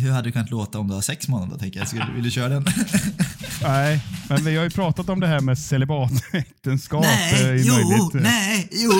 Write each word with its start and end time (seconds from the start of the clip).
hur 0.00 0.10
hade 0.10 0.28
det 0.28 0.32
kunnat 0.32 0.50
låta 0.50 0.78
om 0.78 0.88
du 0.88 0.94
har 0.94 1.00
sex 1.00 1.28
då, 1.50 1.58
tänker 1.58 1.78
jag. 1.78 1.88
Skulle, 1.88 2.06
vill 2.14 2.24
du 2.24 2.30
köra 2.30 2.48
den? 2.48 2.64
Nej, 3.62 4.00
men 4.28 4.44
vi 4.44 4.56
har 4.56 4.64
ju 4.64 4.70
pratat 4.70 5.08
om 5.08 5.20
det 5.20 5.26
här 5.26 5.40
med 5.40 5.58
celibatäktenskap. 5.58 7.04
eh, 7.04 7.10
nej, 7.10 7.60
i 7.60 7.62
jo, 7.66 7.74
möjligt, 7.74 8.14
eh, 8.14 8.20
nej, 8.20 8.68
jo. 8.72 8.92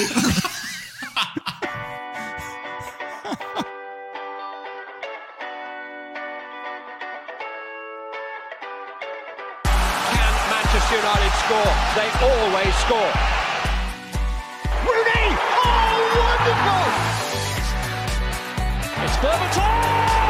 United 10.93 11.33
score? 11.47 11.73
They 11.95 12.09
always 12.29 12.75
score. 12.85 13.13
Rooney! 14.85 15.27
Oh, 15.65 15.93
wonderful! 16.19 16.87
It's 19.05 19.17
Berbatov! 19.23 20.30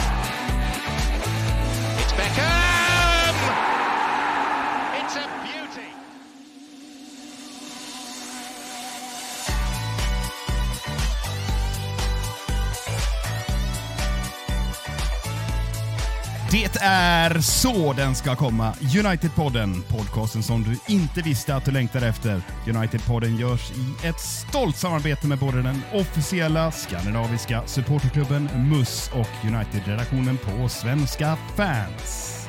Det 16.51 16.77
är 16.81 17.39
så 17.39 17.93
den 17.93 18.15
ska 18.15 18.35
komma. 18.35 18.73
United-podden, 18.81 19.81
podcasten 19.81 20.43
som 20.43 20.63
du 20.63 20.93
inte 20.93 21.21
visste 21.21 21.55
att 21.55 21.65
du 21.65 21.71
längtade 21.71 22.07
efter. 22.07 22.41
United-podden 22.67 23.37
görs 23.37 23.71
i 23.71 24.07
ett 24.07 24.19
stolt 24.19 24.77
samarbete 24.77 25.27
med 25.27 25.39
både 25.39 25.61
den 25.61 25.81
officiella 25.93 26.71
skandinaviska 26.71 27.63
supporterklubben 27.65 28.49
MUS 28.55 29.11
och 29.13 29.47
United-redaktionen 29.47 30.37
på 30.37 30.69
Svenska 30.69 31.37
fans. 31.57 32.40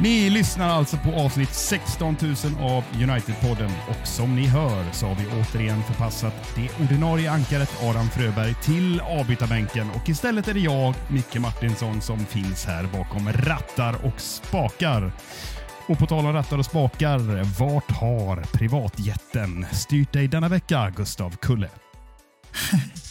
Ni 0.00 0.30
lyssnar 0.30 0.68
alltså 0.68 0.96
på 0.96 1.10
avsnitt 1.10 1.54
16 1.54 2.16
000 2.22 2.34
av 2.60 2.84
United-podden 2.92 3.70
och 3.88 4.06
som 4.06 4.36
ni 4.36 4.46
hör 4.46 4.92
så 4.92 5.06
har 5.06 5.14
vi 5.14 5.26
återigen 5.26 5.82
förpassat 5.82 6.52
det 6.54 6.84
ordinarie 6.84 7.30
ankaret 7.30 7.82
Adam 7.82 8.10
Fröberg 8.10 8.54
till 8.54 9.00
avbytarbänken 9.00 9.90
och 9.90 10.08
istället 10.08 10.48
är 10.48 10.54
det 10.54 10.60
jag, 10.60 10.94
Micke 11.08 11.38
Martinsson, 11.38 12.00
som 12.00 12.18
finns 12.18 12.64
här 12.64 12.84
bakom 12.84 13.32
rattar 13.32 14.06
och 14.06 14.20
spakar. 14.20 15.12
Och 15.86 15.98
på 15.98 16.06
tal 16.06 16.26
om 16.26 16.32
rattar 16.32 16.58
och 16.58 16.66
spakar, 16.66 17.18
vart 17.58 17.90
har 17.90 18.42
privatjätten 18.52 19.66
styrt 19.72 20.12
dig 20.12 20.28
denna 20.28 20.48
vecka, 20.48 20.92
Gustav 20.96 21.36
Kulle? 21.36 21.68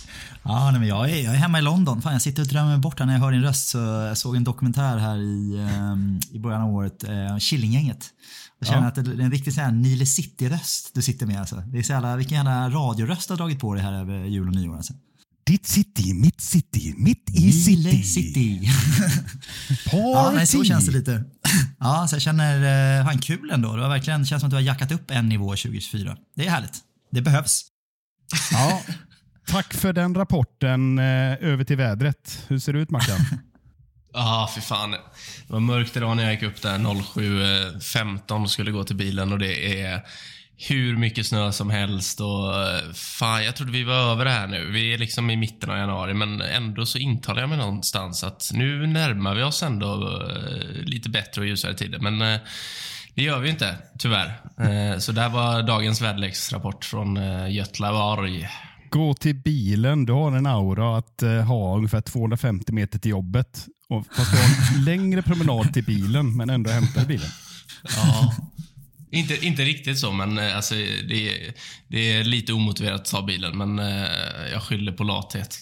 Ja, 0.47 0.71
nej, 0.71 0.79
men 0.79 0.89
jag, 0.89 1.09
är, 1.09 1.23
jag 1.23 1.33
är 1.33 1.37
hemma 1.37 1.59
i 1.59 1.61
London. 1.61 2.01
Fan, 2.01 2.13
jag 2.13 2.21
sitter 2.21 2.41
och 2.41 2.47
drömmer 2.47 2.77
bort 2.77 2.99
här 2.99 3.05
när 3.05 3.13
jag 3.13 3.19
hör 3.19 3.31
din 3.31 3.41
röst. 3.43 3.67
Så 3.69 3.77
jag 3.77 4.17
såg 4.17 4.35
en 4.35 4.43
dokumentär 4.43 4.97
här 4.97 5.17
i, 5.17 5.67
ehm, 5.69 6.19
i 6.31 6.39
början 6.39 6.61
av 6.61 6.69
året, 6.75 7.03
eh, 7.03 7.37
Killinggänget. 7.37 8.09
Jag 8.59 8.67
känner 8.67 8.81
Ja. 8.81 8.87
att 8.87 8.95
det 8.95 9.01
är 9.01 9.19
en 9.19 9.31
riktig 9.31 9.53
sån 9.53 9.63
här 9.63 9.71
Nile 9.71 10.05
City-röst 10.05 10.91
du 10.93 11.01
sitter 11.01 11.25
med. 11.25 11.39
Alltså. 11.39 11.55
Det 11.55 11.77
är 11.77 11.83
så 11.83 11.91
jävla, 11.91 12.15
vilken 12.15 12.37
jävla 12.37 12.69
radioröst 12.69 13.27
du 13.27 13.31
har 13.31 13.37
dragit 13.37 13.59
på 13.59 13.73
dig 13.73 13.83
här 13.83 13.93
över 13.93 14.25
jul 14.25 14.47
och 14.47 14.55
nyår. 14.55 14.75
Alltså. 14.75 14.93
Ditt 15.45 15.67
city, 15.67 16.13
mitt 16.13 16.41
city, 16.41 16.93
mitt 16.97 17.29
i 17.29 17.39
Nile 17.39 17.51
city. 17.53 18.03
City. 18.03 18.61
Party. 19.85 19.97
ja, 19.97 20.31
nej, 20.35 20.47
så 20.47 20.63
känns 20.63 20.85
det 20.85 20.91
lite. 20.91 21.23
Ja, 21.79 22.07
så 22.09 22.15
jag 22.15 22.21
känner, 22.21 22.99
eh, 22.99 23.05
fan 23.05 23.19
kul 23.19 23.51
ändå. 23.51 23.75
Det 23.75 23.81
har 23.81 23.89
verkligen 23.89 24.25
känns 24.25 24.41
som 24.41 24.47
att 24.47 24.51
du 24.51 24.55
har 24.55 24.61
jackat 24.61 24.91
upp 24.91 25.11
en 25.11 25.29
nivå 25.29 25.47
2024. 25.55 26.17
Det 26.35 26.45
är 26.47 26.51
härligt. 26.51 26.79
Det 27.11 27.21
behövs. 27.21 27.61
Ja, 28.51 28.81
tack 29.47 29.73
för 29.73 29.93
den 29.93 30.15
rapporten. 30.15 30.99
Eh, 30.99 31.33
över 31.43 31.63
till 31.63 31.77
vädret. 31.77 32.45
Hur 32.47 32.59
ser 32.59 32.73
det 32.73 32.79
ut 32.79 32.89
Mackan? 32.89 33.17
Ja, 34.17 34.49
för 34.53 34.61
fan. 34.61 34.91
Det 34.91 34.97
var 35.47 35.59
mörkt 35.59 35.97
idag 35.97 36.17
när 36.17 36.23
jag 36.23 36.33
gick 36.33 36.43
upp 36.43 36.61
där 36.61 36.77
07.15 36.77 38.43
och 38.43 38.51
skulle 38.51 38.71
gå 38.71 38.83
till 38.83 38.95
bilen 38.95 39.31
och 39.31 39.39
det 39.39 39.81
är 39.81 40.01
hur 40.57 40.97
mycket 40.97 41.25
snö 41.25 41.51
som 41.51 41.69
helst 41.69 42.21
och 42.21 42.63
eh, 42.63 42.91
fan, 42.93 43.45
jag 43.45 43.55
trodde 43.55 43.71
vi 43.71 43.83
var 43.83 44.11
över 44.11 44.25
det 44.25 44.31
här 44.31 44.47
nu. 44.47 44.71
Vi 44.71 44.93
är 44.93 44.97
liksom 44.97 45.29
i 45.29 45.37
mitten 45.37 45.69
av 45.69 45.77
januari, 45.77 46.13
men 46.13 46.41
ändå 46.41 46.85
så 46.85 46.97
intalar 46.97 47.41
jag 47.41 47.49
mig 47.49 47.57
någonstans 47.57 48.23
att 48.23 48.49
nu 48.53 48.87
närmar 48.87 49.35
vi 49.35 49.43
oss 49.43 49.63
ändå 49.63 50.19
eh, 50.29 50.83
lite 50.83 51.09
bättre 51.09 51.41
och 51.41 51.47
ljusare 51.47 51.73
tider. 51.73 51.99
Men 51.99 52.21
eh, 52.21 52.39
det 53.13 53.23
gör 53.23 53.39
vi 53.39 53.49
inte, 53.49 53.77
tyvärr. 53.99 54.39
Eh, 54.59 54.97
så 54.99 55.11
där 55.11 55.29
var 55.29 55.63
dagens 55.63 56.01
väderleksrapport 56.01 56.85
från 56.85 57.17
eh, 57.17 57.51
Götlaborg. 57.51 58.49
Gå 58.95 59.13
till 59.13 59.35
bilen. 59.35 60.05
Du 60.05 60.13
har 60.13 60.31
en 60.31 60.45
aura 60.45 60.97
att 60.97 61.23
eh, 61.23 61.31
ha 61.41 61.77
ungefär 61.77 62.01
250 62.01 62.71
meter 62.73 62.99
till 62.99 63.11
jobbet. 63.11 63.65
Och, 63.89 64.05
fast 64.15 64.31
du 64.31 64.37
har 64.37 64.77
en 64.77 64.83
längre 64.85 65.21
promenad 65.21 65.73
till 65.73 65.83
bilen, 65.83 66.37
men 66.37 66.49
ändå 66.49 66.69
hämtar 66.69 67.05
bilen. 67.05 67.27
Ja. 67.95 68.35
inte, 69.11 69.45
inte 69.45 69.61
riktigt 69.63 69.99
så, 69.99 70.11
men 70.11 70.37
eh, 70.37 70.55
alltså, 70.55 70.75
det, 71.09 71.29
är- 71.29 71.53
det 71.87 72.13
är 72.13 72.23
lite 72.23 72.53
omotiverat 72.53 73.01
att 73.01 73.05
ta 73.11 73.21
bilen, 73.21 73.57
men 73.57 73.79
eh, 73.79 74.05
jag 74.51 74.61
skyller 74.63 74.91
på 74.91 75.03
lathet. 75.03 75.57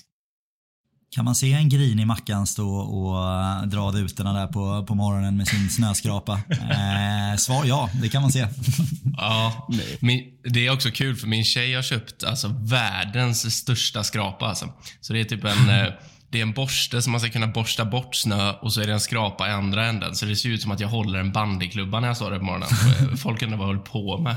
Kan 1.15 1.25
man 1.25 1.35
se 1.35 1.53
en 1.53 1.69
grinig 1.69 2.07
Mackan 2.07 2.47
stå 2.47 2.69
och 2.75 3.17
eh, 3.17 3.61
dra 3.61 3.91
rutorna 3.91 4.33
där 4.33 4.47
på, 4.47 4.85
på 4.85 4.95
morgonen 4.95 5.37
med 5.37 5.47
sin 5.47 5.69
snöskrapa? 5.69 6.41
Eh, 6.49 7.37
svar 7.37 7.65
ja, 7.65 7.89
det 8.01 8.09
kan 8.09 8.21
man 8.21 8.31
se. 8.31 8.47
Ja, 9.17 9.67
min, 9.99 10.23
det 10.43 10.67
är 10.67 10.71
också 10.73 10.89
kul 10.91 11.15
för 11.15 11.27
min 11.27 11.43
tjej 11.43 11.73
har 11.73 11.81
köpt 11.81 12.23
alltså, 12.23 12.47
världens 12.59 13.55
största 13.55 14.03
skrapa. 14.03 14.45
Alltså. 14.45 14.69
Så 15.01 15.13
det 15.13 15.19
är 15.19 15.23
typ 15.23 15.43
en, 15.43 15.69
eh, 15.69 15.93
det 16.29 16.37
är 16.37 16.41
en 16.41 16.53
borste 16.53 17.01
som 17.01 17.11
man 17.11 17.21
ska 17.21 17.29
kunna 17.29 17.47
borsta 17.47 17.85
bort 17.85 18.15
snö 18.15 18.51
och 18.51 18.73
så 18.73 18.81
är 18.81 18.87
det 18.87 18.93
en 18.93 18.99
skrapa 18.99 19.47
i 19.49 19.51
andra 19.51 19.85
änden. 19.85 20.15
Så 20.15 20.25
det 20.25 20.35
ser 20.35 20.49
ut 20.49 20.61
som 20.61 20.71
att 20.71 20.79
jag 20.79 20.87
håller 20.87 21.19
en 21.19 21.31
bandyklubba 21.31 21.99
när 21.99 22.07
jag 22.07 22.17
står 22.17 22.31
där 22.31 22.39
på 22.39 22.45
morgonen. 22.45 22.69
Eh, 23.11 23.15
Folk 23.15 23.41
undrar 23.41 23.57
vad 23.57 23.67
jag 23.67 23.73
håller 23.73 23.85
på 23.85 24.17
med. 24.17 24.35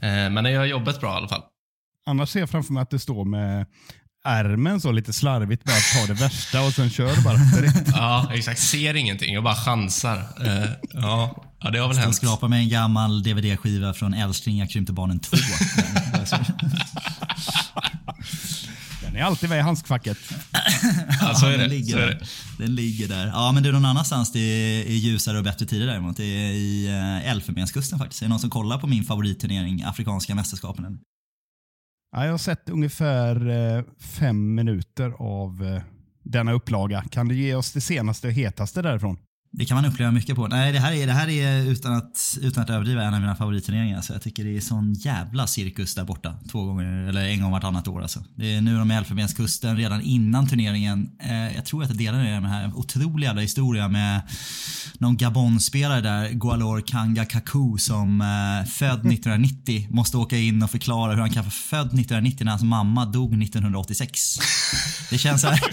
Eh, 0.00 0.30
Men 0.30 0.44
det 0.44 0.50
gör 0.50 0.64
jobbet 0.64 1.00
bra 1.00 1.12
i 1.12 1.16
alla 1.16 1.28
fall. 1.28 1.42
Annars 2.06 2.28
ser 2.28 2.40
jag 2.40 2.50
framför 2.50 2.72
mig 2.72 2.82
att 2.82 2.90
det 2.90 2.98
står 2.98 3.24
med 3.24 3.66
ärmen 4.24 4.80
så 4.80 4.92
lite 4.92 5.12
slarvigt, 5.12 5.64
bara 5.64 5.76
ta 6.00 6.06
det 6.14 6.20
värsta 6.20 6.60
och 6.62 6.72
sen 6.72 6.90
kör 6.90 7.16
du 7.16 7.22
bara 7.22 7.36
direkt. 7.36 7.88
Ja, 7.94 8.30
exakt. 8.34 8.60
Ser 8.60 8.94
ingenting, 8.96 9.34
jag 9.34 9.44
bara 9.44 9.54
chansar. 9.56 10.16
Eh, 10.46 10.70
Ja, 10.94 11.44
ja 11.60 11.70
det 11.70 11.78
har 11.78 11.88
väl 11.88 11.96
Jag 11.96 12.02
hänt. 12.04 12.16
skrapar 12.16 12.48
med 12.48 12.58
en 12.60 12.68
gammal 12.68 13.22
DVD-skiva 13.22 13.94
från 13.94 14.14
Älskling, 14.14 14.58
jag 14.58 14.70
krympte 14.70 14.92
barnen 14.92 15.20
2. 15.20 15.36
Den 19.02 19.16
är 19.16 19.22
alltid 19.22 19.48
med 19.48 19.58
i 19.58 19.62
handskfacket. 19.62 20.18
Ja, 21.20 21.34
så 21.34 21.46
är 21.46 21.50
den 21.50 21.60
det. 21.60 21.68
ligger 21.68 21.92
Så 21.92 21.98
är 21.98 22.06
där. 22.06 22.26
det. 22.58 22.64
Den 22.64 22.74
ligger 22.74 23.08
där. 23.08 23.26
Ja, 23.26 23.52
men 23.52 23.62
är 23.68 23.72
någon 23.72 23.84
annanstans 23.84 24.32
det 24.32 24.38
är 24.86 24.92
ljusare 24.92 25.38
och 25.38 25.44
bättre 25.44 25.66
tider 25.66 25.86
däremot. 25.86 26.16
Det 26.16 26.24
är 26.24 26.50
i 26.52 26.86
eh, 27.22 27.30
Elfenbenskusten 27.30 27.98
faktiskt. 27.98 28.22
Är 28.22 28.26
det 28.26 28.30
någon 28.30 28.40
som 28.40 28.50
kollar 28.50 28.78
på 28.78 28.86
min 28.86 29.04
favoritturnering, 29.04 29.82
Afrikanska 29.82 30.34
mästerskapen? 30.34 30.84
Ja, 32.12 32.24
jag 32.24 32.30
har 32.30 32.38
sett 32.38 32.68
ungefär 32.68 33.48
eh, 33.48 33.84
fem 33.98 34.54
minuter 34.54 35.14
av 35.18 35.64
eh, 35.64 35.82
denna 36.22 36.52
upplaga. 36.52 37.04
Kan 37.10 37.28
du 37.28 37.34
ge 37.34 37.54
oss 37.54 37.72
det 37.72 37.80
senaste 37.80 38.26
och 38.26 38.32
hetaste 38.32 38.82
därifrån? 38.82 39.18
Det 39.52 39.64
kan 39.64 39.74
man 39.74 39.84
uppleva 39.84 40.10
mycket 40.10 40.36
på. 40.36 40.46
Nej, 40.46 40.72
det 40.72 40.78
här 40.78 40.92
är, 40.92 41.06
det 41.06 41.12
här 41.12 41.28
är 41.28 41.62
utan, 41.62 41.92
att, 41.92 42.38
utan 42.40 42.62
att 42.62 42.70
överdriva 42.70 43.02
en 43.02 43.14
av 43.14 43.20
mina 43.20 43.36
favoritturneringar. 43.36 44.00
Så 44.00 44.12
jag 44.12 44.22
tycker 44.22 44.44
det 44.44 44.56
är 44.56 44.60
sån 44.60 44.92
jävla 44.94 45.46
cirkus 45.46 45.94
där 45.94 46.04
borta. 46.04 46.34
Två 46.50 46.64
gånger, 46.64 47.08
eller 47.08 47.24
en 47.24 47.42
gång 47.42 47.50
vartannat 47.50 47.88
år 47.88 48.02
alltså. 48.02 48.24
Det 48.34 48.54
är 48.54 48.60
nu 48.60 48.78
de 48.78 48.90
är 48.90 48.98
Elfenbenskusten 48.98 49.76
redan 49.76 50.00
innan 50.02 50.48
turneringen. 50.48 51.10
Eh, 51.22 51.54
jag 51.56 51.64
tror 51.64 51.82
att 51.82 51.88
jag 51.88 51.98
delar 51.98 52.24
det 52.24 52.40
med 52.40 52.50
här 52.50 52.76
otroliga 52.76 53.28
jävla 53.28 53.42
historien 53.42 53.92
med 53.92 54.20
någon 54.98 55.16
Gabon-spelare 55.16 56.00
där, 56.00 56.28
Gualor 56.28 56.80
Kanga 56.86 57.24
Kaku 57.24 57.78
som 57.78 58.20
eh, 58.20 58.70
född 58.70 59.06
1990 59.12 59.86
måste 59.90 60.16
åka 60.16 60.36
in 60.36 60.62
och 60.62 60.70
förklara 60.70 61.12
hur 61.12 61.20
han 61.20 61.30
kan 61.30 61.42
vara 61.42 61.50
född 61.50 61.86
1990 61.86 62.44
när 62.44 62.50
hans 62.50 62.62
mamma 62.62 63.06
dog 63.06 63.42
1986. 63.42 64.38
Det 65.10 65.18
känns 65.18 65.40
så 65.40 65.48
här. 65.48 65.60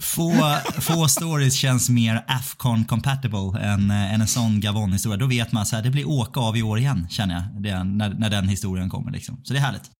Få, 0.00 0.56
få 0.80 1.08
stories 1.08 1.54
känns 1.54 1.88
mer 1.88 2.24
Afcon 2.26 2.75
compatible 2.84 3.60
än, 3.60 3.90
eh, 3.90 4.14
än 4.14 4.20
en 4.20 4.26
sån 4.26 4.60
Gabon-historia. 4.60 5.16
Då 5.16 5.26
vet 5.26 5.52
man 5.52 5.66
så 5.66 5.76
här, 5.76 5.82
det 5.82 5.90
blir 5.90 6.08
åka 6.08 6.40
av 6.40 6.56
i 6.56 6.62
år 6.62 6.78
igen 6.78 7.06
känner 7.10 7.34
jag. 7.34 7.62
Det, 7.62 7.84
när, 7.84 8.14
när 8.14 8.30
den 8.30 8.48
historien 8.48 8.90
kommer 8.90 9.12
liksom. 9.12 9.40
Så 9.42 9.52
det 9.52 9.58
är 9.58 9.62
härligt. 9.62 9.90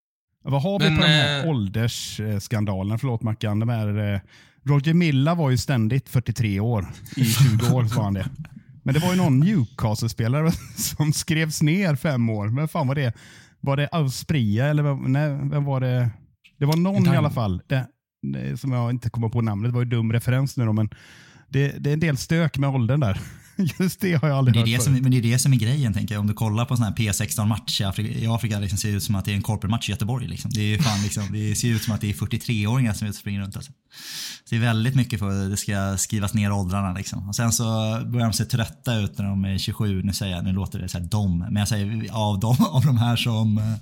Vad 0.44 0.62
har 0.62 0.78
vi 0.78 0.90
Men, 0.90 0.96
på 0.96 1.02
de 1.02 1.08
här 1.08 1.44
eh, 1.44 1.50
åldersskandalen? 1.50 2.99
Förlåt 2.99 3.23
Mackan. 3.23 3.58
De 3.58 3.69
här, 3.69 4.14
eh, 4.14 4.20
Roger 4.64 4.94
Milla 4.94 5.34
var 5.34 5.50
ju 5.50 5.58
ständigt 5.58 6.08
43 6.08 6.61
år. 6.61 6.87
I 7.17 7.25
20 7.25 7.75
år 7.75 7.82
var 7.82 8.05
han 8.05 8.14
det. 8.14 8.28
Men 8.82 8.94
det 8.94 9.00
var 9.00 9.11
ju 9.11 9.17
någon 9.17 9.40
Newcastle-spelare 9.40 10.52
som 10.76 11.12
skrevs 11.12 11.62
ner 11.62 11.96
fem 11.96 12.31
år. 12.31 12.49
Men 12.49 12.69
fan 12.69 12.88
var 12.88 12.94
det? 12.94 13.14
Var 13.61 13.76
det 13.76 13.88
Auspria 13.93 14.67
eller 14.67 14.82
vem, 14.82 15.12
nej, 15.12 15.29
vem 15.29 15.64
var 15.64 15.81
det? 15.81 16.11
Det 16.58 16.64
var 16.64 16.76
någon 16.76 17.14
i 17.14 17.17
alla 17.17 17.31
fall. 17.31 17.62
Det, 17.67 17.87
det, 18.22 18.61
som 18.61 18.72
jag 18.72 18.90
inte 18.90 19.11
kommer 19.11 19.29
på 19.29 19.40
namnet. 19.40 19.70
Det 19.70 19.75
var 19.75 19.82
ju 19.82 19.90
dum 19.90 20.12
referens 20.12 20.56
nu 20.56 20.64
då, 20.64 20.72
men 20.72 20.90
det, 21.48 21.69
det 21.69 21.90
är 21.90 21.94
en 21.94 22.00
del 22.00 22.16
stök 22.16 22.58
med 22.58 22.70
åldern 22.70 23.00
där. 23.00 23.20
Just 23.79 24.00
det 24.00 24.14
har 24.14 24.29
jag 24.29 24.38
aldrig 24.38 24.55
Det 24.55 24.58
är 24.58 24.61
hört 24.61 24.79
det, 24.79 24.85
som, 24.85 24.93
men 24.93 25.11
det 25.11 25.17
är 25.17 25.23
det 25.23 25.38
som 25.38 25.53
är 25.53 25.56
grejen 25.56 25.94
tänker 25.94 26.14
jag. 26.14 26.20
Om 26.20 26.26
du 26.26 26.35
kollar 26.35 26.64
på 26.64 26.75
en 26.75 26.79
sån 26.79 26.87
här 26.87 26.94
P16-match 26.94 27.81
i 27.81 27.85
Afrika, 27.85 28.19
i 28.19 28.26
Afrika 28.26 28.58
liksom, 28.58 28.79
ser 28.79 28.91
det 28.91 28.97
ut 28.97 29.03
som 29.03 29.14
att 29.14 29.25
det 29.25 29.32
är 29.32 29.37
en 29.37 29.43
corporate-match 29.43 29.88
i 29.88 29.93
Göteborg. 29.93 30.29
Liksom. 30.29 30.50
Det, 30.55 30.75
är 30.75 30.79
fan, 30.79 31.03
liksom, 31.03 31.32
det 31.32 31.55
ser 31.55 31.69
ut 31.69 31.82
som 31.82 31.94
att 31.94 32.00
det 32.00 32.11
är 32.11 32.14
43-åringar 32.14 32.93
som 32.93 33.12
springer 33.12 33.41
runt. 33.41 33.56
Alltså. 33.56 33.73
Så 34.44 34.55
det 34.55 34.56
är 34.56 34.61
väldigt 34.61 34.94
mycket 34.94 35.19
för 35.19 35.44
att 35.44 35.50
det 35.50 35.56
ska 35.56 35.97
skrivas 35.99 36.35
ner 36.35 36.53
åldrarna. 36.53 36.93
Liksom. 36.93 37.29
Och 37.29 37.37
sen 37.37 37.53
så 37.53 37.64
börjar 38.06 38.26
de 38.26 38.32
se 38.32 38.44
trötta 38.44 38.94
ut 38.94 39.19
när 39.19 39.25
de 39.25 39.44
är 39.44 39.58
27. 39.58 40.03
Nu 40.03 40.12
säger 40.12 40.37
jag, 40.37 40.44
nu 40.44 40.53
låter 40.53 40.79
det 40.79 40.88
så 40.88 40.99
här 40.99 41.05
dom, 41.05 41.38
men 41.38 41.56
jag 41.56 41.69
säger 41.69 42.12
av 42.12 42.41
de, 42.41 42.56
av 42.70 42.85
de 42.85 42.99
här 42.99 43.17
som, 43.17 43.76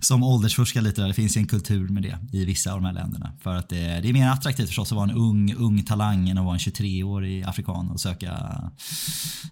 som 0.00 0.22
åldersfuskar 0.22 0.80
lite. 0.80 1.00
Där. 1.00 1.08
Det 1.08 1.14
finns 1.14 1.36
ju 1.36 1.38
en 1.38 1.46
kultur 1.46 1.88
med 1.88 2.02
det 2.02 2.18
i 2.32 2.44
vissa 2.44 2.72
av 2.72 2.80
de 2.80 2.86
här 2.86 2.92
länderna. 2.92 3.32
För 3.42 3.54
att 3.54 3.68
det, 3.68 4.00
det 4.00 4.08
är 4.08 4.12
mer 4.12 4.28
attraktivt 4.28 4.66
förstås 4.66 4.92
att 4.92 4.96
vara 4.96 5.10
en 5.10 5.16
ung, 5.16 5.54
ung 5.54 5.82
talang 5.82 6.28
än 6.28 6.38
att 6.38 6.44
vara 6.44 6.54
en 6.54 6.60
23-årig 6.60 7.44
afrikan 7.44 7.90
och 7.90 8.00
söka, 8.00 8.32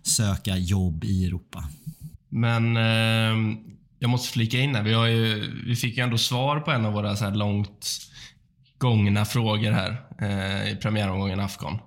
söka 0.02 0.56
jobb 0.56 1.04
i 1.04 1.26
Europa. 1.26 1.64
Men 2.28 2.76
eh, 2.76 3.56
jag 3.98 4.10
måste 4.10 4.28
flika 4.32 4.60
in 4.60 4.74
här. 4.74 4.82
Vi, 4.82 4.92
har 4.92 5.06
ju, 5.06 5.52
vi 5.66 5.76
fick 5.76 5.96
ju 5.96 6.02
ändå 6.02 6.18
svar 6.18 6.60
på 6.60 6.70
en 6.70 6.84
av 6.86 6.92
våra 6.92 7.16
så 7.16 7.24
här 7.24 7.34
långt 7.34 7.88
gångna 8.78 9.24
frågor 9.24 9.72
här 9.72 10.02
eh, 10.20 10.72
i 10.72 10.76
premiäromgången 10.76 11.40
Afghan. 11.40 11.78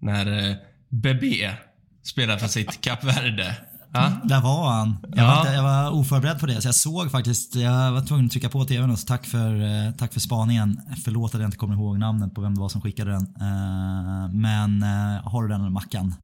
När 0.00 0.48
eh, 0.50 0.56
Bebe 0.88 1.54
spelar 2.02 2.38
för 2.38 2.48
sitt 2.48 2.80
Kap 2.80 3.04
Verde. 3.04 3.56
Ja? 3.92 4.12
Där 4.24 4.40
var 4.40 4.70
han. 4.72 4.96
Jag, 5.02 5.18
Ja. 5.18 5.26
var 5.26 5.38
inte, 5.40 5.52
jag 5.52 5.62
var 5.62 5.90
oförberedd 5.90 6.38
på 6.40 6.46
det, 6.46 6.62
så 6.62 6.68
jag 6.68 6.74
såg 6.74 7.10
faktiskt, 7.10 7.54
jag 7.54 7.92
var 7.92 8.00
tvungen 8.00 8.26
att 8.26 8.32
trycka 8.32 8.48
på 8.48 8.64
tvn 8.64 8.90
och 8.90 8.98
så 8.98 9.06
tack 9.06 9.26
för, 9.26 9.62
eh, 9.86 9.90
tack 9.92 10.12
för 10.12 10.20
spaningen. 10.20 10.80
Förlåt 11.04 11.34
att 11.34 11.40
jag 11.40 11.48
inte 11.48 11.56
kommer 11.56 11.74
ihåg 11.74 11.98
namnet 11.98 12.34
på 12.34 12.40
vem 12.40 12.54
det 12.54 12.60
var 12.60 12.68
som 12.68 12.80
skickade 12.80 13.10
den. 13.10 13.22
Eh, 13.40 14.28
Men 14.32 14.82
eh, 14.82 15.22
har 15.24 15.42
du 15.42 15.48
den 15.48 15.72
Mackan? 15.72 16.14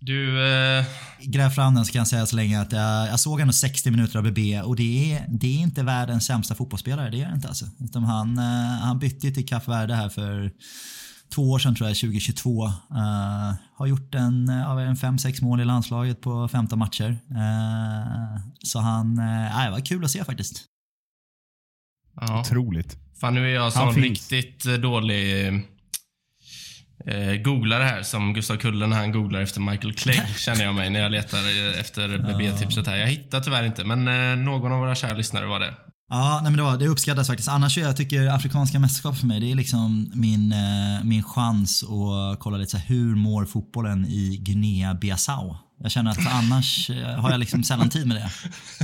Du, 0.00 0.52
eh, 0.52 0.84
Gräv 1.20 1.50
fram 1.50 1.74
den 1.74 1.84
så 1.84 1.92
kan 1.92 1.98
jag 1.98 2.08
säga 2.08 2.26
så 2.26 2.36
länge 2.36 2.60
att 2.60 2.72
jag, 2.72 3.08
jag 3.08 3.20
såg 3.20 3.40
ändå 3.40 3.52
60 3.52 3.90
minuter 3.90 4.18
av 4.18 4.24
BB 4.24 4.60
och 4.60 4.76
det 4.76 5.12
är, 5.12 5.26
det 5.28 5.46
är 5.46 5.60
inte 5.60 5.82
världens 5.82 6.26
sämsta 6.26 6.54
fotbollsspelare, 6.54 7.10
det 7.10 7.22
är 7.22 7.28
det 7.28 7.34
inte 7.34 7.48
alltså. 7.48 7.64
Utan 7.80 8.04
han, 8.04 8.38
eh, 8.38 8.80
han 8.82 8.98
bytte 8.98 9.26
ju 9.26 9.32
till 9.32 9.46
Kap 9.46 9.68
Verde 9.68 9.94
här 9.94 10.08
för 10.08 10.52
två 11.34 11.50
år 11.50 11.58
sedan 11.58 11.74
tror 11.74 11.88
jag, 11.88 11.96
2022. 11.96 12.66
Eh, 12.66 13.54
har 13.74 13.86
gjort 13.86 14.14
en, 14.14 14.48
eh, 14.48 14.70
en 14.70 14.96
5-6 14.96 15.42
mål 15.42 15.60
i 15.60 15.64
landslaget 15.64 16.20
på 16.20 16.48
15 16.48 16.78
matcher. 16.78 17.18
Eh, 17.30 18.42
så 18.64 18.78
han, 18.78 19.18
uh, 19.18 19.64
det 19.64 19.70
var 19.70 19.86
kul 19.86 20.04
att 20.04 20.10
se 20.10 20.24
faktiskt. 20.24 20.64
ja. 22.20 22.40
Otroligt. 22.40 22.96
Fan, 23.20 23.34
nu 23.34 23.50
är 23.50 23.54
jag 23.54 23.72
sån 23.72 23.94
finns. 23.94 24.06
riktigt 24.32 24.82
dålig 24.82 25.52
eh, 27.06 27.42
googlare 27.42 27.84
här, 27.84 28.02
som 28.02 28.34
Gustav 28.34 28.56
Kulle 28.56 28.86
när 28.86 28.96
han 28.96 29.12
googlar 29.12 29.40
efter 29.40 29.60
Michael 29.60 29.94
Clegg, 29.94 30.28
känner 30.36 30.64
jag 30.64 30.74
mig 30.74 30.90
när 30.90 31.00
jag 31.00 31.12
letar 31.12 31.38
eh, 31.38 31.80
efter 31.80 32.18
BB-tipset 32.18 32.86
här. 32.86 32.96
Jag 32.96 33.06
hittar 33.06 33.40
tyvärr 33.40 33.64
inte, 33.64 33.84
men 33.84 34.08
eh, 34.08 34.44
någon 34.44 34.72
av 34.72 34.78
våra 34.78 34.94
kära 34.94 35.16
lyssnare 35.16 35.46
var 35.46 35.60
det. 35.60 35.74
Ja, 36.12 36.40
nej 36.42 36.50
men 36.50 36.56
det, 36.56 36.62
var, 36.62 36.76
det 36.76 36.88
uppskattas 36.88 37.26
faktiskt. 37.26 37.48
Annars 37.48 37.78
jag 37.78 37.96
tycker 37.96 38.26
afrikanska 38.26 38.78
mästerskap 38.78 39.16
för 39.16 39.26
mig, 39.26 39.40
det 39.40 39.50
är 39.50 39.54
liksom 39.54 40.10
min, 40.14 40.52
eh, 40.52 41.04
min 41.04 41.22
chans 41.22 41.82
att 41.82 42.40
kolla 42.40 42.56
lite 42.56 42.70
så 42.70 42.76
här, 42.76 42.86
hur 42.86 43.14
mår 43.14 43.44
fotbollen 43.44 44.06
i 44.06 44.38
Guinea-Bissau? 44.42 45.56
Jag 45.82 45.92
känner 45.92 46.10
att 46.10 46.26
annars 46.26 46.90
eh, 46.90 47.20
har 47.20 47.30
jag 47.30 47.40
liksom 47.40 47.64
sällan 47.64 47.90
tid 47.90 48.06
med 48.06 48.16
det. 48.16 48.30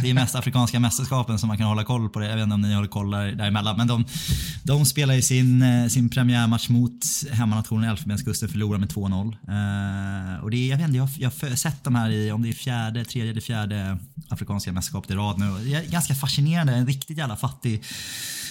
Det 0.03 0.11
är 0.11 0.15
mest 0.15 0.35
afrikanska 0.35 0.81
mästerskapen 0.81 1.39
som 1.39 1.49
man 1.49 1.59
kan 1.59 1.67
hålla 1.67 1.85
koll 1.85 2.09
på 2.09 2.19
det. 2.19 2.27
Jag 2.27 2.37
vet 2.37 2.43
inte 2.43 2.55
om 2.55 2.61
ni 2.61 2.75
håller 2.75 2.89
koll 2.89 3.11
där, 3.11 3.33
däremellan. 3.33 3.77
Men 3.77 3.87
de, 3.87 4.05
de 4.63 4.85
spelar 4.85 5.15
ju 5.15 5.23
sin, 5.23 5.63
eh, 5.63 5.89
sin 5.89 6.09
premiärmatch 6.09 6.69
mot 6.69 6.93
hemmanationen 7.33 7.91
Elfenbenskusten, 7.91 8.49
förlorar 8.49 8.79
med 8.79 8.89
2-0. 8.89 10.37
Eh, 10.37 10.45
och 10.45 10.51
det 10.51 10.57
är, 10.57 10.71
jag 10.71 10.77
vet 10.77 10.87
inte, 10.87 10.99
jag, 10.99 11.09
jag 11.19 11.31
har 11.31 11.57
sett 11.57 11.85
de 11.85 11.95
här 11.95 12.11
i, 12.11 12.33
om 12.33 12.43
det 12.43 12.49
är 12.49 12.53
fjärde, 12.53 13.05
tredje 13.05 13.31
eller 13.31 13.41
fjärde 13.41 13.99
afrikanska 14.29 14.73
mästerskapet 14.73 15.11
i 15.11 15.15
rad 15.15 15.39
nu. 15.39 15.59
Det 15.65 15.75
är 15.75 15.91
ganska 15.91 16.15
fascinerande, 16.15 16.73
en 16.73 16.87
riktigt 16.87 17.19
jävla 17.19 17.37
fattig 17.37 17.85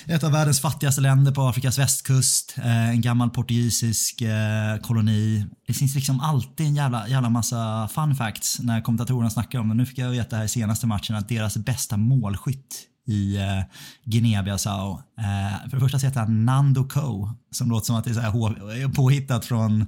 ett 0.07 0.23
av 0.23 0.31
världens 0.31 0.61
fattigaste 0.61 1.01
länder 1.01 1.31
på 1.31 1.41
Afrikas 1.41 1.79
västkust. 1.79 2.55
Eh, 2.57 2.89
en 2.89 3.01
gammal 3.01 3.29
portugisisk 3.29 4.21
eh, 4.21 4.77
koloni. 4.81 5.45
Det 5.67 5.73
finns 5.73 5.95
liksom 5.95 6.19
alltid 6.19 6.67
en 6.67 6.75
jävla, 6.75 7.07
jävla 7.07 7.29
massa 7.29 7.89
fun 7.95 8.15
facts 8.15 8.59
när 8.59 8.81
kommentatorerna 8.81 9.29
snackar 9.29 9.59
om 9.59 9.69
det. 9.69 9.75
Nu 9.75 9.85
fick 9.85 9.97
jag 9.97 10.09
veta 10.09 10.35
här 10.35 10.43
i 10.43 10.47
senaste 10.47 10.87
matchen 10.87 11.15
att 11.15 11.29
deras 11.29 11.57
bästa 11.57 11.97
målskytt 11.97 12.87
i 13.07 13.37
eh, 13.37 13.63
Guinea-Bissau. 14.03 14.91
Eh, 15.17 15.69
för 15.69 15.77
det 15.77 15.79
första 15.79 15.99
så 15.99 16.05
heter 16.05 16.19
han 16.19 16.45
Nando 16.45 16.83
Coe, 16.83 17.29
som 17.51 17.69
låter 17.69 17.85
som 17.85 17.95
att 17.95 18.03
det 18.03 18.09
är 18.09 18.13
så 18.13 18.19
här 18.19 18.93
påhittat 18.93 19.45
från 19.45 19.85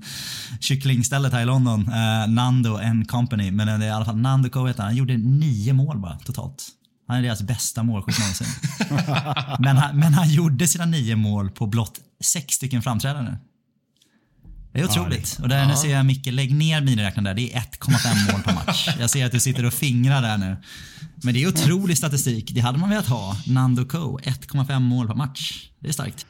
kycklingstället 0.59 1.33
här 1.33 1.41
i 1.41 1.45
London. 1.45 1.87
Eh, 1.87 2.27
Nando 2.27 2.77
and 2.77 3.09
Company, 3.09 3.51
men 3.51 3.67
det 3.67 3.85
är 3.85 3.89
i 3.89 3.91
alla 3.91 4.05
fall 4.05 4.17
Nando 4.17 4.49
Coe 4.49 4.67
heter 4.67 4.81
han. 4.81 4.89
Han 4.89 4.97
gjorde 4.97 5.17
nio 5.17 5.73
mål 5.73 5.99
bara 5.99 6.19
totalt. 6.19 6.67
Han 7.07 7.17
är 7.17 7.21
deras 7.21 7.41
bästa 7.41 7.83
målskytt 7.83 8.19
någonsin. 8.19 8.47
men, 9.59 9.77
han, 9.77 9.99
men 9.99 10.13
han 10.13 10.29
gjorde 10.29 10.67
sina 10.67 10.85
nio 10.85 11.15
mål 11.15 11.51
på 11.51 11.65
blott 11.65 11.99
sex 12.21 12.53
stycken 12.55 12.81
framträdanden. 12.81 13.37
Det 14.73 14.79
är 14.79 14.85
otroligt. 14.85 15.39
Och 15.41 15.49
där 15.49 15.65
nu 15.65 15.75
ser 15.75 15.89
jag 15.89 16.05
Micke, 16.05 16.25
lägg 16.25 16.55
ner 16.55 16.81
miniräknaren 16.81 17.23
där. 17.23 17.33
Det 17.33 17.53
är 17.53 17.59
1,5 17.59 18.31
mål 18.31 18.41
per 18.41 18.53
match. 18.53 18.89
Jag 18.99 19.09
ser 19.09 19.25
att 19.25 19.31
du 19.31 19.39
sitter 19.39 19.65
och 19.65 19.73
fingrar 19.73 20.21
där 20.21 20.37
nu. 20.37 20.57
Men 21.23 21.33
det 21.33 21.43
är 21.43 21.47
otrolig 21.47 21.97
statistik. 21.97 22.51
Det 22.53 22.59
hade 22.59 22.77
man 22.77 22.89
velat 22.89 23.07
ha. 23.07 23.37
Nando 23.47 23.85
Co. 23.85 24.19
1,5 24.19 24.79
mål 24.79 25.07
per 25.07 25.15
match. 25.15 25.69
Det 25.79 25.87
är 25.87 25.93
starkt. 25.93 26.25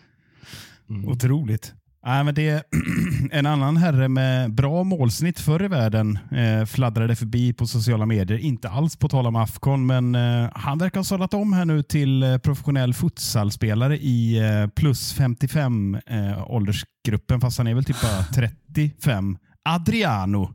Otroligt. 1.06 1.74
Nej, 2.08 2.24
men 2.24 2.36
det 2.36 2.50
är 2.50 2.64
en 3.32 3.46
annan 3.46 3.78
herre 3.78 4.08
med 4.08 4.54
bra 4.54 4.84
målsnitt 4.84 5.40
förr 5.40 5.64
i 5.64 5.68
världen 5.68 6.20
eh, 6.32 6.66
fladdrade 6.66 7.16
förbi 7.16 7.54
på 7.54 7.68
sociala 7.68 8.06
medier. 8.06 8.38
Inte 8.38 8.70
alls 8.70 8.96
på 8.96 9.10
tal 9.10 9.28
om 9.28 9.36
Afcon, 9.36 9.86
men 9.86 10.16
eh, 10.16 10.50
han 10.56 10.78
verkar 10.78 11.00
ha 11.00 11.04
sadlat 11.04 11.34
om 11.34 11.54
här 11.54 11.66
nu 11.66 11.84
till 11.84 12.24
eh, 12.24 12.38
professionell 12.38 12.94
futsalspelare 12.94 13.98
i 13.98 14.38
eh, 14.38 14.68
plus 14.68 15.14
55 15.14 15.96
eh, 15.96 16.52
åldersgruppen, 16.52 17.42
fast 17.42 17.58
han 17.58 17.68
är 17.68 17.74
väl 17.74 17.84
typ 17.84 18.02
bara 18.02 18.24
35. 18.74 19.38
Adriano. 19.70 20.54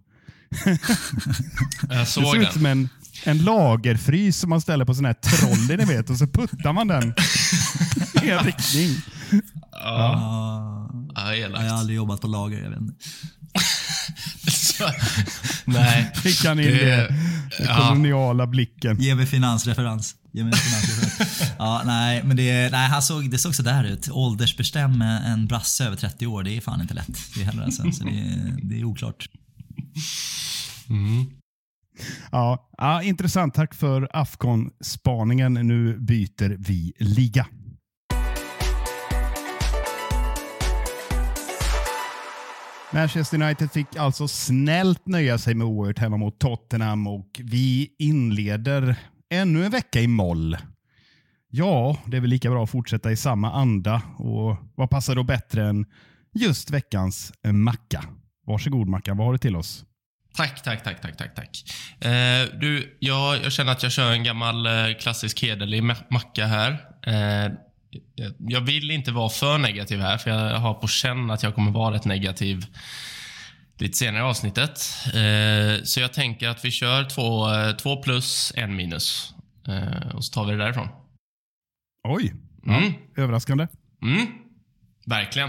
Jag 1.88 1.99
Det 1.99 2.06
såg 2.06 2.25
ser 2.25 2.43
ut 2.43 2.52
som 2.52 2.66
en, 2.66 2.88
en 3.25 3.39
lagerfrys 3.39 4.37
som 4.37 4.51
man 4.51 4.61
ställer 4.61 4.85
på 4.85 4.95
sån 4.95 5.05
här 5.05 5.13
trolley, 5.15 5.77
ni 5.77 5.85
vet, 5.85 6.11
och 6.11 6.17
så 6.19 6.27
puttar 6.27 6.73
man 6.73 6.89
den 6.89 7.15
i 8.23 8.31
en 8.31 8.39
riktning. 8.45 8.97
Ja, 9.73 10.91
Jag 11.15 11.39
elakt. 11.39 11.63
har 11.71 11.79
aldrig 11.79 11.97
jobbat 11.97 12.21
på 12.21 12.27
lager, 12.27 12.63
jag 12.63 12.71
vet 12.71 12.81
inte. 12.81 12.95
Så- 14.51 14.85
Nej. 15.65 16.11
Fick 16.15 16.45
han 16.45 16.61
in 16.61 16.67
Det- 16.67 16.73
det, 16.85 16.97
den 17.59 17.67
ja. 17.69 17.77
koloniala 17.89 18.47
blicken. 18.47 18.97
Ge 19.01 19.15
mig 19.15 19.27
finansreferens. 19.27 20.15
Ge 20.33 20.45
mig 20.45 20.53
finansreferens. 20.57 21.52
ja, 21.59 21.83
nej, 21.87 22.23
men 22.25 22.37
det, 22.37 22.69
nej, 22.73 22.88
han 22.88 23.02
såg, 23.02 23.31
det 23.31 23.38
såg 23.38 23.55
sådär 23.55 23.85
ut. 23.85 24.09
Åldersbestäm 24.11 25.02
en 25.02 25.47
brasse 25.47 25.85
över 25.87 25.97
30 25.97 26.26
år, 26.26 26.43
det 26.43 26.57
är 26.57 26.61
fan 26.61 26.81
inte 26.81 26.95
lätt. 26.95 27.09
Det 27.35 27.41
är 27.41 27.45
heller 27.45 27.62
alltså, 27.62 27.93
så 27.93 28.05
det, 28.05 28.11
är- 28.11 28.59
det 28.62 28.81
är 28.81 28.85
oklart. 28.85 29.26
Ja, 32.32 32.71
ja, 32.78 33.02
intressant. 33.02 33.54
Tack 33.54 33.75
för 33.75 34.09
Afghan-spaningen. 34.12 35.54
Nu 35.54 35.99
byter 35.99 36.56
vi 36.59 36.92
liga. 36.99 37.47
Manchester 42.94 43.42
United 43.42 43.73
fick 43.73 43.97
alltså 43.97 44.28
snällt 44.28 45.06
nöja 45.06 45.38
sig 45.38 45.54
med 45.54 45.66
oerhört 45.66 45.99
hemma 45.99 46.16
mot 46.16 46.38
Tottenham 46.38 47.06
och 47.06 47.40
vi 47.44 47.94
inleder 47.99 48.97
ännu 49.30 49.64
en 49.64 49.71
vecka 49.71 50.00
i 50.00 50.06
moll. 50.06 50.56
Ja, 51.50 51.97
det 52.06 52.16
är 52.16 52.21
väl 52.21 52.30
lika 52.30 52.50
bra 52.50 52.64
att 52.64 52.71
fortsätta 52.71 53.12
i 53.12 53.16
samma 53.16 53.52
anda 53.52 54.02
och 54.16 54.56
vad 54.75 54.90
passar 54.90 55.14
då 55.14 55.23
bättre 55.23 55.68
än 55.68 55.87
just 56.35 56.71
veckans 56.71 57.32
macka? 57.52 58.04
Varsågod 58.47 58.88
Mackan, 58.88 59.16
vad 59.16 59.26
har 59.26 59.32
du 59.32 59.38
till 59.38 59.56
oss? 59.56 59.85
Tack, 60.37 60.62
tack, 60.62 60.85
tack, 60.85 61.01
tack, 61.01 61.17
tack, 61.17 61.35
tack. 61.35 61.65
Eh, 62.01 62.59
du, 62.61 62.97
jag, 63.01 63.37
jag 63.45 63.53
känner 63.53 63.73
att 63.73 63.83
jag 63.83 63.93
kör 63.93 64.12
en 64.12 64.25
gammal 64.25 64.67
eh, 64.67 64.73
klassisk 65.01 65.43
hederlig 65.43 65.83
ma- 65.83 66.05
macka 66.11 66.47
här. 66.47 66.71
Eh, 67.07 67.53
jag- 68.39 68.61
vill 68.61 68.91
inte 68.91 69.11
vara 69.12 69.29
för 69.29 69.59
negativ 69.59 70.01
här, 70.01 70.19
för 70.19 70.31
jag 70.31 70.59
har 70.59 70.75
på 70.75 70.89
känn 70.89 71.31
att 71.31 71.43
jag 71.43 71.55
kommer 71.55 71.71
vara 71.73 71.95
rätt 71.95 72.05
negativ 72.05 72.67
lite 73.79 73.99
senare 73.99 74.23
i 74.23 74.27
avsnittet. 74.27 74.81
Eh, 75.07 75.83
så 75.85 76.01
jag 76.01 76.12
tänker 76.12 76.49
att 76.49 76.65
vi 76.65 76.71
kör 76.71 77.05
två, 77.05 77.55
eh, 77.55 77.73
två 77.77 78.03
plus, 78.03 78.53
en 78.57 78.77
minus. 78.77 79.35
Eh, 79.69 80.15
och 80.17 80.25
så 80.25 80.33
tar 80.33 80.45
vi 80.45 80.53
det 80.53 80.59
därifrån. 80.59 80.89
Oj, 82.09 82.35
Mm. 82.67 82.93
överraskande. 83.17 83.67
Mm, 84.03 84.27
verkligen. 85.04 85.49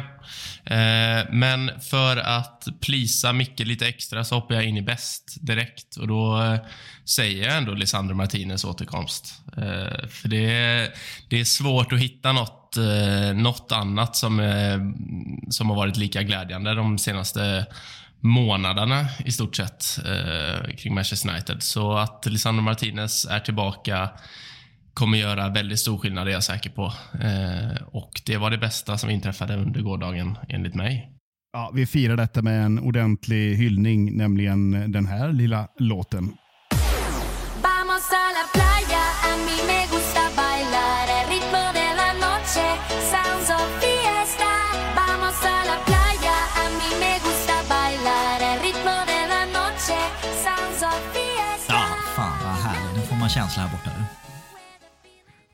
Eh, 0.66 1.26
men 1.32 1.82
för 1.82 2.18
att 2.18 2.68
plisa 2.82 3.34
Micke 3.34 3.60
lite 3.60 3.88
extra 3.88 4.24
så 4.24 4.36
hoppar 4.36 4.56
jag 4.56 4.64
in 4.64 4.78
i 4.78 4.82
bäst 4.82 5.38
direkt. 5.42 5.96
Och 5.96 6.08
då 6.08 6.42
eh, 6.42 6.60
säger 7.06 7.46
jag 7.48 7.58
ändå 7.58 7.74
Lisandro 7.74 8.16
Martinez 8.16 8.66
återkomst. 8.66 9.42
Eh, 9.58 10.08
för 10.08 10.28
det 10.28 10.54
är, 10.54 10.90
det 11.30 11.40
är 11.40 11.46
svårt 11.46 11.94
att 11.94 12.00
hitta 12.00 12.32
något, 12.32 12.78
eh, 12.78 13.34
något 13.36 13.72
annat 13.72 14.16
som, 14.16 14.40
eh, 14.40 14.80
som 15.50 15.70
har 15.70 15.76
varit 15.76 15.98
lika 15.98 16.24
glädjande 16.24 16.74
de 16.74 16.98
senaste 16.98 17.66
månaderna 18.20 19.06
i 19.26 19.32
stort 19.32 19.56
sett 19.56 20.00
eh, 20.06 20.76
kring 20.76 20.94
Manchester 20.94 21.30
United. 21.30 21.64
Så 21.64 21.94
att 21.94 22.26
Lisandro 22.26 22.64
Martinez 22.64 23.26
är 23.26 23.40
tillbaka 23.40 24.10
kommer 24.94 25.18
göra 25.18 25.50
väldigt 25.50 25.80
stor 25.80 25.98
skillnad, 25.98 26.28
det 26.28 26.32
är 26.32 26.34
jag 26.34 26.44
säker 26.44 26.70
på. 26.70 26.94
Eh, 27.22 27.84
och 27.88 28.22
det 28.26 28.38
var 28.38 28.52
det 28.52 28.58
bästa 28.58 28.98
som 28.98 29.10
inträffade 29.10 29.56
under 29.56 29.82
gårdagen, 29.82 30.38
enligt 30.50 30.76
mig. 30.76 31.10
Ja, 31.54 31.72
vi 31.74 31.86
firar 31.86 32.18
detta 32.18 32.42
med 32.42 32.66
en 32.66 32.80
ordentlig 32.80 33.56
hyllning, 33.56 34.18
nämligen 34.18 34.92
den 34.92 35.06
här 35.06 35.34
lilla 35.34 35.68
låten. 35.80 36.24
Vamos 37.68 38.08
a 38.22 38.26
la 38.38 38.46
playa, 38.54 39.04
a 39.30 39.32
mí 39.46 39.58
me 39.70 39.80
gusta 39.94 40.24
bailar 40.42 41.06
el 41.18 41.26
ritmo 41.34 41.64
de 41.80 41.88
la 42.02 42.10
noche, 42.26 42.68
sounds 43.14 43.48
of 43.58 43.68
fiesta. 43.84 44.52
Vamos 45.02 45.38
a 45.54 45.58
la 45.70 45.78
playa, 45.90 46.38
a 46.64 46.66
mí 46.80 46.90
me 47.04 47.14
gusta 47.28 47.56
bailar 47.76 48.38
el 48.50 48.58
ritmo 48.66 48.96
de 49.12 49.20
la 49.34 49.44
noche, 49.58 50.00
sounds 50.46 50.80
of 50.90 51.00
fiesta. 51.16 51.74
Ja, 51.74 51.84
fan 52.16 52.38
vad 52.46 52.56
härligt. 52.66 52.96
Nu 52.96 53.02
får 53.02 53.16
man 53.16 53.30
känsla 53.30 53.64
här 53.64 53.72
borta. 53.72 53.93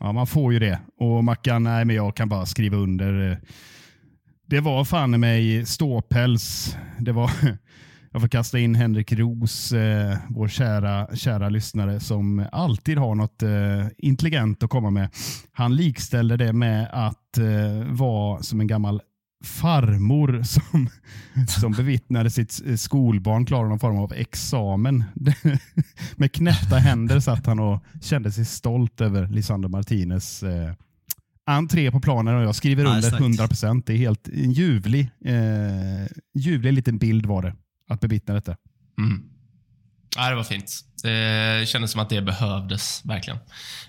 Ja, 0.09 0.13
man 0.13 0.27
får 0.27 0.53
ju 0.53 0.59
det. 0.59 0.79
Och 0.97 1.23
Mackan, 1.23 1.63
nej 1.63 1.85
men 1.85 1.95
jag 1.95 2.15
kan 2.15 2.29
bara 2.29 2.45
skriva 2.45 2.77
under. 2.77 3.41
Det 4.45 4.59
var 4.59 4.85
fan 4.85 5.13
i 5.13 5.17
mig 5.17 5.65
ståpäls. 5.65 6.75
Det 6.99 7.11
var, 7.11 7.31
jag 8.11 8.21
får 8.21 8.27
kasta 8.27 8.59
in 8.59 8.75
Henrik 8.75 9.11
Ros, 9.13 9.71
eh, 9.71 10.17
vår 10.29 10.47
kära, 10.47 11.15
kära 11.15 11.49
lyssnare, 11.49 11.99
som 11.99 12.45
alltid 12.51 12.97
har 12.97 13.15
något 13.15 13.43
eh, 13.43 13.87
intelligent 13.97 14.63
att 14.63 14.69
komma 14.69 14.89
med. 14.89 15.09
Han 15.51 15.75
likställde 15.75 16.37
det 16.37 16.53
med 16.53 16.89
att 16.91 17.37
eh, 17.37 17.87
vara 17.87 18.41
som 18.43 18.59
en 18.59 18.67
gammal 18.67 19.01
farmor 19.43 20.43
som, 20.43 20.89
som 21.47 21.71
bevittnade 21.71 22.29
sitt 22.31 22.79
skolbarn 22.79 23.45
klara 23.45 23.67
någon 23.69 23.79
form 23.79 23.97
av 23.97 24.13
examen. 24.13 25.03
Med 26.15 26.31
knäppta 26.33 26.77
händer 26.77 27.19
satt 27.19 27.45
han 27.45 27.59
och 27.59 27.83
kände 28.01 28.31
sig 28.31 28.45
stolt 28.45 29.01
över 29.01 29.27
Lisandro 29.27 29.69
Martinez 29.69 30.43
eh, 30.43 30.73
entré 31.45 31.91
på 31.91 31.99
planen 31.99 32.35
och 32.35 32.43
jag 32.43 32.55
skriver 32.55 32.83
Ja, 32.83 32.89
under 32.89 33.07
exakt. 33.07 33.21
100 33.21 33.47
procent. 33.47 33.85
Det 33.85 33.93
är 33.93 33.97
helt 33.97 34.27
en 34.27 34.51
ljuvlig, 34.51 35.09
eh, 35.25 36.07
ljuvlig 36.33 36.73
liten 36.73 36.97
bild 36.97 37.25
var 37.25 37.41
det 37.41 37.55
att 37.89 37.99
bevittna 38.01 38.33
detta. 38.33 38.55
Mm. 38.97 39.23
Ja, 40.15 40.29
det 40.29 40.35
var 40.35 40.43
fint. 40.43 40.85
Det 41.03 41.67
kändes 41.69 41.91
som 41.91 42.01
att 42.01 42.09
det 42.09 42.21
behövdes, 42.21 43.01
verkligen. 43.05 43.39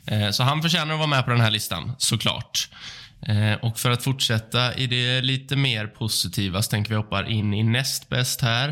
Eh, 0.06 0.30
Så 0.30 0.42
han 0.42 0.62
förtjänar 0.62 0.92
att 0.94 0.98
vara 0.98 1.08
med 1.08 1.24
på 1.24 1.30
den 1.30 1.40
här 1.40 1.50
listan, 1.50 1.92
såklart. 1.98 2.68
Eh, 2.72 2.76
Eh, 3.22 3.52
och 3.52 3.78
för 3.78 3.90
att 3.90 4.02
fortsätta 4.02 4.74
i 4.74 4.86
det 4.86 5.20
lite 5.20 5.56
mer 5.56 5.86
positiva 5.86 6.62
så 6.62 6.70
tänker 6.70 6.90
vi 6.90 6.96
hoppa 6.96 7.26
in 7.26 7.54
i 7.54 7.62
näst 7.62 8.08
bäst 8.08 8.40
här. 8.40 8.68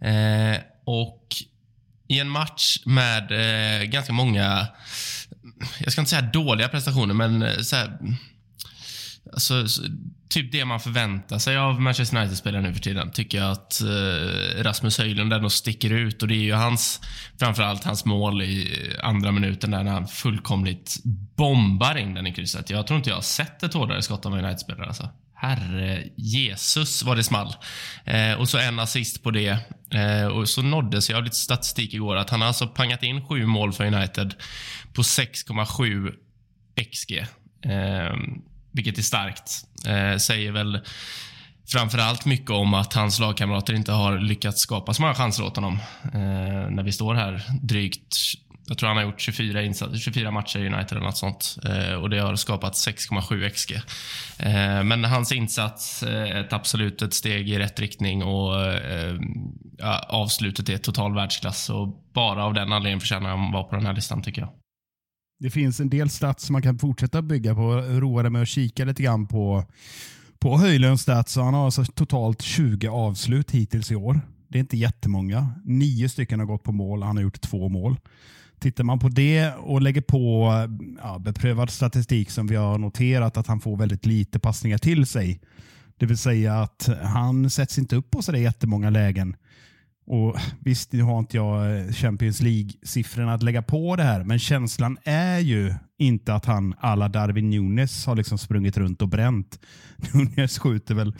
Eh, 0.00 0.60
och 0.84 1.26
i 2.08 2.20
en 2.20 2.28
match 2.28 2.76
med 2.84 3.32
eh, 3.32 3.84
ganska 3.84 4.12
många, 4.12 4.66
jag 5.78 5.92
ska 5.92 6.00
inte 6.00 6.10
säga 6.10 6.22
dåliga 6.22 6.68
prestationer, 6.68 7.14
men 7.14 7.64
så 7.64 7.76
här, 7.76 7.98
Alltså, 9.32 9.66
typ 10.28 10.52
det 10.52 10.64
man 10.64 10.80
förväntar 10.80 11.38
sig 11.38 11.56
av 11.56 11.80
Manchester 11.80 12.16
United-spelare 12.16 12.62
nu 12.62 12.74
för 12.74 12.80
tiden, 12.80 13.10
tycker 13.10 13.38
jag 13.38 13.50
att 13.50 13.80
eh, 13.80 14.62
Rasmus 14.62 14.98
Höjlund 14.98 15.32
ändå 15.32 15.50
sticker 15.50 15.90
ut. 15.90 16.22
Och 16.22 16.28
det 16.28 16.34
är 16.34 16.44
ju 16.44 16.52
hans, 16.52 17.00
framförallt 17.38 17.84
hans 17.84 18.04
mål 18.04 18.42
i 18.42 18.88
eh, 18.98 19.08
andra 19.08 19.32
minuten 19.32 19.70
där 19.70 19.84
när 19.84 19.92
han 19.92 20.08
fullkomligt 20.08 20.96
bombar 21.36 21.98
in 21.98 22.14
den 22.14 22.26
i 22.26 22.34
krysset. 22.34 22.70
Jag 22.70 22.86
tror 22.86 22.96
inte 22.96 23.10
jag 23.10 23.16
har 23.16 23.22
sett 23.22 23.62
ett 23.62 23.74
hårdare 23.74 24.02
skott 24.02 24.26
av 24.26 24.38
en 24.38 24.44
United-spelare. 24.44 24.86
Alltså. 24.86 25.08
Herre 25.40 26.04
Jesus 26.16 27.02
vad 27.02 27.16
det 27.16 27.24
small. 27.24 27.54
Eh, 28.04 28.32
och 28.32 28.48
så 28.48 28.58
en 28.58 28.78
assist 28.78 29.22
på 29.22 29.30
det. 29.30 29.58
Eh, 29.94 30.26
och 30.26 30.48
så 30.48 30.62
nåddes 30.62 31.10
jag 31.10 31.16
av 31.16 31.24
lite 31.24 31.36
statistik 31.36 31.94
igår 31.94 32.16
att 32.16 32.30
han 32.30 32.40
har 32.40 32.48
alltså 32.48 32.66
pangat 32.66 33.02
in 33.02 33.26
sju 33.26 33.46
mål 33.46 33.72
för 33.72 33.84
United 33.84 34.34
på 34.92 35.02
6,7 35.02 36.12
XG. 36.92 37.18
Eh, 37.64 38.16
vilket 38.72 38.98
är 38.98 39.02
starkt. 39.02 39.64
Eh, 39.86 40.16
säger 40.16 40.52
väl 40.52 40.80
framförallt 41.72 42.24
mycket 42.24 42.50
om 42.50 42.74
att 42.74 42.94
hans 42.94 43.18
lagkamrater 43.18 43.74
inte 43.74 43.92
har 43.92 44.18
lyckats 44.18 44.60
skapa 44.60 44.94
så 44.94 45.02
många 45.02 45.14
chanser 45.14 45.44
åt 45.44 45.56
honom. 45.56 45.78
Eh, 46.04 46.70
när 46.70 46.82
vi 46.82 46.92
står 46.92 47.14
här 47.14 47.42
drygt, 47.62 48.16
jag 48.68 48.78
tror 48.78 48.88
han 48.88 48.96
har 48.96 49.04
gjort 49.04 49.20
24, 49.20 49.62
insats, 49.62 50.04
24 50.04 50.30
matcher 50.30 50.58
i 50.58 50.66
United 50.66 50.92
eller 50.92 51.06
något 51.06 51.16
sånt. 51.16 51.56
Eh, 51.64 51.94
och 51.94 52.10
det 52.10 52.18
har 52.18 52.36
skapat 52.36 52.74
6,7 52.74 53.50
XG. 53.50 53.72
Eh, 54.38 54.82
men 54.82 55.04
hans 55.04 55.32
insats 55.32 56.02
eh, 56.02 56.36
är 56.36 56.40
ett 56.40 56.52
absolut 56.52 57.02
ett 57.02 57.14
steg 57.14 57.50
i 57.50 57.58
rätt 57.58 57.80
riktning 57.80 58.22
och 58.24 58.66
eh, 58.66 59.16
avslutet 60.08 60.68
är 60.68 60.78
total 60.78 61.14
världsklass. 61.14 61.70
Och 61.70 61.88
bara 62.14 62.44
av 62.44 62.54
den 62.54 62.72
anledningen 62.72 63.00
förtjänar 63.00 63.30
han 63.30 63.46
att 63.46 63.52
vara 63.52 63.64
på 63.64 63.76
den 63.76 63.86
här 63.86 63.94
listan 63.94 64.22
tycker 64.22 64.40
jag. 64.40 64.59
Det 65.42 65.50
finns 65.50 65.80
en 65.80 65.90
del 65.90 66.10
stats 66.10 66.44
som 66.44 66.52
man 66.52 66.62
kan 66.62 66.78
fortsätta 66.78 67.22
bygga 67.22 67.54
på. 67.54 67.72
Roade 67.80 68.30
med 68.30 68.42
att 68.42 68.48
kika 68.48 68.84
lite 68.84 69.02
grann 69.02 69.26
på, 69.26 69.64
på 70.38 70.58
Höjlunds 70.58 71.02
stats. 71.02 71.36
Han 71.36 71.54
har 71.54 71.64
alltså 71.64 71.84
totalt 71.84 72.42
20 72.42 72.88
avslut 72.88 73.50
hittills 73.50 73.90
i 73.90 73.96
år. 73.96 74.20
Det 74.48 74.58
är 74.58 74.60
inte 74.60 74.76
jättemånga. 74.76 75.48
Nio 75.64 76.08
stycken 76.08 76.40
har 76.40 76.46
gått 76.46 76.62
på 76.62 76.72
mål. 76.72 77.02
Han 77.02 77.16
har 77.16 77.22
gjort 77.22 77.40
två 77.40 77.68
mål. 77.68 77.96
Tittar 78.58 78.84
man 78.84 78.98
på 78.98 79.08
det 79.08 79.52
och 79.54 79.82
lägger 79.82 80.00
på 80.00 80.52
ja, 81.02 81.18
beprövad 81.18 81.70
statistik 81.70 82.30
som 82.30 82.46
vi 82.46 82.56
har 82.56 82.78
noterat 82.78 83.36
att 83.36 83.46
han 83.46 83.60
får 83.60 83.76
väldigt 83.76 84.06
lite 84.06 84.38
passningar 84.38 84.78
till 84.78 85.06
sig. 85.06 85.40
Det 85.96 86.06
vill 86.06 86.18
säga 86.18 86.54
att 86.54 86.88
han 87.02 87.50
sätts 87.50 87.78
inte 87.78 87.96
upp 87.96 88.10
på 88.10 88.22
så 88.22 88.32
där 88.32 88.38
jättemånga 88.38 88.90
lägen. 88.90 89.36
Och 90.12 90.36
Visst, 90.60 90.92
nu 90.92 91.02
har 91.02 91.18
inte 91.18 91.36
jag 91.36 91.78
eh, 91.78 91.92
Champions 91.92 92.40
League-siffrorna 92.40 93.34
att 93.34 93.42
lägga 93.42 93.62
på 93.62 93.96
det 93.96 94.02
här, 94.02 94.24
men 94.24 94.38
känslan 94.38 94.98
är 95.04 95.38
ju 95.38 95.74
inte 95.98 96.34
att 96.34 96.44
han 96.44 96.74
alla 96.78 97.08
Darwin 97.08 97.50
Nunes 97.50 98.06
har 98.06 98.16
liksom 98.16 98.38
sprungit 98.38 98.76
runt 98.76 99.02
och 99.02 99.08
bränt. 99.08 99.60
Nunes 100.14 100.58
skjuter 100.58 100.94
väl 100.94 101.14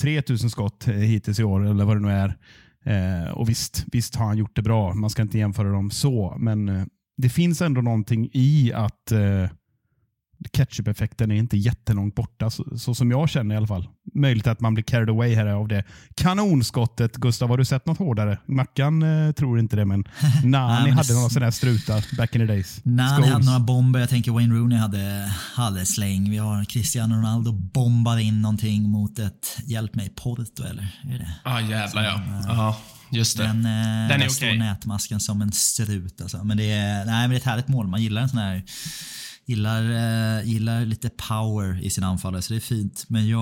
3000 0.00 0.50
skott 0.50 0.88
eh, 0.88 0.94
hittills 0.94 1.40
i 1.40 1.44
år, 1.44 1.66
eller 1.66 1.84
vad 1.84 1.96
det 1.96 2.00
nu 2.00 2.10
är. 2.10 2.36
Eh, 2.84 3.30
och 3.30 3.48
visst, 3.48 3.84
visst 3.92 4.14
har 4.16 4.26
han 4.26 4.38
gjort 4.38 4.56
det 4.56 4.62
bra. 4.62 4.94
Man 4.94 5.10
ska 5.10 5.22
inte 5.22 5.38
jämföra 5.38 5.72
dem 5.72 5.90
så, 5.90 6.36
men 6.38 6.68
eh, 6.68 6.84
det 7.16 7.28
finns 7.28 7.62
ändå 7.62 7.80
någonting 7.80 8.30
i 8.32 8.72
att 8.72 9.12
eh, 9.12 9.48
ketchup-effekten 10.52 11.30
är 11.30 11.34
inte 11.34 11.56
jättelångt 11.56 12.14
borta, 12.14 12.50
så, 12.50 12.78
så 12.78 12.94
som 12.94 13.10
jag 13.10 13.30
känner 13.30 13.54
i 13.54 13.58
alla 13.58 13.66
fall. 13.66 13.88
Möjligt 14.14 14.46
att 14.46 14.60
man 14.60 14.74
blir 14.74 14.84
carried 14.84 15.10
away 15.10 15.34
här 15.34 15.46
av 15.46 15.68
det. 15.68 15.84
Kanonskottet, 16.14 17.16
Gustav, 17.16 17.48
har 17.48 17.58
du 17.58 17.64
sett 17.64 17.86
något 17.86 17.98
hårdare? 17.98 18.38
Mackan 18.46 19.02
eh, 19.02 19.32
tror 19.32 19.58
inte 19.58 19.76
det, 19.76 19.84
men 19.84 20.04
Nani 20.44 20.90
hade 20.90 21.14
några 21.14 21.28
sådana 21.28 21.46
här 21.46 21.50
strutar 21.50 22.16
back 22.16 22.34
in 22.34 22.40
the 22.40 22.46
days. 22.46 22.80
Scholes. 22.84 23.32
hade 23.32 23.44
några 23.44 23.60
bomber. 23.60 24.00
Jag 24.00 24.08
tänker 24.08 24.32
Wayne 24.32 24.54
Rooney 24.54 24.78
hade, 24.78 25.32
hade 25.54 25.86
släng. 25.86 26.30
Vi 26.30 26.38
har 26.38 26.64
Cristiano 26.64 27.14
Ronaldo 27.14 27.52
bombar 27.52 28.18
in 28.18 28.42
någonting 28.42 28.82
mot 28.90 29.18
ett, 29.18 29.58
hjälp 29.64 29.94
mig, 29.94 30.08
Porto 30.16 30.62
eller? 30.62 30.96
Är 31.04 31.18
det? 31.18 31.30
Ja, 31.44 31.50
ah, 31.54 31.60
jävlar 31.60 32.04
ja. 32.04 32.20
Ja, 32.46 32.76
just 33.10 33.36
det. 33.36 33.42
Den, 33.42 33.66
eh, 33.66 34.08
Den 34.08 34.22
är 34.22 34.28
står 34.28 34.46
okej. 34.46 34.58
nätmasken 34.58 35.20
som 35.20 35.42
en 35.42 35.52
strut. 35.52 36.20
Alltså. 36.20 36.44
Men, 36.44 36.56
det 36.56 36.72
är, 36.72 37.04
nej, 37.04 37.20
men 37.20 37.30
det 37.30 37.36
är 37.36 37.40
ett 37.40 37.44
härligt 37.44 37.68
mål. 37.68 37.88
Man 37.88 38.02
gillar 38.02 38.22
en 38.22 38.28
sån 38.28 38.38
här 38.38 38.62
Gillar, 39.50 39.82
eh, 39.82 40.48
gillar 40.48 40.84
lite 40.84 41.10
power 41.10 41.84
i 41.84 41.90
sin 41.90 42.04
anfallare, 42.04 42.42
så 42.42 42.52
det 42.52 42.58
är 42.58 42.60
fint. 42.60 43.04
Men 43.08 43.28
jag, 43.28 43.40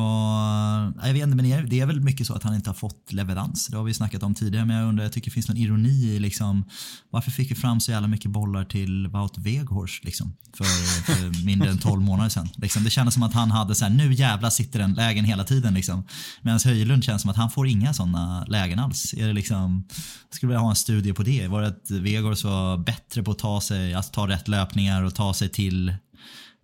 jag 1.06 1.12
vet 1.12 1.22
inte, 1.22 1.36
men 1.36 1.44
det 1.44 1.52
är, 1.52 1.62
det 1.62 1.80
är 1.80 1.86
väl 1.86 2.00
mycket 2.00 2.26
så 2.26 2.34
att 2.34 2.42
han 2.42 2.54
inte 2.54 2.70
har 2.70 2.74
fått 2.74 3.12
leverans. 3.12 3.66
Det 3.66 3.76
har 3.76 3.84
vi 3.84 3.94
snackat 3.94 4.22
om 4.22 4.34
tidigare, 4.34 4.64
men 4.64 4.76
jag 4.76 4.88
undrar, 4.88 5.04
jag 5.04 5.12
tycker 5.12 5.30
det 5.30 5.34
finns 5.34 5.48
någon 5.48 5.56
ironi 5.56 6.14
i 6.14 6.18
liksom, 6.18 6.64
varför 7.10 7.30
fick 7.30 7.50
vi 7.50 7.54
fram 7.54 7.80
så 7.80 7.90
jävla 7.90 8.08
mycket 8.08 8.30
bollar 8.30 8.64
till 8.64 9.08
Wout 9.08 9.38
Weghorst 9.38 10.04
liksom, 10.04 10.36
för, 10.56 10.64
för 11.02 11.44
mindre 11.44 11.70
än 11.70 11.78
12 11.78 12.02
månader 12.02 12.30
sedan? 12.30 12.48
Liksom, 12.56 12.84
det 12.84 12.90
kändes 12.90 13.14
som 13.14 13.22
att 13.22 13.34
han 13.34 13.50
hade 13.50 13.74
så 13.74 13.84
här, 13.84 13.92
nu 13.92 14.12
jävla 14.12 14.50
sitter 14.50 14.78
den 14.78 14.94
lägen 14.94 15.24
hela 15.24 15.44
tiden. 15.44 15.74
Liksom. 15.74 16.04
Medan 16.42 16.60
Höjlund 16.64 17.04
känns 17.04 17.22
som 17.22 17.30
att 17.30 17.36
han 17.36 17.50
får 17.50 17.66
inga 17.66 17.94
sådana 17.94 18.44
lägen 18.44 18.78
alls. 18.78 19.14
Är 19.14 19.26
det 19.26 19.32
liksom, 19.32 19.84
jag 20.28 20.36
skulle 20.36 20.48
vilja 20.48 20.60
ha 20.60 20.70
en 20.70 20.76
studie 20.76 21.12
på 21.12 21.22
det. 21.22 21.46
Var 21.46 21.62
det 21.62 21.68
att 21.68 21.90
Weghorst 21.90 22.44
var 22.44 22.78
bättre 22.78 23.22
på 23.22 23.30
att 23.30 23.38
ta 23.38 23.60
sig, 23.60 23.94
att 23.94 24.12
ta 24.12 24.28
rätt 24.28 24.48
löpningar 24.48 25.02
och 25.02 25.14
ta 25.14 25.34
sig 25.34 25.48
till 25.48 25.97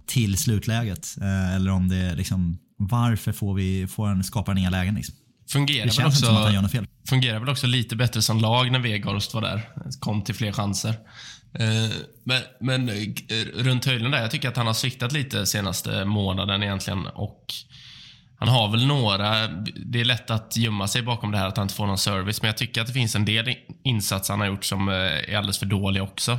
till 0.07 0.37
slutläget. 0.37 1.17
Eh, 1.21 1.55
eller 1.55 1.71
om 1.71 1.89
det 1.89 2.15
liksom, 2.15 2.59
varför 2.77 3.33
får 3.33 3.55
vi, 3.55 3.87
får 3.87 4.07
han, 4.07 4.25
skapar 4.25 4.53
han 4.53 4.59
inga 4.59 4.71
lägen 4.71 4.95
liksom? 4.95 5.15
Fungerar 5.53 5.79
Det 5.79 5.85
väl, 5.85 5.95
känns 5.95 6.15
inte 6.15 6.27
som 6.27 6.37
att 6.37 6.45
han 6.45 6.55
gör 6.55 6.65
också, 6.65 6.85
fungerar 7.09 7.41
väl 7.41 7.49
också 7.49 7.67
lite 7.67 7.97
bättre 7.97 8.23
som 8.23 8.39
lag 8.39 8.73
när 8.73 8.79
Weghorst 8.79 9.35
var 9.35 9.41
där. 9.41 9.69
Kom 10.01 10.23
till 10.23 10.35
fler 10.35 10.53
chanser. 10.53 10.95
Eh, 11.59 11.91
Men, 12.25 12.43
men 12.61 12.89
eh, 12.89 12.95
runt 13.57 13.85
Höjlund 13.85 14.15
där, 14.15 14.21
jag 14.21 14.31
tycker 14.31 14.49
att 14.49 14.57
han 14.57 14.67
har 14.67 14.75
sviktat 14.75 15.13
lite 15.13 15.47
senaste 15.47 16.05
månaden 16.05 16.63
egentligen. 16.63 17.07
Och 17.07 17.45
han 18.39 18.49
har 18.49 18.71
väl 18.71 18.87
några, 18.87 19.49
det 19.87 20.01
är 20.01 20.05
lätt 20.05 20.31
att 20.31 20.57
gömma 20.57 20.89
sig 20.89 21.03
bakom 21.03 21.31
det 21.31 21.39
här 21.39 21.49
att 21.49 21.57
han 21.57 21.65
inte 21.65 21.75
får 21.75 21.87
någon 21.87 21.99
service. 21.99 22.43
Men 22.43 22.49
jag 22.49 22.57
tycker 22.57 22.81
att 22.81 22.87
det 22.87 22.93
finns 22.93 23.15
en 23.15 23.25
del 23.25 23.55
insatser 23.85 24.33
han 24.33 24.41
har 24.41 24.47
gjort 24.47 24.65
som 24.65 24.89
är 24.89 25.37
alldeles 25.37 25.59
för 25.59 25.67
dåliga 25.67 26.03
också. 26.03 26.39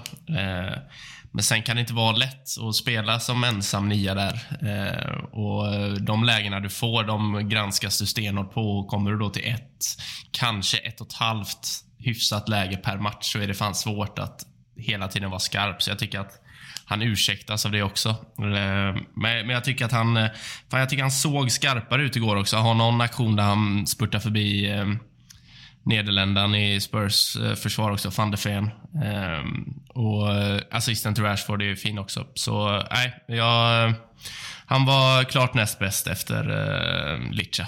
Men 1.35 1.43
sen 1.43 1.63
kan 1.63 1.75
det 1.75 1.79
inte 1.79 1.93
vara 1.93 2.15
lätt 2.15 2.59
att 2.69 2.75
spela 2.75 3.19
som 3.19 3.43
ensam 3.43 3.89
nia 3.89 4.13
där. 4.13 4.33
Eh, 4.61 5.23
och 5.23 5.73
eh, 5.73 5.93
de 5.93 6.23
lägena 6.23 6.59
du 6.59 6.69
får, 6.69 7.03
de 7.03 7.49
granskas 7.49 7.99
du 7.99 8.05
stenhårt 8.05 8.53
på. 8.53 8.79
Och 8.79 8.87
kommer 8.87 9.11
du 9.11 9.17
då 9.17 9.29
till 9.29 9.45
ett, 9.45 9.85
kanske 10.31 10.77
ett 10.77 11.01
och 11.01 11.07
ett 11.07 11.13
halvt 11.13 11.67
hyfsat 11.97 12.49
läge 12.49 12.77
per 12.77 12.97
match 12.97 13.33
så 13.33 13.39
är 13.39 13.47
det 13.47 13.53
fan 13.53 13.75
svårt 13.75 14.19
att 14.19 14.41
hela 14.77 15.07
tiden 15.07 15.29
vara 15.29 15.39
skarp. 15.39 15.81
Så 15.81 15.91
jag 15.91 15.99
tycker 15.99 16.19
att 16.19 16.41
han 16.85 17.01
ursäktas 17.01 17.65
av 17.65 17.71
det 17.71 17.83
också. 17.83 18.09
Eh, 18.09 19.01
men, 19.15 19.49
jag 19.49 19.63
tycker 19.63 19.85
att 19.85 19.91
han, 19.91 20.17
eh, 20.17 20.29
fan 20.71 20.79
jag 20.79 20.89
tycker 20.89 21.03
han 21.03 21.11
såg 21.11 21.51
skarpare 21.51 22.03
ut 22.03 22.15
igår 22.15 22.35
också. 22.35 22.57
Har 22.57 22.73
någon 22.73 23.01
aktion 23.01 23.35
där 23.35 23.43
han 23.43 23.87
spurtar 23.87 24.19
förbi 24.19 24.67
eh, 25.85 25.89
Nederländerna 25.89 26.59
i 26.59 26.81
Spurs 26.81 27.35
eh, 27.35 27.55
försvar 27.55 27.91
också, 27.91 28.11
van 28.17 28.31
de 28.31 28.37
Ven. 28.49 28.69
Ehm, 29.03 29.73
och 29.89 30.35
eh, 30.35 30.61
assisten 30.71 31.13
till 31.13 31.23
Rashford 31.23 31.61
är 31.61 31.65
ju 31.65 31.75
fin 31.75 31.99
också. 31.99 32.27
Så 32.33 32.83
nej, 32.91 33.23
jag, 33.27 33.93
han 34.65 34.85
var 34.85 35.23
klart 35.23 35.53
näst 35.53 35.79
bäst 35.79 36.07
efter 36.07 36.49
eh, 36.49 37.31
Licha. 37.31 37.67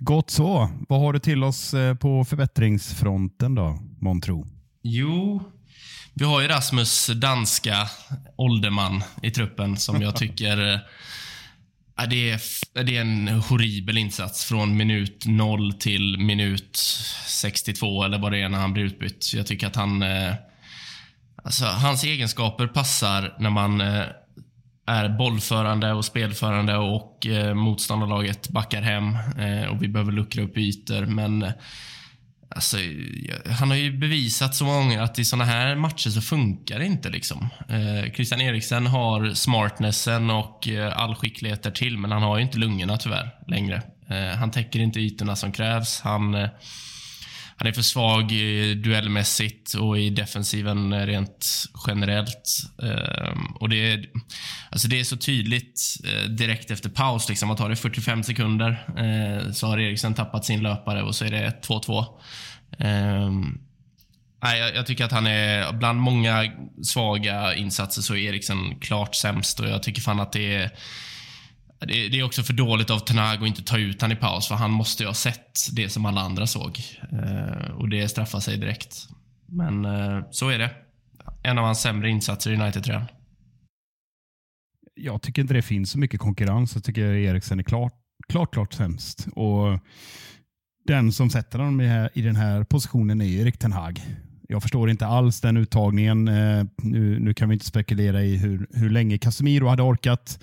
Gott 0.00 0.30
så. 0.30 0.70
Vad 0.88 1.00
har 1.00 1.12
du 1.12 1.18
till 1.18 1.44
oss 1.44 1.74
eh, 1.74 1.94
på 1.94 2.24
förbättringsfronten 2.24 3.54
då, 3.54 3.78
månntro? 4.00 4.46
Jo, 4.82 5.42
vi 6.14 6.24
har 6.24 6.40
ju 6.40 6.48
Rasmus 6.48 7.06
danska 7.06 7.88
ålderman 8.36 9.02
i 9.22 9.30
truppen 9.30 9.76
som 9.76 10.02
jag 10.02 10.16
tycker 10.22 10.72
eh, 10.72 10.78
ja, 11.96 12.06
det, 12.06 12.30
är, 12.30 12.40
det 12.84 12.96
är 12.96 13.00
en 13.00 13.28
horribel 13.28 13.98
insats 13.98 14.44
från 14.44 14.76
minut 14.76 15.24
0 15.26 15.72
till 15.72 16.18
minut 16.18 16.76
62 17.26 18.04
eller 18.04 18.18
vad 18.18 18.32
det 18.32 18.38
är 18.42 18.48
när 18.48 18.58
han 18.58 18.72
blir 18.72 18.84
utbytt. 18.84 19.32
Jag 19.34 19.46
tycker 19.46 19.66
att 19.66 19.76
han... 19.76 20.02
eh, 20.02 20.34
Alltså, 21.44 21.64
hans 21.64 22.04
egenskaper 22.04 22.66
passar 22.66 23.36
när 23.38 23.50
man 23.50 23.80
eh, 23.80 24.04
är 24.86 25.08
bollförande 25.08 25.92
och 25.92 26.04
spelförande 26.04 26.76
och 26.76 27.26
eh, 27.26 27.54
motståndarlaget 27.54 28.48
backar 28.48 28.82
hem 28.82 29.16
eh, 29.38 29.68
och 29.70 29.82
vi 29.82 29.88
behöver 29.88 30.12
luckra 30.12 30.42
upp 30.42 30.58
ytor. 30.58 31.06
Men 31.06 31.42
eh, 31.42 31.50
Alltså, 32.54 32.76
han 33.50 33.70
har 33.70 33.76
ju 33.76 33.98
bevisat 33.98 34.54
så 34.54 34.64
många 34.64 35.02
att 35.02 35.18
i 35.18 35.24
såna 35.24 35.44
här 35.44 35.76
matcher 35.76 36.10
så 36.10 36.20
funkar 36.20 36.78
det 36.78 36.86
inte. 36.86 37.10
liksom. 37.10 37.48
Eh, 37.68 38.12
Christian 38.12 38.40
Eriksen 38.40 38.86
har 38.86 39.34
smartnessen 39.34 40.30
och 40.30 40.68
eh, 40.68 40.98
all 40.98 41.14
skicklighet 41.14 41.62
där 41.62 41.70
till 41.70 41.98
men 41.98 42.12
han 42.12 42.22
har 42.22 42.36
ju 42.36 42.42
inte 42.42 42.58
lungorna 42.58 42.96
tyvärr 42.96 43.30
längre. 43.46 43.82
Eh, 44.08 44.38
han 44.38 44.50
täcker 44.50 44.80
inte 44.80 45.00
ytorna 45.00 45.36
som 45.36 45.52
krävs. 45.52 46.00
Han, 46.00 46.34
eh, 46.34 46.48
han 47.62 47.68
är 47.68 47.72
för 47.72 47.82
svag 47.82 48.28
duellmässigt 48.76 49.74
och 49.74 49.98
i 49.98 50.10
defensiven 50.10 51.06
rent 51.06 51.64
generellt. 51.86 52.48
Ehm, 52.82 53.46
och 53.60 53.68
det, 53.68 53.92
är, 53.92 54.06
alltså 54.70 54.88
det 54.88 55.00
är 55.00 55.04
så 55.04 55.16
tydligt 55.16 55.80
eh, 56.04 56.30
direkt 56.30 56.70
efter 56.70 56.88
paus. 56.88 57.28
Liksom, 57.28 57.48
man 57.48 57.56
tar 57.56 57.68
det 57.68 57.76
45 57.76 58.22
sekunder 58.22 58.70
eh, 58.96 59.52
så 59.52 59.66
har 59.66 59.78
Eriksen 59.78 60.14
tappat 60.14 60.44
sin 60.44 60.62
löpare 60.62 61.02
och 61.02 61.14
så 61.14 61.24
är 61.24 61.30
det 61.30 61.66
2-2. 61.66 62.04
Ehm, 62.78 63.58
nej, 64.42 64.60
jag, 64.60 64.76
jag 64.76 64.86
tycker 64.86 65.04
att 65.04 65.12
han 65.12 65.26
är, 65.26 65.72
bland 65.72 66.00
många 66.00 66.52
svaga 66.82 67.54
insatser 67.54 68.02
så 68.02 68.14
är 68.14 68.18
Eriksen 68.18 68.80
klart 68.80 69.14
sämst 69.14 69.60
och 69.60 69.68
jag 69.68 69.82
tycker 69.82 70.02
fan 70.02 70.20
att 70.20 70.32
det 70.32 70.54
är 70.54 70.70
det, 71.86 72.08
det 72.08 72.20
är 72.20 72.24
också 72.24 72.42
för 72.42 72.52
dåligt 72.52 72.90
av 72.90 72.98
Tenag 72.98 73.42
att 73.42 73.46
inte 73.46 73.62
ta 73.62 73.78
ut 73.78 74.02
han 74.02 74.12
i 74.12 74.16
paus, 74.16 74.48
för 74.48 74.54
han 74.54 74.70
måste 74.70 75.02
ju 75.02 75.06
ha 75.06 75.14
sett 75.14 75.58
det 75.72 75.88
som 75.88 76.06
alla 76.06 76.20
andra 76.20 76.46
såg. 76.46 76.80
Eh, 77.12 77.70
och 77.70 77.88
det 77.88 78.08
straffar 78.08 78.40
sig 78.40 78.58
direkt. 78.58 79.08
Men 79.46 79.84
eh, 79.84 80.24
så 80.30 80.48
är 80.48 80.58
det. 80.58 80.70
En 81.42 81.58
av 81.58 81.64
hans 81.64 81.80
sämre 81.80 82.10
insatser 82.10 82.50
i 82.50 82.56
United-tröjan. 82.56 83.06
Jag 84.94 85.22
tycker 85.22 85.42
inte 85.42 85.54
det 85.54 85.62
finns 85.62 85.90
så 85.90 85.98
mycket 85.98 86.20
konkurrens. 86.20 86.74
Jag 86.74 86.84
tycker 86.84 87.02
Eriksen 87.02 87.58
är 87.58 87.62
klart, 87.62 87.94
klart, 88.28 88.52
klart 88.52 88.72
sämst. 88.72 89.26
Och 89.32 89.78
den 90.86 91.12
som 91.12 91.30
sätter 91.30 91.58
honom 91.58 91.80
i, 92.14 92.22
den 92.22 92.36
här 92.36 92.64
positionen 92.64 93.20
är 93.20 93.40
Erik 93.40 93.58
Ten 93.58 93.72
Hag. 93.72 94.00
Jag 94.48 94.62
förstår 94.62 94.90
inte 94.90 95.06
alls 95.06 95.40
den 95.40 95.56
uttagningen. 95.56 96.28
Eh, 96.28 96.64
nu, 96.76 97.18
nu 97.20 97.34
kan 97.34 97.48
vi 97.48 97.52
inte 97.52 97.66
spekulera 97.66 98.22
i 98.22 98.36
hur, 98.36 98.66
hur 98.70 98.90
länge 98.90 99.18
Casemiro 99.18 99.68
hade 99.68 99.82
orkat. 99.82 100.38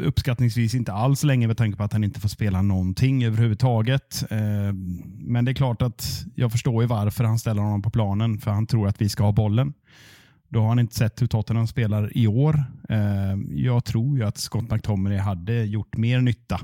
Uppskattningsvis 0.00 0.74
inte 0.74 0.92
alls 0.92 1.22
länge 1.22 1.46
med 1.46 1.56
tanke 1.56 1.76
på 1.76 1.84
att 1.84 1.92
han 1.92 2.04
inte 2.04 2.20
får 2.20 2.28
spela 2.28 2.62
någonting 2.62 3.24
överhuvudtaget. 3.24 4.24
Eh, 4.30 4.72
men 5.18 5.44
det 5.44 5.50
är 5.50 5.54
klart 5.54 5.82
att 5.82 6.24
jag 6.34 6.52
förstår 6.52 6.82
ju 6.82 6.88
varför 6.88 7.24
han 7.24 7.38
ställer 7.38 7.62
honom 7.62 7.82
på 7.82 7.90
planen. 7.90 8.38
För 8.38 8.50
han 8.50 8.66
tror 8.66 8.88
att 8.88 9.00
vi 9.00 9.08
ska 9.08 9.24
ha 9.24 9.32
bollen. 9.32 9.72
Då 10.48 10.60
har 10.60 10.68
han 10.68 10.78
inte 10.78 10.94
sett 10.94 11.22
hur 11.22 11.26
Tottenham 11.26 11.66
spelar 11.66 12.16
i 12.16 12.26
år. 12.26 12.64
Eh, 12.88 13.36
jag 13.50 13.84
tror 13.84 14.18
ju 14.18 14.24
att 14.24 14.38
Scott 14.38 14.70
McTominay 14.70 15.18
hade 15.18 15.64
gjort 15.64 15.96
mer 15.96 16.20
nytta. 16.20 16.60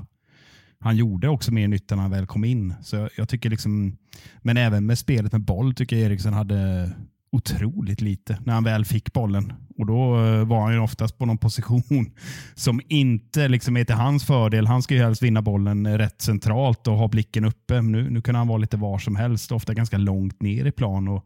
Han 0.79 0.95
gjorde 0.95 1.29
också 1.29 1.51
mer 1.53 1.67
nytta 1.67 1.95
när 1.95 2.01
han 2.01 2.11
väl 2.11 2.25
kom 2.25 2.43
in. 2.43 2.73
Så 2.81 3.09
jag, 3.17 3.29
tycker 3.29 3.49
liksom, 3.49 3.97
men 4.41 4.57
även 4.57 4.85
med 4.85 4.97
spelet 4.97 5.31
med 5.31 5.41
boll 5.41 5.73
tycker 5.73 5.95
jag 5.95 6.05
Eriksson 6.05 6.33
hade 6.33 6.91
otroligt 7.31 8.01
lite 8.01 8.37
när 8.45 8.53
han 8.53 8.63
väl 8.63 8.85
fick 8.85 9.13
bollen. 9.13 9.53
Och 9.77 9.85
Då 9.85 10.25
eh, 10.25 10.45
var 10.45 10.61
han 10.61 10.73
ju 10.73 10.79
oftast 10.79 11.17
på 11.17 11.25
någon 11.25 11.37
position 11.37 12.11
som 12.55 12.81
inte 12.87 13.47
liksom 13.47 13.77
är 13.77 13.83
till 13.83 13.95
hans 13.95 14.25
fördel. 14.25 14.67
Han 14.67 14.81
ska 14.81 14.95
ju 14.95 15.01
helst 15.01 15.23
vinna 15.23 15.41
bollen 15.41 15.85
eh, 15.85 15.97
rätt 15.97 16.21
centralt 16.21 16.87
och 16.87 16.97
ha 16.97 17.07
blicken 17.07 17.45
uppe. 17.45 17.81
Nu, 17.81 18.09
nu 18.09 18.21
kan 18.21 18.35
han 18.35 18.47
vara 18.47 18.57
lite 18.57 18.77
var 18.77 18.99
som 18.99 19.15
helst, 19.15 19.51
ofta 19.51 19.73
ganska 19.73 19.97
långt 19.97 20.41
ner 20.41 20.65
i 20.65 20.71
plan. 20.71 21.07
Och 21.07 21.25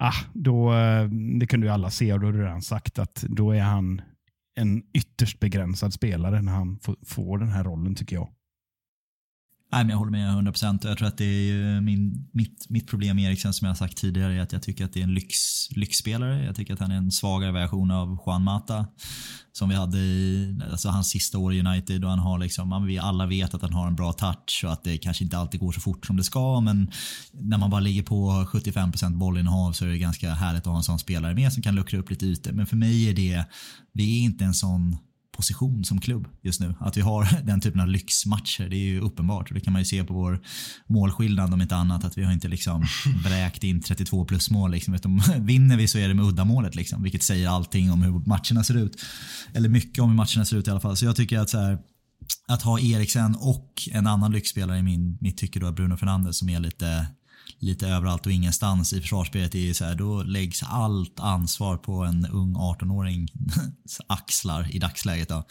Ah, 0.00 0.14
då, 0.32 0.74
eh, 0.74 1.08
det 1.40 1.46
kunde 1.46 1.66
ju 1.66 1.72
alla 1.72 1.90
se 1.90 2.12
och 2.12 2.20
då 2.20 2.26
har 2.26 2.32
du 2.32 2.42
redan 2.42 2.62
sagt 2.62 2.98
att 2.98 3.24
då 3.28 3.52
är 3.52 3.60
han 3.60 4.00
en 4.60 4.82
ytterst 4.94 5.40
begränsad 5.40 5.92
spelare 5.92 6.42
när 6.42 6.52
han 6.52 6.78
får, 6.78 6.96
får 7.06 7.38
den 7.38 7.48
här 7.48 7.64
rollen 7.64 7.94
tycker 7.94 8.16
jag. 8.16 8.28
Nej, 9.72 9.84
men 9.84 9.90
jag 9.90 9.98
håller 9.98 10.10
med 10.10 10.52
100% 10.52 10.88
jag 10.88 10.98
tror 10.98 11.08
att 11.08 11.18
det 11.18 11.24
är 11.24 11.80
min, 11.80 12.28
mitt, 12.32 12.66
mitt 12.68 12.86
problem 12.86 13.16
med 13.16 13.24
Eriksen 13.24 13.54
som 13.54 13.64
jag 13.64 13.70
har 13.70 13.76
sagt 13.76 13.96
tidigare 13.96 14.34
är 14.34 14.40
att 14.40 14.52
jag 14.52 14.62
tycker 14.62 14.84
att 14.84 14.92
det 14.92 15.00
är 15.00 15.04
en 15.04 15.14
lyx, 15.14 15.36
lyxspelare. 15.70 16.44
Jag 16.44 16.56
tycker 16.56 16.74
att 16.74 16.80
han 16.80 16.90
är 16.90 16.96
en 16.96 17.12
svagare 17.12 17.52
version 17.52 17.90
av 17.90 18.18
Juan 18.26 18.44
Mata 18.44 18.86
som 19.52 19.68
vi 19.68 19.74
hade 19.74 19.98
i 19.98 20.60
alltså 20.70 20.88
hans 20.88 21.08
sista 21.08 21.38
år 21.38 21.54
i 21.54 21.60
United 21.60 22.04
och 22.04 22.10
han 22.10 22.18
har 22.18 22.38
liksom, 22.38 22.86
vi 22.86 22.98
alla 22.98 23.26
vet 23.26 23.54
att 23.54 23.62
han 23.62 23.72
har 23.72 23.86
en 23.86 23.96
bra 23.96 24.12
touch 24.12 24.62
och 24.64 24.72
att 24.72 24.84
det 24.84 24.98
kanske 24.98 25.24
inte 25.24 25.38
alltid 25.38 25.60
går 25.60 25.72
så 25.72 25.80
fort 25.80 26.06
som 26.06 26.16
det 26.16 26.24
ska 26.24 26.60
men 26.60 26.90
när 27.32 27.58
man 27.58 27.70
bara 27.70 27.80
ligger 27.80 28.02
på 28.02 28.30
75% 28.52 29.16
bollinnehav 29.16 29.72
så 29.72 29.84
är 29.84 29.88
det 29.88 29.98
ganska 29.98 30.34
härligt 30.34 30.60
att 30.60 30.66
ha 30.66 30.76
en 30.76 30.82
sån 30.82 30.98
spelare 30.98 31.34
med 31.34 31.52
som 31.52 31.62
kan 31.62 31.74
luckra 31.74 31.98
upp 31.98 32.10
lite 32.10 32.26
ytor. 32.26 32.52
Men 32.52 32.66
för 32.66 32.76
mig 32.76 33.10
är 33.10 33.14
det, 33.14 33.44
vi 33.92 34.18
är 34.18 34.24
inte 34.24 34.44
en 34.44 34.54
sån 34.54 34.96
position 35.38 35.84
som 35.84 36.00
klubb 36.00 36.28
just 36.42 36.60
nu. 36.60 36.74
Att 36.80 36.96
vi 36.96 37.00
har 37.00 37.28
den 37.44 37.60
typen 37.60 37.80
av 37.80 37.88
lyxmatcher, 37.88 38.68
det 38.68 38.76
är 38.76 38.84
ju 38.84 39.00
uppenbart. 39.00 39.48
Och 39.48 39.54
det 39.54 39.60
kan 39.60 39.72
man 39.72 39.82
ju 39.82 39.86
se 39.86 40.04
på 40.04 40.14
vår 40.14 40.40
målskillnad 40.86 41.54
om 41.54 41.60
inte 41.60 41.76
annat. 41.76 42.04
Att 42.04 42.18
vi 42.18 42.24
har 42.24 42.32
inte 42.32 42.48
liksom 42.48 42.86
vräkt 43.24 43.64
in 43.64 43.82
32 43.82 44.24
plus 44.24 44.50
mål. 44.50 44.70
Liksom. 44.70 44.94
Utan 44.94 45.22
vinner 45.38 45.76
vi 45.76 45.88
så 45.88 45.98
är 45.98 46.08
det 46.08 46.14
med 46.14 46.24
uddamålet. 46.24 46.74
Liksom, 46.74 47.02
vilket 47.02 47.22
säger 47.22 47.48
allting 47.48 47.92
om 47.92 48.02
hur 48.02 48.12
matcherna 48.12 48.64
ser 48.64 48.76
ut. 48.76 49.02
Eller 49.52 49.68
mycket 49.68 50.02
om 50.02 50.10
hur 50.10 50.16
matcherna 50.16 50.44
ser 50.44 50.56
ut 50.56 50.68
i 50.68 50.70
alla 50.70 50.80
fall. 50.80 50.96
Så 50.96 51.04
jag 51.04 51.16
tycker 51.16 51.38
att 51.38 51.50
så 51.50 51.58
här, 51.58 51.78
att 52.48 52.62
ha 52.62 52.80
Eriksen 52.80 53.36
och 53.36 53.72
en 53.92 54.06
annan 54.06 54.32
lyxspelare 54.32 54.78
i 54.78 54.82
min, 54.82 55.18
mitt 55.20 55.38
tycke 55.38 55.60
då, 55.60 55.72
Bruno 55.72 55.96
Fernandes 55.96 56.38
som 56.38 56.48
är 56.48 56.60
lite 56.60 57.06
lite 57.60 57.88
överallt 57.88 58.26
och 58.26 58.32
ingenstans 58.32 58.92
i 58.92 59.00
försvarsspelet 59.00 59.54
är 59.54 59.58
ju 59.58 59.74
så 59.74 59.84
här, 59.84 59.94
då 59.94 60.22
läggs 60.22 60.62
allt 60.62 61.20
ansvar 61.20 61.76
på 61.76 62.04
en 62.04 62.26
ung 62.26 62.54
18-åring 62.54 63.28
axlar 64.06 64.74
i 64.74 64.78
dagsläget. 64.78 65.28
Då. 65.28 65.46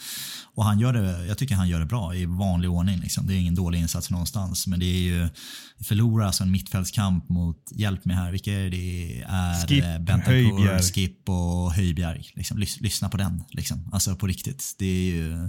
Och 0.54 0.64
han 0.64 0.78
gör 0.78 0.92
det, 0.92 1.26
jag 1.26 1.38
tycker 1.38 1.54
han 1.54 1.68
gör 1.68 1.80
det 1.80 1.86
bra 1.86 2.14
i 2.14 2.26
vanlig 2.26 2.70
ordning. 2.70 2.98
Liksom. 2.98 3.26
Det 3.26 3.34
är 3.34 3.38
ingen 3.38 3.54
dålig 3.54 3.80
insats 3.80 4.10
någonstans. 4.10 4.66
Men 4.66 4.80
det 4.80 4.86
är 4.86 5.00
ju, 5.00 5.28
vi 5.78 5.84
förlorar 5.84 6.26
alltså 6.26 6.44
en 6.44 6.50
mittfältskamp 6.50 7.28
mot, 7.28 7.72
hjälp 7.74 8.04
mig 8.04 8.16
här, 8.16 8.32
vilka 8.32 8.52
är 8.52 8.70
det? 8.70 9.24
Är 9.28 9.66
Skip, 9.66 9.84
eh, 9.84 9.98
Bentancur. 9.98 10.82
Skip 10.82 11.28
och 11.28 11.72
Höjbjerg. 11.72 12.30
Liksom, 12.34 12.58
lys, 12.58 12.80
lyssna 12.80 13.08
på 13.08 13.16
den. 13.16 13.44
Liksom. 13.50 13.90
Alltså 13.92 14.16
på 14.16 14.26
riktigt. 14.26 14.74
Det 14.78 14.86
är 14.86 15.12
ju 15.12 15.48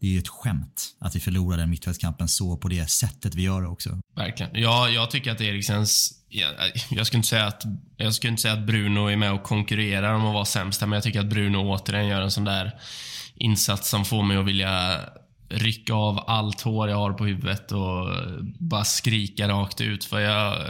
det 0.00 0.06
är 0.06 0.10
ju 0.10 0.18
ett 0.18 0.28
skämt 0.28 0.96
att 0.98 1.16
vi 1.16 1.20
förlorar 1.20 1.56
den 1.56 1.70
mittfältskampen 1.70 2.28
så 2.28 2.56
på 2.56 2.68
det 2.68 2.90
sättet 2.90 3.34
vi 3.34 3.42
gör 3.42 3.62
det 3.62 3.68
också. 3.68 3.98
Verkligen. 4.16 4.50
Ja, 4.54 4.88
jag 4.88 5.10
tycker 5.10 5.32
att 5.32 5.40
Eriksens... 5.40 6.12
Jag, 6.28 6.50
jag, 6.90 7.06
skulle 7.06 7.18
inte 7.18 7.28
säga 7.28 7.46
att, 7.46 7.62
jag 7.96 8.14
skulle 8.14 8.30
inte 8.30 8.42
säga 8.42 8.54
att 8.54 8.66
Bruno 8.66 9.06
är 9.06 9.16
med 9.16 9.32
och 9.32 9.42
konkurrerar 9.42 10.12
om 10.12 10.26
att 10.26 10.34
vara 10.34 10.44
sämst 10.44 10.80
här, 10.80 10.88
men 10.88 10.96
jag 10.96 11.02
tycker 11.02 11.20
att 11.20 11.30
Bruno 11.30 11.56
återigen 11.56 12.08
gör 12.08 12.22
en 12.22 12.30
sån 12.30 12.44
där 12.44 12.74
insats 13.34 13.88
som 13.88 14.04
får 14.04 14.22
mig 14.22 14.36
att 14.36 14.46
vilja 14.46 15.00
rycka 15.48 15.94
av 15.94 16.24
allt 16.26 16.60
hår 16.60 16.88
jag 16.88 16.96
har 16.96 17.12
på 17.12 17.26
huvudet 17.26 17.72
och 17.72 18.08
bara 18.58 18.84
skrika 18.84 19.48
rakt 19.48 19.80
ut. 19.80 20.04
För 20.04 20.20
jag... 20.20 20.62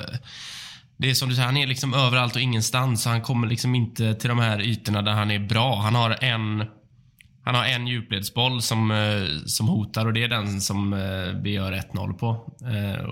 Det 0.97 1.11
är 1.11 1.15
som 1.15 1.29
du 1.29 1.35
säger, 1.35 1.47
han 1.47 1.57
är 1.57 1.67
liksom 1.67 1.95
överallt 1.95 2.37
och 2.37 2.43
ingenstans. 2.43 3.03
Så 3.03 3.09
han 3.09 3.23
kommer 3.23 3.47
liksom 3.47 3.75
inte 3.75 4.15
till 4.15 4.29
de 4.29 4.39
här 4.39 4.61
ytorna 4.61 5.03
där 5.03 5.13
han 5.13 5.31
är 5.31 5.39
bra. 5.39 5.81
Han 5.81 5.95
har 5.95 6.25
en 6.25 6.65
han 7.47 7.55
har 7.55 7.65
en 7.65 7.87
djupledsboll 7.87 8.63
som, 8.63 8.91
eh, 8.91 9.47
som 9.47 9.69
hotar 9.69 10.07
och 10.07 10.13
det 10.13 10.23
är 10.23 10.29
den 10.29 10.61
som 10.61 10.93
eh, 10.93 11.43
vi 11.43 11.51
gör 11.51 11.73
1-0 11.73 12.13
på. 12.13 12.53
Eh, 12.61 13.09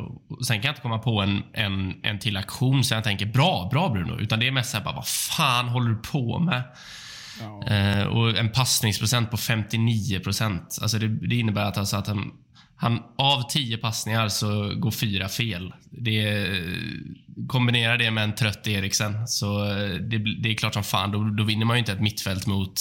sen 0.46 0.56
kan 0.56 0.64
jag 0.64 0.72
inte 0.72 0.80
komma 0.80 0.98
på 0.98 1.20
en, 1.20 1.42
en, 1.52 1.94
en 2.02 2.18
till 2.18 2.36
aktion 2.36 2.84
så 2.84 2.94
jag 2.94 3.04
tänker 3.04 3.26
bra, 3.26 3.68
bra 3.72 3.88
Bruno. 3.88 4.20
Utan 4.20 4.40
det 4.40 4.46
är 4.46 4.50
mest 4.50 4.70
såhär 4.70 4.84
vad 4.84 5.06
fan 5.06 5.68
håller 5.68 5.90
du 5.90 5.96
på 5.96 6.38
med? 6.38 6.62
Eh, 7.66 8.06
och 8.06 8.38
en 8.38 8.50
passningsprocent 8.50 9.30
på 9.30 9.36
59 9.36 10.20
procent. 10.20 10.78
Alltså 10.82 10.98
det, 10.98 11.08
det 11.08 11.36
innebär 11.36 11.64
att, 11.64 11.78
alltså 11.78 11.96
att 11.96 12.06
han, 12.06 12.32
han, 12.76 13.02
av 13.18 13.42
10 13.50 13.76
passningar 13.76 14.28
så 14.28 14.74
går 14.74 14.90
fyra 14.90 15.28
fel. 15.28 15.74
Det, 15.90 16.48
kombinera 17.48 17.96
det 17.96 18.10
med 18.10 18.24
en 18.24 18.34
trött 18.34 18.66
Eriksen, 18.66 19.28
så 19.28 19.64
det, 20.00 20.18
det 20.42 20.50
är 20.50 20.54
klart 20.54 20.74
som 20.74 20.84
fan, 20.84 21.12
då, 21.12 21.24
då 21.24 21.44
vinner 21.44 21.66
man 21.66 21.76
ju 21.76 21.78
inte 21.78 21.92
ett 21.92 22.00
mittfält 22.00 22.46
mot 22.46 22.80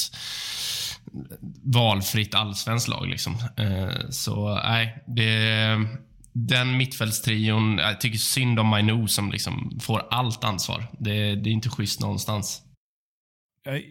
valfritt 1.64 2.36
allsvenskt 2.36 2.88
lag. 2.88 3.08
Liksom. 3.08 3.34
Eh, 3.58 4.10
så 4.10 4.56
nej, 4.56 5.04
det, 5.08 5.88
den 6.34 6.78
mittfältstrion, 6.78 7.78
jag 7.78 8.02
tycker 8.02 8.18
synd 8.18 8.60
om 8.60 8.68
Mainu 8.68 9.08
som 9.08 9.32
liksom 9.32 9.80
får 9.82 10.04
allt 10.10 10.44
ansvar. 10.44 10.84
Det, 11.00 11.36
det 11.36 11.50
är 11.50 11.54
inte 11.54 11.70
schysst 11.70 12.00
någonstans. 12.02 12.62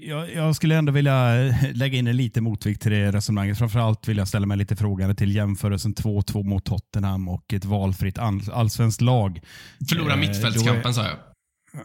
Jag, 0.00 0.34
jag, 0.34 0.56
skulle 0.56 0.76
ändå 0.76 0.92
vilja 0.92 1.46
eh, 1.46 1.54
lägga 1.74 1.98
in 1.98 2.06
en 2.06 2.16
liten 2.16 2.44
motvikt 2.44 2.82
till 2.82 2.90
det 2.92 3.12
resonemanget. 3.12 3.58
Framförallt 3.58 4.08
vill 4.08 4.16
jag 4.16 4.28
ställa 4.28 4.46
mig 4.46 4.56
lite 4.56 4.76
frågande 4.76 5.14
till 5.14 5.34
jämförelsen 5.34 5.94
2-2 5.94 6.42
mot 6.42 6.64
Tottenham 6.64 7.28
och 7.28 7.52
ett 7.52 7.64
valfritt 7.64 8.18
all, 8.18 8.40
allsvenskt 8.52 9.00
lag. 9.00 9.40
Förlora 9.88 10.12
Eh, 10.12 10.18
mittfältskampen 10.18 10.86
är- 10.90 10.92
sa 10.92 11.02
jag. 11.02 11.16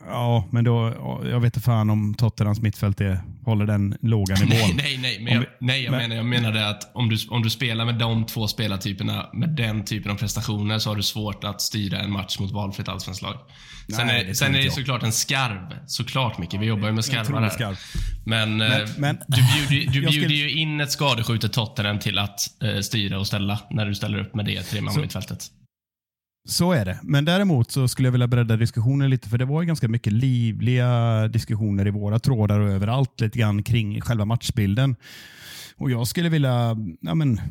Ja, 0.07 0.47
men 0.51 0.63
då, 0.63 0.93
jag 1.31 1.39
vet 1.39 1.55
inte 1.55 1.65
fan 1.65 1.89
om 1.89 2.13
Tottenhams 2.13 2.61
mittfält 2.61 3.01
är, 3.01 3.21
håller 3.45 3.65
den 3.65 3.97
låga 4.01 4.35
nivån. 4.45 4.49
Nej, 4.49 4.73
nej, 4.77 4.97
nej. 5.01 5.19
Men 5.23 5.33
jag, 5.33 5.45
nej, 5.59 5.83
jag, 5.83 5.91
men- 5.91 6.01
menar, 6.01 6.15
jag 6.15 6.25
menade 6.25 6.69
att 6.69 6.95
om 6.95 7.09
du, 7.09 7.17
om 7.29 7.43
du 7.43 7.49
spelar 7.49 7.85
med 7.85 7.95
de 7.95 8.25
två 8.25 8.47
spelartyperna 8.47 9.29
med 9.33 9.49
den 9.49 9.85
typen 9.85 10.11
av 10.11 10.15
prestationer 10.15 10.79
så 10.79 10.89
har 10.89 10.95
du 10.95 11.03
svårt 11.03 11.43
att 11.43 11.61
styra 11.61 11.99
en 11.99 12.11
match 12.11 12.39
mot 12.39 12.51
valfritt 12.51 12.87
allsvenskt 12.87 13.21
lag. 13.23 13.35
Sen, 13.95 14.07
Nej, 14.07 14.21
är, 14.21 14.25
det 14.27 14.35
sen 14.35 14.55
är 14.55 14.61
det 14.63 14.71
såklart 14.71 15.03
en 15.03 15.11
skarv. 15.11 15.77
Såklart 15.87 16.37
Micke, 16.37 16.53
vi 16.53 16.65
jobbar 16.65 16.87
ju 16.87 16.93
med 16.93 17.05
skarvar 17.05 17.41
här. 17.41 17.49
skarv. 17.49 17.77
Men, 18.25 18.61
eh, 18.61 18.67
men- 18.97 19.17
du 19.27 19.41
bjuder, 19.67 19.91
du 19.93 19.99
bjuder 20.07 20.11
skulle- 20.11 20.33
ju 20.35 20.51
in 20.51 20.81
ett 20.81 20.91
skadeskjutet 20.91 21.53
Tottenham 21.53 21.99
till 21.99 22.17
att 22.19 22.39
eh, 22.63 22.79
styra 22.79 23.19
och 23.19 23.27
ställa 23.27 23.59
när 23.71 23.85
du 23.85 23.95
ställer 23.95 24.19
upp 24.19 24.35
med 24.35 24.45
det 24.45 24.61
treman 24.63 24.93
så- 26.47 26.71
är 26.71 26.85
det. 26.85 26.99
Men 27.03 27.25
däremot 27.25 27.71
så 27.71 27.87
skulle 27.87 28.07
jag 28.07 28.11
vilja 28.11 28.27
bredda 28.27 28.57
diskussionen 28.57 29.09
lite, 29.09 29.29
för 29.29 29.37
det 29.37 29.45
var 29.45 29.61
ju 29.61 29.67
ganska 29.67 29.87
mycket 29.87 30.13
livliga 30.13 31.27
diskussioner 31.27 31.87
i 31.87 31.91
våra 31.91 32.19
trådar 32.19 32.59
och 32.59 32.69
överallt 32.69 33.21
lite 33.21 33.39
grann 33.39 33.63
kring 33.63 34.01
själva 34.01 34.25
matchbilden. 34.25 34.95
Och 35.77 35.91
Jag 35.91 36.07
skulle 36.07 36.29
vilja 36.29 36.77
ja 37.01 37.15
men, 37.15 37.41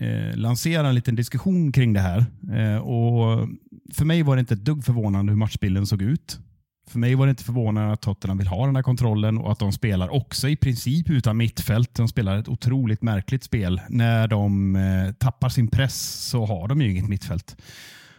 eh, 0.00 0.36
lansera 0.36 0.88
en 0.88 0.94
liten 0.94 1.14
diskussion 1.14 1.72
kring 1.72 1.92
det 1.92 2.00
här. 2.00 2.26
Eh, 2.52 2.76
och 2.76 3.48
För 3.94 4.04
mig 4.04 4.22
var 4.22 4.36
det 4.36 4.40
inte 4.40 4.54
ett 4.54 4.64
dugg 4.64 4.84
förvånande 4.84 5.32
hur 5.32 5.36
matchbilden 5.36 5.86
såg 5.86 6.02
ut. 6.02 6.38
För 6.88 6.98
mig 6.98 7.14
var 7.14 7.26
det 7.26 7.30
inte 7.30 7.44
förvånande 7.44 7.92
att 7.92 8.00
Tottenham 8.02 8.38
vill 8.38 8.46
ha 8.46 8.66
den 8.66 8.76
här 8.76 8.82
kontrollen 8.82 9.38
och 9.38 9.52
att 9.52 9.58
de 9.58 9.72
spelar 9.72 10.08
också 10.08 10.48
i 10.48 10.56
princip 10.56 11.10
utan 11.10 11.36
mittfält. 11.36 11.94
De 11.94 12.08
spelar 12.08 12.38
ett 12.38 12.48
otroligt 12.48 13.02
märkligt 13.02 13.44
spel. 13.44 13.80
När 13.88 14.28
de 14.28 14.76
eh, 14.76 15.12
tappar 15.12 15.48
sin 15.48 15.68
press 15.68 16.28
så 16.30 16.46
har 16.46 16.68
de 16.68 16.82
ju 16.82 16.90
inget 16.90 17.08
mittfält. 17.08 17.56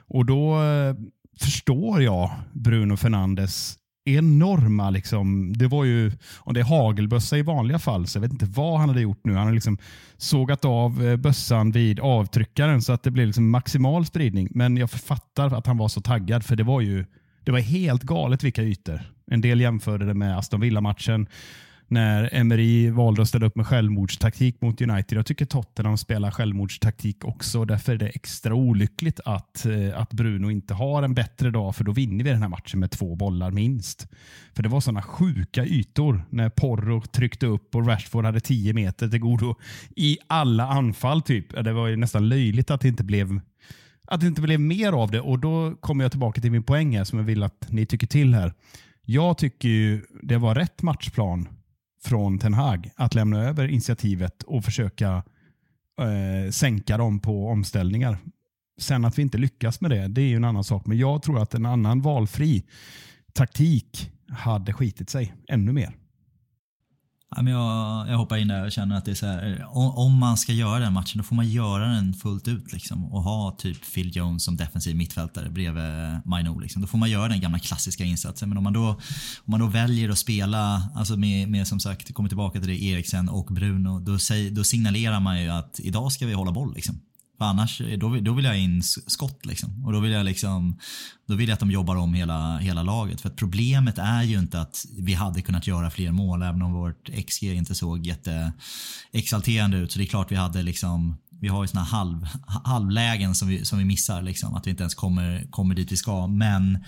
Och 0.08 0.26
då 0.26 0.63
eh, 0.63 0.96
förstår 1.39 2.02
jag 2.02 2.32
Bruno 2.54 2.98
Fernandes 2.98 3.78
enorma, 4.06 4.89
liksom, 4.89 5.54
det 5.58 5.68
var 5.68 5.84
ju, 5.84 6.12
om 6.38 6.54
det 6.54 6.60
är 6.60 6.63
hagelbössa 6.63 7.38
i 7.38 7.41
vanliga 7.41 7.80
fall, 7.80 8.08
så 8.08 8.18
jag 8.18 8.22
vet 8.22 8.32
inte 8.32 8.46
vad 8.46 8.80
han 8.80 8.89
hade 8.89 9.02
gjort 9.02 9.22
nu. 9.24 9.34
Han 9.34 9.46
har 9.46 9.54
liksom 9.54 9.78
sågat 10.18 10.65
av 10.65 11.06
eh, 11.06 11.15
bössan 11.15 11.72
vid 11.72 12.00
avtryckaren 12.00 12.82
så 12.82 12.94
att 12.94 13.04
det 13.04 13.12
blev 13.12 13.28
liksom 13.28 13.50
maximal 13.50 14.06
spridning. 14.06 14.48
Men 14.52 14.78
jag 14.78 14.91
fattar 14.91 15.58
att 15.58 15.68
han 15.68 15.78
var 15.78 15.88
så 15.88 16.02
taggad, 16.02 16.46
för 16.46 16.56
det 16.56 16.63
var 16.63 16.82
ju 16.82 17.06
det 17.44 17.52
var 17.52 17.60
helt 17.60 18.04
galet 18.04 18.44
vilka 18.44 18.63
ytor. 18.63 19.02
En 19.32 19.41
del 19.41 19.62
jämförde 19.62 20.06
det 20.06 20.13
med 20.13 20.38
Aston 20.38 20.62
Villa-matchen 20.62 21.28
när 21.88 22.30
Emery 22.34 22.89
valde 22.89 23.21
att 23.21 23.28
ställa 23.28 23.45
upp 23.45 23.56
med 23.56 23.67
självmordstaktik 23.67 24.62
mot 24.62 24.82
United. 24.82 25.17
Jag 25.17 25.26
tycker 25.26 25.45
Tottenham 25.45 25.98
spelar 25.98 26.32
självmordstaktik 26.32 27.26
också. 27.26 27.65
Därför 27.65 27.93
är 27.93 27.98
det 27.98 28.08
extra 28.08 28.54
olyckligt 28.54 29.19
att, 29.26 29.65
eh, 29.65 30.02
att 30.02 30.13
Bruno 30.13 30.52
inte 30.52 30.74
har 30.74 31.04
en 31.04 31.13
bättre 31.13 31.52
dag, 31.52 31.76
för 31.76 31.84
då 31.84 31.91
vinner 31.91 32.24
vi 32.24 32.30
den 32.30 32.41
här 32.41 32.50
matchen 32.50 32.80
med 32.80 32.91
två 32.91 33.15
bollar 33.15 33.52
minst. 33.52 34.08
För 34.54 34.63
det 34.63 34.69
var 34.69 34.82
sådana 34.82 35.02
sjuka 35.02 35.65
ytor 35.65 36.26
när 36.30 36.50
Porro 36.50 37.02
tryckte 37.02 37.45
upp 37.45 37.76
och 37.76 37.88
Rashford 37.88 38.26
hade 38.26 38.39
10 38.39 38.74
meter 38.74 39.08
till 39.08 39.19
godo 39.19 39.56
i 39.95 40.17
alla 40.28 40.67
anfall. 40.67 41.21
typ. 41.21 41.63
Det 41.63 41.74
var 41.74 41.88
ju 41.88 41.95
nästan 41.95 42.30
löjligt 42.30 42.71
att 42.71 42.82
det 42.82 42.88
inte 42.88 43.04
blev 43.04 43.39
att 44.08 44.21
det 44.21 44.28
inte 44.28 44.41
blev 44.41 44.60
mer 44.60 44.91
av 44.91 45.12
det. 45.12 45.21
Och 45.21 45.39
Då 45.39 45.76
kommer 45.76 46.04
jag 46.04 46.12
tillbaka 46.12 46.41
till 46.41 46.52
min 46.52 46.63
poäng 46.63 46.98
här 46.98 47.04
som 47.04 47.19
jag 47.19 47.26
vill 47.26 47.43
att 47.43 47.67
ni 47.69 47.86
tycker 47.86 48.08
till 48.08 48.34
här. 48.34 48.54
Jag 49.02 49.38
tycker 49.38 49.69
ju 49.69 50.02
det 50.24 50.38
var 50.38 50.56
rätt 50.56 50.82
matchplan 50.82 51.48
från 52.06 52.39
Ten 52.39 52.54
Hag 52.54 52.91
att 52.96 53.15
lämna 53.15 53.44
över 53.44 53.68
initiativet 53.68 54.44
och 54.44 54.63
försöka 54.63 55.24
eh, 56.00 56.52
sänka 56.52 56.98
dem 56.98 57.20
på 57.20 57.48
omställningar. 57.48 58.18
Sen 58.78 59.06
att 59.06 59.18
vi 59.18 59.22
inte 59.22 59.38
lyckas 59.38 59.82
med 59.82 59.91
det, 59.91 60.08
det 60.08 60.22
är 60.22 60.26
ju 60.26 60.36
en 60.36 60.44
annan 60.44 60.63
sak. 60.63 60.86
Men 60.86 60.98
jag 60.98 61.24
tror 61.24 61.41
att 61.41 61.54
en 61.54 61.65
annan 61.65 62.02
valfri 62.02 62.63
taktik 63.34 64.12
hade 64.30 64.74
skitit 64.74 65.10
sig 65.10 65.34
ännu 65.48 65.72
mer. 65.72 65.94
Ja, 67.35 67.41
men 67.41 67.53
jag, 67.53 68.09
jag 68.09 68.17
hoppar 68.17 68.38
in 68.38 68.47
där 68.47 68.65
och 68.65 68.71
känner 68.71 68.95
att 68.97 69.05
det 69.05 69.11
är 69.11 69.15
så 69.15 69.25
här, 69.25 69.65
om, 69.69 69.91
om 69.95 70.19
man 70.19 70.38
ska 70.38 70.51
göra 70.53 70.79
den 70.79 70.93
matchen 70.93 71.17
då 71.17 71.23
får 71.23 71.35
man 71.35 71.49
göra 71.49 71.88
den 71.88 72.13
fullt 72.13 72.47
ut 72.47 72.73
liksom, 72.73 73.05
och 73.05 73.23
ha 73.23 73.51
typ 73.51 73.93
Phil 73.93 74.17
Jones 74.17 74.43
som 74.43 74.57
defensiv 74.57 74.95
mittfältare 74.95 75.49
bredvid 75.49 76.21
Maino. 76.25 76.59
Liksom. 76.59 76.81
Då 76.81 76.88
får 76.88 76.97
man 76.97 77.09
göra 77.09 77.27
den 77.27 77.41
gamla 77.41 77.59
klassiska 77.59 78.03
insatsen. 78.03 78.49
Men 78.49 78.57
om 78.57 78.63
man 78.63 78.73
då, 78.73 78.88
om 78.89 79.51
man 79.51 79.59
då 79.59 79.67
väljer 79.67 80.09
att 80.09 80.17
spela 80.17 80.81
alltså 80.95 81.17
med, 81.17 81.49
med 81.49 81.67
som 81.67 81.79
sagt, 81.79 82.13
kommer 82.13 82.29
tillbaka 82.29 82.59
till 82.59 82.69
det, 82.69 82.83
Eriksen 82.83 83.29
och 83.29 83.45
Bruno, 83.45 83.99
då, 83.99 84.19
säg, 84.19 84.51
då 84.51 84.63
signalerar 84.63 85.19
man 85.19 85.41
ju 85.41 85.49
att 85.49 85.79
idag 85.79 86.11
ska 86.11 86.25
vi 86.25 86.33
hålla 86.33 86.51
boll. 86.51 86.73
Liksom. 86.75 86.99
För 87.38 87.45
annars, 87.45 87.82
då, 87.98 88.10
vill- 88.10 88.24
då 88.24 88.34
vill 88.34 88.45
jag 88.45 88.60
in 88.60 88.84
skott 88.84 89.45
liksom. 89.45 89.86
Och 89.86 89.93
då 89.93 90.00
vill 90.00 90.12
jag 90.12 90.26
liksom, 90.26 90.80
då 91.28 91.36
vill 91.36 91.50
jag 91.50 91.54
att 91.54 91.60
de 91.60 91.71
jobbar 91.71 91.95
om 91.95 92.13
hela, 92.13 92.58
hela 92.58 92.84
laget. 92.84 93.21
För 93.21 93.30
att 93.30 93.36
problemet 93.36 93.98
är 93.98 94.24
ju 94.24 94.39
inte 94.39 94.62
att 94.62 94.86
vi 94.98 95.13
hade 95.13 95.41
kunnat 95.41 95.67
göra 95.67 95.89
fler 95.91 96.12
mål 96.12 96.41
även 96.41 96.62
om 96.62 96.74
vårt 96.74 97.10
XG 97.28 97.43
inte 97.43 97.76
såg 97.76 98.06
jätteexalterande 98.06 99.78
ut. 99.78 99.91
Så 99.91 100.00
det 100.00 100.06
är 100.06 100.08
klart 100.08 100.32
vi 100.32 100.36
hade 100.36 100.62
liksom, 100.63 101.17
vi 101.39 101.48
har 101.48 101.63
ju 101.63 101.67
såna 101.67 101.84
halv, 101.84 102.28
halvlägen 102.48 103.36
som 103.36 103.48
vi, 103.48 103.65
som 103.65 103.80
vi 103.80 103.86
missar 103.86 104.21
liksom. 104.21 104.56
Att 104.56 104.67
vi 104.67 104.71
inte 104.71 104.84
ens 104.84 104.95
kommer, 104.95 105.48
kommer 105.50 105.76
dit 105.76 105.91
vi 105.91 105.98
ska. 105.98 106.28
Men 106.28 106.84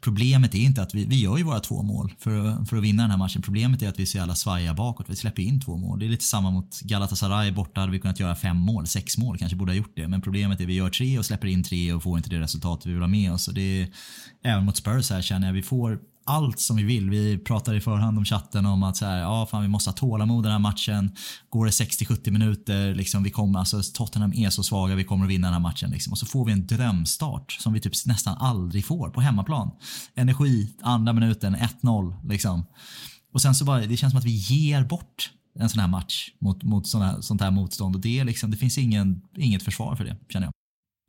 problemet 0.00 0.54
är 0.54 0.58
inte 0.58 0.82
att 0.82 0.94
vi, 0.94 1.04
vi 1.04 1.20
gör 1.20 1.36
ju 1.36 1.44
våra 1.44 1.60
två 1.60 1.82
mål 1.82 2.12
för, 2.18 2.64
för 2.64 2.76
att 2.76 2.82
vinna 2.82 3.02
den 3.02 3.10
här 3.10 3.18
matchen. 3.18 3.42
Problemet 3.42 3.82
är 3.82 3.88
att 3.88 3.98
vi 3.98 4.02
är 4.02 4.06
så 4.06 4.18
jävla 4.18 4.34
svajiga 4.34 4.74
bakåt. 4.74 5.06
Vi 5.08 5.16
släpper 5.16 5.42
in 5.42 5.60
två 5.60 5.76
mål. 5.76 5.98
Det 5.98 6.06
är 6.06 6.08
lite 6.08 6.24
samma 6.24 6.50
mot 6.50 6.80
Galatasaray 6.80 7.52
borta. 7.52 7.80
Hade 7.80 7.92
vi 7.92 8.00
kunnat 8.00 8.20
göra 8.20 8.34
fem 8.34 8.56
mål, 8.56 8.86
sex 8.86 9.18
mål 9.18 9.38
kanske 9.38 9.56
borde 9.56 9.72
ha 9.72 9.76
gjort 9.76 9.96
det. 9.96 10.08
Men 10.08 10.20
problemet 10.20 10.60
är 10.60 10.64
att 10.64 10.68
vi 10.68 10.74
gör 10.74 10.90
tre 10.90 11.18
och 11.18 11.26
släpper 11.26 11.48
in 11.48 11.62
tre 11.62 11.92
och 11.92 12.02
får 12.02 12.16
inte 12.16 12.30
det 12.30 12.40
resultat 12.40 12.86
vi 12.86 12.92
vill 12.92 13.00
ha 13.00 13.08
med 13.08 13.32
oss. 13.32 13.48
Och 13.48 13.54
det 13.54 13.82
är, 13.82 13.88
även 14.44 14.64
mot 14.64 14.76
Spurs 14.76 15.10
här 15.10 15.22
känner 15.22 15.46
jag, 15.46 15.54
vi 15.54 15.62
får 15.62 15.98
allt 16.30 16.60
som 16.60 16.76
vi 16.76 16.82
vill. 16.82 17.10
Vi 17.10 17.38
pratar 17.38 17.74
i 17.74 17.80
förhand 17.80 18.18
om 18.18 18.24
chatten 18.24 18.66
om 18.66 18.82
att 18.82 18.96
så 18.96 19.06
här, 19.06 19.18
ja, 19.18 19.46
fan, 19.46 19.62
vi 19.62 19.68
måste 19.68 19.90
ha 19.90 19.94
tålamod 19.94 20.44
den 20.44 20.52
här 20.52 20.58
matchen. 20.58 21.16
Går 21.48 21.64
det 21.64 21.70
60-70 21.70 22.30
minuter, 22.30 22.94
liksom, 22.94 23.22
vi 23.22 23.30
kommer, 23.30 23.58
alltså, 23.58 23.82
Tottenham 23.94 24.32
är 24.32 24.50
så 24.50 24.62
svaga, 24.62 24.94
vi 24.94 25.04
kommer 25.04 25.24
att 25.24 25.30
vinna 25.30 25.46
den 25.46 25.54
här 25.54 25.60
matchen. 25.60 25.90
Liksom. 25.90 26.12
Och 26.12 26.18
så 26.18 26.26
får 26.26 26.44
vi 26.44 26.52
en 26.52 26.66
drömstart 26.66 27.52
som 27.52 27.72
vi 27.72 27.80
typ 27.80 27.92
nästan 28.06 28.36
aldrig 28.36 28.84
får 28.84 29.10
på 29.10 29.20
hemmaplan. 29.20 29.70
Energi, 30.14 30.74
andra 30.82 31.12
minuten, 31.12 31.56
1-0. 31.56 32.28
Liksom. 32.28 32.64
Och 33.32 33.42
sen 33.42 33.54
så 33.54 33.64
bara, 33.64 33.80
det 33.80 33.96
känns 33.96 34.12
som 34.12 34.18
att 34.18 34.24
vi 34.24 34.36
ger 34.36 34.84
bort 34.84 35.30
en 35.58 35.68
sån 35.68 35.80
här 35.80 35.88
match 35.88 36.30
mot, 36.38 36.62
mot 36.62 36.86
såna, 36.86 37.22
sånt 37.22 37.40
här 37.40 37.50
motstånd. 37.50 37.94
Och 37.94 38.00
det, 38.00 38.24
liksom, 38.24 38.50
det 38.50 38.56
finns 38.56 38.78
ingen, 38.78 39.22
inget 39.36 39.62
försvar 39.62 39.96
för 39.96 40.04
det, 40.04 40.16
känner 40.28 40.46
jag. 40.46 40.52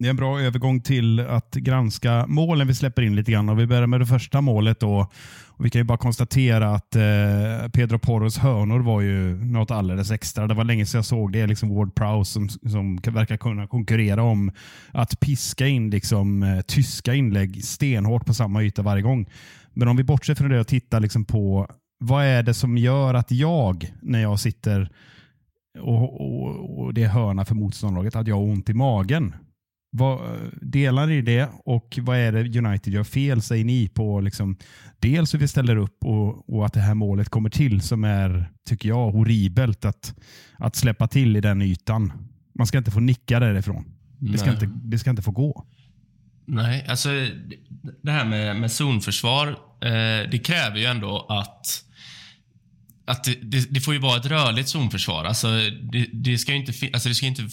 Det 0.01 0.07
är 0.07 0.09
en 0.09 0.15
bra 0.15 0.41
övergång 0.41 0.81
till 0.81 1.19
att 1.19 1.55
granska 1.55 2.25
målen 2.27 2.67
vi 2.67 2.75
släpper 2.75 3.01
in 3.01 3.15
lite 3.15 3.31
grann. 3.31 3.49
Och 3.49 3.59
vi 3.59 3.67
börjar 3.67 3.87
med 3.87 3.99
det 3.99 4.05
första 4.05 4.41
målet. 4.41 4.79
Då. 4.79 5.07
Och 5.47 5.65
vi 5.65 5.69
kan 5.69 5.79
ju 5.79 5.83
bara 5.83 5.97
konstatera 5.97 6.75
att 6.75 6.95
eh, 6.95 7.69
Pedro 7.73 7.99
Porros 7.99 8.37
hörnor 8.37 8.79
var 8.79 9.01
ju 9.01 9.45
något 9.45 9.71
alldeles 9.71 10.11
extra. 10.11 10.47
Det 10.47 10.53
var 10.53 10.63
länge 10.63 10.85
sedan 10.85 10.97
jag 10.97 11.05
såg 11.05 11.31
det. 11.31 11.47
Liksom 11.47 11.75
Ward 11.75 11.95
Prowse 11.95 12.31
som, 12.31 12.49
som 12.49 12.95
verkar 12.95 13.37
kunna 13.37 13.67
konkurrera 13.67 14.23
om 14.23 14.51
att 14.91 15.19
piska 15.19 15.67
in 15.67 15.89
liksom, 15.89 16.43
eh, 16.43 16.61
tyska 16.61 17.13
inlägg 17.13 17.63
stenhårt 17.65 18.25
på 18.25 18.33
samma 18.33 18.63
yta 18.63 18.81
varje 18.81 19.01
gång. 19.01 19.29
Men 19.73 19.87
om 19.87 19.97
vi 19.97 20.03
bortser 20.03 20.35
från 20.35 20.49
det 20.49 20.59
och 20.59 20.67
tittar 20.67 20.99
liksom 20.99 21.25
på 21.25 21.67
vad 21.99 22.25
är 22.25 22.43
det 22.43 22.53
som 22.53 22.77
gör 22.77 23.13
att 23.13 23.31
jag, 23.31 23.93
när 24.01 24.21
jag 24.21 24.39
sitter 24.39 24.89
och, 25.79 26.21
och, 26.21 26.79
och 26.79 26.93
det 26.93 27.03
är 27.03 27.09
hörna 27.09 27.45
för 27.45 27.55
motståndarlaget, 27.55 28.15
att 28.15 28.27
jag 28.27 28.35
har 28.35 28.43
ont 28.43 28.69
i 28.69 28.73
magen. 28.73 29.33
Vad, 29.93 30.19
delar 30.61 31.07
ni 31.07 31.21
det 31.21 31.49
och 31.65 31.99
vad 32.01 32.17
är 32.17 32.31
det 32.31 32.59
United 32.59 32.93
gör 32.93 33.03
fel, 33.03 33.41
säger 33.41 33.65
ni, 33.65 33.87
på 33.87 34.21
liksom, 34.21 34.57
dels 34.99 35.33
hur 35.33 35.39
vi 35.39 35.47
ställer 35.47 35.75
upp 35.75 36.05
och, 36.05 36.49
och 36.49 36.65
att 36.65 36.73
det 36.73 36.79
här 36.79 36.93
målet 36.93 37.29
kommer 37.29 37.49
till 37.49 37.81
som 37.81 38.03
är, 38.03 38.51
tycker 38.67 38.89
jag, 38.89 39.11
horribelt 39.11 39.85
att, 39.85 40.15
att 40.57 40.75
släppa 40.75 41.07
till 41.07 41.37
i 41.37 41.41
den 41.41 41.61
ytan. 41.61 42.13
Man 42.53 42.67
ska 42.67 42.77
inte 42.77 42.91
få 42.91 42.99
nicka 42.99 43.39
därifrån. 43.39 43.85
Det 44.19 44.37
ska, 44.37 44.51
inte, 44.51 44.69
det 44.83 44.99
ska 44.99 45.09
inte 45.09 45.21
få 45.21 45.31
gå. 45.31 45.65
Nej, 46.45 46.85
alltså 46.87 47.09
det 48.01 48.11
här 48.11 48.25
med, 48.25 48.55
med 48.55 48.71
zonförsvar, 48.71 49.47
eh, 49.81 50.29
det 50.31 50.45
kräver 50.45 50.77
ju 50.77 50.85
ändå 50.85 51.25
att 51.29 51.85
att 53.05 53.23
det, 53.23 53.35
det, 53.41 53.73
det 53.73 53.81
får 53.81 53.93
ju 53.93 53.99
vara 53.99 54.17
ett 54.17 54.25
rörligt 54.25 54.69
zonförsvar. 54.69 55.25
Alltså, 55.25 55.47
det, 55.91 56.07
det, 56.13 56.37
ska 56.37 56.51
ju 56.51 56.57
inte, 56.57 56.73
alltså, 56.93 57.09
det 57.09 57.15
ska 57.15 57.25
inte 57.25 57.47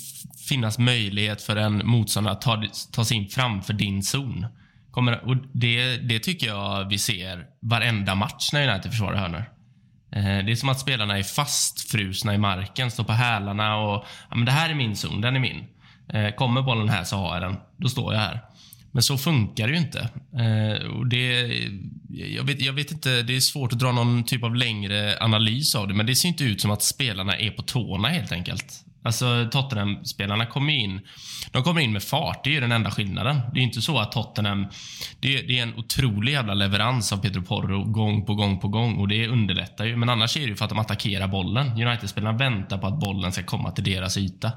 finnas 0.49 0.79
möjlighet 0.79 1.43
för 1.43 1.57
en 1.57 1.87
motståndare 1.87 2.33
att 2.33 2.41
ta, 2.41 2.65
ta 2.93 3.05
sig 3.05 3.17
in 3.17 3.29
framför 3.29 3.73
din 3.73 4.03
zon. 4.03 4.47
Kommer, 4.91 5.25
och 5.29 5.37
det, 5.53 5.97
det 5.97 6.19
tycker 6.19 6.47
jag 6.47 6.89
vi 6.89 6.99
ser 6.99 7.47
varenda 7.61 8.15
match 8.15 8.51
när 8.53 8.69
United 8.69 8.91
försvarar 8.91 9.17
hörnor. 9.17 9.45
Eh, 10.13 10.45
det 10.45 10.53
är 10.53 10.57
som 10.57 10.69
att 10.69 10.81
spelarna 10.81 11.19
är 11.19 11.23
fastfrusna 11.23 12.35
i 12.35 12.39
marken, 12.39 12.91
står 12.91 13.05
på 13.05 13.13
hälarna 13.13 13.77
och 13.77 14.05
ja, 14.31 14.37
men 14.37 14.45
det 14.45 14.53
här 14.53 14.71
är 14.71 14.75
min 14.75 14.97
zon, 14.97 15.21
den 15.21 15.37
är 15.37 15.41
min. 15.41 15.65
Eh, 16.09 16.35
kommer 16.35 16.63
bollen 16.63 16.89
här 16.89 17.05
så 17.05 17.17
har 17.17 17.35
jag 17.35 17.43
den, 17.43 17.57
då 17.77 17.89
står 17.89 18.15
jag 18.15 18.21
här. 18.21 18.48
Men 18.93 19.03
så 19.03 19.19
funkar 19.19 19.67
det 19.67 19.73
ju 19.73 19.79
inte. 19.79 20.09
Eh, 20.33 20.87
och 20.87 21.07
det, 21.07 21.49
jag, 22.09 22.45
vet, 22.45 22.61
jag 22.61 22.73
vet 22.73 22.93
inte, 22.93 23.23
det 23.23 23.37
är 23.37 23.41
svårt 23.41 23.73
att 23.73 23.79
dra 23.79 23.93
någon 23.93 24.25
typ 24.25 24.45
av 24.45 24.55
längre 24.55 25.19
analys 25.21 25.75
av 25.75 25.89
det, 25.89 25.95
men 25.95 26.07
det 26.07 26.15
ser 26.15 26.29
inte 26.29 26.45
ut 26.45 26.61
som 26.61 26.71
att 26.71 26.83
spelarna 26.83 27.37
är 27.37 27.51
på 27.51 27.63
tårna 27.63 28.09
helt 28.09 28.33
enkelt. 28.33 28.85
Alltså 29.03 29.49
Tottenham-spelarna 29.51 30.47
kommer 30.47 30.73
in, 30.73 31.01
de 31.53 31.63
kommer 31.63 31.81
in 31.81 31.93
med 31.93 32.03
fart, 32.03 32.45
det 32.45 32.51
är 32.51 32.55
ju 32.55 32.61
den 32.61 32.73
enda 32.73 32.91
skillnaden. 32.91 33.41
Det 33.55 33.61
är 33.61 33.65
inte 33.65 33.83
så 33.83 33.99
att 33.99 34.13
Tottenham, 34.13 34.67
det, 35.21 35.43
det 35.43 35.59
är 35.59 35.63
en 35.63 35.75
otrolig 35.75 36.33
jävla 36.33 36.55
leverans 36.55 37.13
av 37.13 37.17
Pedro 37.17 37.43
Porro 37.43 37.85
gång 37.85 38.27
på 38.27 38.35
gång 38.35 38.61
på 38.61 38.69
gång 38.69 38.97
och 38.97 39.09
det 39.09 39.29
underlättar 39.29 39.85
ju. 39.85 39.97
Men 39.97 40.09
annars 40.09 40.37
är 40.37 40.41
det 40.41 40.47
ju 40.47 40.57
för 40.57 40.65
att 40.65 40.71
de 40.71 40.79
attackerar 40.79 41.29
bollen. 41.29 41.67
United-spelarna 41.67 42.39
väntar 42.39 42.79
på 42.79 42.87
att 42.87 43.01
bollen 43.01 43.33
ska 43.33 43.43
komma 43.43 43.71
till 43.71 43.85
deras 43.85 44.17
yta. 44.17 44.49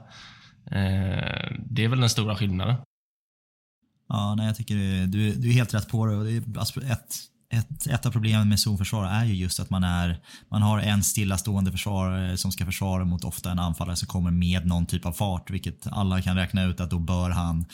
Eh, 0.72 1.52
det 1.70 1.84
är 1.84 1.88
väl 1.88 2.00
den 2.00 2.10
stora 2.10 2.36
skillnaden. 2.36 2.76
Ja, 4.12 4.36
nej, 4.36 4.46
jag 4.48 4.56
tycker 4.56 4.76
du, 5.08 5.32
du 5.34 5.50
är 5.50 5.54
helt 5.54 5.74
rätt 5.74 5.88
på 5.88 6.06
det. 6.06 6.24
Det 6.24 6.32
är, 6.32 6.60
alltså, 6.60 6.82
ett, 6.82 7.16
ett, 7.52 7.88
ett 7.88 8.06
av 8.06 8.12
problemen 8.12 8.50
med 8.50 8.60
zonförsvar 8.60 9.06
är 9.06 9.26
ju 9.26 9.34
just 9.34 9.60
att 9.60 9.70
man, 9.70 9.84
är, 9.84 10.20
man 10.50 10.62
har 10.62 10.80
en 10.80 11.04
stillastående 11.04 11.72
försvarare 11.72 12.30
eh, 12.30 12.36
som 12.36 12.52
ska 12.52 12.66
försvara 12.66 13.06
mot 13.06 13.24
ofta 13.24 13.52
en 13.52 13.60
anfallare 13.60 13.96
som 13.96 14.08
kommer 14.08 14.32
med 14.32 14.66
någon 14.66 14.86
typ 14.86 15.06
av 15.06 15.14
fart. 15.14 15.50
Vilket 15.50 15.88
alla 15.88 16.22
kan 16.22 16.36
räkna 16.36 16.64
ut 16.64 16.80
att 16.80 16.90
då 16.90 17.00
bör 17.00 17.30
han 17.30 17.66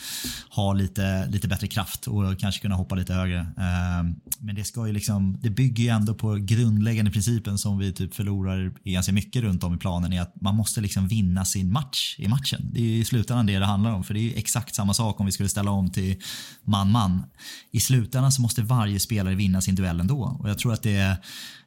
ha 0.50 0.72
lite, 0.72 1.26
lite 1.26 1.48
bättre 1.48 1.66
kraft 1.66 2.06
och 2.06 2.38
kanske 2.38 2.60
kunna 2.60 2.74
hoppa 2.74 2.94
lite 2.94 3.14
högre. 3.14 3.38
Eh, 3.38 4.02
men 4.38 4.54
det, 4.54 4.64
ska 4.64 4.86
ju 4.86 4.92
liksom, 4.92 5.38
det 5.42 5.50
bygger 5.50 5.84
ju 5.84 5.90
ändå 5.90 6.14
på 6.14 6.34
grundläggande 6.34 7.10
principen 7.10 7.58
som 7.58 7.78
vi 7.78 7.92
typ 7.92 8.14
förlorar 8.14 8.72
ganska 8.84 9.12
mycket 9.12 9.42
runt 9.42 9.64
om 9.64 9.74
i 9.74 9.78
planen. 9.78 10.12
är 10.12 10.22
att 10.22 10.40
Man 10.40 10.54
måste 10.54 10.80
liksom 10.80 11.08
vinna 11.08 11.44
sin 11.44 11.72
match 11.72 12.16
i 12.18 12.28
matchen. 12.28 12.70
Det 12.72 12.80
är 12.80 12.84
ju 12.84 12.98
i 12.98 13.04
slutändan 13.04 13.46
det 13.46 13.58
det 13.58 13.66
handlar 13.66 13.92
om. 13.92 14.04
För 14.04 14.14
det 14.14 14.20
är 14.20 14.22
ju 14.22 14.34
exakt 14.34 14.74
samma 14.74 14.94
sak 14.94 15.20
om 15.20 15.26
vi 15.26 15.32
skulle 15.32 15.48
ställa 15.48 15.70
om 15.70 15.90
till 15.90 16.16
man-man. 16.64 17.22
I 17.70 17.80
slutändan 17.80 18.32
så 18.32 18.42
måste 18.42 18.62
varje 18.62 19.00
spelare 19.00 19.34
vinna 19.34 19.60
sin 19.68 19.74
duell 19.74 20.00
ändå. 20.00 20.36
Och 20.40 20.50
jag 20.50 20.58
tror 20.58 20.72
att 20.72 20.82
det 20.82 20.96
är, 20.96 21.16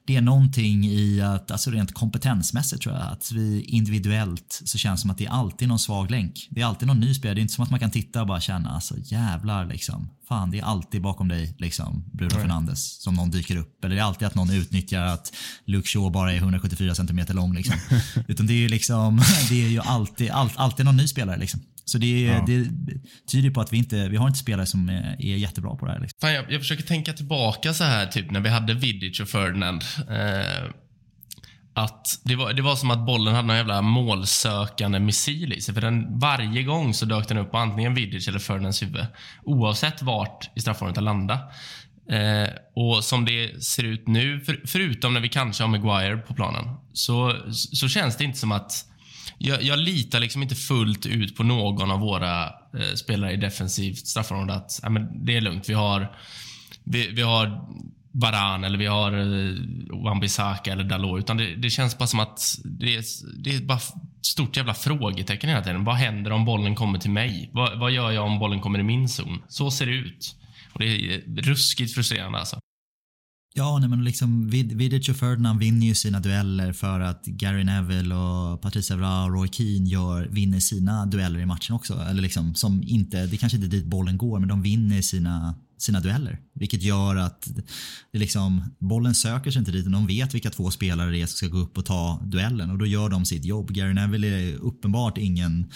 det 0.05 0.15
är 0.15 0.21
någonting 0.21 0.85
i 0.85 1.21
att, 1.21 1.51
alltså 1.51 1.71
rent 1.71 1.93
kompetensmässigt 1.93 2.81
tror 2.81 2.95
jag, 2.95 3.03
att 3.03 3.31
vi 3.31 3.61
individuellt 3.61 4.61
så 4.65 4.77
känns 4.77 4.99
det 4.99 5.01
som 5.01 5.11
att 5.11 5.17
det 5.17 5.25
är 5.25 5.29
alltid 5.29 5.67
någon 5.67 5.79
svag 5.79 6.11
länk. 6.11 6.47
Det 6.49 6.61
är 6.61 6.65
alltid 6.65 6.87
någon 6.87 6.99
ny 6.99 7.13
spelare. 7.13 7.35
Det 7.35 7.39
är 7.39 7.41
inte 7.41 7.53
som 7.53 7.63
att 7.63 7.69
man 7.69 7.79
kan 7.79 7.91
titta 7.91 8.21
och 8.21 8.27
bara 8.27 8.41
känna, 8.41 8.69
alltså 8.69 8.95
jävlar 8.97 9.65
liksom. 9.65 10.09
Fan, 10.27 10.51
det 10.51 10.59
är 10.59 10.63
alltid 10.63 11.01
bakom 11.01 11.27
dig, 11.27 11.55
liksom, 11.59 12.05
Bruno 12.13 12.29
Fernandes, 12.29 13.01
som 13.01 13.13
någon 13.13 13.31
dyker 13.31 13.55
upp. 13.55 13.85
Eller 13.85 13.95
det 13.95 14.01
är 14.01 14.05
alltid 14.05 14.27
att 14.27 14.35
någon 14.35 14.49
utnyttjar 14.49 15.01
att 15.01 15.33
Luke 15.65 15.87
Shaw 15.87 16.11
bara 16.11 16.33
är 16.33 16.37
174 16.37 16.95
cm 16.95 17.19
lång. 17.29 17.53
Liksom. 17.53 17.75
Utan 18.27 18.47
det 18.47 18.53
är 18.53 18.57
ju 18.57 18.69
liksom, 18.69 19.21
det 19.49 19.65
är 19.65 19.69
ju 19.69 19.79
alltid, 19.79 20.29
all, 20.29 20.49
alltid 20.55 20.85
någon 20.85 20.97
ny 20.97 21.07
spelare. 21.07 21.37
Liksom. 21.37 21.61
Så 21.91 21.97
det, 21.97 22.21
Ja. 22.21 22.43
det 22.47 22.67
tyder 23.31 23.49
på 23.49 23.61
att 23.61 23.73
vi 23.73 23.77
inte, 23.77 24.09
vi 24.09 24.17
har 24.17 24.27
inte 24.27 24.39
spelare 24.39 24.65
som 24.65 24.89
är, 24.89 25.15
är 25.19 25.35
jättebra 25.35 25.75
på 25.75 25.85
det 25.85 25.91
här. 25.91 25.99
Liksom. 25.99 26.17
Fan, 26.21 26.33
jag, 26.33 26.51
jag 26.51 26.61
försöker 26.61 26.83
tänka 26.83 27.13
tillbaka 27.13 27.73
så 27.73 27.83
här, 27.83 28.05
typ 28.05 28.31
när 28.31 28.39
vi 28.39 28.49
hade 28.49 28.73
Vidic 28.73 29.19
och 29.19 29.29
Ferdinand. 29.29 29.83
Eh, 30.09 30.69
att 31.73 32.07
det 32.23 32.35
var, 32.35 32.53
det 32.53 32.61
var 32.61 32.75
som 32.75 32.91
att 32.91 33.05
bollen 33.05 33.35
hade 33.35 33.47
någon 33.47 33.55
jävla 33.55 33.81
målsökande 33.81 34.99
missil 34.99 35.53
i 35.53 35.61
sig. 35.61 35.73
För 35.73 35.81
den, 35.81 36.19
varje 36.19 36.63
gång 36.63 36.93
så 36.93 37.05
dök 37.05 37.27
den 37.27 37.37
upp 37.37 37.51
på 37.51 37.57
antingen 37.57 37.93
Vidic 37.93 38.27
eller 38.27 38.39
Ferdinands 38.39 38.81
huvud. 38.81 39.05
Oavsett 39.43 40.01
vart 40.01 40.49
i 40.55 40.61
straffområdet 40.61 40.95
den 40.95 41.03
landade. 41.03 41.39
Eh, 42.11 42.49
och 42.75 43.03
som 43.03 43.25
det 43.25 43.63
ser 43.63 43.83
ut 43.83 44.07
nu, 44.07 44.39
för, 44.41 44.61
förutom 44.65 45.13
när 45.13 45.21
vi 45.21 45.29
kanske 45.29 45.63
har 45.63 45.67
Maguire 45.67 46.17
på 46.17 46.33
planen, 46.33 46.65
så, 46.93 47.35
så 47.51 47.87
känns 47.87 48.17
det 48.17 48.23
inte 48.23 48.39
som 48.39 48.51
att 48.51 48.85
jag, 49.43 49.63
jag 49.63 49.79
litar 49.79 50.19
liksom 50.19 50.43
inte 50.43 50.55
fullt 50.55 51.05
ut 51.05 51.35
på 51.35 51.43
någon 51.43 51.91
av 51.91 51.99
våra 51.99 52.43
eh, 52.45 52.93
spelare 52.95 53.33
i 53.33 53.37
defensivt 53.37 54.07
straffområde 54.07 54.53
att 54.53 54.79
ja, 54.83 54.89
men 54.89 55.25
det 55.25 55.37
är 55.37 55.41
lugnt. 55.41 55.69
Vi 55.69 55.73
har, 55.73 56.15
vi, 56.83 57.07
vi 57.07 57.21
har 57.21 57.69
Varan 58.11 58.63
eller 58.63 58.77
vi 58.77 58.85
har 58.85 59.11
eh, 59.11 59.55
Wan-Bissaka 60.05 60.71
eller 60.71 60.83
Dalot. 60.83 61.19
Utan 61.19 61.37
det, 61.37 61.55
det 61.55 61.69
känns 61.69 61.97
bara 61.97 62.07
som 62.07 62.19
att 62.19 62.39
det 62.63 62.95
är, 62.95 63.03
det 63.43 63.55
är 63.55 63.61
bara 63.61 63.79
stort 64.21 64.57
jävla 64.57 64.73
frågetecken 64.73 65.49
hela 65.49 65.63
tiden. 65.63 65.83
Vad 65.83 65.95
händer 65.95 66.31
om 66.31 66.45
bollen 66.45 66.75
kommer 66.75 66.99
till 66.99 67.11
mig? 67.11 67.49
Vad, 67.53 67.79
vad 67.79 67.91
gör 67.91 68.11
jag 68.11 68.25
om 68.25 68.39
bollen 68.39 68.59
kommer 68.59 68.79
i 68.79 68.83
min 68.83 69.09
zon? 69.09 69.41
Så 69.47 69.71
ser 69.71 69.85
det 69.85 69.91
ut. 69.91 70.35
Och 70.73 70.79
det 70.79 70.85
är 70.85 71.41
ruskigt 71.41 71.93
frustrerande 71.93 72.39
alltså. 72.39 72.59
Ja, 73.53 73.77
nej, 73.79 73.89
men 73.89 74.03
liksom 74.03 74.49
Vid- 74.49 74.71
Vidic 74.77 75.09
och 75.09 75.15
Ferdinand 75.15 75.59
vinner 75.59 75.87
ju 75.87 75.95
sina 75.95 76.19
dueller 76.19 76.73
för 76.73 76.99
att 76.99 77.25
Gary 77.25 77.63
Neville 77.63 78.15
och 78.15 78.61
Patrice 78.61 78.91
Evra 78.91 79.23
och 79.23 79.31
Roy 79.33 79.47
Keane 79.47 79.87
gör, 79.89 80.27
vinner 80.31 80.59
sina 80.59 81.05
dueller 81.05 81.39
i 81.39 81.45
matchen 81.45 81.75
också. 81.75 81.93
Eller 82.09 82.21
liksom, 82.21 82.55
som 82.55 82.83
inte, 82.87 83.25
det 83.25 83.37
kanske 83.37 83.57
inte 83.57 83.67
är 83.67 83.79
dit 83.79 83.85
bollen 83.85 84.17
går, 84.17 84.39
men 84.39 84.49
de 84.49 84.61
vinner 84.61 85.01
sina, 85.01 85.55
sina 85.81 85.99
dueller. 85.99 86.39
Vilket 86.53 86.81
gör 86.81 87.15
att 87.15 87.47
det 88.11 88.19
liksom, 88.19 88.63
bollen 88.79 89.15
söker 89.15 89.51
sig 89.51 89.59
inte 89.59 89.71
dit. 89.71 89.91
De 89.91 90.07
vet 90.07 90.33
vilka 90.33 90.49
två 90.49 90.71
spelare 90.71 91.11
det 91.11 91.21
är 91.21 91.25
som 91.25 91.37
ska 91.37 91.47
gå 91.47 91.57
upp 91.57 91.77
och 91.77 91.85
ta 91.85 92.21
duellen 92.25 92.69
och 92.69 92.77
då 92.77 92.85
gör 92.85 93.09
de 93.09 93.25
sitt 93.25 93.45
jobb. 93.45 93.71
Gary 93.71 93.93
Neville 93.93 94.27
är 94.27 94.55
uppenbart 94.55 95.17
ingen, 95.17 95.71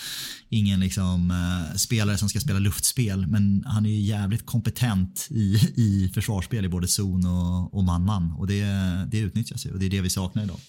ingen 0.49 0.79
liksom, 0.79 1.31
eh, 1.31 1.75
spelare 1.75 2.17
som 2.17 2.29
ska 2.29 2.39
spela 2.39 2.59
luftspel, 2.59 3.27
men 3.27 3.63
han 3.67 3.85
är 3.85 3.89
ju 3.89 4.01
jävligt 4.01 4.45
kompetent 4.45 5.27
i, 5.31 5.59
i 5.75 6.11
försvarsspel 6.13 6.65
i 6.65 6.69
både 6.69 6.87
zon 6.87 7.25
och, 7.25 7.73
och 7.73 7.83
man-man. 7.83 8.31
Och 8.31 8.47
det, 8.47 8.65
det 9.11 9.17
utnyttjas 9.17 9.65
ju 9.65 9.71
och 9.71 9.79
det 9.79 9.85
är 9.85 9.89
det 9.89 10.01
vi 10.01 10.09
saknar 10.09 10.43
idag. 10.43 10.59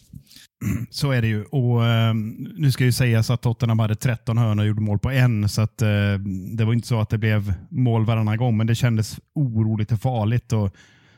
Så 0.91 1.11
är 1.11 1.23
det 1.23 1.29
ju. 1.29 1.45
Och 1.45 1.87
eh, 1.87 2.15
Nu 2.57 2.73
ska 2.73 2.85
ju 2.85 2.93
sägas 2.93 3.31
att 3.31 3.43
Tottenham 3.43 3.79
hade 3.79 3.95
13 3.95 4.39
hörnor 4.39 4.63
och 4.63 4.69
gjorde 4.69 4.81
mål 4.81 4.99
på 4.99 5.11
en. 5.11 5.49
Så 5.49 5.63
att, 5.63 5.83
eh, 5.83 6.15
det 6.57 6.65
var 6.65 6.73
inte 6.73 6.89
så 6.89 7.01
att 7.01 7.11
det 7.11 7.19
blev 7.19 7.55
mål 7.71 8.05
varannan 8.05 8.37
gång, 8.37 8.57
men 8.57 8.67
det 8.67 8.75
kändes 8.75 9.21
oroligt 9.35 9.93
och 9.93 10.01
farligt. 10.01 10.53
Och 10.53 10.75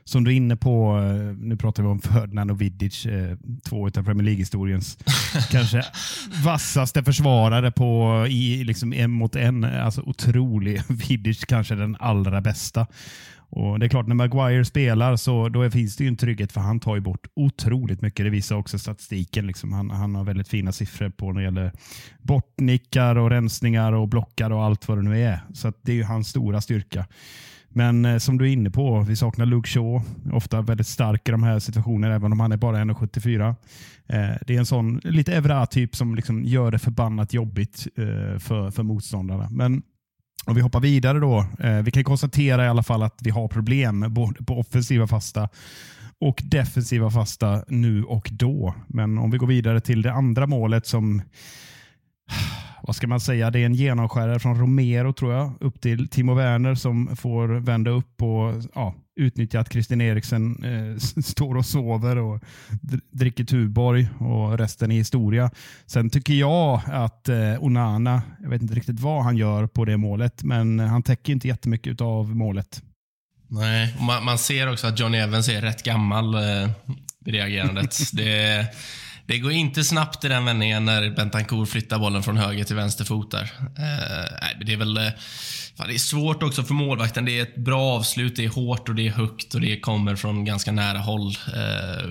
som 0.09 0.25
du 0.25 0.31
är 0.31 0.35
inne 0.35 0.57
på, 0.57 0.99
eh, 0.99 1.37
nu 1.39 1.57
pratar 1.57 1.83
vi 1.83 1.89
om 1.89 2.01
Ferdinand 2.01 2.51
och 2.51 2.61
Vidic, 2.61 3.07
eh, 3.07 3.37
två 3.65 3.87
av 3.87 3.91
Premier 3.91 4.25
League-historiens 4.25 4.99
kanske 5.51 5.85
vassaste 6.45 7.05
försvarare 7.05 7.71
på, 7.73 8.27
i 8.29 8.65
liksom 8.65 8.93
en 8.93 9.11
mot 9.11 9.37
en. 9.37 9.65
Alltså 9.65 10.03
otrolig. 10.03 10.83
Vidic 10.89 11.45
kanske 11.45 11.75
den 11.75 11.97
allra 12.01 12.41
bästa. 12.41 12.87
Och 13.51 13.79
Det 13.79 13.87
är 13.87 13.89
klart, 13.89 14.07
när 14.07 14.15
Maguire 14.15 14.65
spelar 14.65 15.17
så 15.17 15.49
då 15.49 15.71
finns 15.71 15.97
det 15.97 16.05
ju 16.05 16.09
en 16.09 16.17
trygghet 16.17 16.53
för 16.53 16.61
han 16.61 16.81
tar 16.81 16.95
ju 16.95 17.01
bort 17.01 17.27
otroligt 17.35 18.03
mycket. 18.03 18.27
Det 18.27 18.31
visar 18.31 18.57
också 18.57 18.79
statistiken. 18.79 19.47
Liksom. 19.47 19.73
Han, 19.73 19.91
han 19.91 20.15
har 20.15 20.25
väldigt 20.25 20.49
fina 20.49 20.73
siffror 20.73 21.11
på 21.11 21.33
när 21.33 21.41
det 21.41 21.45
gäller 21.45 21.73
bortnickar 22.23 23.17
och 23.17 23.31
rensningar 23.31 23.93
och 23.93 24.09
blockar 24.09 24.51
och 24.51 24.65
allt 24.65 24.89
vad 24.89 24.99
det 24.99 25.03
nu 25.03 25.23
är. 25.23 25.41
Så 25.55 25.73
det 25.83 25.93
är 25.93 25.97
ju 25.97 26.05
hans 26.05 26.29
stora 26.29 26.61
styrka. 26.61 27.07
Men 27.69 28.05
eh, 28.05 28.19
som 28.19 28.39
du 28.39 28.45
är 28.45 28.53
inne 28.53 28.71
på, 28.71 29.01
vi 29.01 29.17
saknar 29.17 29.47
Luke 29.47 29.69
Shaw. 29.69 30.03
Ofta 30.33 30.63
väldigt 30.63 30.87
stark 30.87 31.29
i 31.29 31.33
de 31.33 31.43
här 31.43 31.59
situationerna, 31.59 32.15
även 32.15 32.33
om 32.33 32.41
han 32.41 32.53
är 32.53 32.57
bara 32.57 32.79
1,74. 32.85 33.49
Eh, 34.07 34.37
det 34.47 34.55
är 34.55 34.59
en 34.59 34.67
sån 34.67 35.01
lite 35.05 35.35
Evra-typ 35.35 35.97
som 35.97 36.15
liksom 36.15 36.45
gör 36.45 36.71
det 36.71 36.79
förbannat 36.79 37.35
jobbigt 37.35 37.87
eh, 37.97 38.39
för, 38.39 38.71
för 38.71 38.83
motståndarna. 38.83 39.49
Men 39.51 39.83
om 40.49 40.55
vi 40.55 40.61
hoppar 40.61 40.81
vidare 40.81 41.21
då. 41.21 41.47
Eh, 41.61 41.83
vi 41.83 41.91
kan 41.91 42.05
konstatera 42.05 42.65
i 42.65 42.69
alla 42.69 42.83
fall 42.83 43.03
att 43.03 43.19
vi 43.23 43.31
har 43.31 43.49
problem 43.49 44.07
både 44.09 44.45
på 44.45 44.59
offensiva 44.59 45.07
fasta 45.07 45.49
och 46.21 46.43
defensiva 46.45 47.11
fasta 47.11 47.65
nu 47.69 48.05
och 48.05 48.29
då. 48.33 48.75
Men 48.87 49.19
om 49.19 49.31
vi 49.31 49.39
går 49.39 49.47
vidare 49.47 49.81
till 49.81 50.03
det 50.03 50.13
andra 50.13 50.47
målet 50.47 50.87
som 50.87 51.23
vad 52.83 52.97
ska 52.97 53.07
man 53.07 53.21
säga, 53.21 53.51
det 53.51 53.59
är 53.59 53.67
en 53.67 53.75
genomskärare 53.75 54.39
från 54.39 54.61
Romero 54.61 55.13
tror 55.13 55.33
jag, 55.33 55.53
upp 55.61 55.81
till 55.81 56.09
Timo 56.09 56.35
Werner 56.35 56.75
som 56.75 57.17
får 57.17 57.49
vända 57.49 57.91
upp 57.91 58.23
och 58.23 58.63
ja, 58.75 58.95
utnyttja 59.21 59.61
att 59.61 59.73
Christian 59.73 60.01
Eriksen 60.01 60.65
eh, 60.65 60.99
står 61.23 61.57
och 61.57 61.67
sover 61.67 62.19
och 62.19 62.43
dricker 63.13 63.45
Tuborg 63.45 64.09
och 64.19 64.59
resten 64.59 64.91
är 64.91 64.97
historia. 64.97 65.51
Sen 65.87 66.11
tycker 66.11 66.35
jag 66.35 66.81
att 66.87 67.29
eh, 67.29 67.65
Onana, 67.65 68.23
jag 68.43 68.51
vet 68.51 68.63
inte 68.63 68.75
riktigt 68.75 69.01
vad 69.01 69.25
han 69.25 69.37
gör 69.37 69.67
på 69.67 69.85
det 69.85 69.97
målet, 69.97 70.43
men 70.43 70.79
han 70.79 71.03
täcker 71.03 71.33
inte 71.33 71.49
jättemycket 71.49 72.01
av 72.01 72.37
målet. 72.37 72.83
Nej, 73.51 73.97
man, 74.01 74.25
man 74.25 74.39
ser 74.39 74.73
också 74.73 74.87
att 74.87 74.99
Johnny 74.99 75.19
Evans 75.19 75.49
är 75.49 75.61
rätt 75.61 75.83
gammal 75.83 76.35
eh, 76.35 76.71
vid 77.25 77.35
det 77.35 77.41
agerandet. 77.41 77.97
det, 78.13 78.67
det 79.29 79.39
går 79.39 79.53
inte 79.53 79.85
snabbt 79.85 80.25
i 80.25 80.29
den 80.29 80.45
vändningen 80.45 80.85
när 80.85 81.11
Bentancourt 81.11 81.69
flyttar 81.69 81.99
bollen 81.99 82.23
från 82.23 82.37
höger 82.37 82.65
till 82.65 82.77
vänster 82.77 83.05
fot 83.05 83.31
där. 83.31 83.43
Eh, 83.61 84.67
det 84.67 84.73
är 84.73 84.77
väl... 84.77 84.97
Eh, 84.97 85.11
det 85.77 85.95
är 85.95 85.99
svårt 85.99 86.43
också 86.43 86.63
för 86.63 86.75
målvakten. 86.75 87.25
Det 87.25 87.39
är 87.39 87.43
ett 87.43 87.57
bra 87.57 87.83
avslut, 87.83 88.37
det 88.37 88.45
är 88.45 88.49
hårt 88.49 88.89
och 88.89 88.95
det 88.95 89.07
är 89.07 89.11
högt 89.11 89.55
och 89.55 89.61
det 89.61 89.81
kommer 89.81 90.17
från 90.17 90.45
ganska 90.45 90.73
nära 90.73 90.99
håll. 90.99 91.29
Eh, 91.55 92.11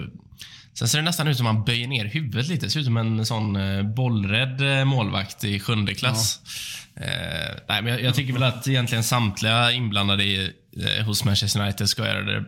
sen 0.74 0.88
ser 0.88 0.98
det 0.98 1.04
nästan 1.04 1.28
ut 1.28 1.38
som 1.38 1.48
att 1.48 1.56
man 1.56 1.64
böjer 1.64 1.88
ner 1.88 2.06
huvudet 2.06 2.48
lite. 2.48 2.66
Det 2.66 2.70
ser 2.70 2.80
ut 2.80 2.86
som 2.86 2.98
en 2.98 3.26
sån 3.26 3.56
eh, 3.56 3.84
bollrädd 3.84 4.80
eh, 4.80 4.86
målvakt 4.86 5.44
i 5.44 5.60
sjunde 5.60 5.94
klass. 5.94 6.42
Ja. 6.94 7.02
Eh, 7.02 7.56
nej, 7.70 7.82
men 7.82 7.94
jag, 7.94 8.02
jag, 8.02 8.16
tycker 8.16 8.34
väl 8.34 8.44
att 8.44 8.68
egentligen 8.68 9.04
samtliga 9.04 9.72
inblandade 9.72 10.24
i, 10.24 10.52
hos 11.06 11.24
Manchester 11.24 11.62
United 11.62 11.90
ska 11.90 12.06
göra 12.06 12.22
det, 12.22 12.46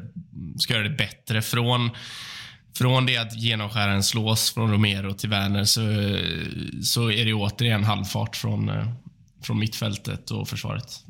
ska 0.57 0.73
göra 0.73 0.83
det 0.83 0.97
bättre. 0.97 1.41
Från 1.41 1.91
från 2.79 3.05
det 3.05 3.17
att 3.17 3.35
genomskäraren 3.35 4.03
slås 4.03 4.53
från 4.53 4.71
Romero 4.71 5.13
till 5.13 5.29
Werner 5.29 5.63
så, 5.63 5.81
så 6.83 7.11
är 7.11 7.25
det 7.25 7.33
återigen 7.33 7.83
halvfart 7.83 8.35
från, 8.35 8.69
eh, 8.69 8.87
från 9.43 9.59
mittfältet 9.59 10.31
och 10.31 10.47
försvaret. 10.47 11.03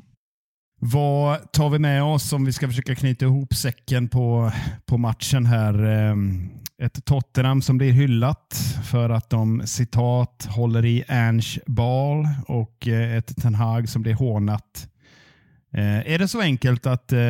Vad 0.80 1.52
tar 1.52 1.70
vi 1.70 1.78
med 1.78 2.02
oss 2.02 2.32
om 2.32 2.44
vi 2.44 2.52
ska 2.52 2.68
försöka 2.68 2.94
knyta 2.94 3.24
ihop 3.24 3.54
säcken 3.54 4.08
på, 4.08 4.52
på 4.86 4.98
matchen 4.98 5.46
här? 5.46 5.82
Ehm, 5.84 6.50
ett 6.82 7.04
Tottenham 7.04 7.62
som 7.62 7.78
blir 7.78 7.92
hyllat 7.92 8.76
för 8.90 9.10
att 9.10 9.30
de 9.30 9.62
citat 9.66 10.48
håller 10.50 10.84
i 10.84 11.04
Ernst 11.08 11.58
Ball 11.66 12.28
och 12.46 12.88
eh, 12.88 13.16
ett 13.16 13.36
Ten 13.42 13.54
Hag 13.54 13.88
som 13.88 14.02
blir 14.02 14.14
hånat 14.14 14.89
Eh, 15.72 16.12
är 16.12 16.18
det 16.18 16.28
så 16.28 16.40
enkelt 16.40 16.86
att 16.86 17.12
eh, 17.12 17.20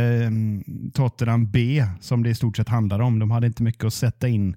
Tottenham 0.92 1.50
B, 1.50 1.84
som 2.00 2.22
det 2.22 2.30
i 2.30 2.34
stort 2.34 2.56
sett 2.56 2.68
handlar 2.68 3.00
om, 3.00 3.18
de 3.18 3.30
hade 3.30 3.46
inte 3.46 3.62
mycket 3.62 3.84
att 3.84 3.94
sätta 3.94 4.28
in. 4.28 4.56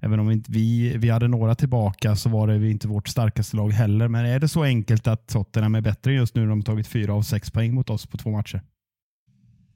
Även 0.00 0.20
om 0.20 0.30
inte 0.30 0.52
vi, 0.52 0.96
vi 0.96 1.10
hade 1.10 1.28
några 1.28 1.54
tillbaka 1.54 2.16
så 2.16 2.28
var 2.28 2.46
det 2.46 2.70
inte 2.70 2.88
vårt 2.88 3.08
starkaste 3.08 3.56
lag 3.56 3.70
heller. 3.70 4.08
Men 4.08 4.26
är 4.26 4.38
det 4.38 4.48
så 4.48 4.62
enkelt 4.62 5.06
att 5.06 5.28
Tottenham 5.28 5.74
är 5.74 5.80
bättre 5.80 6.12
just 6.12 6.34
nu 6.34 6.40
när 6.40 6.48
de 6.48 6.62
tagit 6.62 6.86
fyra 6.86 7.14
av 7.14 7.22
sex 7.22 7.50
poäng 7.50 7.74
mot 7.74 7.90
oss 7.90 8.06
på 8.06 8.16
två 8.16 8.30
matcher? 8.30 8.62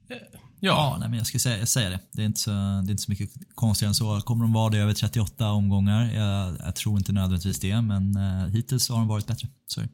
Eh, 0.09 0.17
ja, 0.59 0.97
nej, 0.99 1.09
men 1.09 1.17
jag 1.17 1.27
skulle 1.27 1.39
säga, 1.39 1.65
säga, 1.65 1.89
det. 1.89 1.99
Det 2.11 2.21
är, 2.21 2.25
inte 2.25 2.39
så, 2.39 2.51
det 2.51 2.89
är 2.89 2.91
inte 2.91 3.03
så 3.03 3.11
mycket 3.11 3.29
konstigare 3.55 3.89
än 3.89 3.95
så. 3.95 4.21
Kommer 4.21 4.43
de 4.43 4.53
vara 4.53 4.69
det 4.69 4.77
över 4.77 4.93
38 4.93 5.51
omgångar? 5.51 6.13
Jag, 6.15 6.55
jag 6.65 6.75
tror 6.75 6.97
inte 6.97 7.11
nödvändigtvis 7.11 7.59
det, 7.59 7.81
men 7.81 8.15
eh, 8.15 8.47
hittills 8.47 8.89
har 8.89 8.97
de 8.97 9.07
varit 9.07 9.27
bättre. 9.27 9.47
Sorry. 9.67 9.87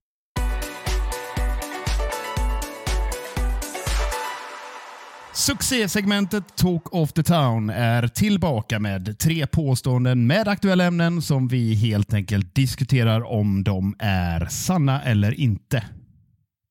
Succésegmentet 5.43 6.55
Talk 6.55 6.93
of 6.93 7.13
the 7.13 7.23
Town 7.23 7.69
är 7.69 8.07
tillbaka 8.07 8.79
med 8.79 9.19
tre 9.19 9.47
påståenden 9.47 10.27
med 10.27 10.47
aktuella 10.47 10.83
ämnen 10.83 11.21
som 11.21 11.47
vi 11.47 11.73
helt 11.73 12.13
enkelt 12.13 12.55
diskuterar 12.55 13.23
om 13.23 13.63
de 13.63 13.95
är 13.99 14.45
sanna 14.45 15.01
eller 15.01 15.39
inte. 15.39 15.83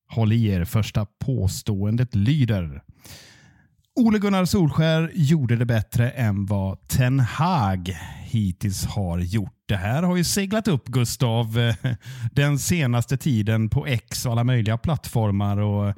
Håll 0.09 0.33
i 0.33 0.49
er, 0.49 0.65
första 0.65 1.07
påståendet 1.25 2.15
lyder. 2.15 2.83
Ole 4.01 4.19
Gunnar 4.19 4.45
Solskär 4.45 5.11
gjorde 5.15 5.57
det 5.57 5.67
bättre 5.67 6.11
än 6.11 6.47
vad 6.47 6.89
Ten 6.89 7.21
Hag 7.21 7.97
hittills 8.23 8.85
har 8.85 9.19
gjort. 9.19 9.63
Det 9.67 9.77
här 9.77 10.03
har 10.03 10.17
ju 10.17 10.25
seglat 10.25 10.69
upp 10.69 10.87
Gustav 10.89 11.59
eh, 11.59 11.75
den 12.33 12.59
senaste 12.59 13.17
tiden 13.17 13.69
på 13.69 13.87
X 13.87 14.27
och 14.27 14.33
alla 14.33 14.45
möjliga 14.45 14.79
plattformar. 14.79 15.57
och 15.57 15.95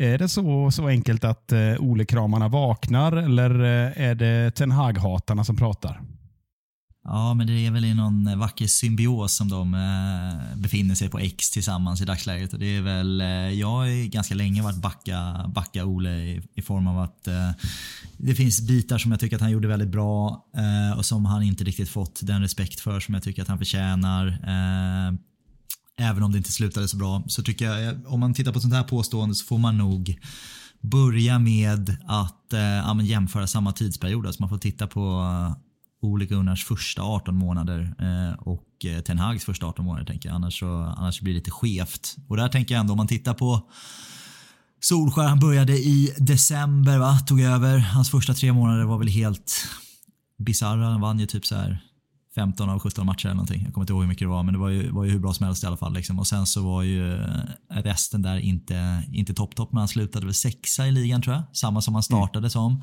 är 0.00 0.18
det 0.18 0.28
så, 0.28 0.70
så 0.70 0.88
enkelt 0.88 1.24
att 1.24 1.52
eh, 1.52 1.74
Ole-kramarna 1.78 2.48
vaknar 2.48 3.12
eller 3.12 3.50
eh, 3.50 4.02
är 4.08 4.14
det 4.14 4.50
Ten 4.50 4.70
Hag-hatarna 4.70 5.44
som 5.44 5.56
pratar? 5.56 6.00
Ja, 7.04 7.34
men 7.34 7.46
det 7.46 7.66
är 7.66 7.70
väl 7.70 7.84
i 7.84 7.94
någon 7.94 8.38
vacker 8.38 8.66
symbios 8.66 9.32
som 9.32 9.48
de 9.48 9.74
eh, 9.74 10.58
befinner 10.58 10.94
sig 10.94 11.08
på 11.08 11.18
X 11.18 11.50
tillsammans 11.50 12.00
i 12.00 12.04
dagsläget. 12.04 12.52
Och 12.52 12.58
det 12.58 12.76
är 12.76 12.82
väl, 12.82 13.20
eh, 13.20 13.26
jag 13.28 13.66
har 13.66 14.08
ganska 14.08 14.34
länge 14.34 14.62
varit 14.62 14.76
backa, 14.76 15.44
backa 15.54 15.84
Ole 15.84 16.10
i, 16.10 16.42
i 16.54 16.62
form 16.62 16.86
av 16.86 16.98
att 16.98 17.28
eh, 17.28 17.50
det 18.16 18.34
finns 18.34 18.60
bitar 18.60 18.98
som 18.98 19.10
jag 19.10 19.20
tycker 19.20 19.36
att 19.36 19.42
han 19.42 19.50
gjorde 19.50 19.68
väldigt 19.68 19.88
bra 19.88 20.46
eh, 20.56 20.98
och 20.98 21.04
som 21.04 21.24
han 21.24 21.42
inte 21.42 21.64
riktigt 21.64 21.88
fått 21.88 22.20
den 22.22 22.42
respekt 22.42 22.80
för 22.80 23.00
som 23.00 23.14
jag 23.14 23.22
tycker 23.22 23.42
att 23.42 23.48
han 23.48 23.58
förtjänar. 23.58 24.26
Eh, 24.26 25.14
även 26.00 26.22
om 26.22 26.32
det 26.32 26.38
inte 26.38 26.52
slutade 26.52 26.88
så 26.88 26.96
bra, 26.96 27.22
så 27.26 27.42
tycker 27.42 27.64
jag 27.64 27.86
eh, 27.86 27.94
om 28.06 28.20
man 28.20 28.34
tittar 28.34 28.52
på 28.52 28.60
sånt 28.60 28.74
här 28.74 28.82
påstående 28.82 29.34
så 29.34 29.44
får 29.44 29.58
man 29.58 29.78
nog 29.78 30.18
börja 30.80 31.38
med 31.38 31.96
att 32.06 32.52
eh, 32.52 32.60
ja, 32.60 33.02
jämföra 33.02 33.46
samma 33.46 33.72
tidsperiod. 33.72 34.26
Alltså 34.26 34.42
man 34.42 34.48
får 34.48 34.58
titta 34.58 34.86
på 34.86 35.20
uh, 35.20 35.56
Ole 36.02 36.26
Gunnars 36.26 36.64
första 36.64 37.02
18 37.02 37.36
månader 37.36 37.94
eh, 37.98 38.38
och 38.38 38.84
eh, 38.84 39.00
Ten 39.00 39.18
Hags 39.18 39.44
första 39.44 39.66
18 39.66 39.84
månader. 39.84 40.06
Tänker 40.06 40.28
jag. 40.28 40.36
Annars, 40.36 40.58
så, 40.58 40.94
annars 40.96 41.20
blir 41.20 41.32
det 41.32 41.38
lite 41.38 41.50
skevt. 41.50 42.16
Och 42.28 42.36
där 42.36 42.48
tänker 42.48 42.74
jag 42.74 42.80
ändå 42.80 42.92
om 42.92 42.96
man 42.96 43.06
tittar 43.06 43.34
på 43.34 43.70
Solskär, 44.80 45.22
han 45.22 45.38
började 45.38 45.78
i 45.78 46.14
december, 46.18 46.98
va? 46.98 47.18
tog 47.18 47.40
över. 47.40 47.78
Hans 47.78 48.10
första 48.10 48.34
tre 48.34 48.52
månader 48.52 48.84
var 48.84 48.98
väl 48.98 49.08
helt 49.08 49.68
bisarra. 50.38 50.86
Han 50.86 51.00
vann 51.00 51.18
ju 51.18 51.26
typ 51.26 51.46
så 51.46 51.54
här 51.54 51.80
15 52.34 52.68
av 52.68 52.78
17 52.78 53.06
matcher 53.06 53.26
eller 53.26 53.34
någonting. 53.34 53.62
Jag 53.64 53.74
kommer 53.74 53.82
inte 53.82 53.92
ihåg 53.92 54.02
hur 54.02 54.08
mycket 54.08 54.24
det 54.24 54.28
var, 54.28 54.42
men 54.42 54.54
det 54.54 54.60
var 54.60 54.68
ju, 54.68 54.90
var 54.90 55.04
ju 55.04 55.10
hur 55.10 55.18
bra 55.18 55.34
som 55.34 55.46
helst 55.46 55.64
i 55.64 55.66
alla 55.66 55.76
fall. 55.76 55.94
Liksom. 55.94 56.18
Och 56.18 56.26
sen 56.26 56.46
så 56.46 56.62
var 56.62 56.82
ju 56.82 57.14
eh, 57.14 57.28
resten 57.68 58.22
där 58.22 58.38
inte, 58.38 59.04
inte 59.12 59.34
topp-topp, 59.34 59.72
men 59.72 59.78
han 59.78 59.88
slutade 59.88 60.26
väl 60.26 60.34
sexa 60.34 60.86
i 60.86 60.92
ligan 60.92 61.22
tror 61.22 61.34
jag. 61.34 61.44
Samma 61.52 61.80
som 61.80 61.94
han 61.94 62.02
startade 62.02 62.38
mm. 62.38 62.50
som. 62.50 62.82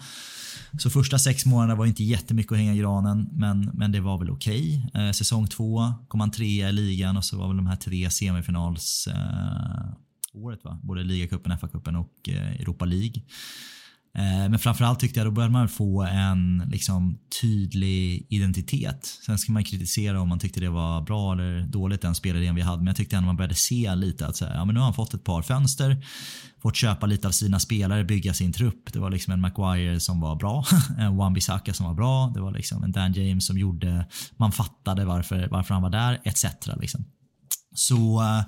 Så 0.80 0.90
första 0.90 1.20
sex 1.20 1.46
månaderna 1.46 1.76
var 1.76 1.86
inte 1.86 2.04
jättemycket 2.04 2.52
att 2.52 2.58
hänga 2.58 2.74
i 2.74 2.78
granen, 2.78 3.30
men, 3.32 3.72
men 3.74 3.92
det 3.92 4.00
var 4.00 4.18
väl 4.18 4.30
okej. 4.30 4.88
Okay. 4.88 5.08
Eh, 5.08 5.12
säsong 5.12 5.48
två 5.48 5.94
kom 6.08 6.20
han 6.20 6.32
trea 6.32 6.70
i 6.70 6.72
ligan 6.72 7.18
och 7.18 7.26
så 7.26 7.38
var 7.38 7.48
väl 7.48 7.58
de 7.58 7.68
här 7.68 7.76
tre 7.76 8.10
semifinals 8.10 9.08
eh, 9.08 9.94
året 10.34 10.64
va? 10.64 10.80
Både 10.84 11.04
ligacupen, 11.04 11.58
FA-cupen 11.58 11.96
och 11.96 12.30
eh, 12.30 12.52
Europa 12.52 12.86
League. 12.86 13.22
Eh, 14.18 14.50
men 14.50 14.60
framförallt 14.60 15.00
tyckte 15.00 15.20
jag 15.20 15.28
då 15.28 15.32
började 15.32 15.54
man 15.54 15.70
få 15.70 16.04
en 16.04 16.64
liksom, 16.72 17.18
tydlig 17.42 18.28
identitet. 18.30 19.06
Sen 19.26 19.38
ska 19.38 19.52
man 19.52 19.64
kritisera 19.64 20.22
om 20.22 20.30
man 20.30 20.40
tyckte 20.40 20.60
det 20.60 20.70
var 20.70 21.02
bra 21.02 21.34
eller 21.34 21.62
dåligt 21.62 22.02
den 22.02 22.16
spelidén 22.16 22.56
vi 22.56 22.62
hade. 22.62 22.78
Men 22.78 22.88
jag 22.88 22.96
tyckte 22.96 23.16
ändå 23.16 23.28
man 23.28 23.38
började 23.38 23.56
se 23.56 23.96
lite 23.96 24.28
att 24.28 24.36
så 24.36 24.46
här, 24.46 24.56
ja, 24.56 24.66
men 24.66 24.74
nu 24.74 24.80
har 24.80 24.86
han 24.86 24.94
fått 24.94 25.14
ett 25.14 25.24
par 25.24 25.42
fönster. 25.42 26.06
Fått 26.62 26.76
köpa 26.76 27.06
lite 27.06 27.28
av 27.28 27.32
sina 27.32 27.60
spelare, 27.60 28.04
bygga 28.04 28.34
sin 28.34 28.54
trupp. 28.54 28.94
Det 28.94 29.00
var 29.00 29.10
liksom 29.10 29.34
en 29.34 29.42
Maguire 29.42 30.00
som 30.00 30.20
var 30.20 30.36
bra. 30.36 30.66
En 30.98 31.18
Wan-Bissaka 31.18 31.74
som 31.74 31.86
var 31.86 31.94
bra. 31.94 32.32
Det 32.34 32.42
var 32.42 32.52
liksom 32.52 32.84
en 32.84 32.92
Dan 32.92 33.14
James 33.14 33.46
som 33.46 33.58
gjorde, 33.58 34.06
man 34.38 34.52
fattade 34.52 35.06
varför, 35.06 35.48
varför 35.52 35.74
han 35.74 35.84
var 35.84 35.90
där 35.90 36.22
etc. 36.24 36.46
Liksom. 36.82 37.06
Så 37.76 38.22
eh, 38.22 38.42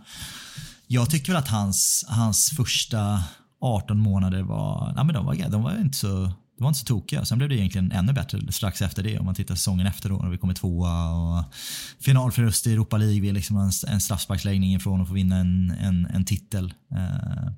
jag 0.87 1.09
tycker 1.09 1.31
väl 1.31 1.39
att 1.39 1.47
hans, 1.47 2.05
hans 2.07 2.49
första 2.49 3.23
18 3.61 3.99
månader 3.99 4.41
var, 4.41 4.93
nej 4.95 5.05
men 5.05 5.15
de 5.15 5.25
var, 5.25 5.49
de 5.49 5.63
var 5.63 5.81
inte 5.81 5.97
så 5.97 6.31
de 6.59 6.63
var 6.63 6.69
inte 6.69 6.79
så 6.79 6.85
tokiga. 6.85 7.25
Sen 7.25 7.37
blev 7.37 7.49
det 7.49 7.55
egentligen 7.55 7.91
ännu 7.91 8.13
bättre 8.13 8.51
strax 8.51 8.81
efter 8.81 9.03
det 9.03 9.19
om 9.19 9.25
man 9.25 9.35
tittar 9.35 9.55
säsongen 9.55 9.87
efter 9.87 10.09
då 10.09 10.15
när 10.17 10.29
vi 10.29 10.37
kommer 10.37 10.53
tvåa 10.53 11.11
och 11.11 11.43
finalförlust 11.99 12.67
i 12.67 12.73
Europa 12.73 12.97
League. 12.97 13.31
Liksom 13.31 13.57
en, 13.57 13.71
en 13.87 14.01
straffsparksläggning 14.01 14.75
ifrån 14.75 15.01
att 15.01 15.07
få 15.07 15.13
vinna 15.13 15.35
en, 15.37 15.71
en, 15.71 16.05
en 16.05 16.25
titel. 16.25 16.73
Eh, 16.91 17.51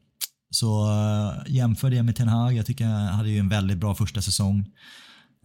så 0.49 0.91
eh, 0.91 1.53
jämför 1.53 1.89
det 1.89 2.03
med 2.03 2.15
Ten 2.15 2.27
Hag. 2.27 2.53
Jag 2.53 2.65
tycker 2.65 2.85
han 2.85 3.07
hade 3.07 3.29
ju 3.29 3.39
en 3.39 3.49
väldigt 3.49 3.77
bra 3.77 3.95
första 3.95 4.21
säsong. 4.21 4.65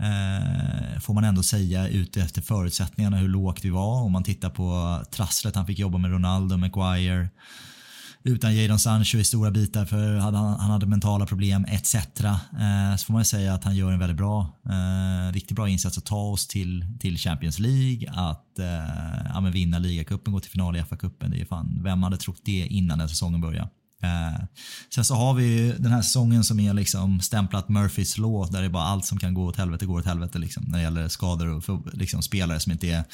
Eh, 0.01 1.01
får 1.01 1.15
man 1.15 1.25
ändå 1.25 1.43
säga 1.43 1.89
ute 1.89 2.21
efter 2.21 2.43
förutsättningarna 2.43 3.17
hur 3.17 3.29
lågt 3.29 3.65
vi 3.65 3.71
var. 3.71 4.03
Om 4.03 4.13
man 4.13 4.25
tittar 4.25 4.51
på 4.51 5.01
trasslet 5.11 5.57
han 5.57 5.67
fick 5.67 5.79
jobba 5.79 5.99
med 5.99 6.11
Ronaldo, 6.11 6.57
Maguire 6.57 7.29
utan 8.29 8.57
Jadon 8.57 8.79
Sancho 8.79 9.19
i 9.19 9.25
stora 9.25 9.51
bitar 9.51 9.85
för 9.85 10.17
han, 10.17 10.35
han 10.35 10.71
hade 10.71 10.87
mentala 10.87 11.27
problem 11.27 11.65
etc. 11.69 11.95
Eh, 11.95 12.97
så 12.97 13.05
får 13.05 13.13
man 13.13 13.25
säga 13.25 13.55
att 13.55 13.65
han 13.65 13.77
gör 13.77 13.93
en 13.93 13.99
väldigt 13.99 14.17
bra, 14.17 14.53
eh, 14.65 15.33
riktigt 15.33 15.57
bra 15.57 15.69
insats 15.69 15.99
att 15.99 16.05
ta 16.05 16.21
oss 16.21 16.47
till, 16.47 16.85
till 17.01 17.19
Champions 17.19 17.59
League, 17.59 18.11
att 18.11 18.59
eh, 18.59 18.67
ja, 19.35 19.41
vinna 19.53 19.79
ligacupen, 19.79 20.33
gå 20.33 20.41
till 20.41 20.51
final 20.51 20.77
i 20.77 20.81
FA-cupen. 20.81 21.31
Det 21.31 21.41
är 21.41 21.45
fan, 21.45 21.81
vem 21.85 22.03
hade 22.03 22.17
trott 22.17 22.41
det 22.45 22.67
innan 22.67 22.99
den 22.99 23.09
säsongen 23.09 23.41
började? 23.41 23.69
Eh, 24.03 24.45
sen 24.95 25.05
så 25.05 25.15
har 25.15 25.35
vi 25.35 25.75
den 25.79 25.93
här 25.93 26.03
säsongen 26.03 26.45
som 26.45 26.61
är 26.61 26.75
liksom 26.75 27.21
stämplat 27.21 27.69
Murphys 27.69 28.19
låt 28.19 28.53
där 28.53 28.61
det 28.61 28.67
är 28.67 28.71
bara 28.71 28.85
allt 28.85 29.05
som 29.05 29.19
kan 29.19 29.35
gå 29.35 29.45
åt 29.45 29.57
helvete 29.57 29.87
går 29.87 29.99
åt 29.99 30.07
helvete 30.07 30.39
liksom, 30.39 30.65
när 30.65 30.79
det 30.79 30.85
gäller 30.85 31.09
skador 31.09 31.49
och 31.49 31.65
för, 31.65 31.81
liksom, 31.93 32.23
spelare 32.23 32.61
som 32.61 32.73
inte 32.73 32.89
är 32.89 33.05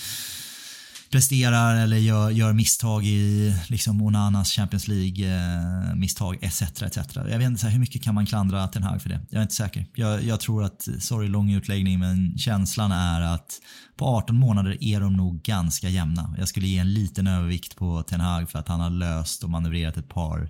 presterar 1.12 1.76
eller 1.76 1.96
gör, 1.96 2.30
gör 2.30 2.52
misstag 2.52 3.06
i 3.06 3.54
liksom 3.68 4.02
Onanas 4.02 4.50
Champions 4.52 4.88
League-misstag 4.88 6.38
eh, 6.42 6.48
etc. 6.48 6.62
etc. 6.82 6.98
Jag 7.14 7.38
vet 7.38 7.46
inte 7.46 7.60
så 7.60 7.66
här, 7.66 7.72
hur 7.72 7.80
mycket 7.80 8.02
kan 8.02 8.14
man 8.14 8.26
klandra 8.26 8.68
Ten 8.68 8.82
Hag 8.82 9.02
för 9.02 9.08
det? 9.08 9.20
Jag 9.30 9.38
är 9.38 9.42
inte 9.42 9.54
säker. 9.54 9.86
Jag, 9.94 10.22
jag 10.24 10.40
tror 10.40 10.64
att, 10.64 10.88
sorry 10.98 11.28
lång 11.28 11.50
utläggning, 11.50 11.98
men 11.98 12.38
känslan 12.38 12.92
är 12.92 13.20
att 13.20 13.60
på 13.96 14.06
18 14.06 14.36
månader 14.36 14.76
är 14.80 15.00
de 15.00 15.16
nog 15.16 15.42
ganska 15.42 15.88
jämna. 15.88 16.34
Jag 16.38 16.48
skulle 16.48 16.66
ge 16.66 16.78
en 16.78 16.94
liten 16.94 17.26
övervikt 17.26 17.76
på 17.76 18.02
Ten 18.02 18.20
Hag 18.20 18.50
för 18.50 18.58
att 18.58 18.68
han 18.68 18.80
har 18.80 18.90
löst 18.90 19.44
och 19.44 19.50
manövrerat 19.50 19.96
ett 19.96 20.08
par 20.08 20.48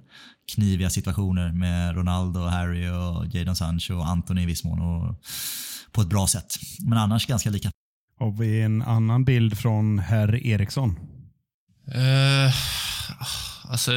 kniviga 0.54 0.90
situationer 0.90 1.52
med 1.52 1.96
Ronaldo, 1.96 2.40
Harry 2.40 2.88
och 2.88 3.34
Jadon 3.34 3.56
Sancho 3.56 3.94
och 3.94 4.08
Anthony 4.08 4.42
i 4.42 4.46
viss 4.46 4.64
mån 4.64 4.80
och 4.80 5.22
på 5.92 6.00
ett 6.00 6.08
bra 6.08 6.26
sätt. 6.26 6.54
Men 6.78 6.98
annars 6.98 7.26
ganska 7.26 7.50
lika. 7.50 7.70
Har 8.22 8.30
vi 8.30 8.60
en 8.60 8.82
annan 8.82 9.24
bild 9.24 9.58
från 9.58 9.98
herr 9.98 10.46
Eriksson? 10.46 10.90
Uh, 11.94 12.54
alltså, 13.70 13.90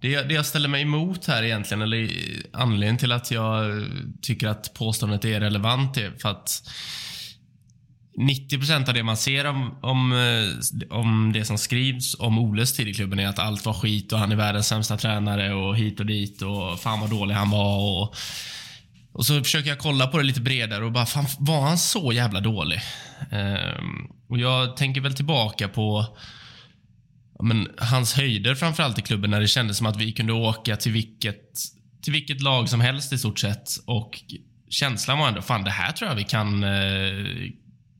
det, 0.00 0.22
det 0.22 0.34
jag 0.34 0.46
ställer 0.46 0.68
mig 0.68 0.82
emot 0.82 1.26
här 1.26 1.42
egentligen, 1.42 1.82
eller 1.82 2.10
anledningen 2.52 2.98
till 2.98 3.12
att 3.12 3.30
jag 3.30 3.84
tycker 4.22 4.48
att 4.48 4.74
påståendet 4.74 5.24
är 5.24 5.40
relevant 5.40 5.96
är 5.96 6.12
för 6.18 6.28
att 6.28 6.62
90% 8.18 8.88
av 8.88 8.94
det 8.94 9.02
man 9.02 9.16
ser 9.16 9.46
om, 9.46 9.78
om, 9.82 10.12
eh, 10.12 10.88
om 10.98 11.32
det 11.32 11.44
som 11.44 11.58
skrivs 11.58 12.16
om 12.18 12.38
Oles 12.38 12.76
tid 12.76 12.88
i 12.88 12.94
klubben 12.94 13.18
är 13.18 13.28
att 13.28 13.38
allt 13.38 13.66
var 13.66 13.74
skit 13.74 14.12
och 14.12 14.18
han 14.18 14.32
är 14.32 14.36
världens 14.36 14.66
sämsta 14.66 14.96
tränare 14.96 15.54
och 15.54 15.76
hit 15.76 16.00
och 16.00 16.06
dit 16.06 16.42
och 16.42 16.80
fan 16.80 17.00
vad 17.00 17.10
dålig 17.10 17.34
han 17.34 17.50
var. 17.50 18.02
Och, 18.02 18.16
och 19.12 19.26
så 19.26 19.44
försöker 19.44 19.68
jag 19.68 19.78
kolla 19.78 20.06
på 20.06 20.18
det 20.18 20.24
lite 20.24 20.40
bredare 20.40 20.84
och 20.84 20.92
bara, 20.92 21.06
fan 21.06 21.26
var 21.38 21.60
han 21.60 21.78
så 21.78 22.12
jävla 22.12 22.40
dålig? 22.40 22.80
Um, 23.30 24.12
och 24.28 24.38
jag 24.38 24.76
tänker 24.76 25.00
väl 25.00 25.14
tillbaka 25.14 25.68
på 25.68 26.16
men, 27.42 27.68
hans 27.78 28.14
höjder 28.14 28.54
framförallt 28.54 28.98
i 28.98 29.02
klubben 29.02 29.30
när 29.30 29.40
det 29.40 29.48
kändes 29.48 29.76
som 29.76 29.86
att 29.86 29.96
vi 29.96 30.12
kunde 30.12 30.32
åka 30.32 30.76
till 30.76 30.92
vilket, 30.92 31.54
till 32.02 32.12
vilket 32.12 32.40
lag 32.40 32.68
som 32.68 32.80
helst 32.80 33.12
i 33.12 33.18
stort 33.18 33.38
sett. 33.38 33.68
Och 33.86 34.20
känslan 34.68 35.18
var 35.18 35.28
ändå, 35.28 35.42
fan 35.42 35.64
det 35.64 35.70
här 35.70 35.92
tror 35.92 36.10
jag 36.10 36.16
vi 36.16 36.24
kan 36.24 36.64
eh, 36.64 37.52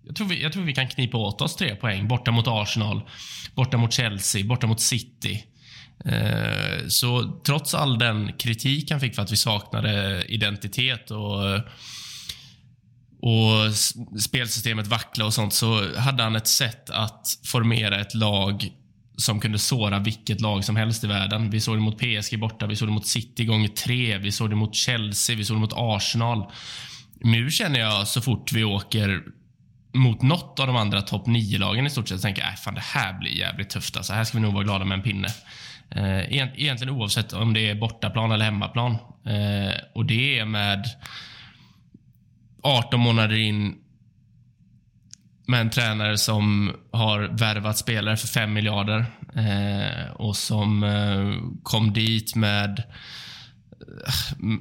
jag 0.07 0.17
tror, 0.17 0.27
vi, 0.27 0.43
jag 0.43 0.53
tror 0.53 0.65
vi 0.65 0.75
kan 0.75 0.89
knipa 0.89 1.19
åt 1.19 1.41
oss 1.41 1.57
tre 1.57 1.75
poäng. 1.75 2.09
Borta 2.09 2.31
mot 2.31 2.49
Arsenal, 2.49 3.03
borta 3.55 3.77
mot 3.77 3.93
Chelsea, 3.93 4.45
borta 4.45 4.67
mot 4.67 4.81
City. 4.81 5.45
Eh, 6.05 6.89
så 6.89 7.41
trots 7.47 7.75
all 7.75 7.99
den 7.99 8.33
kritik 8.33 8.91
han 8.91 9.01
fick 9.01 9.15
för 9.15 9.23
att 9.23 9.33
vi 9.33 9.37
saknade 9.37 10.25
identitet 10.29 11.11
och, 11.11 11.55
och 13.21 13.75
spelsystemet 14.21 14.87
vackla 14.87 15.25
och 15.25 15.35
sånt, 15.35 15.55
så 15.55 15.99
hade 15.99 16.23
han 16.23 16.37
ett 16.37 16.49
sätt 16.49 16.91
att 16.91 17.39
formera 17.45 18.01
ett 18.01 18.15
lag 18.15 18.73
som 19.17 19.41
kunde 19.41 19.59
såra 19.59 19.99
vilket 19.99 20.41
lag 20.41 20.65
som 20.65 20.77
helst 20.77 21.05
i 21.05 21.07
världen. 21.07 21.51
Vi 21.51 21.61
såg 21.61 21.77
det 21.77 21.81
mot 21.81 21.99
PSG 21.99 22.39
borta, 22.39 22.67
vi 22.67 22.77
såg 22.77 22.89
det 22.89 22.93
mot 22.93 23.07
City 23.07 23.45
gånger 23.45 23.69
tre, 23.69 24.19
vi 24.19 24.33
såg 24.33 24.51
det 24.51 24.57
mot 24.57 24.75
Chelsea, 24.75 25.37
vi 25.37 25.45
såg 25.45 25.57
det 25.57 25.61
mot 25.61 25.73
Arsenal. 25.77 26.53
Nu 27.21 27.51
känner 27.51 27.81
jag 27.81 28.09
så 28.09 28.21
fort 28.21 28.53
vi 28.53 28.65
åker 28.65 29.23
mot 29.95 30.23
något 30.23 30.61
av 30.61 30.67
de 30.67 30.77
andra 30.77 31.03
topp 31.03 31.27
9-lagen 31.27 31.87
i 31.87 31.91
stort 31.91 32.09
sett. 32.09 32.23
Tänker 32.23 32.43
jag, 32.43 32.51
äh, 32.51 32.57
fan 32.57 32.75
det 32.75 32.81
här 32.81 33.19
blir 33.19 33.31
jävligt 33.31 33.71
tufft. 33.71 33.97
Alltså, 33.97 34.13
här 34.13 34.25
ska 34.25 34.39
vi 34.39 34.43
nog 34.43 34.55
vara 34.55 34.65
glada 34.65 34.85
med 34.85 34.99
en 34.99 35.03
pinne. 35.03 35.29
Eh, 35.97 36.32
egentligen 36.32 36.95
oavsett 36.95 37.32
om 37.32 37.55
det 37.55 37.70
är 37.70 37.74
bortaplan 37.74 38.32
eller 38.32 38.45
hemmaplan. 38.45 38.93
Eh, 39.26 39.74
och 39.95 40.07
det 40.07 40.38
är 40.38 40.45
med 40.45 40.86
18 42.62 43.01
månader 43.01 43.36
in 43.36 43.78
med 45.47 45.61
en 45.61 45.70
tränare 45.70 46.18
som 46.18 46.72
har 46.93 47.20
värvat 47.20 47.78
spelare 47.78 48.16
för 48.16 48.28
5 48.28 48.53
miljarder 48.53 49.07
eh, 49.36 50.11
och 50.12 50.36
som 50.36 50.84
kom 51.62 51.93
dit 51.93 52.36
med 52.36 52.82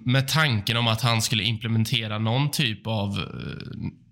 med 0.06 0.28
tanken 0.28 0.78
om 0.78 0.88
att 0.88 1.02
han 1.02 1.22
skulle 1.22 1.44
implementera 1.44 2.20
någon 2.20 2.52
typ 2.52 2.88
av 2.88 3.26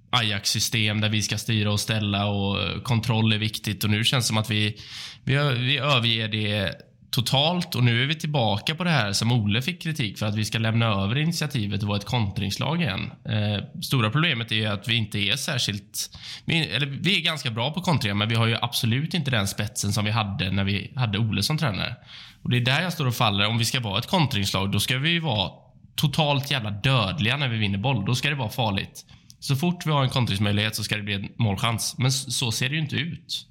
Ajax-system 0.09 1.01
där 1.01 1.09
vi 1.09 1.21
ska 1.21 1.37
styra 1.37 1.71
och 1.71 1.79
ställa 1.79 2.25
och 2.25 2.83
kontroll 2.83 3.33
är 3.33 3.37
viktigt. 3.37 3.83
Och 3.83 3.89
nu 3.89 4.03
känns 4.03 4.25
det 4.25 4.27
som 4.27 4.37
att 4.37 4.49
vi, 4.49 4.77
vi, 5.23 5.33
vi 5.57 5.77
överger 5.77 6.27
det 6.27 6.75
totalt 7.11 7.75
och 7.75 7.83
nu 7.83 8.03
är 8.03 8.07
vi 8.07 8.15
tillbaka 8.15 8.75
på 8.75 8.83
det 8.83 8.89
här 8.89 9.13
som 9.13 9.31
Ole 9.31 9.61
fick 9.61 9.81
kritik 9.81 10.17
för 10.17 10.25
att 10.25 10.35
vi 10.35 10.45
ska 10.45 10.57
lämna 10.57 10.85
över 10.85 11.17
initiativet 11.17 11.81
och 11.81 11.87
vara 11.87 11.97
ett 11.97 12.05
kontringslag 12.05 12.81
igen. 12.81 13.11
Eh, 13.25 13.81
stora 13.81 14.09
problemet 14.09 14.51
är 14.51 14.69
att 14.69 14.87
vi 14.87 14.95
inte 14.95 15.19
är 15.19 15.35
särskilt... 15.35 16.17
Vi, 16.45 16.67
eller 16.67 16.87
vi 16.87 17.17
är 17.17 17.21
ganska 17.21 17.51
bra 17.51 17.71
på 17.71 17.81
kontringar 17.81 18.15
men 18.15 18.29
vi 18.29 18.35
har 18.35 18.47
ju 18.47 18.57
absolut 18.61 19.13
inte 19.13 19.31
den 19.31 19.47
spetsen 19.47 19.93
som 19.93 20.05
vi 20.05 20.11
hade 20.11 20.51
när 20.51 20.63
vi 20.63 20.91
hade 20.95 21.17
Ole 21.17 21.43
som 21.43 21.57
tränare. 21.57 21.95
Och 22.41 22.49
Det 22.49 22.57
är 22.57 22.61
där 22.61 22.81
jag 22.81 22.93
står 22.93 23.07
och 23.07 23.15
faller. 23.15 23.47
Om 23.47 23.57
vi 23.57 23.65
ska 23.65 23.79
vara 23.79 23.99
ett 23.99 24.07
kontringslag 24.07 24.71
då 24.71 24.79
ska 24.79 24.97
vi 24.97 25.19
vara 25.19 25.51
totalt 25.95 26.51
jävla 26.51 26.71
dödliga 26.71 27.37
när 27.37 27.47
vi 27.47 27.57
vinner 27.57 27.77
boll. 27.77 28.05
Då 28.05 28.15
ska 28.15 28.29
det 28.29 28.35
vara 28.35 28.49
farligt. 28.49 29.05
Så 29.39 29.55
fort 29.55 29.85
vi 29.85 29.91
har 29.91 30.03
en 30.03 30.09
kontringsmöjlighet 30.09 30.75
så 30.75 30.83
ska 30.83 30.97
det 30.97 31.03
bli 31.03 31.13
en 31.13 31.29
målchans. 31.37 31.95
Men 31.97 32.11
så 32.11 32.51
ser 32.51 32.69
det 32.69 32.75
ju 32.75 32.81
inte 32.81 32.95
ut. 32.95 33.48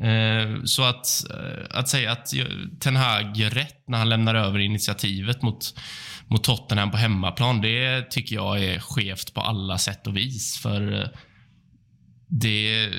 Eh, 0.00 0.62
så 0.64 0.82
att, 0.82 1.30
eh, 1.30 1.78
att 1.78 1.88
säga 1.88 2.12
att 2.12 2.32
Ten 2.80 2.96
Hag 2.96 3.36
gör 3.36 3.50
rätt 3.50 3.88
när 3.88 3.98
han 3.98 4.08
lämnar 4.08 4.34
över 4.34 4.58
initiativet 4.58 5.42
mot, 5.42 5.74
mot 6.26 6.44
Tottenham 6.44 6.90
på 6.90 6.96
hemmaplan, 6.96 7.60
det 7.60 8.10
tycker 8.10 8.34
jag 8.34 8.64
är 8.64 8.78
skevt 8.78 9.34
på 9.34 9.40
alla 9.40 9.78
sätt 9.78 10.06
och 10.06 10.16
vis. 10.16 10.58
För 10.58 11.00
eh, 11.00 11.08
det, 12.28 12.90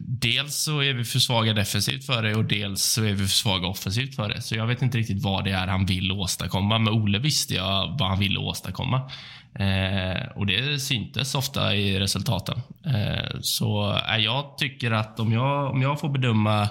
dels 0.00 0.54
så 0.54 0.80
är 0.80 0.94
vi 0.94 1.04
för 1.04 1.18
svaga 1.18 1.52
defensivt 1.52 2.06
för 2.06 2.22
det 2.22 2.34
och 2.34 2.44
dels 2.44 2.82
så 2.82 3.04
är 3.04 3.12
vi 3.12 3.18
för 3.18 3.34
svaga 3.34 3.66
offensivt 3.66 4.14
för 4.16 4.28
det. 4.28 4.42
Så 4.42 4.54
jag 4.54 4.66
vet 4.66 4.82
inte 4.82 4.98
riktigt 4.98 5.22
vad 5.22 5.44
det 5.44 5.50
är 5.50 5.66
han 5.66 5.86
vill 5.86 6.12
åstadkomma. 6.12 6.78
Med 6.78 6.92
Ole 6.92 7.18
visste 7.18 7.54
jag 7.54 7.96
vad 7.98 8.08
han 8.08 8.18
ville 8.18 8.38
åstadkomma. 8.38 9.10
Eh, 9.58 10.28
och 10.34 10.46
det 10.46 10.82
syntes 10.82 11.34
ofta 11.34 11.74
i 11.74 12.00
resultaten. 12.00 12.58
Eh, 12.86 13.38
så 13.40 13.92
eh, 13.92 14.16
jag 14.16 14.58
tycker 14.58 14.90
att 14.90 15.20
om 15.20 15.32
jag, 15.32 15.70
om 15.70 15.82
jag 15.82 16.00
får 16.00 16.08
bedöma 16.08 16.68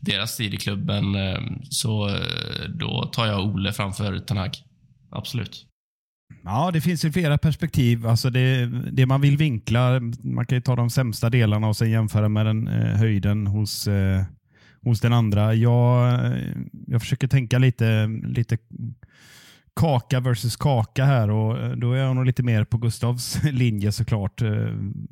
deras 0.00 0.36
tid 0.36 0.54
i 0.54 0.56
klubben 0.56 1.14
eh, 1.14 1.40
så 1.70 2.08
eh, 2.08 2.68
då 2.68 3.10
tar 3.12 3.26
jag 3.26 3.44
Ole 3.44 3.72
framför 3.72 4.18
Tanag. 4.18 4.50
Absolut. 5.10 5.66
Ja, 6.44 6.70
det 6.70 6.80
finns 6.80 7.04
ju 7.04 7.12
flera 7.12 7.38
perspektiv. 7.38 8.06
Alltså 8.06 8.30
det, 8.30 8.66
det 8.92 9.06
man 9.06 9.20
vill 9.20 9.36
vinkla, 9.36 10.00
man 10.22 10.46
kan 10.46 10.56
ju 10.56 10.62
ta 10.62 10.76
de 10.76 10.90
sämsta 10.90 11.30
delarna 11.30 11.68
och 11.68 11.76
sen 11.76 11.90
jämföra 11.90 12.28
med 12.28 12.46
den 12.46 12.68
eh, 12.68 12.96
höjden 12.96 13.46
hos, 13.46 13.88
eh, 13.88 14.22
hos 14.82 15.00
den 15.00 15.12
andra. 15.12 15.54
Jag, 15.54 16.14
eh, 16.24 16.48
jag 16.86 17.00
försöker 17.00 17.28
tänka 17.28 17.58
lite, 17.58 18.06
lite 18.24 18.58
kaka 19.76 20.20
versus 20.20 20.56
kaka 20.56 21.04
här 21.04 21.30
och 21.30 21.58
eh, 21.58 21.70
då 21.70 21.92
är 21.92 21.98
jag 21.98 22.16
nog 22.16 22.26
lite 22.26 22.42
mer 22.42 22.64
på 22.64 22.78
Gustavs 22.78 23.44
linje 23.52 23.92
såklart. 23.92 24.42
Eh, 24.42 24.68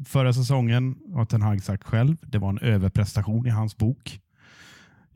förra 0.07 0.33
säsongen 0.33 0.97
har 1.15 1.25
Ten 1.25 1.43
Hag 1.43 1.63
sagt 1.63 1.85
själv, 1.85 2.17
det 2.23 2.39
var 2.39 2.49
en 2.49 2.59
överprestation 2.59 3.47
i 3.47 3.51
hans 3.51 3.77
bok. 3.77 4.21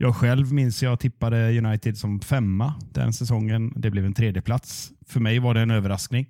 Jag 0.01 0.15
själv 0.15 0.53
minns 0.53 0.83
jag 0.83 0.99
tippade 0.99 1.57
United 1.57 1.97
som 1.97 2.19
femma 2.19 2.73
den 2.93 3.13
säsongen. 3.13 3.73
Det 3.75 3.91
blev 3.91 4.05
en 4.05 4.13
tredjeplats. 4.13 4.91
För 5.07 5.19
mig 5.19 5.39
var 5.39 5.53
det 5.53 5.61
en 5.61 5.71
överraskning. 5.71 6.29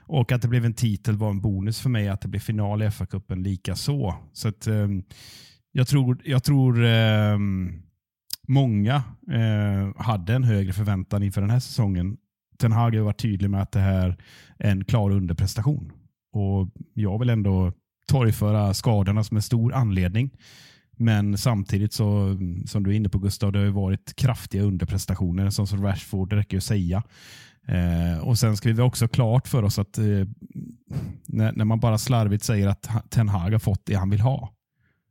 Och 0.00 0.32
att 0.32 0.42
det 0.42 0.48
blev 0.48 0.64
en 0.64 0.74
titel 0.74 1.16
var 1.16 1.30
en 1.30 1.40
bonus 1.40 1.80
för 1.80 1.90
mig. 1.90 2.08
Att 2.08 2.20
det 2.20 2.28
blev 2.28 2.40
final 2.40 2.82
i 2.82 2.86
FA-cupen 2.86 3.42
lika 3.42 3.76
så. 3.76 4.14
så 4.32 4.48
att, 4.48 4.66
ehm, 4.66 5.02
jag 5.72 5.88
tror, 5.88 6.18
jag 6.24 6.44
tror 6.44 6.84
ehm, 6.84 7.82
många 8.48 8.94
eh, 9.30 10.02
hade 10.02 10.34
en 10.34 10.44
högre 10.44 10.72
förväntan 10.72 11.22
inför 11.22 11.40
den 11.40 11.50
här 11.50 11.60
säsongen 11.60 12.16
Ten 12.60 12.72
Hag 12.72 12.94
har 12.96 13.02
varit 13.02 13.20
tydlig 13.20 13.50
med 13.50 13.62
att 13.62 13.72
det 13.72 13.80
här 13.80 14.16
är 14.58 14.70
en 14.70 14.84
klar 14.84 15.10
underprestation. 15.10 15.92
Och 16.32 16.68
Jag 16.94 17.18
vill 17.18 17.30
ändå 17.30 17.72
torgföra 18.08 18.74
skadorna 18.74 19.24
som 19.24 19.36
en 19.36 19.42
stor 19.42 19.74
anledning. 19.74 20.30
Men 20.96 21.38
samtidigt 21.38 21.92
så, 21.92 22.38
som 22.66 22.82
du 22.82 22.90
är 22.90 22.94
inne 22.94 23.08
på 23.08 23.18
Gustav, 23.18 23.52
det 23.52 23.58
har 23.58 23.66
varit 23.66 24.16
kraftiga 24.16 24.62
underprestationer. 24.62 25.50
Som 25.50 25.66
som 25.66 25.82
Rashford, 25.82 26.30
det 26.30 26.36
räcker 26.36 26.54
ju 26.54 26.58
att 26.58 26.64
säga. 26.64 27.02
Eh, 27.66 28.18
och 28.22 28.38
Sen 28.38 28.56
ska 28.56 28.72
vi 28.72 28.82
också 28.82 29.08
klart 29.08 29.48
för 29.48 29.62
oss 29.62 29.78
att 29.78 29.98
eh, 29.98 30.04
när, 31.26 31.52
när, 31.52 31.64
man 31.64 31.80
bara 31.80 31.98
slarvigt 31.98 32.44
säger 32.44 32.68
att 32.68 33.10
Ten 33.10 33.28
Hag 33.28 33.50
har 33.50 33.58
fått 33.58 33.86
det 33.86 33.94
han 33.94 34.10
vill 34.10 34.20
ha. 34.20 34.52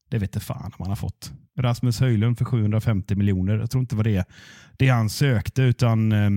Det 0.09 0.17
vet 0.17 0.35
inte 0.35 0.45
fan 0.45 0.65
om 0.65 0.71
han 0.77 0.89
har 0.89 0.95
fått. 0.95 1.31
Rasmus 1.59 1.99
Höjlund 1.99 2.37
för 2.37 2.45
750 2.45 3.15
miljoner. 3.15 3.57
Jag 3.57 3.71
tror 3.71 3.81
inte 3.81 3.95
det 3.95 3.97
var 3.97 4.03
det, 4.03 4.25
det 4.77 4.87
han 4.87 5.09
sökte, 5.09 5.61
utan 5.61 6.11
eh, 6.11 6.29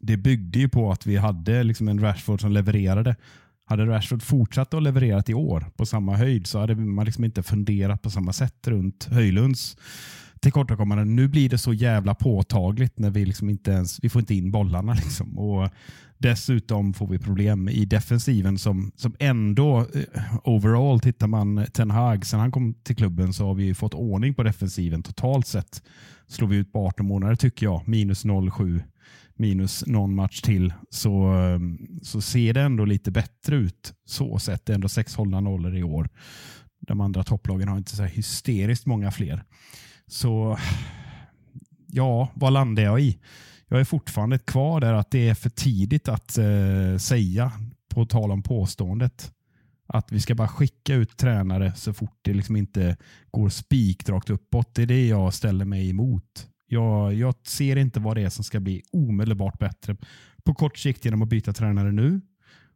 det 0.00 0.16
byggde 0.16 0.58
ju 0.58 0.68
på 0.68 0.92
att 0.92 1.06
vi 1.06 1.16
hade 1.16 1.62
liksom 1.62 1.88
en 1.88 2.00
Rashford 2.00 2.40
som 2.40 2.52
levererade. 2.52 3.16
Hade 3.64 3.86
Rashford 3.86 4.22
fortsatt 4.22 4.74
att 4.74 4.82
leverera 4.82 5.22
i 5.26 5.34
år 5.34 5.66
på 5.76 5.86
samma 5.86 6.16
höjd 6.16 6.46
så 6.46 6.58
hade 6.58 6.74
man 6.74 7.04
liksom 7.04 7.24
inte 7.24 7.42
funderat 7.42 8.02
på 8.02 8.10
samma 8.10 8.32
sätt 8.32 8.68
runt 8.68 9.04
Höjlunds 9.10 9.76
tillkortakommanden. 10.40 11.16
Nu 11.16 11.28
blir 11.28 11.48
det 11.48 11.58
så 11.58 11.72
jävla 11.72 12.14
påtagligt 12.14 12.98
när 12.98 13.10
vi 13.10 13.24
liksom 13.24 13.50
inte 13.50 13.70
ens 13.70 14.04
vi 14.04 14.08
får 14.08 14.20
inte 14.20 14.34
in 14.34 14.50
bollarna. 14.50 14.94
Liksom. 14.94 15.38
Och 15.38 15.70
Dessutom 16.18 16.94
får 16.94 17.06
vi 17.06 17.18
problem 17.18 17.68
i 17.68 17.84
defensiven 17.84 18.58
som, 18.58 18.92
som 18.96 19.14
ändå, 19.18 19.78
eh, 19.78 20.36
overall, 20.44 21.00
tittar 21.00 21.26
man 21.26 21.66
Ten 21.72 21.90
Hag, 21.90 22.26
sen 22.26 22.40
han 22.40 22.52
kom 22.52 22.74
till 22.74 22.96
klubben 22.96 23.32
så 23.32 23.46
har 23.46 23.54
vi 23.54 23.74
fått 23.74 23.94
ordning 23.94 24.34
på 24.34 24.42
defensiven 24.42 25.02
totalt 25.02 25.46
sett. 25.46 25.82
Slår 26.26 26.48
vi 26.48 26.56
ut 26.56 26.72
på 26.72 26.86
18 26.86 27.06
månader 27.06 27.36
tycker 27.36 27.66
jag, 27.66 27.88
minus 27.88 28.24
0,7 28.24 28.82
minus 29.38 29.86
någon 29.86 30.14
match 30.14 30.40
till 30.40 30.72
så, 30.90 31.34
eh, 31.34 31.58
så 32.02 32.20
ser 32.20 32.54
det 32.54 32.60
ändå 32.60 32.84
lite 32.84 33.10
bättre 33.10 33.56
ut 33.56 33.94
så 34.04 34.38
sett. 34.38 34.66
Det 34.66 34.72
är 34.72 34.74
ändå 34.74 34.88
sex 34.88 35.14
hållna 35.14 35.40
nollor 35.40 35.76
i 35.76 35.82
år. 35.82 36.08
De 36.80 37.00
andra 37.00 37.24
topplagen 37.24 37.68
har 37.68 37.76
inte 37.76 37.96
så 37.96 38.02
hysteriskt 38.04 38.86
många 38.86 39.10
fler. 39.10 39.44
Så 40.06 40.58
ja, 41.86 42.28
vad 42.34 42.52
landar 42.52 42.82
jag 42.82 43.00
i? 43.00 43.18
Jag 43.68 43.80
är 43.80 43.84
fortfarande 43.84 44.38
kvar 44.38 44.80
där 44.80 44.92
att 44.92 45.10
det 45.10 45.28
är 45.28 45.34
för 45.34 45.50
tidigt 45.50 46.08
att 46.08 46.38
eh, 46.38 46.98
säga, 46.98 47.52
på 47.88 48.06
tal 48.06 48.32
om 48.32 48.42
påståendet, 48.42 49.32
att 49.86 50.12
vi 50.12 50.20
ska 50.20 50.34
bara 50.34 50.48
skicka 50.48 50.94
ut 50.94 51.16
tränare 51.16 51.72
så 51.74 51.92
fort 51.92 52.18
det 52.22 52.34
liksom 52.34 52.56
inte 52.56 52.96
går 53.30 53.48
spikrakt 53.48 54.30
uppåt. 54.30 54.74
Det 54.74 54.82
är 54.82 54.86
det 54.86 55.06
jag 55.06 55.34
ställer 55.34 55.64
mig 55.64 55.90
emot. 55.90 56.48
Jag, 56.66 57.14
jag 57.14 57.34
ser 57.46 57.76
inte 57.76 58.00
vad 58.00 58.16
det 58.16 58.22
är 58.22 58.30
som 58.30 58.44
ska 58.44 58.60
bli 58.60 58.82
omedelbart 58.92 59.58
bättre 59.58 59.96
på 60.44 60.54
kort 60.54 60.78
sikt 60.78 61.04
genom 61.04 61.22
att 61.22 61.28
byta 61.28 61.52
tränare 61.52 61.92
nu. 61.92 62.20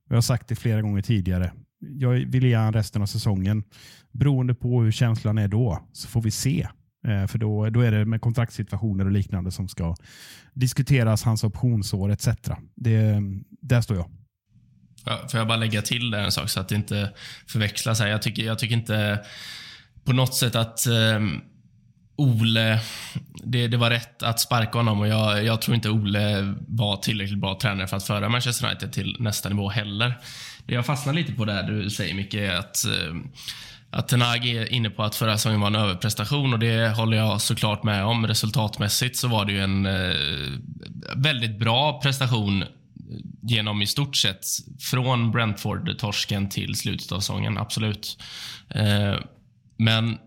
Jag 0.09 0.16
har 0.16 0.22
sagt 0.22 0.49
det 0.49 0.57
flera 0.57 0.82
gånger 0.82 1.03
tidigare. 1.03 1.53
Jag 1.78 2.11
vill 2.11 2.45
ge 2.45 2.55
han 2.55 2.72
resten 2.72 3.03
av 3.03 3.07
säsongen. 3.07 3.64
Beroende 4.12 4.55
på 4.55 4.82
hur 4.82 4.93
känslan 4.93 5.38
är 5.38 5.49
då 5.49 5.82
så 5.93 6.09
får 6.09 6.22
vi 6.22 6.30
se. 6.30 6.68
Eh, 7.07 7.26
för 7.26 7.38
då, 7.38 7.70
då 7.70 7.80
är 7.80 7.93
det 7.93 8.05
med 8.05 8.20
kontraktssituationer 8.20 9.05
och 9.05 9.12
liknande 9.12 9.51
som 9.51 9.68
ska 9.68 9.97
diskuteras, 10.55 11.22
hans 11.22 11.45
optionsår 11.45 12.11
etc. 12.11 12.28
Det, 12.74 13.22
där 13.61 13.80
står 13.80 13.97
jag. 13.97 14.11
Ja, 15.05 15.28
får 15.30 15.38
jag 15.38 15.49
bara 15.49 15.59
lägga 15.59 15.82
till 15.82 16.14
en 16.14 16.32
sak 16.32 16.51
så 16.51 16.61
att 16.61 16.68
det 16.68 16.74
inte 16.74 17.12
förväxlas 17.47 18.01
här. 18.01 18.09
Jag 18.09 18.22
tycker, 18.22 18.43
jag 18.43 18.59
tycker 18.59 18.74
inte 18.74 19.20
på 20.05 20.12
något 20.12 20.34
sätt 20.34 20.55
att 20.55 20.86
um, 20.86 21.41
Ole, 22.20 22.80
det, 23.34 23.68
det, 23.68 23.76
var 23.76 23.90
rätt 23.90 24.22
att 24.22 24.40
sparka 24.40 24.78
honom 24.78 25.00
och 25.00 25.08
jag, 25.08 25.44
jag, 25.44 25.62
tror 25.62 25.74
inte 25.74 25.90
Ole 25.90 26.54
var 26.68 26.96
tillräckligt 26.96 27.38
bra 27.38 27.58
tränare 27.62 27.86
för 27.86 27.96
att 27.96 28.06
föra 28.06 28.28
Manchester 28.28 28.66
United 28.66 28.92
till 28.92 29.16
nästa 29.18 29.48
nivå 29.48 29.68
heller. 29.68 30.18
Det 30.66 30.74
jag 30.74 30.86
fastnar 30.86 31.12
lite 31.12 31.32
på 31.32 31.44
där 31.44 31.62
du 31.62 31.90
säger 31.90 32.14
Micke 32.14 32.34
är 32.34 32.54
att 32.54 32.84
eh, 32.84 33.14
att 33.92 34.08
Tenag 34.08 34.46
är 34.46 34.72
inne 34.72 34.90
på 34.90 35.02
att 35.02 35.14
förra 35.14 35.36
säsongen 35.38 35.60
var 35.60 35.66
en 35.66 35.74
överprestation 35.74 36.52
och 36.52 36.58
det 36.58 36.96
håller 36.96 37.16
jag 37.16 37.40
såklart 37.40 37.82
med 37.82 38.04
om. 38.04 38.26
Resultatmässigt 38.26 39.16
så 39.16 39.28
var 39.28 39.44
det 39.44 39.52
ju 39.52 39.60
en 39.60 39.86
eh, 39.86 40.14
väldigt 41.16 41.58
bra 41.58 42.00
prestation 42.02 42.64
genom 43.42 43.82
i 43.82 43.86
stort 43.86 44.16
sett 44.16 44.44
från 44.80 45.32
Brentford-torsken 45.32 46.48
till 46.48 46.74
slutet 46.74 47.12
av 47.12 47.20
säsongen, 47.20 47.58
absolut. 47.58 48.22
Eh, 48.68 49.14
men 49.76 50.18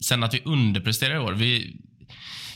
sen 0.00 0.22
att 0.22 0.34
vi 0.34 0.42
underpresterar 0.44 1.14
i 1.14 1.18
år. 1.18 1.32
Vi, 1.32 1.76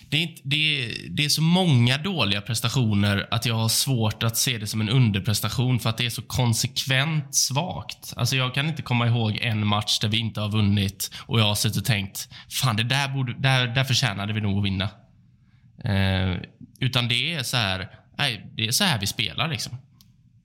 det 0.09 0.23
är, 0.23 0.29
det, 0.43 0.95
det 1.11 1.25
är 1.25 1.29
så 1.29 1.43
många 1.43 1.99
dåliga 1.99 2.41
prestationer 2.41 3.29
att 3.31 3.47
jag 3.47 3.55
har 3.55 3.69
svårt 3.69 4.23
att 4.23 4.37
se 4.37 4.59
det 4.59 4.67
som 4.67 4.81
en 4.81 4.89
underprestation 4.89 5.81
för 5.81 5.91
att 5.91 5.99
det 5.99 6.07
är 6.07 6.11
så 6.11 6.23
konsekvent 6.23 7.35
svagt. 7.35 8.15
Alltså 8.17 8.37
jag 8.37 8.55
kan 8.55 8.69
inte 8.69 8.83
komma 8.83 9.07
ihåg 9.07 9.39
en 9.43 9.67
match 9.67 9.99
där 9.99 10.09
vi 10.09 10.19
inte 10.19 10.41
har 10.41 10.51
vunnit 10.51 11.11
och 11.19 11.41
jag 11.41 11.45
har 11.45 11.55
suttit 11.55 11.79
och 11.79 11.85
tänkt 11.85 12.29
fan, 12.51 12.77
det 12.77 12.85
där, 12.85 13.09
borde, 13.09 13.35
där, 13.35 13.67
där 13.67 13.85
förtjänade 13.85 14.33
vi 14.33 14.41
nog 14.41 14.59
att 14.59 14.65
vinna. 14.65 14.89
Eh, 15.85 16.37
utan 16.81 17.09
det 17.09 17.35
är 17.35 17.43
så 17.43 17.57
här, 17.57 17.89
nej, 18.19 18.53
det 18.57 18.67
är 18.67 18.71
så 18.71 18.85
här 18.85 19.01
vi 19.01 19.07
spelar 19.07 19.49
liksom. 19.49 19.77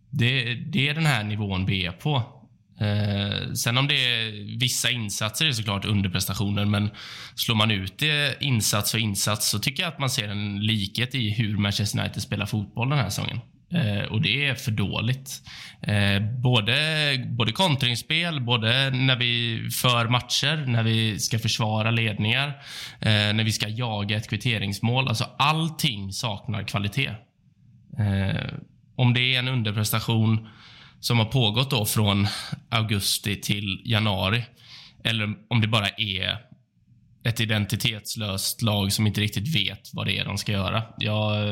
Det, 0.09 0.53
det 0.53 0.89
är 0.89 0.93
den 0.93 1.05
här 1.05 1.23
nivån 1.23 1.65
vi 1.65 1.85
är 1.85 1.91
på. 1.91 2.38
Eh, 2.79 3.53
sen 3.53 3.77
om 3.77 3.87
det 3.87 3.95
är 3.95 4.57
vissa 4.59 4.89
insatser 4.89 5.45
är 5.45 5.51
såklart 5.51 5.85
underprestationer, 5.85 6.65
men 6.65 6.89
slår 7.35 7.55
man 7.55 7.71
ut 7.71 7.99
det 7.99 8.37
insats 8.43 8.91
för 8.91 8.97
insats 8.97 9.49
så 9.49 9.59
tycker 9.59 9.83
jag 9.83 9.93
att 9.93 9.99
man 9.99 10.09
ser 10.09 10.27
en 10.27 10.59
likhet 10.59 11.15
i 11.15 11.29
hur 11.29 11.57
Manchester 11.57 11.99
United 11.99 12.21
spelar 12.21 12.45
fotboll 12.45 12.89
den 12.89 12.99
här 12.99 13.09
säsongen. 13.09 13.39
Eh, 13.73 14.03
och 14.03 14.21
det 14.21 14.45
är 14.45 14.55
för 14.55 14.71
dåligt. 14.71 15.41
Eh, 15.81 16.21
både, 16.21 16.75
både 17.27 17.51
kontringsspel, 17.51 18.41
både 18.41 18.89
när 18.89 19.15
vi 19.15 19.63
för 19.71 20.07
matcher, 20.07 20.65
när 20.67 20.83
vi 20.83 21.19
ska 21.19 21.39
försvara 21.39 21.91
ledningar, 21.91 22.47
eh, 22.99 23.33
när 23.33 23.43
vi 23.43 23.51
ska 23.51 23.67
jaga 23.67 24.17
ett 24.17 24.29
kvitteringsmål. 24.29 25.07
Alltså 25.07 25.25
allting 25.37 26.13
saknar 26.13 26.63
kvalitet. 26.63 27.11
Eh, 27.99 28.53
om 28.95 29.13
det 29.13 29.35
är 29.35 29.39
en 29.39 29.47
underprestation 29.47 30.47
som 30.99 31.17
har 31.17 31.25
pågått 31.25 31.71
då 31.71 31.85
från 31.85 32.27
augusti 32.69 33.41
till 33.41 33.81
januari. 33.85 34.45
Eller 35.03 35.35
om 35.49 35.61
det 35.61 35.67
bara 35.67 35.87
är 35.87 36.37
ett 37.23 37.39
identitetslöst 37.39 38.61
lag 38.61 38.93
som 38.93 39.07
inte 39.07 39.21
riktigt 39.21 39.55
vet 39.55 39.89
vad 39.93 40.05
det 40.05 40.17
är 40.17 40.25
de 40.25 40.37
ska 40.37 40.51
göra. 40.51 40.83
Jag, 40.97 41.47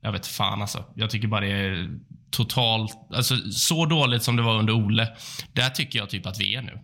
jag 0.00 0.12
vet 0.12 0.26
fan 0.26 0.62
alltså. 0.62 0.84
Jag 0.94 1.10
tycker 1.10 1.28
bara 1.28 1.40
det 1.40 1.52
är 1.52 1.98
totalt... 2.30 2.92
Alltså, 3.14 3.36
så 3.50 3.86
dåligt 3.86 4.22
som 4.22 4.36
det 4.36 4.42
var 4.42 4.58
under 4.58 4.72
Ole, 4.72 5.08
där 5.52 5.70
tycker 5.70 5.98
jag 5.98 6.10
typ 6.10 6.26
att 6.26 6.40
vi 6.40 6.54
är 6.54 6.62
nu. 6.62 6.78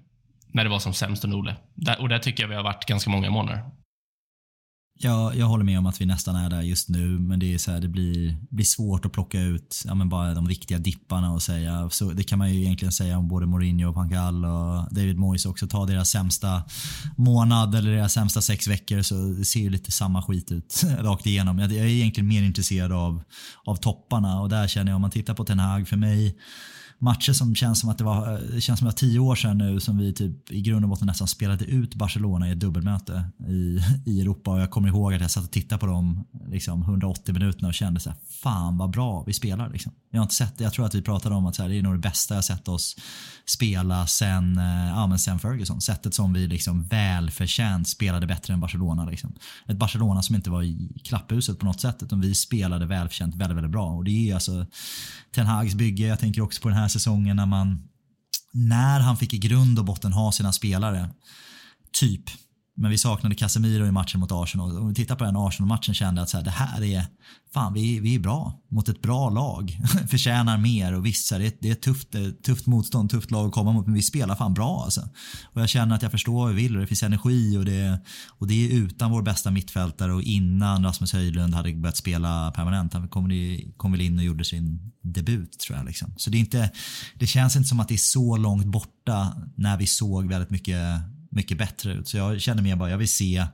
När 0.52 0.64
det 0.64 0.70
var 0.70 0.78
som 0.78 0.94
sämst 0.94 1.24
under 1.24 1.38
Ole. 1.38 1.56
Där, 1.74 2.00
och 2.00 2.08
där 2.08 2.18
tycker 2.18 2.42
jag 2.42 2.48
vi 2.48 2.54
har 2.54 2.62
varit 2.62 2.86
ganska 2.86 3.10
många 3.10 3.30
månader. 3.30 3.62
Ja, 4.98 5.34
jag 5.34 5.46
håller 5.46 5.64
med 5.64 5.78
om 5.78 5.86
att 5.86 6.00
vi 6.00 6.06
nästan 6.06 6.36
är 6.36 6.50
där 6.50 6.62
just 6.62 6.88
nu, 6.88 7.18
men 7.18 7.38
det, 7.38 7.54
är 7.54 7.58
så 7.58 7.70
här, 7.70 7.80
det 7.80 7.88
blir, 7.88 8.36
blir 8.50 8.64
svårt 8.64 9.06
att 9.06 9.12
plocka 9.12 9.40
ut 9.40 9.82
ja, 9.86 9.94
men 9.94 10.08
bara 10.08 10.34
de 10.34 10.48
riktiga 10.48 10.78
dipparna 10.78 11.32
och 11.32 11.42
säga. 11.42 11.90
Så 11.90 12.12
det 12.12 12.22
kan 12.22 12.38
man 12.38 12.54
ju 12.54 12.60
egentligen 12.60 12.92
säga 12.92 13.18
om 13.18 13.28
både 13.28 13.46
Mourinho, 13.46 13.88
och 13.88 13.94
Pankal 13.94 14.44
och 14.44 14.94
David 14.94 15.18
Moyes 15.18 15.46
också. 15.46 15.66
Ta 15.66 15.86
deras 15.86 16.10
sämsta 16.10 16.62
månad 17.16 17.74
eller 17.74 17.90
deras 17.90 18.12
sämsta 18.12 18.40
sex 18.40 18.68
veckor 18.68 19.02
så 19.02 19.14
det 19.14 19.44
ser 19.44 19.60
ju 19.60 19.70
lite 19.70 19.92
samma 19.92 20.22
skit 20.22 20.52
ut 20.52 20.82
rakt 20.98 21.26
igenom. 21.26 21.58
Jag, 21.58 21.72
jag 21.72 21.84
är 21.84 21.90
egentligen 21.90 22.28
mer 22.28 22.42
intresserad 22.42 22.92
av, 22.92 23.22
av 23.64 23.76
topparna 23.76 24.40
och 24.40 24.48
där 24.48 24.68
känner 24.68 24.90
jag 24.90 24.96
om 24.96 25.02
man 25.02 25.10
tittar 25.10 25.34
på 25.34 25.44
Ten 25.44 25.58
Hag 25.58 25.88
för 25.88 25.96
mig 25.96 26.36
matcher 27.04 27.32
som 27.32 27.54
känns 27.54 27.80
som 27.80 27.90
att 27.90 27.98
det 27.98 28.04
var, 28.04 28.40
det 28.54 28.60
känns 28.60 28.78
som 28.78 28.88
att 28.88 28.96
tio 28.96 29.18
år 29.18 29.34
sedan 29.34 29.58
nu 29.58 29.80
som 29.80 29.98
vi 29.98 30.12
typ 30.12 30.50
i 30.50 30.60
grund 30.60 30.84
och 30.84 30.88
botten 30.88 31.06
nästan 31.06 31.28
spelade 31.28 31.64
ut 31.64 31.94
Barcelona 31.94 32.48
i 32.48 32.52
ett 32.52 32.60
dubbelmöte 32.60 33.24
i, 33.48 33.78
i 34.10 34.20
Europa 34.20 34.50
och 34.50 34.60
jag 34.60 34.70
kommer 34.70 34.88
ihåg 34.88 35.14
att 35.14 35.20
jag 35.20 35.30
satt 35.30 35.44
och 35.44 35.50
tittade 35.50 35.78
på 35.78 35.86
dem 35.86 36.24
liksom 36.48 36.82
180 36.82 37.32
minuterna 37.32 37.68
och 37.68 37.74
kände 37.74 38.00
så 38.00 38.10
här, 38.10 38.18
fan 38.42 38.78
vad 38.78 38.90
bra 38.90 39.24
vi 39.26 39.32
spelar. 39.32 39.70
Liksom. 39.70 39.92
Jag 40.10 40.18
har 40.18 40.24
inte 40.24 40.34
sett 40.34 40.58
det. 40.58 40.64
Jag 40.64 40.72
tror 40.72 40.86
att 40.86 40.94
vi 40.94 41.02
pratade 41.02 41.34
om 41.34 41.46
att 41.46 41.54
så 41.54 41.62
här, 41.62 41.68
det 41.68 41.78
är 41.78 41.82
nog 41.82 41.94
det 41.94 41.98
bästa 41.98 42.34
jag 42.34 42.44
sett 42.44 42.68
oss 42.68 42.96
spela 43.46 44.06
sen, 44.06 44.58
eh, 44.58 44.88
ja, 44.88 45.06
men 45.06 45.18
sen 45.18 45.38
Ferguson. 45.38 45.80
Sättet 45.80 46.14
som 46.14 46.32
vi 46.32 46.46
liksom 46.46 46.84
välförtjänt 46.84 47.88
spelade 47.88 48.26
bättre 48.26 48.54
än 48.54 48.60
Barcelona. 48.60 49.04
Liksom. 49.04 49.34
Ett 49.66 49.76
Barcelona 49.76 50.22
som 50.22 50.34
inte 50.34 50.50
var 50.50 50.62
i 50.62 51.00
klapphuset 51.04 51.58
på 51.58 51.66
något 51.66 51.80
sätt 51.80 52.02
utan 52.02 52.20
vi 52.20 52.34
spelade 52.34 52.86
välförtjänt 52.86 53.34
väldigt, 53.34 53.56
väldigt 53.56 53.72
bra. 53.72 53.86
Och 53.86 54.04
det 54.04 54.30
är 54.30 54.34
alltså 54.34 54.66
Ten 55.34 55.46
Hags 55.46 55.74
bygge. 55.74 56.06
Jag 56.06 56.18
tänker 56.18 56.42
också 56.42 56.62
på 56.62 56.68
den 56.68 56.78
här 56.78 56.88
säsongen 56.94 57.36
när 57.36 57.46
man 57.46 57.88
när 58.52 59.00
han 59.00 59.16
fick 59.16 59.34
i 59.34 59.38
grund 59.38 59.78
och 59.78 59.84
botten 59.84 60.12
ha 60.12 60.32
sina 60.32 60.52
spelare. 60.52 61.10
Typ 61.92 62.24
men 62.76 62.90
vi 62.90 62.98
saknade 62.98 63.34
Casemiro 63.34 63.86
i 63.86 63.92
matchen 63.92 64.20
mot 64.20 64.32
Arsenal. 64.32 64.78
Om 64.78 64.88
vi 64.88 64.94
tittar 64.94 65.16
på 65.16 65.24
den 65.24 65.36
Arsenal-matchen 65.36 65.94
kände 65.94 66.18
jag 66.18 66.22
att 66.22 66.30
så 66.30 66.36
här, 66.36 66.44
det 66.44 66.50
här 66.50 66.82
är, 66.82 67.06
fan 67.54 67.74
vi, 67.74 68.00
vi 68.00 68.14
är 68.14 68.18
bra 68.18 68.60
mot 68.70 68.88
ett 68.88 69.02
bra 69.02 69.30
lag. 69.30 69.78
Förtjänar 70.08 70.58
mer 70.58 70.94
och 70.94 71.06
visst, 71.06 71.30
det, 71.30 71.46
är, 71.46 71.52
det 71.60 71.68
är 71.68 71.72
ett 71.72 71.82
tufft, 71.82 72.14
eh, 72.14 72.28
tufft 72.46 72.66
motstånd, 72.66 73.10
tufft 73.10 73.30
lag 73.30 73.46
att 73.46 73.52
komma 73.52 73.72
mot, 73.72 73.86
men 73.86 73.94
vi 73.94 74.02
spelar 74.02 74.36
fan 74.36 74.54
bra 74.54 74.82
alltså. 74.84 75.08
Och 75.44 75.60
jag 75.60 75.68
känner 75.68 75.94
att 75.94 76.02
jag 76.02 76.10
förstår 76.10 76.34
vad 76.34 76.54
vi 76.54 76.62
vill 76.62 76.74
och 76.74 76.80
det 76.80 76.86
finns 76.86 77.02
energi 77.02 77.56
och 77.56 77.64
det, 77.64 78.00
och 78.28 78.46
det 78.46 78.66
är 78.66 78.70
utan 78.70 79.10
vår 79.10 79.22
bästa 79.22 79.50
mittfältare 79.50 80.12
och 80.12 80.22
innan 80.22 80.84
Rasmus 80.84 81.12
Höjlund 81.12 81.54
hade 81.54 81.72
börjat 81.74 81.96
spela 81.96 82.50
permanent. 82.50 82.92
Han 82.92 83.08
kom, 83.08 83.30
kom 83.76 83.92
väl 83.92 84.00
in 84.00 84.18
och 84.18 84.24
gjorde 84.24 84.44
sin 84.44 84.92
debut 85.02 85.58
tror 85.58 85.78
jag. 85.78 85.86
Liksom. 85.86 86.14
Så 86.16 86.30
det, 86.30 86.36
är 86.36 86.40
inte, 86.40 86.70
det 87.14 87.26
känns 87.26 87.56
inte 87.56 87.68
som 87.68 87.80
att 87.80 87.88
det 87.88 87.94
är 87.94 87.98
så 87.98 88.36
långt 88.36 88.66
borta 88.66 89.32
när 89.56 89.76
vi 89.76 89.86
såg 89.86 90.28
väldigt 90.28 90.50
mycket 90.50 90.78
mycket 91.34 91.58
bättre 91.58 91.92
ut. 91.92 92.08
Så 92.08 92.16
jag 92.16 92.40
känner 92.40 92.62
mer 92.62 92.76
bara, 92.76 92.90
jag 92.90 92.98
vill 92.98 93.08
se 93.08 93.46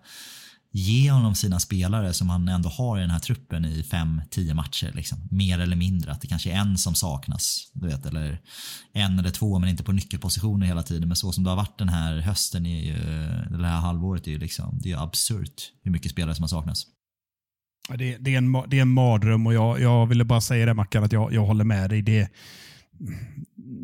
ge 0.73 1.11
honom 1.11 1.35
sina 1.35 1.61
spelare 1.61 2.13
som 2.13 2.29
han 2.29 2.49
ändå 2.49 2.69
har 2.69 2.99
i 2.99 3.01
den 3.01 3.11
här 3.11 3.19
truppen 3.19 3.65
i 3.65 3.83
5-10 3.83 4.55
matcher. 4.55 4.93
Liksom. 4.95 5.19
Mer 5.31 5.59
eller 5.59 5.77
mindre. 5.77 6.13
Att 6.13 6.21
det 6.21 6.27
kanske 6.27 6.51
är 6.51 6.57
en 6.57 6.79
som 6.79 6.95
saknas. 6.95 7.71
Du 7.73 7.89
vet, 7.89 8.07
eller 8.07 8.39
en 8.93 9.19
eller 9.19 9.31
två 9.31 9.59
men 9.59 9.69
inte 9.69 9.83
på 9.83 9.93
nyckelpositioner 9.93 10.67
hela 10.67 10.83
tiden. 10.83 11.09
Men 11.09 11.17
så 11.17 11.33
som 11.33 11.45
det 11.45 11.51
har 11.51 11.57
varit 11.57 11.79
den 11.79 11.89
här 11.89 12.19
hösten, 12.19 12.67
är 12.67 12.81
ju, 12.81 12.95
eh, 12.95 13.59
det 13.59 13.67
här 13.67 13.81
halvåret, 13.81 14.27
är 14.27 14.31
ju 14.31 14.39
liksom, 14.39 14.79
det 14.83 14.93
är 14.93 15.03
absurt 15.03 15.73
hur 15.83 15.91
mycket 15.91 16.11
spelare 16.11 16.35
som 16.35 16.43
har 16.43 16.49
saknats. 16.49 16.87
Det, 17.89 18.17
det, 18.19 18.35
är, 18.35 18.39
en, 18.39 18.53
det 18.53 18.79
är 18.79 18.83
en 18.83 18.93
mardröm 18.93 19.47
och 19.47 19.55
jag, 19.55 19.81
jag 19.81 20.07
ville 20.07 20.25
bara 20.25 20.41
säga 20.41 20.67
det 20.67 20.75
Mackan, 20.75 21.05
att 21.05 21.13
jag, 21.13 21.33
jag 21.33 21.47
håller 21.47 21.65
med 21.65 21.91
dig. 21.91 22.03
Det, 22.03 22.29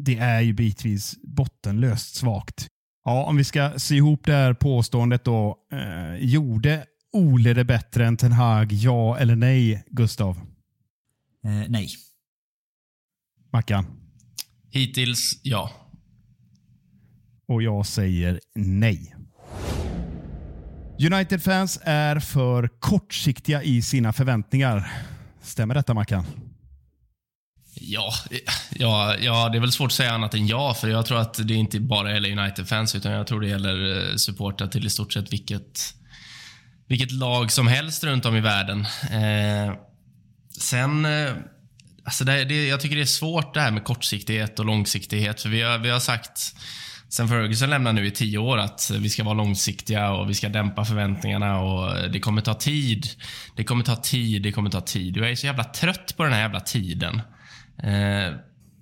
det 0.04 0.16
är 0.16 0.40
ju 0.40 0.52
bitvis 0.52 1.16
bottenlöst 1.22 2.14
svagt. 2.14 2.68
Ja, 3.08 3.24
om 3.24 3.36
vi 3.36 3.44
ska 3.44 3.72
se 3.76 3.94
ihop 3.94 4.24
det 4.24 4.32
här 4.32 4.54
påståendet 4.54 5.24
då. 5.24 5.56
Eh, 5.72 6.16
gjorde 6.24 6.86
Ole 7.12 7.54
det 7.54 7.64
bättre 7.64 8.06
än 8.06 8.16
Ten 8.16 8.32
Hag, 8.32 8.72
ja 8.72 9.18
eller 9.18 9.36
nej, 9.36 9.84
Gustav? 9.90 10.36
Eh, 11.44 11.68
nej. 11.68 11.88
Mackan? 13.52 13.86
Hittills, 14.70 15.40
ja. 15.42 15.70
Och 17.48 17.62
jag 17.62 17.86
säger 17.86 18.40
nej. 18.54 19.14
United-fans 21.12 21.80
är 21.82 22.20
för 22.20 22.68
kortsiktiga 22.78 23.62
i 23.62 23.82
sina 23.82 24.12
förväntningar. 24.12 24.92
Stämmer 25.42 25.74
detta 25.74 25.94
Mackan? 25.94 26.24
Ja, 27.80 28.12
ja, 28.70 29.16
ja, 29.20 29.48
det 29.48 29.58
är 29.58 29.60
väl 29.60 29.72
svårt 29.72 29.86
att 29.86 29.92
säga 29.92 30.12
annat 30.12 30.34
än 30.34 30.46
ja, 30.46 30.74
för 30.74 30.88
jag 30.88 31.06
tror 31.06 31.18
att 31.18 31.48
det 31.48 31.54
inte 31.54 31.80
bara 31.80 32.12
gäller 32.12 32.38
United-fans, 32.38 32.94
utan 32.94 33.12
jag 33.12 33.26
tror 33.26 33.40
det 33.40 33.48
gäller 33.48 34.08
eh, 34.10 34.16
supportrar 34.16 34.68
till 34.68 34.86
i 34.86 34.90
stort 34.90 35.12
sett 35.12 35.32
vilket, 35.32 35.94
vilket 36.88 37.12
lag 37.12 37.52
som 37.52 37.66
helst 37.66 38.04
runt 38.04 38.26
om 38.26 38.36
i 38.36 38.40
världen. 38.40 38.80
Eh, 39.10 39.74
sen, 40.60 41.04
eh, 41.04 41.32
alltså 42.04 42.24
det, 42.24 42.44
det, 42.44 42.66
jag 42.66 42.80
tycker 42.80 42.96
det 42.96 43.02
är 43.02 43.06
svårt 43.06 43.54
det 43.54 43.60
här 43.60 43.70
med 43.70 43.84
kortsiktighet 43.84 44.58
och 44.58 44.64
långsiktighet, 44.64 45.40
för 45.42 45.48
vi 45.48 45.62
har, 45.62 45.78
vi 45.78 45.90
har 45.90 46.00
sagt 46.00 46.54
sen 47.08 47.28
Ferguson 47.28 47.70
lämnade 47.70 48.00
nu 48.00 48.06
i 48.06 48.10
tio 48.10 48.38
år 48.38 48.58
att 48.58 48.90
vi 49.00 49.08
ska 49.08 49.24
vara 49.24 49.34
långsiktiga 49.34 50.10
och 50.10 50.30
vi 50.30 50.34
ska 50.34 50.48
dämpa 50.48 50.84
förväntningarna 50.84 51.60
och 51.60 52.10
det 52.10 52.20
kommer 52.20 52.42
ta 52.42 52.54
tid. 52.54 53.06
Det 53.56 53.64
kommer 53.64 53.84
ta 53.84 53.96
tid, 53.96 54.42
det 54.42 54.52
kommer 54.52 54.70
ta 54.70 54.80
tid. 54.80 55.16
Jag 55.16 55.30
är 55.30 55.34
så 55.34 55.46
jävla 55.46 55.64
trött 55.64 56.16
på 56.16 56.24
den 56.24 56.32
här 56.32 56.40
jävla 56.40 56.60
tiden. 56.60 57.20
Eh, 57.82 58.34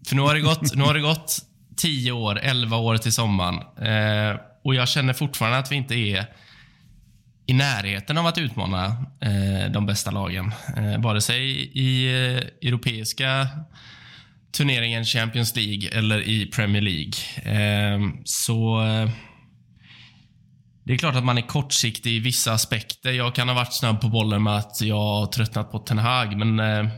för 0.09 0.15
nu 0.15 0.23
har, 0.23 0.35
det 0.35 0.41
gått, 0.41 0.75
nu 0.75 0.83
har 0.83 0.95
det 0.95 1.01
gått 1.01 1.39
10 1.77 2.13
år, 2.13 2.39
11 2.43 2.77
år 2.77 2.97
till 2.97 3.13
sommaren. 3.13 3.55
Eh, 3.79 4.41
och 4.65 4.75
jag 4.75 4.89
känner 4.89 5.13
fortfarande 5.13 5.59
att 5.59 5.73
vi 5.73 5.77
inte 5.77 5.95
är 5.95 6.27
i 7.47 7.53
närheten 7.53 8.19
av 8.19 8.27
att 8.27 8.39
utmana 8.39 8.85
eh, 9.21 9.71
de 9.71 9.87
bästa 9.87 10.11
lagen. 10.11 10.53
Eh, 10.77 11.03
vare 11.03 11.21
sig 11.21 11.71
i 11.79 12.07
eh, 12.07 12.69
europeiska 12.69 13.49
turneringen 14.53 15.05
Champions 15.05 15.57
League 15.57 15.89
eller 15.99 16.29
i 16.29 16.47
Premier 16.47 16.83
League. 16.83 17.13
Eh, 17.45 18.01
så 18.25 18.85
eh, 18.87 19.11
det 20.85 20.93
är 20.93 20.99
klart 20.99 21.15
att 21.17 21.25
man 21.25 21.39
är 21.39 21.47
kortsiktig 21.47 22.11
i 22.11 22.19
vissa 22.19 22.53
aspekter. 22.53 23.13
Jag 23.13 23.35
kan 23.35 23.49
ha 23.49 23.55
varit 23.55 23.75
snabb 23.75 24.01
på 24.01 24.09
bollen 24.09 24.43
med 24.43 24.57
att 24.57 24.81
jag 24.81 24.97
har 24.97 25.27
tröttnat 25.27 25.73
på 25.73 25.79
Ten 25.79 25.99
Hag, 25.99 26.37
men 26.37 26.61
eh, 26.61 26.91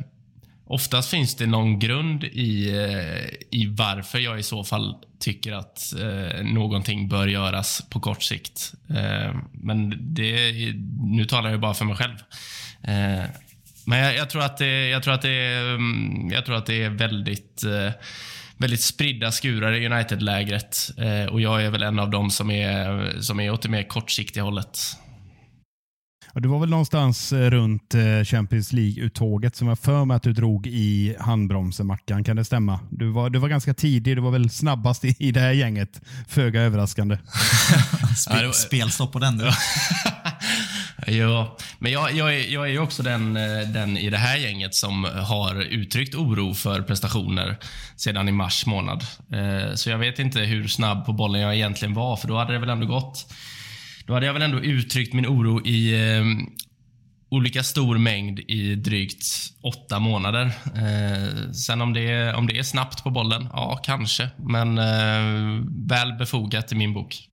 Oftast 0.69 1.11
finns 1.11 1.35
det 1.35 1.47
någon 1.47 1.79
grund 1.79 2.25
i, 2.25 2.69
eh, 2.69 3.59
i 3.59 3.67
varför 3.67 4.19
jag 4.19 4.39
i 4.39 4.43
så 4.43 4.65
fall 4.65 4.95
tycker 5.19 5.53
att 5.53 5.95
eh, 6.01 6.45
någonting 6.45 7.09
bör 7.09 7.27
göras 7.27 7.83
på 7.91 8.01
kort 8.01 8.23
sikt. 8.23 8.73
Eh, 8.89 9.37
men 9.53 9.95
det, 10.15 10.53
nu 11.03 11.25
talar 11.25 11.51
jag 11.51 11.61
bara 11.61 11.75
för 11.75 11.85
mig 11.85 11.97
själv. 11.97 12.17
Eh, 12.83 13.25
men 13.85 13.99
jag, 13.99 14.17
jag, 14.17 14.31
tror 14.31 14.43
att 14.43 14.57
det, 14.57 14.89
jag, 14.89 15.03
tror 15.03 15.15
att 15.15 15.23
det, 15.23 15.57
mm, 15.57 16.31
jag 16.31 16.47
tror 16.47 16.57
att 16.57 16.67
det 16.67 16.83
är 16.83 16.91
väldigt, 16.91 17.65
eh, 17.65 17.91
väldigt 18.57 18.83
spridda 18.83 19.33
skurar 19.33 19.73
i 19.73 19.87
United-lägret. 19.87 20.91
Eh, 20.99 21.33
och 21.33 21.41
jag 21.41 21.65
är 21.65 21.71
väl 21.71 21.83
en 21.83 21.99
av 21.99 22.11
dem 22.11 22.31
som 22.31 22.51
är, 22.51 23.13
som 23.21 23.41
är 23.41 23.51
åt 23.51 23.63
det 23.63 23.69
mer 23.69 23.83
kortsiktiga 23.83 24.43
hållet. 24.43 24.79
Och 26.37 26.43
det 26.43 26.49
var 26.49 26.59
väl 26.59 26.69
någonstans 26.69 27.33
eh, 27.33 27.51
runt 27.51 27.95
eh, 27.95 28.25
Champions 28.25 28.73
League-uttåget 28.73 29.57
som 29.57 29.69
jag 29.69 29.79
för 29.79 30.05
mig 30.05 30.17
att 30.17 30.23
du 30.23 30.33
drog 30.33 30.67
i 30.67 31.17
handbromsen, 31.21 31.87
Mackan. 31.87 32.25
Kan 32.25 32.37
det 32.37 32.45
stämma? 32.45 32.81
Du 32.91 33.09
var, 33.09 33.31
du 33.31 33.39
var 33.39 33.49
ganska 33.49 33.75
tidig. 33.75 34.17
Du 34.17 34.23
var 34.23 34.31
väl 34.31 34.51
snabbast 34.51 35.05
i, 35.05 35.17
i 35.19 35.33
det 35.33 35.41
här 35.41 35.53
gänget. 35.53 36.01
Föga 36.29 36.61
överraskande. 36.61 37.19
Spel, 38.17 38.53
spelstopp 38.53 39.13
på 39.13 39.19
den 39.19 39.39
du. 39.39 39.51
ja, 41.13 41.57
men 41.79 41.93
jag, 41.93 42.13
jag, 42.13 42.35
är, 42.35 42.53
jag 42.53 42.71
är 42.71 42.79
också 42.79 43.03
den, 43.03 43.37
eh, 43.37 43.69
den 43.69 43.97
i 43.97 44.11
det 44.11 44.19
här 44.19 44.37
gänget 44.37 44.75
som 44.75 45.05
har 45.05 45.63
uttryckt 45.63 46.15
oro 46.15 46.55
för 46.55 46.83
prestationer 46.83 47.59
sedan 47.97 48.29
i 48.29 48.33
mars 48.33 48.67
månad. 48.67 49.05
Så 49.75 49.91
jag 49.91 49.99
vet 49.99 50.19
inte 50.19 50.41
hur 50.41 50.69
snabb 50.69 51.07
på 51.07 51.13
bollen 51.13 51.41
jag 51.41 51.55
egentligen 51.55 51.95
var, 51.95 52.17
för 52.17 52.29
då 52.29 52.39
hade 52.39 52.53
det 52.53 52.59
väl 52.59 52.71
ändå 52.71 52.87
gått 52.87 53.27
då 54.07 54.15
hade 54.15 54.27
jag 54.27 54.33
väl 54.33 54.43
ändå 54.43 54.61
uttryckt 54.61 55.15
min 55.15 55.27
oro 55.27 55.67
i 55.67 55.95
eh, 55.95 56.25
olika 57.29 57.63
stor 57.63 57.99
mängd 57.99 58.39
i 58.39 58.75
drygt 58.75 59.25
åtta 59.63 59.99
månader. 59.99 60.47
Eh, 60.75 61.51
sen 61.53 61.81
om 61.81 61.93
det, 61.93 62.11
är, 62.11 62.35
om 62.35 62.47
det 62.47 62.59
är 62.59 62.63
snabbt 62.63 63.05
på 63.05 63.11
bollen, 63.11 63.49
ja 63.53 63.81
kanske. 63.83 64.29
Men 64.37 64.79
eh, 64.79 65.65
väl 65.89 66.13
befogat 66.13 66.73
i 66.73 66.75
min 66.75 66.95
bok. 66.95 67.29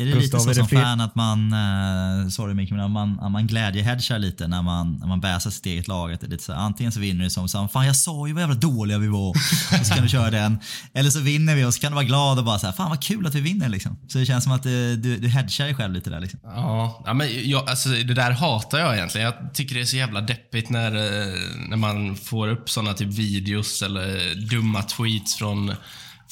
Är 0.00 0.06
det 0.06 0.12
Gustav, 0.12 0.40
lite 0.40 0.54
så 0.54 0.68
som 0.68 0.68
fan 0.68 1.00
att 1.00 1.14
man, 1.14 1.52
uh, 1.52 2.28
sorry 2.28 2.54
Micke, 2.54 2.70
men 2.70 2.90
man, 2.90 3.32
man 3.32 3.46
glädjehedgar 3.46 4.18
lite 4.18 4.48
när 4.48 4.62
man, 4.62 4.96
när 4.96 5.06
man 5.06 5.20
bäsar 5.20 5.50
sitt 5.50 5.66
eget 5.66 5.88
lag. 5.88 6.12
Att 6.12 6.20
det 6.20 6.26
är 6.26 6.30
lite 6.30 6.44
så, 6.44 6.52
antingen 6.52 6.92
så 6.92 7.00
vinner 7.00 7.24
du 7.24 7.30
som 7.30 7.48
så, 7.48 7.68
fan 7.68 7.86
jag 7.86 7.96
sa 7.96 8.26
ju 8.26 8.32
vad 8.32 8.42
jävla 8.42 8.56
dåliga 8.56 8.98
vi 8.98 9.08
var. 9.08 9.28
och 9.80 9.86
så 9.86 9.94
kan 9.94 10.02
du 10.02 10.08
köra 10.08 10.30
den. 10.30 10.58
Eller 10.94 11.10
så 11.10 11.20
vinner 11.20 11.54
vi 11.54 11.64
och 11.64 11.74
så 11.74 11.80
kan 11.80 11.92
du 11.92 11.94
vara 11.94 12.04
glad 12.04 12.38
och 12.38 12.44
bara 12.44 12.58
så 12.58 12.72
fan 12.72 12.90
vad 12.90 13.02
kul 13.02 13.26
att 13.26 13.34
vi 13.34 13.40
vinner 13.40 13.68
liksom. 13.68 13.98
Så 14.08 14.18
det 14.18 14.26
känns 14.26 14.44
som 14.44 14.52
att 14.52 14.62
du, 14.62 14.96
du, 14.96 15.16
du 15.16 15.28
hedgar 15.28 15.64
dig 15.64 15.74
själv 15.74 15.94
lite 15.94 16.10
där 16.10 16.20
liksom. 16.20 16.40
Ja, 16.44 17.02
ja 17.06 17.14
men 17.14 17.50
jag, 17.50 17.70
alltså, 17.70 17.88
det 17.88 18.14
där 18.14 18.30
hatar 18.30 18.78
jag 18.78 18.96
egentligen. 18.96 19.24
Jag 19.24 19.54
tycker 19.54 19.74
det 19.74 19.80
är 19.80 19.84
så 19.84 19.96
jävla 19.96 20.20
deppigt 20.20 20.70
när, 20.70 20.96
eh, 20.96 21.34
när 21.68 21.76
man 21.76 22.16
får 22.16 22.48
upp 22.48 22.70
såna 22.70 22.92
typ 22.92 23.14
videos 23.14 23.82
eller 23.82 24.34
dumma 24.50 24.82
tweets 24.82 25.36
från 25.36 25.74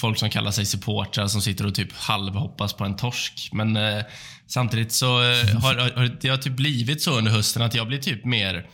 folk 0.01 0.19
som 0.19 0.31
kallar 0.31 0.51
sig 0.51 0.67
supportrar 0.67 1.27
som 1.27 1.43
sitter 1.43 1.67
och 1.67 1.75
typ 1.75 1.93
halvhoppas 1.93 2.73
på 2.73 2.85
en 2.85 2.97
torsk. 2.97 3.49
Men 3.53 3.77
eh, 3.77 4.05
samtidigt 4.47 4.93
så 4.93 5.23
eh, 5.23 5.61
har, 5.63 5.97
har 5.97 6.17
det 6.21 6.29
har 6.29 6.37
typ 6.37 6.57
blivit 6.57 7.03
så 7.03 7.19
under 7.19 7.33
hösten 7.33 7.63
att 7.63 7.75
jag 7.75 7.89
blir 7.89 7.99
typ 7.99 8.25
mer 8.25 8.67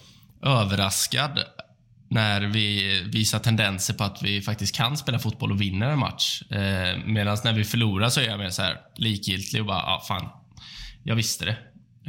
överraskad 0.42 1.38
när 2.10 2.40
vi 2.40 3.00
visar 3.04 3.38
tendenser 3.38 3.94
på 3.94 4.04
att 4.04 4.22
vi 4.22 4.42
faktiskt 4.42 4.74
kan 4.76 4.96
spela 4.96 5.18
fotboll 5.18 5.52
och 5.52 5.60
vinner 5.60 5.90
en 5.90 5.98
match. 5.98 6.42
Eh, 6.50 6.98
Medan 7.06 7.38
när 7.44 7.52
vi 7.52 7.64
förlorar 7.64 8.08
så 8.08 8.20
är 8.20 8.24
jag 8.24 8.38
mer 8.38 8.50
så 8.50 8.62
här 8.62 8.76
likgiltig 8.96 9.60
och 9.60 9.66
bara, 9.66 9.78
ja 9.78 10.00
ah, 10.02 10.04
fan, 10.08 10.28
jag 11.02 11.16
visste 11.16 11.44
det. 11.44 11.56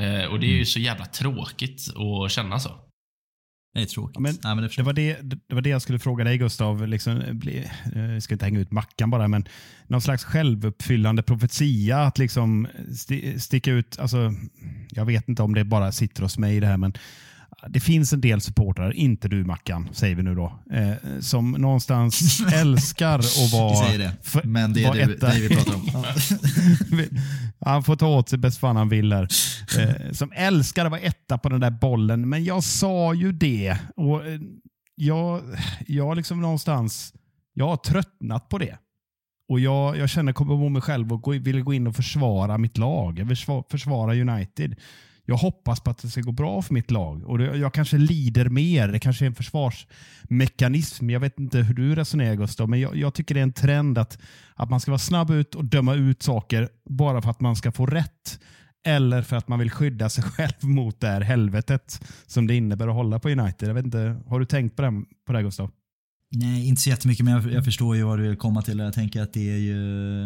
Eh, 0.03 0.25
och 0.25 0.39
det 0.39 0.45
är 0.45 0.55
ju 0.55 0.65
så 0.65 0.79
jävla 0.79 1.05
tråkigt 1.05 1.87
att 1.97 2.31
känna 2.31 2.59
så. 2.59 2.82
Det 3.73 3.81
är 3.81 3.85
tråkigt. 3.85 4.19
men, 4.19 4.37
Nej, 4.43 4.55
men 4.55 4.63
det, 4.63 4.75
det, 4.75 4.83
var 4.83 4.93
det, 4.93 5.17
det 5.21 5.55
var 5.55 5.61
det 5.61 5.69
jag 5.69 5.81
skulle 5.81 5.99
fråga 5.99 6.23
dig 6.23 6.37
Gustav. 6.37 6.87
Liksom, 6.87 7.21
bli, 7.31 7.71
jag 7.95 8.23
ska 8.23 8.33
inte 8.33 8.45
hänga 8.45 8.59
ut 8.59 8.71
Mackan 8.71 9.09
bara, 9.09 9.27
men 9.27 9.47
någon 9.87 10.01
slags 10.01 10.23
självuppfyllande 10.23 11.23
profetia 11.23 11.99
att 11.99 12.17
liksom 12.17 12.67
st 12.91 13.39
sticka 13.39 13.71
ut. 13.71 13.99
Alltså, 13.99 14.33
jag 14.89 15.05
vet 15.05 15.29
inte 15.29 15.43
om 15.43 15.53
det 15.53 15.63
bara 15.63 15.91
sitter 15.91 16.23
hos 16.23 16.37
mig 16.37 16.59
det 16.59 16.67
här, 16.67 16.77
men 16.77 16.93
det 17.69 17.79
finns 17.79 18.13
en 18.13 18.21
del 18.21 18.41
supportrar, 18.41 18.91
inte 18.91 19.27
du 19.27 19.43
Mackan, 19.43 19.89
säger 19.91 20.15
vi 20.15 20.23
nu 20.23 20.35
då, 20.35 20.59
eh, 20.71 21.19
som 21.19 21.51
någonstans 21.51 22.41
älskar 22.53 23.19
att 23.19 23.53
vara... 23.53 23.69
Vi 23.69 23.87
säger 23.87 23.99
det, 23.99 24.43
men 24.43 24.73
det 24.73 24.83
är 24.83 24.93
det, 24.93 25.15
det 25.15 25.39
vi 25.39 25.55
pratar 25.55 25.75
om. 25.75 26.05
han 27.59 27.83
får 27.83 27.95
ta 27.95 28.07
åt 28.07 28.29
sig 28.29 28.39
bäst 28.39 28.59
fan 28.59 28.75
han 28.75 28.89
vill 28.89 29.13
här. 29.13 29.27
Eh, 29.79 30.11
som 30.11 30.31
älskar 30.35 30.85
att 30.85 30.91
vara 30.91 31.01
etta 31.01 31.37
på 31.37 31.49
den 31.49 31.59
där 31.59 31.71
bollen, 31.71 32.29
men 32.29 32.43
jag 32.43 32.63
sa 32.63 33.13
ju 33.13 33.31
det. 33.31 33.77
Och 33.95 34.27
eh, 34.27 34.39
jag, 34.95 35.41
jag 35.87 36.17
liksom 36.17 36.41
någonstans, 36.41 37.13
jag 37.53 37.67
har 37.67 37.77
tröttnat 37.77 38.49
på 38.49 38.57
det. 38.57 38.77
Och 39.49 39.59
jag, 39.59 39.97
jag 39.97 40.09
känner, 40.09 40.33
kommer 40.33 40.55
på 40.55 40.69
mig 40.69 40.81
själv 40.81 41.13
och 41.13 41.33
vill 41.33 41.61
gå 41.61 41.73
in 41.73 41.87
och 41.87 41.95
försvara 41.95 42.57
mitt 42.57 42.77
lag. 42.77 43.19
Jag 43.19 43.37
försvara 43.69 44.15
United 44.15 44.75
jag 45.25 45.35
hoppas 45.35 45.79
på 45.79 45.89
att 45.91 45.97
det 45.97 46.09
ska 46.09 46.21
gå 46.21 46.31
bra 46.31 46.61
för 46.61 46.73
mitt 46.73 46.91
lag. 46.91 47.23
Och 47.23 47.37
det, 47.37 47.57
jag 47.57 47.73
kanske 47.73 47.97
lider 47.97 48.49
mer. 48.49 48.87
Det 48.87 48.99
kanske 48.99 49.25
är 49.25 49.27
en 49.27 49.35
försvarsmekanism. 49.35 51.09
Jag 51.09 51.19
vet 51.19 51.39
inte 51.39 51.57
hur 51.57 51.73
du 51.73 51.95
resonerar 51.95 52.35
Gustav, 52.35 52.69
men 52.69 52.79
jag, 52.79 52.95
jag, 52.95 53.13
tycker 53.13 53.35
det 53.35 53.41
är 53.41 53.43
en 53.43 53.53
trend 53.53 53.97
att, 53.97 54.19
att 54.55 54.69
man 54.69 54.79
ska 54.79 54.91
vara 54.91 54.99
snabb 54.99 55.31
ut 55.31 55.55
och 55.55 55.65
döma 55.65 55.93
ut 55.93 56.23
saker 56.23 56.69
bara 56.89 57.21
för 57.21 57.29
att 57.29 57.41
man 57.41 57.55
ska 57.55 57.71
få 57.71 57.85
rätt. 57.85 58.39
Eller 58.85 59.21
för 59.21 59.35
att 59.35 59.47
man 59.47 59.59
vill 59.59 59.71
skydda 59.71 60.09
sig 60.09 60.23
själv 60.35 60.63
mot 60.63 60.99
det 60.99 61.07
här 61.07 61.21
helvetet 61.21 62.01
som 62.27 62.47
det 62.47 62.55
innebär 62.55 62.87
att 62.87 62.95
hålla 62.95 63.19
på 63.19 63.29
United. 63.29 63.69
Jag 63.69 63.73
vet 63.73 63.85
inte, 63.85 64.21
har 64.27 64.39
du 64.39 64.45
tänkt 64.45 64.75
på 64.75 64.81
det, 64.81 65.03
på 65.25 65.33
det 65.33 65.41
Gustav? 65.41 65.71
Nej, 66.35 66.67
inte 66.67 66.81
så 66.81 66.89
jättemycket, 66.89 67.25
men 67.25 67.33
jag, 67.33 67.53
jag 67.53 67.65
förstår 67.65 67.95
ju 67.95 68.03
vad 68.03 68.19
du 68.19 68.27
vill 68.27 68.37
komma 68.37 68.61
till. 68.61 68.79
Jag 68.79 68.93
tänker 68.93 69.21
att 69.21 69.33
det 69.33 69.49
är 69.49 69.57
ju, 69.57 69.77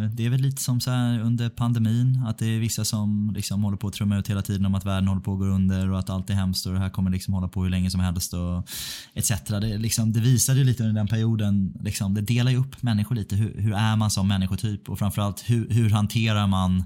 det 0.07 0.25
är 0.25 0.29
väl 0.29 0.41
lite 0.41 0.61
som 0.61 0.81
så 0.81 0.91
under 0.91 1.49
pandemin, 1.49 2.23
att 2.27 2.37
det 2.37 2.45
är 2.45 2.59
vissa 2.59 2.85
som 2.85 3.33
liksom 3.35 3.63
håller 3.63 3.77
på 3.77 3.87
att 3.87 3.93
trumma 3.93 4.17
ut 4.17 4.29
hela 4.29 4.41
tiden 4.41 4.65
om 4.65 4.75
att 4.75 4.85
världen 4.85 5.07
håller 5.07 5.21
på 5.21 5.33
att 5.33 5.39
gå 5.39 5.45
under 5.45 5.91
och 5.91 5.99
att 5.99 6.09
allt 6.09 6.29
är 6.29 6.33
hemskt 6.33 6.65
och 6.65 6.73
det 6.73 6.79
här 6.79 6.89
kommer 6.89 7.11
liksom 7.11 7.33
hålla 7.33 7.47
på 7.47 7.63
hur 7.63 7.69
länge 7.69 7.91
som 7.91 7.99
helst 7.99 8.33
och 8.33 8.69
etc. 9.13 9.31
Det, 9.47 9.77
liksom, 9.77 10.13
det 10.13 10.19
visade 10.19 10.59
ju 10.59 10.65
lite 10.65 10.83
under 10.83 10.95
den 10.95 11.07
perioden, 11.07 11.73
liksom, 11.83 12.13
det 12.13 12.21
delar 12.21 12.51
ju 12.51 12.57
upp 12.57 12.83
människor 12.83 13.15
lite. 13.15 13.35
Hur, 13.35 13.61
hur 13.61 13.73
är 13.73 13.95
man 13.95 14.11
som 14.11 14.27
människotyp 14.27 14.89
och 14.89 14.99
framförallt 14.99 15.43
hur, 15.47 15.69
hur 15.69 15.89
hanterar 15.89 16.47
man 16.47 16.83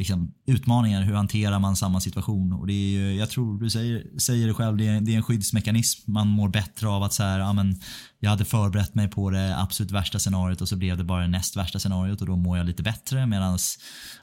liksom, 0.00 0.32
utmaningar. 0.46 1.02
Hur 1.02 1.14
hanterar 1.14 1.58
man 1.58 1.76
samma 1.76 2.00
situation? 2.00 2.52
Och 2.52 2.66
det 2.66 2.72
är, 2.72 3.12
jag 3.12 3.30
tror, 3.30 3.60
du 3.60 3.70
säger, 3.70 4.18
säger 4.18 4.46
det 4.46 4.54
själv, 4.54 4.76
det 4.76 4.86
är, 4.86 5.00
det 5.00 5.12
är 5.12 5.16
en 5.16 5.22
skyddsmekanism. 5.22 6.12
Man 6.12 6.28
mår 6.28 6.48
bättre 6.48 6.88
av 6.88 7.02
att 7.02 7.12
så 7.12 7.22
här, 7.22 7.38
ja, 7.38 7.52
men, 7.52 7.80
jag 8.22 8.30
hade 8.30 8.44
förberett 8.44 8.94
mig 8.94 9.08
på 9.08 9.30
det 9.30 9.58
absolut 9.58 9.92
värsta 9.92 10.18
scenariot 10.18 10.60
och 10.60 10.68
så 10.68 10.76
blev 10.76 10.96
det 10.96 11.04
bara 11.04 11.22
det 11.22 11.28
näst 11.28 11.56
värsta 11.56 11.78
scenariot 11.78 12.20
och 12.20 12.26
då 12.26 12.36
mår 12.36 12.58
jag 12.58 12.66
lite 12.66 12.82
bättre 12.82 13.26
medan 13.26 13.58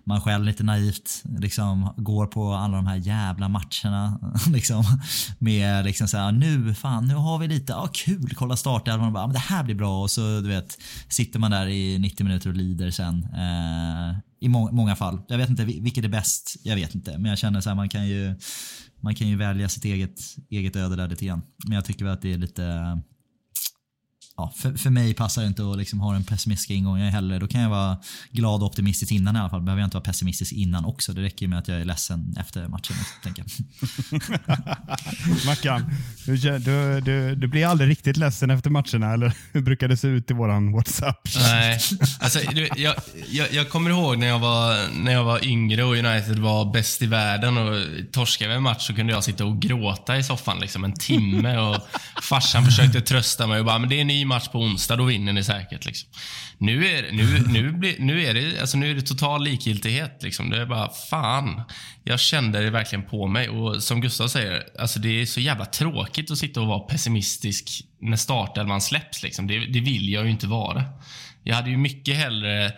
man 0.04 0.22
själv 0.22 0.45
lite 0.45 0.64
naivt 0.64 1.24
liksom 1.39 1.93
går 1.98 2.28
på 2.28 2.54
alla 2.54 2.76
de 2.76 2.88
här 2.88 2.95
jävla 2.95 3.50
matcherna 3.50 4.20
liksom 4.48 4.84
med 5.39 5.86
liksom 5.86 6.08
så 6.08 6.18
här, 6.18 6.32
nu 6.32 6.74
fan 6.74 7.08
nu 7.08 7.14
har 7.14 7.38
vi 7.38 7.48
lite, 7.48 7.74
ja 7.74 7.89
kul, 7.93 8.36
kolla 8.36 8.58
startelvan 8.58 9.08
och 9.08 9.14
bara, 9.14 9.28
men 9.28 9.34
det 9.34 9.39
här 9.39 9.64
blir 9.64 9.76
bra 9.76 10.02
och 10.02 10.12
så 10.12 10.22
du 10.22 10.48
vet 10.48 10.78
sitter 11.10 11.39
man 11.39 11.52
där 11.52 11.68
i 11.68 12.00
90 12.00 12.24
minuter 12.24 12.50
och 12.50 12.56
lider 12.56 12.91
sen. 12.91 13.24
Eh, 13.24 14.18
I 14.39 14.50
må 14.50 14.72
många 14.72 14.95
fall. 14.95 15.22
Jag 15.28 15.38
vet 15.38 15.50
inte 15.50 15.66
vilket 15.66 16.06
är 16.06 16.10
bäst, 16.10 16.56
jag 16.64 16.76
vet 16.76 16.95
inte. 16.95 17.18
Men 17.18 17.26
jag 17.26 17.38
känner 17.38 17.62
så 17.62 17.70
här, 17.70 17.76
man 17.76 17.89
kan 17.89 18.08
ju 18.08 18.36
man 19.02 19.16
kan 19.16 19.28
ju 19.28 19.36
välja 19.36 19.70
sitt 19.70 19.86
eget, 19.86 20.20
eget 20.50 20.76
öde 20.76 20.95
där 20.95 21.08
lite 21.08 21.26
grann. 21.26 21.41
Men 21.66 21.76
jag 21.76 21.86
tycker 21.86 22.06
väl 22.06 22.14
att 22.14 22.22
det 22.22 22.34
är 22.34 22.38
lite 22.38 22.98
ja, 24.38 24.53
för, 24.55 24.73
för 24.73 24.89
mig 24.89 25.13
passar 25.13 25.41
det 25.41 25.47
inte 25.47 25.71
att 25.71 25.77
liksom 25.77 25.99
ha 25.99 26.13
den 26.13 26.23
pessimistiska 26.23 26.73
ingången 26.73 27.11
heller. 27.11 27.39
Då 27.39 27.47
kan 27.47 27.61
jag 27.61 27.69
vara 27.69 27.97
glad 28.31 28.61
och 28.61 28.67
optimistisk 28.67 29.11
innan 29.11 29.35
i 29.35 29.39
alla 29.39 29.49
fall. 29.49 29.61
Behöver 29.61 29.81
jag 29.81 29.88
inte 29.88 29.97
vara 29.97 30.03
pessimistisk 30.03 30.51
innan 30.51 30.85
också. 30.85 31.13
Det 31.13 31.21
räcker 31.21 31.47
med 31.47 31.59
att 31.59 31.67
jag 31.67 31.81
är 31.81 31.85
ledsen 31.85 32.35
efter 32.39 32.67
matchen. 32.67 32.95
Tänker 33.23 33.43
jag. 33.43 34.21
Mackan, 35.45 35.91
du, 36.25 36.38
du, 36.38 37.01
du, 37.01 37.35
du, 37.35 37.47
blir 37.47 37.65
aldrig 37.65 37.89
riktigt 37.89 38.17
ledsen 38.17 38.51
efter 38.51 38.69
matcherna, 38.69 39.13
eller 39.13 39.33
hur 39.51 39.61
brukar 39.61 39.88
det 39.88 39.97
se 39.97 40.07
ut 40.07 40.31
i 40.31 40.33
våran 40.33 40.71
WhatsApp? 40.71 41.27
Nej, 41.35 41.79
alltså, 42.19 42.39
du, 42.51 42.69
jag, 42.75 42.95
jag, 43.29 43.53
jag, 43.53 43.69
kommer 43.69 43.89
ihåg 43.89 44.17
när 44.17 44.27
jag, 44.27 44.39
var, 44.39 44.89
när 45.03 45.11
jag 45.11 45.23
var 45.23 45.45
yngre 45.45 45.83
och 45.83 45.95
United 45.95 46.39
var 46.39 46.73
bäst 46.73 47.01
i 47.01 47.05
världen 47.05 47.57
och 47.57 47.81
torskade 48.11 48.49
vi 48.49 48.55
en 48.55 48.63
match 48.63 48.88
så 48.88 48.95
kunde 48.95 49.13
jag 49.13 49.23
sitta 49.23 49.45
och 49.45 49.61
gråta 49.61 50.17
i 50.17 50.23
soffan 50.23 50.59
liksom 50.59 50.83
en 50.83 50.93
timme 50.93 51.57
och 51.57 51.77
farsan 52.21 52.65
försökte 52.65 53.01
trösta 53.01 53.47
mig 53.47 53.59
och 53.59 53.65
bara, 53.65 53.79
men 53.79 53.89
det 53.89 53.95
är 53.95 54.01
en 54.01 54.07
ny 54.07 54.26
match 54.28 54.47
på 54.47 54.59
onsdag, 54.59 54.95
då 54.95 55.03
vinner 55.03 55.34
ni 55.34 55.43
säkert. 55.43 55.86
Liksom. 55.86 56.09
Nu, 56.57 56.88
är, 56.88 57.11
nu, 57.11 57.43
nu, 57.47 57.71
blir, 57.71 57.95
nu, 57.99 58.23
är 58.23 58.34
det, 58.34 58.61
alltså 58.61 58.78
nu 58.78 58.91
är 58.91 58.95
det 58.95 59.01
total 59.01 59.43
likgiltighet. 59.43 60.23
Liksom. 60.23 60.49
Det 60.49 60.61
är 60.61 60.65
bara, 60.65 60.89
fan. 60.89 61.61
Jag 62.03 62.19
kände 62.19 62.61
det 62.61 62.69
verkligen 62.69 63.05
på 63.05 63.28
mig. 63.28 63.49
Och 63.49 63.84
som 63.84 64.01
Gustav 64.01 64.28
säger, 64.28 64.63
alltså 64.80 64.99
det 64.99 65.21
är 65.21 65.25
så 65.25 65.39
jävla 65.39 65.65
tråkigt 65.65 66.32
att 66.32 66.38
sitta 66.38 66.61
och 66.61 66.67
vara 66.67 66.80
pessimistisk 66.80 67.69
när 68.01 68.17
startelvan 68.17 68.82
släpps. 68.82 69.23
Liksom. 69.23 69.47
Det, 69.47 69.65
det 69.65 69.80
vill 69.80 70.09
jag 70.09 70.25
ju 70.25 70.32
inte 70.32 70.47
vara. 70.47 70.84
Jag 71.43 71.55
hade 71.55 71.69
ju 71.69 71.78
mycket 71.78 72.15
hellre 72.15 72.73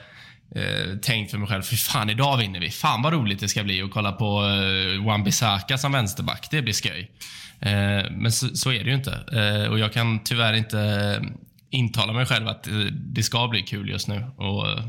eh, 0.56 0.98
tänkt 0.98 1.32
för 1.32 1.38
mig 1.38 1.48
själv, 1.48 1.62
för 1.62 1.76
fan 1.76 2.10
idag 2.10 2.38
vinner 2.38 2.60
vi. 2.60 2.70
Fan 2.70 3.02
vad 3.02 3.14
roligt 3.14 3.40
det 3.40 3.48
ska 3.48 3.64
bli 3.64 3.82
att 3.82 3.92
kolla 3.92 4.12
på 4.12 4.42
eh, 4.44 5.06
Wan-Bissaka 5.06 5.78
som 5.78 5.92
vänsterback. 5.92 6.48
Det 6.52 6.62
blir 6.62 6.74
skoj. 6.74 7.12
Eh, 7.60 8.12
men 8.12 8.32
så, 8.32 8.56
så, 8.56 8.72
är 8.72 8.84
det 8.84 8.90
ju 8.90 8.96
inte. 8.96 9.24
Eh, 9.34 9.72
och 9.72 9.80
jag 9.80 9.94
kan 9.94 10.24
tyvärr 10.24 10.54
inte 10.54 10.80
eh, 10.80 11.22
intala 11.70 12.14
mig 12.14 12.26
själv 12.26 12.48
att 12.48 12.68
eh, 12.68 12.74
det 12.92 13.24
ska 13.24 13.48
bli 13.48 13.62
kul 13.62 13.90
just 13.90 14.08
nu. 14.08 14.26
Och 14.38 14.70
eh, 14.70 14.86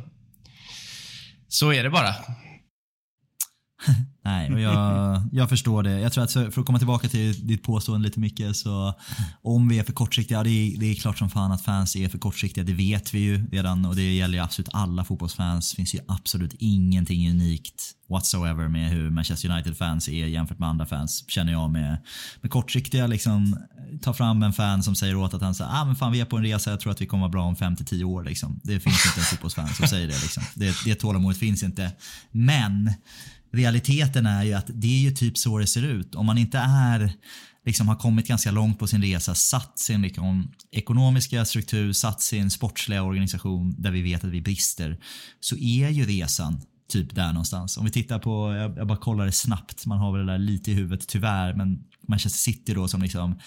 så 1.49 1.73
är 1.73 1.83
det 1.83 1.91
bara. 1.91 2.15
Nej, 4.31 4.53
och 4.53 4.61
jag, 4.61 5.23
jag 5.33 5.49
förstår 5.49 5.83
det. 5.83 6.01
Jag 6.01 6.13
tror 6.13 6.25
att 6.25 6.33
för 6.33 6.61
att 6.61 6.67
komma 6.67 6.79
tillbaka 6.79 7.09
till 7.09 7.47
ditt 7.47 7.63
påstående 7.63 8.09
lite 8.09 8.21
mycket 8.21 8.57
så 8.57 8.95
om 9.43 9.69
vi 9.69 9.79
är 9.79 9.85
för 9.85 9.93
kortsiktiga, 9.93 10.43
det 10.43 10.51
är, 10.51 10.79
det 10.79 10.87
är 10.87 10.95
klart 10.95 11.19
som 11.19 11.31
fan 11.31 11.53
att 11.53 11.63
fans 11.63 11.97
är 11.97 12.09
för 12.09 12.19
kortsiktiga. 12.19 12.65
Det 12.65 12.73
vet 12.73 13.15
vi 13.15 13.19
ju 13.19 13.47
redan 13.47 13.85
och 13.85 13.97
det 13.97 14.15
gäller 14.15 14.39
ju 14.39 14.45
absolut 14.45 14.69
alla 14.73 15.05
fotbollsfans. 15.05 15.71
Det 15.71 15.77
finns 15.77 15.95
ju 15.95 15.99
absolut 16.09 16.55
ingenting 16.59 17.31
unikt 17.31 17.97
whatsoever 18.11 18.69
med 18.69 18.91
hur 18.91 19.11
Manchester 19.11 19.51
United-fans 19.51 20.09
är 20.09 20.27
jämfört 20.27 20.59
med 20.59 20.69
andra 20.69 20.87
fans, 20.87 21.25
känner 21.29 21.53
jag 21.53 21.71
med, 21.71 21.99
med 22.41 22.51
kortsiktiga 22.51 23.07
liksom, 23.07 23.57
ta 24.03 24.13
fram 24.13 24.43
en 24.43 24.53
fan 24.53 24.83
som 24.83 24.95
säger 24.95 25.17
åt 25.17 25.35
att 25.35 25.43
han 25.43 25.55
säger 25.55 25.71
ah, 25.75 25.85
men 25.85 25.97
fan 25.97 26.13
vi 26.13 26.21
är 26.21 26.25
på 26.25 26.37
en 26.37 26.43
resa, 26.43 26.71
jag 26.71 26.81
tror 26.81 26.93
att 26.93 27.01
vi 27.01 27.07
kommer 27.07 27.21
vara 27.21 27.31
bra 27.31 27.45
om 27.45 27.57
5-10 27.57 28.05
år. 28.05 28.25
Liksom. 28.25 28.61
Det 28.65 28.81
finns 28.81 29.07
inte 29.07 29.21
en 29.21 29.25
fotbollsfan 29.25 29.69
som 29.69 29.89
säger 29.89 30.07
det. 30.07 30.23
Liksom. 30.23 30.43
Det, 30.55 30.77
det 30.85 30.95
tålamodet 30.95 31.39
finns 31.39 31.63
inte. 31.63 31.93
Men 32.31 32.93
realiteten 33.53 34.27
är 34.27 34.45
ju 34.45 34.53
att 34.53 34.67
det 34.69 34.87
är 34.87 35.01
ju 35.01 35.11
typ 35.11 35.39
så 35.39 35.59
det 35.59 35.67
ser 35.67 35.83
ut. 35.83 36.15
Om 36.15 36.27
man 36.27 36.39
inte 36.39 36.59
är 36.59 37.13
liksom 37.65 37.89
har 37.89 37.97
kommit 37.97 38.29
ganska 38.29 38.51
långt 38.51 38.79
på 38.79 38.87
sin 38.87 39.03
resa, 39.03 39.35
satt 39.35 39.79
sin 39.79 40.03
liksom, 40.03 40.53
ekonomiska 40.71 41.45
struktur, 41.45 41.93
satt 41.93 42.21
sin 42.21 42.51
sportsliga 42.51 43.03
organisation 43.03 43.75
där 43.79 43.91
vi 43.91 44.03
vet 44.03 44.25
att 44.25 44.31
vi 44.31 44.41
brister, 44.41 44.99
så 45.41 45.57
är 45.57 45.89
ju 45.89 46.07
resan 46.07 46.61
typ 46.93 47.15
där 47.15 47.33
någonstans. 47.33 47.77
Om 47.77 47.85
vi 47.85 47.91
tittar 47.91 48.19
på, 48.19 48.55
jag, 48.55 48.79
jag 48.79 48.87
bara 48.87 48.99
kollar 48.99 49.27
det 49.27 49.33
snabbt, 49.33 49.87
man 49.87 49.99
har 49.99 50.13
väl 50.13 50.27
det 50.27 50.33
där 50.33 50.39
lite 50.39 50.71
i 50.71 50.75
huvudet 50.75 51.09
tyvärr, 51.09 51.55
men 51.55 51.79
Manchester 52.09 52.39
City 52.39 52.75
då 52.75 52.89
som 52.89 53.03
liksom 53.03 53.39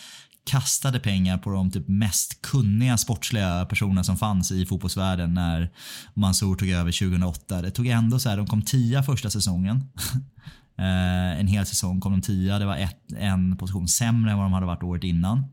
kastade 0.45 0.99
pengar 0.99 1.37
på 1.37 1.49
de 1.49 1.71
typ 1.71 1.87
mest 1.87 2.41
kunniga 2.41 2.97
sportsliga 2.97 3.65
personerna 3.65 4.03
som 4.03 4.17
fanns 4.17 4.51
i 4.51 4.65
fotbollsvärlden 4.65 5.33
när 5.33 5.71
Mansour 6.13 6.55
tog 6.55 6.69
över 6.69 6.91
2008. 6.91 7.61
Det 7.61 7.71
tog 7.71 7.87
ändå 7.87 8.19
så 8.19 8.29
här, 8.29 8.37
de 8.37 8.47
kom 8.47 8.61
tia 8.61 9.03
första 9.03 9.29
säsongen. 9.29 9.83
Eh, 10.77 11.39
en 11.39 11.47
hel 11.47 11.65
säsong 11.65 12.01
kom 12.01 12.11
de 12.11 12.21
tia, 12.21 12.59
det 12.59 12.65
var 12.65 12.77
ett, 12.77 13.11
en 13.17 13.57
position 13.57 13.87
sämre 13.87 14.31
än 14.31 14.37
vad 14.37 14.45
de 14.45 14.53
hade 14.53 14.65
varit 14.65 14.83
året 14.83 15.03
innan. 15.03 15.43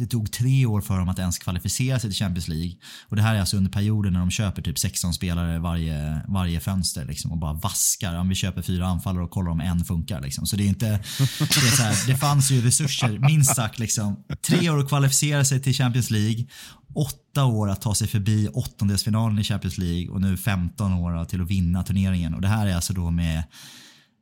Det 0.00 0.06
tog 0.06 0.32
tre 0.32 0.66
år 0.66 0.80
för 0.80 0.98
dem 0.98 1.08
att 1.08 1.18
ens 1.18 1.38
kvalificera 1.38 1.98
sig 1.98 2.10
till 2.10 2.18
Champions 2.18 2.48
League. 2.48 2.72
Och 3.08 3.16
det 3.16 3.22
här 3.22 3.34
är 3.34 3.40
alltså 3.40 3.56
under 3.56 3.70
perioden 3.70 4.12
när 4.12 4.20
de 4.20 4.30
köper 4.30 4.62
typ 4.62 4.78
16 4.78 5.14
spelare 5.14 5.58
varje, 5.58 6.22
varje 6.28 6.60
fönster 6.60 7.04
liksom, 7.04 7.32
och 7.32 7.38
bara 7.38 7.52
vaskar. 7.52 8.14
Om 8.14 8.28
vi 8.28 8.34
köper 8.34 8.62
fyra 8.62 8.86
anfallare 8.86 9.24
och 9.24 9.30
kollar 9.30 9.50
om 9.50 9.60
en 9.60 9.84
funkar. 9.84 10.20
Liksom. 10.20 10.46
Så 10.46 10.56
det 10.56 10.64
är 10.64 10.68
inte... 10.68 10.86
Det, 10.86 10.96
är 11.42 11.76
så 11.76 11.82
här, 11.82 12.06
det 12.06 12.16
fanns 12.16 12.50
ju 12.50 12.60
resurser, 12.60 13.18
minst 13.18 13.56
sagt. 13.56 13.78
Liksom. 13.78 14.24
Tre 14.42 14.70
år 14.70 14.78
att 14.78 14.88
kvalificera 14.88 15.44
sig 15.44 15.62
till 15.62 15.74
Champions 15.74 16.10
League. 16.10 16.46
Åtta 16.94 17.44
år 17.44 17.70
att 17.70 17.80
ta 17.82 17.94
sig 17.94 18.08
förbi 18.08 18.48
åttondelsfinalen 18.48 19.38
i 19.38 19.44
Champions 19.44 19.78
League 19.78 20.08
och 20.08 20.20
nu 20.20 20.36
15 20.36 20.92
år 20.92 21.24
till 21.24 21.40
att 21.40 21.50
vinna 21.50 21.82
turneringen. 21.82 22.34
Och 22.34 22.40
det 22.40 22.48
här 22.48 22.66
är 22.66 22.74
alltså 22.74 22.92
då 22.92 23.10
med 23.10 23.44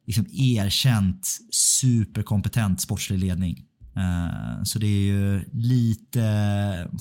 liksom 0.07 0.27
erkänt 0.33 1.39
superkompetent 1.53 2.81
sportslig 2.81 3.19
ledning. 3.19 3.65
Eh, 3.99 4.63
så 4.65 4.79
det 4.79 4.87
är 4.87 5.01
ju 5.01 5.45
lite, 5.53 6.21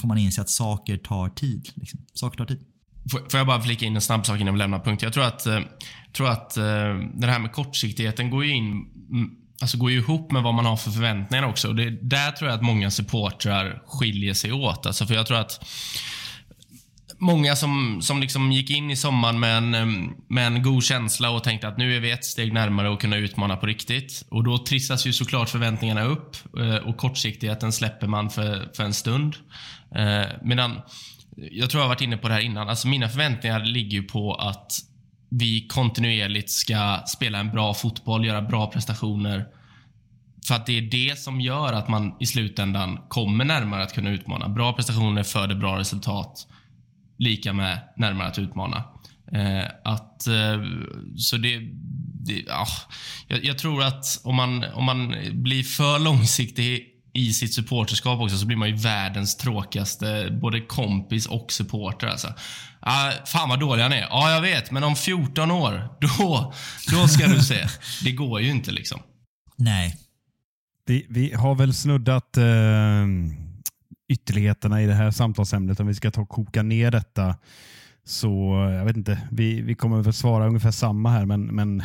får 0.02 0.08
man 0.08 0.18
inse 0.18 0.42
att 0.42 0.50
saker 0.50 0.98
tar 0.98 1.30
tid. 1.30 1.70
Liksom. 1.74 2.00
Saker 2.14 2.38
tar 2.38 2.46
tid. 2.46 2.60
Får 3.12 3.38
jag 3.40 3.48
bara 3.48 3.62
flika 3.62 3.86
in 3.86 3.96
en 3.96 4.02
snabb 4.02 4.26
sak 4.26 4.40
innan 4.40 4.54
vi 4.54 4.58
lämnar 4.58 4.80
punkt. 4.80 5.02
Jag 5.02 5.14
tror 5.14 5.24
att, 5.24 5.46
eh, 5.46 5.60
tror 6.14 6.30
att 6.30 6.58
eh, 6.58 6.64
det 7.14 7.28
här 7.28 7.40
med 7.40 7.52
kortsiktigheten 7.52 8.30
går 8.30 8.46
ju 8.46 8.52
in 8.52 8.72
mm, 9.12 9.32
Alltså 9.62 9.78
går 9.78 9.92
ju 9.92 9.98
ihop 9.98 10.32
med 10.32 10.44
vad 10.44 10.54
man 10.54 10.66
har 10.66 10.78
för 10.78 10.92
förväntningar 10.92 11.44
också. 11.44 11.74
Det, 11.74 11.90
där 11.90 12.32
tror 12.32 12.50
jag 12.50 12.58
att 12.58 12.64
många 12.64 12.92
supportrar 12.92 13.82
skiljer 13.86 14.34
sig 14.34 14.52
åt. 14.52 14.86
Alltså 14.86 15.06
för 15.06 15.14
jag 15.14 15.28
tror 15.28 15.38
att 15.38 15.68
många 17.20 17.56
som, 17.56 18.02
som 18.02 18.22
liksom 18.22 18.52
gick 18.52 18.70
in 18.70 18.92
i 18.92 18.96
sommaren 18.96 19.40
med 19.40 19.58
en, 19.58 19.72
med 20.28 20.48
en 20.48 20.64
god 20.64 20.84
känsla 20.84 21.30
och 21.30 21.44
tänkte 21.44 21.68
att 21.68 21.78
nu 21.78 21.96
är 21.96 22.00
vi 22.00 22.12
ett 22.12 22.26
steg 22.26 22.54
närmare 22.54 22.94
att 22.94 23.00
kunna 23.00 23.18
utmana 23.18 23.56
på 23.56 23.66
riktigt. 23.66 24.26
Och 24.30 24.44
Då 24.44 24.58
trissas 24.58 25.08
ju 25.08 25.14
såklart 25.14 25.50
förväntningarna 25.50 26.04
upp 26.04 26.38
eh, 26.60 26.76
och 26.76 26.98
kortsiktigheten 26.98 27.72
släpper 27.72 28.08
man 28.08 28.30
för, 28.30 28.70
för 28.76 28.84
en 28.84 28.94
stund. 28.94 29.36
Eh, 29.96 30.28
medan, 30.42 30.72
eh, 30.72 30.78
jag 31.52 31.70
tror 31.70 31.82
jag 31.82 31.86
har 31.86 31.96
varit 31.96 32.02
inne 32.02 32.18
på 32.18 32.28
det 32.28 32.34
här 32.34 32.42
innan, 32.42 32.70
alltså 32.70 32.88
mina 32.88 33.10
förväntningar 33.10 33.60
ligger 33.60 33.98
ju 33.98 34.04
på 34.04 34.34
att 34.34 34.72
vi 35.30 35.68
kontinuerligt 35.68 36.52
ska 36.52 37.00
spela 37.08 37.40
en 37.40 37.52
bra 37.52 37.74
fotboll, 37.74 38.26
göra 38.26 38.42
bra 38.42 38.72
prestationer. 38.72 39.46
För 40.48 40.56
att 40.56 40.66
det 40.66 40.78
är 40.78 40.82
det 40.82 41.20
som 41.20 41.42
gör 41.42 41.74
att 41.74 41.88
man 41.88 42.16
i 42.20 42.26
slutändan 42.26 43.00
kommer 43.08 43.46
närmare 43.46 43.84
att 43.84 43.94
kunna 43.94 44.10
utmana. 44.10 44.50
Bra 44.50 44.74
prestationer 44.74 45.24
föder 45.24 45.56
bra 45.56 45.80
resultat 45.80 46.48
lika 47.18 47.54
med 47.54 47.80
närmare 47.98 48.28
att 48.28 48.40
utmana. 48.40 48.84
Eh, 49.32 49.66
att, 49.84 50.28
eh, 50.28 50.62
så 51.18 51.38
det, 51.38 51.60
det 52.26 52.44
ja, 52.48 52.68
jag, 53.28 53.46
jag, 53.46 53.58
tror 53.58 53.84
att 53.84 54.22
om 54.24 54.36
man, 54.36 54.64
om 54.64 54.86
man 54.86 55.16
blir 55.32 55.64
för 55.64 56.00
långsiktig 56.00 56.88
i 57.14 57.34
sitt 57.34 57.54
supporterskap 57.54 58.22
också 58.22 58.38
så 58.38 58.46
blir 58.46 58.58
man 58.58 58.70
ju 58.70 58.76
världens 58.76 59.38
tråkigaste 59.38 60.38
både 60.42 60.62
kompis 60.62 61.26
och 61.26 61.52
supporter. 61.52 62.08
Alltså. 62.08 62.34
Ah, 62.80 63.12
fan 63.26 63.50
vad 63.50 63.60
dålig 63.60 63.84
han 63.84 63.94
är. 63.94 64.02
Ja, 64.02 64.32
jag 64.32 64.42
vet, 64.42 64.72
men 64.72 64.84
om 64.84 64.96
14 64.96 65.52
år, 65.52 65.90
då, 66.02 66.54
då 66.92 67.08
ska 67.08 67.28
du 67.28 67.40
se. 67.40 67.68
Det 68.04 68.12
går 68.12 68.42
ju 68.42 68.50
inte 68.50 68.72
liksom. 68.72 69.00
Nej. 69.56 69.96
Vi, 70.86 71.06
vi 71.10 71.34
har 71.34 71.56
väl 71.56 71.74
snuddat 71.74 72.38
eh 72.38 72.44
ytterligheterna 74.08 74.82
i 74.82 74.86
det 74.86 74.94
här 74.94 75.12
samtalsämnet. 75.12 75.80
Om 75.80 75.88
vi 75.88 75.96
ska 75.96 76.12
ta 76.12 76.22
och 76.22 76.30
koka 76.30 76.64
ner 76.64 76.92
detta 76.92 77.36
så 78.08 78.28
jag 78.78 78.86
vet 78.86 78.98
inte, 78.98 79.28
vi, 79.32 79.62
vi 79.62 79.76
kommer 79.76 80.02
väl 80.02 80.14
svara 80.14 80.48
ungefär 80.48 80.72
samma 80.72 81.10
här, 81.10 81.26
men, 81.26 81.46
men 81.46 81.84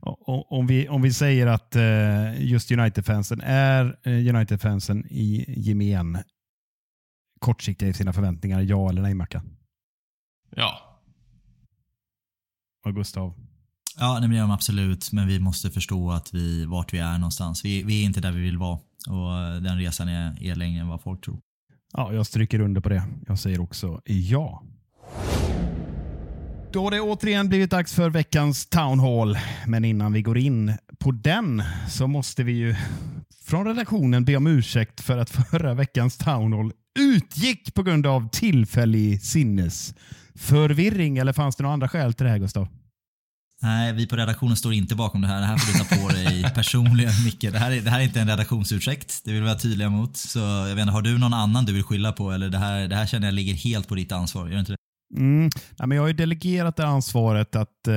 om, 0.48 0.66
vi, 0.66 0.88
om 0.88 1.02
vi 1.02 1.12
säger 1.12 1.46
att 1.46 1.76
eh, 1.76 2.44
just 2.44 2.70
United-fansen 2.70 3.40
är 3.44 3.98
eh, 4.02 4.34
United-fansen 4.34 5.06
i 5.10 5.44
gemen 5.56 6.18
kortsiktiga 7.40 7.88
i 7.88 7.92
sina 7.92 8.12
förväntningar, 8.12 8.60
ja 8.60 8.88
eller 8.90 9.02
nej 9.02 9.14
Mackan? 9.14 9.56
Ja. 10.56 11.00
Och 12.86 12.94
Gustav? 12.94 13.34
Ja, 13.98 14.20
det 14.20 14.34
gör 14.34 14.42
de 14.42 14.50
absolut, 14.50 15.12
men 15.12 15.28
vi 15.28 15.40
måste 15.40 15.70
förstå 15.70 16.10
att 16.10 16.34
vi, 16.34 16.64
vart 16.64 16.94
vi 16.94 16.98
är 16.98 17.18
någonstans. 17.18 17.64
Vi, 17.64 17.82
vi 17.82 18.00
är 18.00 18.04
inte 18.04 18.20
där 18.20 18.32
vi 18.32 18.40
vill 18.40 18.58
vara 18.58 18.78
och 19.06 19.38
eh, 19.38 19.54
den 19.62 19.78
resan 19.78 20.08
är, 20.08 20.44
är 20.44 20.54
längre 20.54 20.80
än 20.80 20.88
vad 20.88 21.00
folk 21.00 21.24
tror. 21.24 21.40
Ja, 21.92 22.12
jag 22.12 22.26
stryker 22.26 22.60
under 22.60 22.80
på 22.80 22.88
det. 22.88 23.02
Jag 23.26 23.38
säger 23.38 23.60
också 23.60 24.00
ja. 24.04 24.62
Då 26.72 26.82
har 26.84 26.90
det 26.90 27.00
återigen 27.00 27.48
blivit 27.48 27.70
dags 27.70 27.94
för 27.94 28.10
veckans 28.10 28.66
Town 28.66 29.00
Hall. 29.00 29.38
Men 29.66 29.84
innan 29.84 30.12
vi 30.12 30.22
går 30.22 30.38
in 30.38 30.72
på 30.98 31.10
den 31.10 31.62
så 31.88 32.06
måste 32.06 32.42
vi 32.42 32.52
ju 32.52 32.74
från 33.44 33.66
redaktionen 33.66 34.24
be 34.24 34.36
om 34.36 34.46
ursäkt 34.46 35.00
för 35.00 35.18
att 35.18 35.30
förra 35.50 35.74
veckans 35.74 36.16
Town 36.16 36.52
Hall 36.52 36.72
utgick 36.98 37.74
på 37.74 37.82
grund 37.82 38.06
av 38.06 38.28
tillfällig 38.28 39.22
sinnesförvirring. 39.22 41.18
Eller 41.18 41.32
fanns 41.32 41.56
det 41.56 41.62
några 41.62 41.74
andra 41.74 41.88
skäl 41.88 42.14
till 42.14 42.24
det 42.24 42.30
här, 42.30 42.38
Gustav? 42.38 42.68
Nej, 43.62 43.92
vi 43.92 44.06
på 44.06 44.16
redaktionen 44.16 44.56
står 44.56 44.72
inte 44.72 44.94
bakom 44.94 45.20
det 45.20 45.28
här. 45.28 45.40
Det 45.40 45.46
här 45.46 45.56
får 45.56 45.72
du 45.72 45.78
ta 45.78 46.02
på 46.02 46.08
dig 46.08 46.44
personligen, 46.54 47.12
Micke. 47.24 47.40
Det 47.52 47.58
här, 47.58 47.70
är, 47.70 47.80
det 47.80 47.90
här 47.90 48.00
är 48.00 48.04
inte 48.04 48.20
en 48.20 48.28
redaktionsursäkt. 48.28 49.24
Det 49.24 49.32
vill 49.32 49.40
vi 49.40 49.46
vara 49.46 49.58
tydliga 49.58 49.88
mot. 49.88 50.16
Så 50.16 50.38
jag 50.38 50.74
vet 50.74 50.78
inte, 50.78 50.92
har 50.92 51.02
du 51.02 51.18
någon 51.18 51.34
annan 51.34 51.64
du 51.64 51.72
vill 51.72 51.82
skylla 51.82 52.12
på? 52.12 52.30
Eller 52.30 52.48
det 52.48 52.58
här, 52.58 52.88
det 52.88 52.96
här 52.96 53.06
känner 53.06 53.26
jag 53.26 53.34
ligger 53.34 53.54
helt 53.54 53.88
på 53.88 53.94
ditt 53.94 54.12
ansvar. 54.12 54.46
Gör 54.46 54.54
det 54.54 54.60
inte 54.60 54.72
det? 54.72 54.76
Mm. 55.16 55.50
Ja, 55.76 55.86
men 55.86 55.96
jag 55.96 56.02
har 56.02 56.08
ju 56.08 56.14
delegerat 56.14 56.76
det 56.76 56.86
ansvaret 56.86 57.56
att 57.56 57.88
eh, 57.88 57.94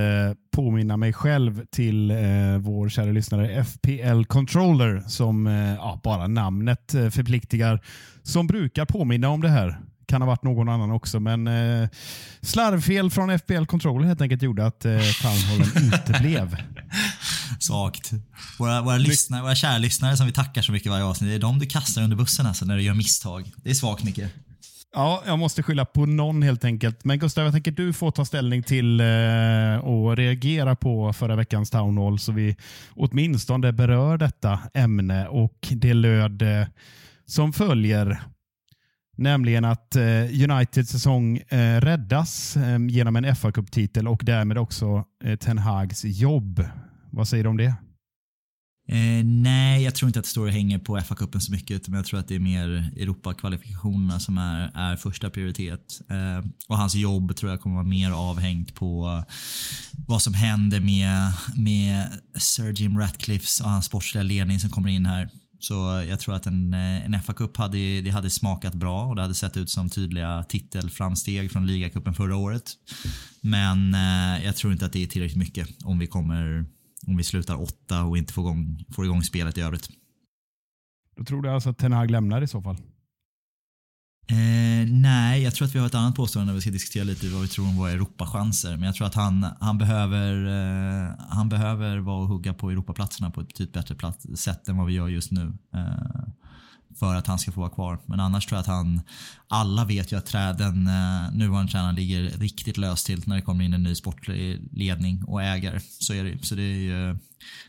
påminna 0.52 0.98
mig 0.98 1.14
själv 1.14 1.66
till 1.72 2.12
eh, 2.12 2.18
vår 2.60 2.90
kära 2.90 3.12
lyssnare 3.12 3.66
FPL 3.66 4.24
Controller 4.24 5.04
som 5.08 5.48
eh, 5.48 5.74
ja, 5.74 6.02
bara 6.04 6.28
namnet 6.28 6.94
eh, 6.94 7.10
förpliktigar. 7.10 7.82
Som 8.24 8.48
brukar 8.48 8.86
påminna 8.86 9.30
om 9.30 9.42
det 9.42 9.50
här. 9.50 9.80
Kan 10.10 10.22
ha 10.22 10.28
varit 10.28 10.44
någon 10.44 10.70
annan 10.70 10.92
också, 10.92 11.20
men 11.20 11.48
eh, 11.48 11.90
slarvfel 12.42 13.12
från 13.12 13.40
FPL 13.40 13.66
Controller 13.66 14.08
helt 14.08 14.22
enkelt 14.22 14.42
gjorde 14.42 14.66
att 14.66 14.86
eh, 14.86 14.92
Townhallen 15.22 15.94
uteblev. 15.94 16.58
Svagt. 17.60 18.12
Våra, 18.60 18.82
våra, 18.82 18.98
lyssnare, 18.98 19.42
våra 19.42 19.56
kära 19.56 19.78
lyssnare 19.78 20.18
som 20.18 20.26
vi 20.26 20.32
tackar 20.32 20.62
så 20.62 20.72
mycket 20.72 20.92
varje 20.92 21.04
avsnitt, 21.04 21.30
det 21.30 21.36
är 21.36 21.40
de 21.40 21.60
du 21.60 21.66
kastar 21.66 22.02
under 22.02 22.18
bussen 22.18 22.46
alltså 22.46 22.66
när 22.66 22.78
du 22.78 22.84
gör 22.84 22.94
misstag. 22.94 23.52
Det 23.56 23.70
är 23.70 23.74
svagt 23.74 24.04
Micke. 24.04 24.20
Ja, 24.94 25.24
jag 25.26 25.40
måste 25.40 25.64
skylla 25.64 25.86
på 25.86 26.06
någon 26.06 26.42
helt 26.42 26.66
enkelt. 26.66 27.06
Men 27.06 27.20
Gustav, 27.20 27.44
jag 27.44 27.54
tänker 27.54 27.72
du 27.72 27.94
får 27.94 28.12
ta 28.12 28.26
ställning 28.26 28.64
till 28.64 29.00
eh, 29.00 29.78
och 29.84 30.18
reagera 30.18 30.76
på 30.76 31.14
förra 31.14 31.36
veckans 31.36 31.70
Town 31.70 31.98
Hall 31.98 32.20
så 32.20 32.32
vi 32.32 32.56
åtminstone 32.96 33.72
berör 33.72 34.18
detta 34.18 34.60
ämne. 34.74 35.28
Och 35.28 35.68
Det 35.72 35.94
löd 35.94 36.42
eh, 36.42 36.68
som 37.26 37.54
följer. 37.54 38.22
Nämligen 39.20 39.66
att 39.66 39.96
eh, 39.96 40.04
Uniteds 40.50 40.92
säsong 40.92 41.38
eh, 41.38 41.82
räddas 41.82 42.58
eh, 42.58 42.80
genom 42.88 43.16
en 43.16 43.36
fa 43.36 43.52
Cup-titel 43.52 44.08
och 44.08 44.22
därmed 44.26 44.58
också 44.58 45.04
eh, 45.24 45.36
Ten 45.36 45.58
Hags 45.58 46.06
jobb. 46.06 46.66
Vad 47.12 47.28
säger 47.28 47.44
du 47.44 47.50
om 47.50 47.58
det? 47.58 47.74
Eh, 48.90 49.26
nej, 49.26 49.84
jag 49.84 49.96
tror 49.96 50.10
inte 50.10 50.20
att 50.20 50.26
det 50.26 50.32
står 50.32 50.46
och 50.46 50.52
hänger 50.52 50.80
på 50.80 50.98
FA-cupen 50.98 51.40
så 51.40 51.52
mycket. 51.52 51.72
Utan 51.72 51.94
jag 51.94 52.06
tror 52.06 52.20
att 52.20 52.28
det 52.28 52.36
är 52.36 52.40
mer 52.40 52.92
Europa-kvalifikationerna 52.98 54.20
som 54.20 54.38
är, 54.38 54.72
är 54.76 54.96
första 54.96 55.30
prioritet. 55.30 56.02
Eh, 56.10 56.50
och 56.68 56.78
hans 56.78 56.96
jobb 56.96 57.36
tror 57.36 57.52
jag 57.52 57.62
kommer 57.62 57.76
vara 57.76 57.88
mer 57.88 58.12
avhängt 58.12 58.76
på 58.76 59.24
vad 60.08 60.22
som 60.22 60.34
händer 60.34 60.80
med, 60.80 61.34
med 61.56 62.08
Sir 62.38 62.72
Jim 62.72 63.00
Ratcliffs 63.00 63.62
och 63.62 63.70
hans 63.70 63.86
sportsliga 63.86 64.24
ledning 64.24 64.60
som 64.60 64.70
kommer 64.70 64.90
in 64.90 65.06
här. 65.06 65.30
Så 65.60 66.00
eh, 66.00 66.10
jag 66.10 66.20
tror 66.20 66.36
att 66.36 66.46
en, 66.46 66.74
eh, 66.74 67.06
en 67.06 67.14
FA-cup 67.14 67.58
hade, 67.58 68.02
det 68.02 68.10
hade 68.10 68.30
smakat 68.30 68.74
bra 68.74 69.06
och 69.06 69.16
det 69.16 69.22
hade 69.22 69.34
sett 69.34 69.58
ut 69.58 69.70
som 69.70 69.90
tydliga 69.90 70.44
titelframsteg 70.44 71.52
från 71.52 71.68
ligacupen 71.68 72.14
förra 72.14 72.36
året. 72.36 72.72
Men 73.42 73.94
eh, 73.94 74.46
jag 74.46 74.56
tror 74.56 74.74
inte 74.74 74.86
att 74.86 74.94
det 74.94 75.04
är 75.04 75.08
tillräckligt 75.08 75.38
mycket 75.38 75.68
om 75.84 76.00
vi 76.00 76.08
kommer 76.08 76.66
om 77.08 77.18
vi 77.18 77.24
slutar 77.24 77.62
åtta 77.62 78.04
och 78.04 78.18
inte 78.18 78.34
får 78.34 78.44
igång, 78.44 78.86
får 78.90 79.06
igång 79.06 79.24
spelet 79.24 79.58
i 79.58 79.62
övrigt. 79.62 79.90
Då 81.16 81.24
tror 81.24 81.42
du 81.42 81.50
alltså 81.50 81.70
att 81.70 81.78
Ten 81.78 81.92
Hag 81.92 82.12
lämnar 82.12 82.42
i 82.42 82.48
så 82.48 82.62
fall? 82.62 82.78
Eh, 84.32 84.88
nej, 84.88 85.44
jag 85.44 85.56
tror 85.56 85.68
att 85.68 85.76
vi 85.76 85.80
har 85.80 85.88
ett 85.88 85.96
annat 85.96 86.16
påstående 86.16 86.52
när 86.52 86.56
vi 86.56 86.62
ska 86.62 86.72
diskutera 86.72 87.04
lite 87.04 87.30
vad 87.30 87.42
vi 87.42 87.48
tror 87.48 87.68
om 87.68 87.78
våra 87.78 87.92
Europachanser. 87.92 88.72
Men 88.72 88.84
jag 88.84 88.96
tror 88.96 89.08
att 89.08 89.16
han, 89.16 89.46
han, 89.60 89.78
behöver, 89.78 90.46
eh, 90.46 91.12
han 91.30 91.50
behöver 91.50 91.98
vara 91.98 92.22
och 92.22 92.28
hugga 92.28 92.54
på 92.54 92.70
Europaplatserna 92.70 93.32
på 93.32 93.42
ett 93.42 93.48
betydligt 93.48 93.74
bättre 93.74 93.96
plats, 93.96 94.28
sätt 94.36 94.68
än 94.68 94.78
vad 94.78 94.88
vi 94.88 94.94
gör 94.94 95.08
just 95.08 95.32
nu. 95.32 95.54
Eh, 95.76 96.24
för 97.00 97.16
att 97.16 97.28
han 97.28 97.40
ska 97.40 97.52
få 97.52 97.60
vara 97.60 97.70
kvar. 97.70 98.00
Men 98.06 98.20
annars 98.20 98.46
tror 98.46 98.58
jag 98.58 98.62
att 98.62 98.68
han, 98.68 99.02
alla 99.48 99.86
vet 99.86 100.12
ju 100.12 100.18
att 100.18 100.26
träden, 100.26 100.88
eh, 100.88 101.32
nuvarande 101.34 101.72
tränaren 101.72 101.96
ligger 101.96 102.30
riktigt 102.30 102.78
löst 102.78 103.06
till 103.06 103.24
när 103.26 103.36
det 103.36 103.42
kommer 103.42 103.66
in 103.66 103.74
en 103.74 103.84
ny 103.84 103.96
sportledning 103.96 105.24
och 105.24 105.44
ägare. 105.44 105.80
Så 106.00 106.14
är 106.14 106.24
det 106.24 106.46
Så 106.46 106.56
det, 106.56 106.62
är 106.62 106.78
ju, 106.78 107.10
eh, 107.10 107.16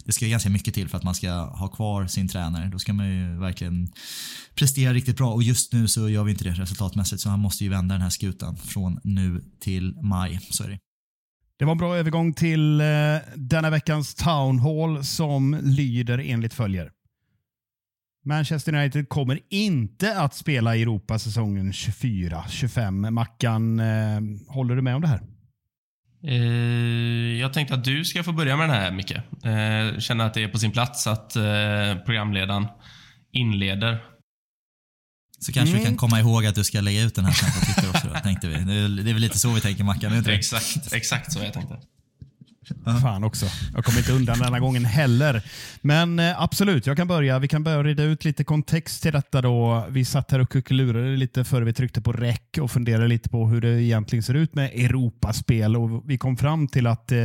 det 0.05 0.13
ska 0.13 0.27
ganska 0.27 0.51
mycket 0.51 0.75
till 0.75 0.89
för 0.89 0.97
att 0.97 1.05
man 1.05 1.15
ska 1.15 1.31
ha 1.33 1.69
kvar 1.69 2.07
sin 2.07 2.29
tränare. 2.29 2.69
Då 2.73 2.79
ska 2.79 2.93
man 2.93 3.09
ju 3.09 3.39
verkligen 3.39 3.93
prestera 4.55 4.93
riktigt 4.93 5.17
bra 5.17 5.33
och 5.33 5.43
just 5.43 5.73
nu 5.73 5.89
så 5.89 6.09
gör 6.09 6.25
vi 6.25 6.31
inte 6.31 6.45
det 6.45 6.51
resultatmässigt 6.51 7.23
så 7.23 7.29
han 7.29 7.41
måste 7.41 7.65
ju 7.65 7.71
vända 7.71 7.95
den 7.95 8.03
här 8.03 8.11
skutan 8.11 8.57
från 8.57 9.01
nu 9.05 9.45
till 9.61 9.97
maj. 10.03 10.41
Så 10.51 10.65
är 10.65 10.69
det. 10.69 10.79
Det 11.59 11.65
var 11.65 11.73
en 11.73 11.79
bra 11.79 11.97
övergång 11.97 12.35
till 12.35 12.81
eh, 12.81 12.87
denna 13.37 13.71
veckans 13.71 14.15
Town 14.15 14.59
Hall 14.59 15.05
som 15.05 15.57
lyder 15.63 16.19
enligt 16.19 16.55
följer. 16.55 16.91
Manchester 18.25 18.75
United 18.75 19.09
kommer 19.09 19.41
inte 19.49 20.21
att 20.21 20.35
spela 20.35 20.77
i 20.77 20.83
Europa 20.83 21.19
säsongen 21.19 21.73
24-25. 21.73 23.11
Mackan, 23.11 23.81
eh, 23.81 24.21
håller 24.49 24.77
du 24.77 24.83
med 24.83 24.95
om 24.95 25.03
det 25.03 25.09
här? 25.09 25.23
Eh, 26.25 27.41
jag 27.41 27.53
tänkte 27.53 27.75
att 27.75 27.85
du 27.85 28.05
ska 28.05 28.23
få 28.23 28.33
börja 28.33 28.57
med 28.57 28.69
den 28.69 28.77
här, 28.77 28.91
Micke. 28.91 29.11
Eh, 29.11 29.99
känner 29.99 30.27
att 30.27 30.35
det 30.35 30.43
är 30.43 30.49
på 30.49 30.59
sin 30.59 30.73
plats 30.73 31.07
att 31.07 31.37
eh, 31.37 31.43
programledaren 32.07 32.67
inleder. 33.33 34.05
Så 35.39 35.53
kanske 35.53 35.71
mm. 35.71 35.81
vi 35.81 35.87
kan 35.87 35.97
komma 35.97 36.21
ihåg 36.21 36.47
att 36.47 36.55
du 36.55 36.65
ska 36.65 36.81
lägga 36.81 37.03
ut 37.03 37.15
den 37.15 37.25
här 37.25 37.33
sen 37.33 37.51
på 37.53 37.67
Twitter 37.67 37.91
också 37.91 38.09
då, 38.15 38.21
tänkte 38.21 38.49
vi. 38.49 38.55
Det 38.55 39.11
är, 39.11 39.13
väl 39.13 39.23
lite 39.23 39.39
så 39.39 39.53
vi 39.53 39.61
tänker 39.61 39.85
Mackan, 39.85 40.17
inte 40.17 40.33
Exakt, 40.33 40.93
exakt 40.93 41.33
så 41.33 41.39
jag 41.39 41.53
tänkte. 41.53 41.79
Fan 43.03 43.25
också. 43.25 43.47
Jag 43.75 43.85
kommer 43.85 43.99
inte 43.99 44.13
undan 44.13 44.39
denna 44.39 44.61
gången 44.61 44.85
heller. 44.85 45.43
Men 45.81 46.19
eh, 46.19 46.43
absolut, 46.43 46.87
jag 46.87 46.97
kan 46.97 47.09
börja. 47.09 47.39
Vi 47.39 47.49
kan 47.49 47.65
börja 47.65 47.83
reda 47.83 48.03
ut 48.03 48.25
lite 48.25 48.45
kontext 48.45 49.03
till 49.03 49.13
detta. 49.13 49.43
då. 49.43 49.87
Vi 49.91 50.05
satt 50.05 50.31
här 50.31 50.39
och 50.39 50.51
kuckelurade 50.51 51.17
lite 51.17 51.45
före 51.45 51.65
vi 51.65 51.73
tryckte 51.73 52.01
på 52.01 52.13
räck 52.13 52.59
och 52.61 52.71
funderade 52.71 53.09
lite 53.09 53.29
på 53.29 53.49
hur 53.49 53.61
det 53.61 53.83
egentligen 53.83 54.23
ser 54.23 54.35
ut 54.35 54.55
med 54.55 54.71
Europaspel. 54.75 55.77
Och 55.77 56.11
vi 56.11 56.19
kom 56.19 56.37
fram 56.37 56.69
till 56.69 56.87
att 56.87 57.13
eh, 57.13 57.19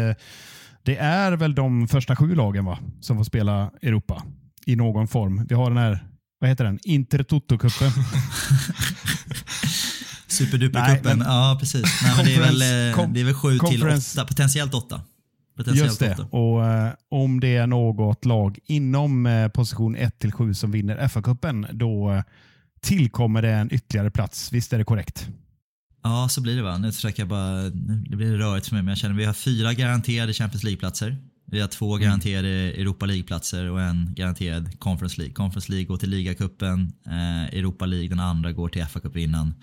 det 0.84 0.98
är 0.98 1.32
väl 1.32 1.56
de 1.56 1.88
första 1.88 2.16
sju 2.16 2.36
lagen 2.36 2.66
va? 2.66 2.80
som 3.02 3.18
får 3.18 3.24
spela 3.24 3.72
Europa 3.82 4.24
i 4.66 4.76
någon 4.76 5.08
form. 5.08 5.46
Vi 5.50 5.56
har 5.56 5.70
den 5.70 5.78
här, 5.78 6.08
vad 6.40 6.50
heter 6.50 6.64
den? 6.64 6.80
Intertoto-cupen. 6.80 7.92
Superdupercupen, 10.28 11.24
ja 11.26 11.58
precis. 11.60 12.02
Nej, 12.04 12.14
men 12.18 12.26
det, 12.26 12.36
är 12.36 12.40
väl, 12.40 12.62
eh, 12.62 13.10
det 13.14 13.20
är 13.20 13.24
väl 13.24 13.34
sju 13.34 13.60
till 13.60 13.88
åtta, 13.88 14.26
potentiellt 14.26 14.74
åtta. 14.74 15.02
Just 15.58 16.00
det. 16.00 16.18
Och, 16.30 16.66
eh, 16.66 16.94
om 17.10 17.40
det 17.40 17.56
är 17.56 17.68
något 17.68 18.26
lag 18.26 18.60
inom 18.66 19.26
eh, 19.26 19.48
position 19.48 19.98
1-7 19.98 20.54
som 20.54 20.72
vinner 20.72 21.08
FA-cupen, 21.08 21.68
då 21.74 22.12
eh, 22.12 22.24
tillkommer 22.82 23.42
det 23.42 23.52
en 23.52 23.74
ytterligare 23.74 24.12
plats. 24.12 24.54
Visst 24.54 24.74
är 24.74 24.78
det 24.78 24.84
korrekt? 24.84 25.30
Ja, 26.04 26.28
så 26.30 26.42
blir 26.42 26.56
det 26.56 26.62
va. 26.62 26.78
Nu 26.78 26.92
försöker 26.92 27.22
jag 27.22 27.28
bara, 27.30 27.70
det 28.10 28.16
blir 28.16 28.38
rörigt 28.38 28.68
för 28.68 28.76
mig, 28.76 28.84
men 28.84 28.90
jag 28.90 28.98
känner 28.98 29.16
att 29.16 29.22
vi 29.22 29.26
har 29.26 29.34
fyra 29.34 29.74
garanterade 29.74 30.34
Champions 30.34 30.64
League-platser. 30.64 31.18
Vi 31.46 31.62
har 31.62 31.68
två 31.68 31.96
mm. 31.96 32.08
garanterade 32.08 32.50
Europa 32.50 33.06
League-platser 33.06 33.70
och 33.70 33.82
en 33.82 34.14
garanterad 34.16 34.80
Conference 34.80 35.18
League. 35.18 35.34
Conference 35.34 35.72
League 35.72 35.86
går 35.86 35.98
till 35.98 36.10
ligacupen, 36.10 36.92
eh, 37.06 37.44
Europa 37.44 37.86
League 37.86 38.10
den 38.10 38.20
andra 38.20 38.52
går 38.52 38.70
till 38.70 38.82
FA-cupen 38.82 39.18
innan 39.18 39.54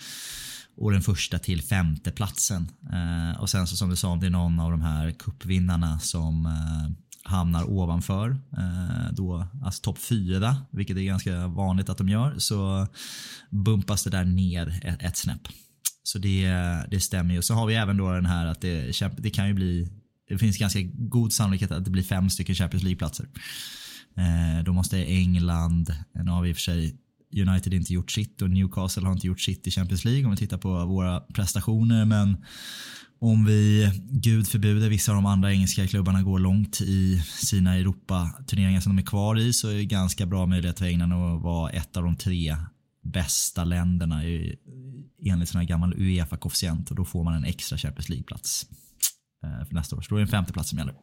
och 0.77 0.93
den 0.93 1.03
första 1.03 1.39
till 1.39 1.63
femte 1.63 2.11
platsen. 2.11 2.69
Eh, 2.93 3.41
och 3.41 3.51
sen 3.51 3.67
så 3.67 3.77
som 3.77 3.91
du 3.91 3.97
sa, 3.97 4.09
om 4.09 4.21
det 4.21 4.27
är 4.27 4.31
någon 4.31 4.61
av 4.61 4.71
de 4.71 4.83
här 4.83 5.11
kuppvinnarna 5.11 5.99
som 5.99 6.47
eh, 6.47 7.31
hamnar 7.31 7.71
ovanför, 7.71 8.31
eh, 8.31 9.13
då, 9.13 9.47
alltså 9.65 9.83
topp 9.83 9.99
fyra, 9.99 10.57
vilket 10.71 10.97
är 10.97 11.03
ganska 11.03 11.47
vanligt 11.47 11.89
att 11.89 11.99
de 11.99 12.09
gör, 12.09 12.35
så 12.39 12.87
bumpas 13.51 14.05
det 14.05 14.11
där 14.11 14.25
ner 14.25 14.81
ett, 14.83 15.03
ett 15.03 15.17
snäpp. 15.17 15.49
Så 16.03 16.19
det, 16.19 16.49
det 16.91 17.01
stämmer 17.01 17.35
ju. 17.35 17.43
Så 17.43 17.55
har 17.55 17.67
vi 17.67 17.75
även 17.75 17.97
då 17.97 18.13
den 18.13 18.27
här 18.27 18.47
att 18.47 18.61
det, 18.61 19.01
det 19.17 19.31
kan 19.31 19.49
ju 19.49 19.55
bli 19.55 19.89
det 20.29 20.39
finns 20.39 20.59
ganska 20.59 20.81
god 20.83 21.33
sannolikhet 21.33 21.71
att 21.71 21.85
det 21.85 21.91
blir 21.91 22.03
fem 22.03 22.31
stycken 22.31 22.55
Champions 22.55 22.85
League-platser. 22.85 23.27
Eh, 24.17 24.65
då 24.65 24.73
måste 24.73 25.05
England, 25.05 25.95
nu 26.15 26.31
har 26.31 26.43
vi 26.43 26.49
i 26.49 26.53
och 26.53 26.57
för 26.57 26.63
sig 26.63 26.97
United 27.33 27.75
inte 27.75 27.93
gjort 27.93 28.11
sitt 28.11 28.43
och 28.43 28.51
Newcastle 28.51 29.03
har 29.03 29.13
inte 29.13 29.27
gjort 29.27 29.41
sitt 29.41 29.67
i 29.67 29.71
Champions 29.71 30.05
League 30.05 30.25
om 30.25 30.31
vi 30.31 30.37
tittar 30.37 30.59
på 30.59 30.85
våra 30.87 31.21
prestationer. 31.21 32.05
Men 32.05 32.37
om 33.19 33.45
vi, 33.45 33.91
gud 34.11 34.49
förbjuder, 34.49 34.89
vissa 34.89 35.13
av 35.13 35.17
de 35.17 35.27
andra 35.27 35.53
engelska 35.53 35.87
klubbarna 35.87 36.23
går 36.23 36.39
långt 36.39 36.81
i 36.81 37.23
sina 37.27 37.75
Europa-turneringar 37.75 38.81
som 38.81 38.97
de 38.97 39.03
är 39.03 39.07
kvar 39.07 39.39
i 39.39 39.53
så 39.53 39.69
är 39.69 39.75
det 39.75 39.85
ganska 39.85 40.27
bra 40.27 40.47
möjlighet 40.47 40.79
för 40.79 40.87
England 40.87 41.13
att 41.13 41.43
vara 41.43 41.71
ett 41.71 41.97
av 41.97 42.03
de 42.03 42.17
tre 42.17 42.57
bästa 43.03 43.65
länderna 43.65 44.23
enligt 45.25 45.49
sån 45.49 45.61
här 45.61 45.69
gammal 45.69 45.95
Uefa-koefficient 45.95 46.91
och 46.91 46.97
då 46.97 47.05
får 47.05 47.25
man 47.25 47.35
en 47.35 47.45
extra 47.45 47.79
Champions 47.79 48.09
League-plats 48.09 48.67
eh, 49.45 49.67
för 49.67 49.75
nästa 49.75 49.97
år. 49.97 50.01
Så 50.01 50.09
då 50.09 50.17
är 50.17 50.21
det 50.21 50.25
en 50.25 50.29
femte 50.29 50.53
plats 50.53 50.69
som 50.69 50.79
gäller. 50.79 50.95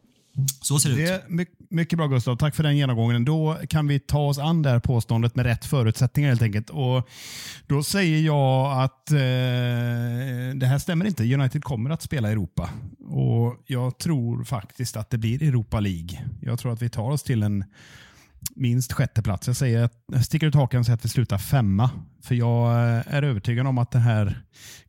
Så 0.62 0.80
ser 0.80 0.90
det, 0.90 0.96
Det 0.96 1.16
ut. 1.16 1.22
my- 1.30 1.46
mycket 1.70 1.98
bra 1.98 2.08
Gustav, 2.08 2.36
tack 2.36 2.56
för 2.56 2.64
den 2.64 2.78
genomgången. 2.78 3.26
Då 3.26 3.58
kan 3.70 3.88
vi 3.88 4.00
ta 4.00 4.20
oss 4.20 4.38
an 4.40 4.62
det 4.62 4.70
här 4.70 4.80
påståendet 4.80 5.36
med 5.36 5.46
rätt 5.46 5.66
förutsättningar 5.66 6.30
helt 6.30 6.42
enkelt. 6.42 6.70
Och 6.70 7.10
då 7.68 7.84
säger 7.84 8.20
jag 8.22 8.82
att 8.84 9.12
eh, 9.12 9.18
det 10.56 10.66
här 10.66 10.78
stämmer 10.80 11.06
inte. 11.06 11.34
United 11.34 11.64
kommer 11.64 11.90
att 11.90 12.02
spela 12.02 12.30
i 12.30 12.32
Europa. 12.32 12.70
Och 13.10 13.56
Jag 13.66 13.98
tror 13.98 14.44
faktiskt 14.44 14.98
att 14.98 15.10
det 15.10 15.18
blir 15.18 15.44
Europa 15.44 15.80
League. 15.80 16.20
Jag 16.42 16.60
tror 16.60 16.74
att 16.74 16.82
vi 16.82 16.90
tar 16.90 17.10
oss 17.12 17.24
till 17.24 17.44
en 17.44 17.64
minst 18.56 18.94
sjätte 18.94 19.22
plats. 19.22 19.48
Jag, 19.48 19.56
säger 19.56 19.90
jag 20.12 20.26
sticker 20.26 20.48
ut 20.48 20.56
hakan 20.56 20.80
och 20.80 20.86
säger 20.86 20.98
att 20.98 21.06
vi 21.06 21.10
slutar 21.10 21.38
femma. 21.38 21.90
För 22.24 22.36
jag 22.36 22.72
eh, 22.72 23.16
är 23.16 23.24
övertygad 23.24 23.68
om 23.68 23.78
att 23.78 23.92
det 23.92 24.00
här 24.00 24.42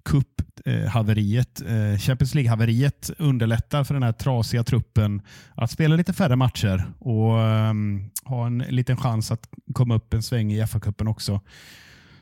cup-haveriet, 0.04 1.62
eh, 1.66 1.92
eh, 1.92 1.98
Champions 1.98 2.34
League-haveriet 2.34 3.10
underlättar 3.18 3.84
för 3.84 3.94
den 3.94 4.02
här 4.02 4.12
trasiga 4.12 4.64
truppen 4.64 5.22
att 5.54 5.70
spela 5.70 5.96
lite 5.96 6.12
färre 6.12 6.36
matcher 6.36 6.84
och 6.98 7.40
ehm, 7.40 8.10
ha 8.24 8.46
en 8.46 8.58
liten 8.58 8.96
chans 8.96 9.30
att 9.30 9.48
komma 9.74 9.94
upp 9.94 10.14
en 10.14 10.22
sväng 10.22 10.52
i 10.52 10.62
FA-cupen 10.62 11.08
också. 11.08 11.40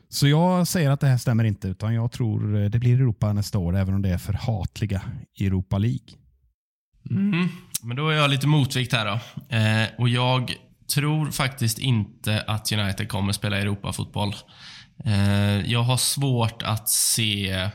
Så 0.09 0.27
jag 0.27 0.67
säger 0.67 0.89
att 0.89 0.99
det 0.99 1.07
här 1.07 1.17
stämmer 1.17 1.43
inte, 1.43 1.67
utan 1.67 1.93
jag 1.93 2.11
tror 2.11 2.69
det 2.69 2.79
blir 2.79 2.95
Europa 2.95 3.33
nästa 3.33 3.57
år, 3.59 3.75
även 3.77 3.95
om 3.95 4.01
det 4.01 4.09
är 4.09 4.17
för 4.17 4.33
hatliga 4.33 5.01
Europa 5.39 5.77
League. 5.77 6.07
Mm. 7.09 7.47
Men 7.83 7.97
då 7.97 8.09
är 8.09 8.15
jag 8.15 8.29
lite 8.29 8.47
motvikt 8.47 8.93
här 8.93 9.05
då. 9.05 9.19
Eh, 9.55 9.87
och 9.97 10.09
jag 10.09 10.53
tror 10.89 11.31
faktiskt 11.31 11.79
inte 11.79 12.43
att 12.47 12.71
United 12.71 13.09
kommer 13.09 13.33
spela 13.33 13.57
Europafotboll. 13.57 14.35
Eh, 15.05 15.71
jag 15.71 15.83
har 15.83 15.97
svårt 15.97 16.63
att 16.63 16.89
se 16.89 17.69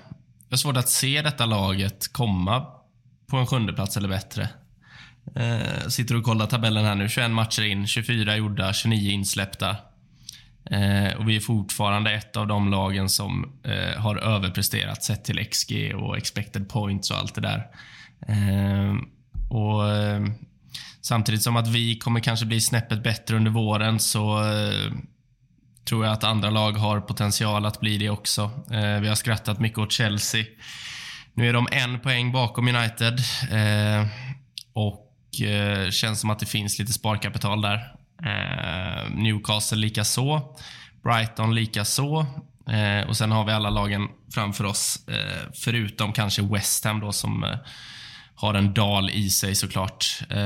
jag 0.48 0.56
har 0.56 0.60
svårt 0.60 0.76
att 0.76 0.88
se 0.88 1.22
detta 1.22 1.46
laget 1.46 2.12
komma 2.12 2.66
på 3.30 3.36
en 3.36 3.46
sjunde 3.46 3.72
plats 3.72 3.96
eller 3.96 4.08
bättre. 4.08 4.48
Eh, 5.36 5.88
sitter 5.88 6.16
och 6.16 6.24
kollar 6.24 6.46
tabellen 6.46 6.84
här 6.84 6.94
nu. 6.94 7.08
21 7.08 7.30
matcher 7.30 7.62
in, 7.62 7.86
24 7.86 8.36
gjorda, 8.36 8.72
29 8.72 9.10
insläppta. 9.10 9.76
Eh, 10.70 11.16
och 11.16 11.28
vi 11.28 11.36
är 11.36 11.40
fortfarande 11.40 12.12
ett 12.12 12.36
av 12.36 12.46
de 12.46 12.70
lagen 12.70 13.08
som 13.08 13.58
eh, 13.64 14.00
har 14.00 14.16
överpresterat 14.16 15.02
sett 15.02 15.24
till 15.24 15.46
XG 15.50 15.94
och 15.94 16.16
expected 16.16 16.68
points 16.68 17.10
och 17.10 17.18
allt 17.18 17.34
det 17.34 17.40
där. 17.40 17.66
Eh, 18.28 18.94
och 19.50 19.88
eh, 19.88 20.22
Samtidigt 21.04 21.42
som 21.42 21.56
att 21.56 21.68
vi 21.68 21.98
kommer 21.98 22.20
kanske 22.20 22.46
bli 22.46 22.60
snäppet 22.60 23.02
bättre 23.02 23.36
under 23.36 23.50
våren 23.50 24.00
så 24.00 24.38
eh, 24.38 24.92
tror 25.84 26.04
jag 26.04 26.12
att 26.12 26.24
andra 26.24 26.50
lag 26.50 26.72
har 26.72 27.00
potential 27.00 27.66
att 27.66 27.80
bli 27.80 27.98
det 27.98 28.10
också. 28.10 28.42
Eh, 28.70 29.00
vi 29.00 29.08
har 29.08 29.14
skrattat 29.14 29.60
mycket 29.60 29.78
åt 29.78 29.92
Chelsea. 29.92 30.44
Nu 31.34 31.48
är 31.48 31.52
de 31.52 31.68
en 31.72 32.00
poäng 32.00 32.32
bakom 32.32 32.68
United 32.68 33.18
eh, 33.50 34.06
och 34.72 35.40
eh, 35.40 35.90
känns 35.90 36.20
som 36.20 36.30
att 36.30 36.38
det 36.38 36.46
finns 36.46 36.78
lite 36.78 36.92
sparkapital 36.92 37.60
där. 37.62 37.94
Eh, 38.22 39.10
Newcastle 39.10 39.78
lika 39.78 40.04
så. 40.04 40.56
Brighton 41.02 41.54
lika 41.54 41.84
så. 41.84 42.26
Eh, 42.68 43.08
och 43.08 43.16
sen 43.16 43.32
har 43.32 43.44
vi 43.44 43.52
alla 43.52 43.70
lagen 43.70 44.08
framför 44.34 44.64
oss, 44.64 45.08
eh, 45.08 45.50
förutom 45.54 46.12
kanske 46.12 46.42
West 46.42 46.84
Ham 46.84 47.00
då 47.00 47.12
som 47.12 47.44
eh, 47.44 47.58
har 48.34 48.54
en 48.54 48.74
dal 48.74 49.10
i 49.10 49.30
sig 49.30 49.54
såklart. 49.54 50.22
Eh, 50.30 50.36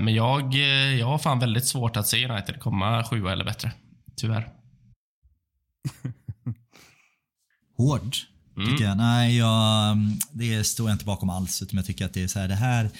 men 0.00 0.14
jag, 0.14 0.54
eh, 0.54 0.94
jag 0.98 1.06
har 1.06 1.18
fan 1.18 1.38
väldigt 1.38 1.66
svårt 1.66 1.96
att 1.96 2.08
se 2.08 2.28
United 2.28 2.60
komma 2.60 3.04
sjua 3.04 3.32
eller 3.32 3.44
bättre. 3.44 3.72
Tyvärr. 4.16 4.48
Hård, 7.76 8.16
tycker 8.56 8.84
jag. 8.84 8.96
Nej, 8.96 9.36
jag, 9.36 9.96
det 10.32 10.64
står 10.64 10.88
jag 10.88 10.94
inte 10.94 11.04
bakom 11.04 11.30
alls. 11.30 11.62
Utan 11.62 11.76
jag 11.76 11.86
tycker 11.86 12.04
att 12.04 12.14
det 12.14 12.22
är 12.22 12.28
så 12.28 12.38
här, 12.38 12.48
det 12.48 12.54
här 12.54 12.90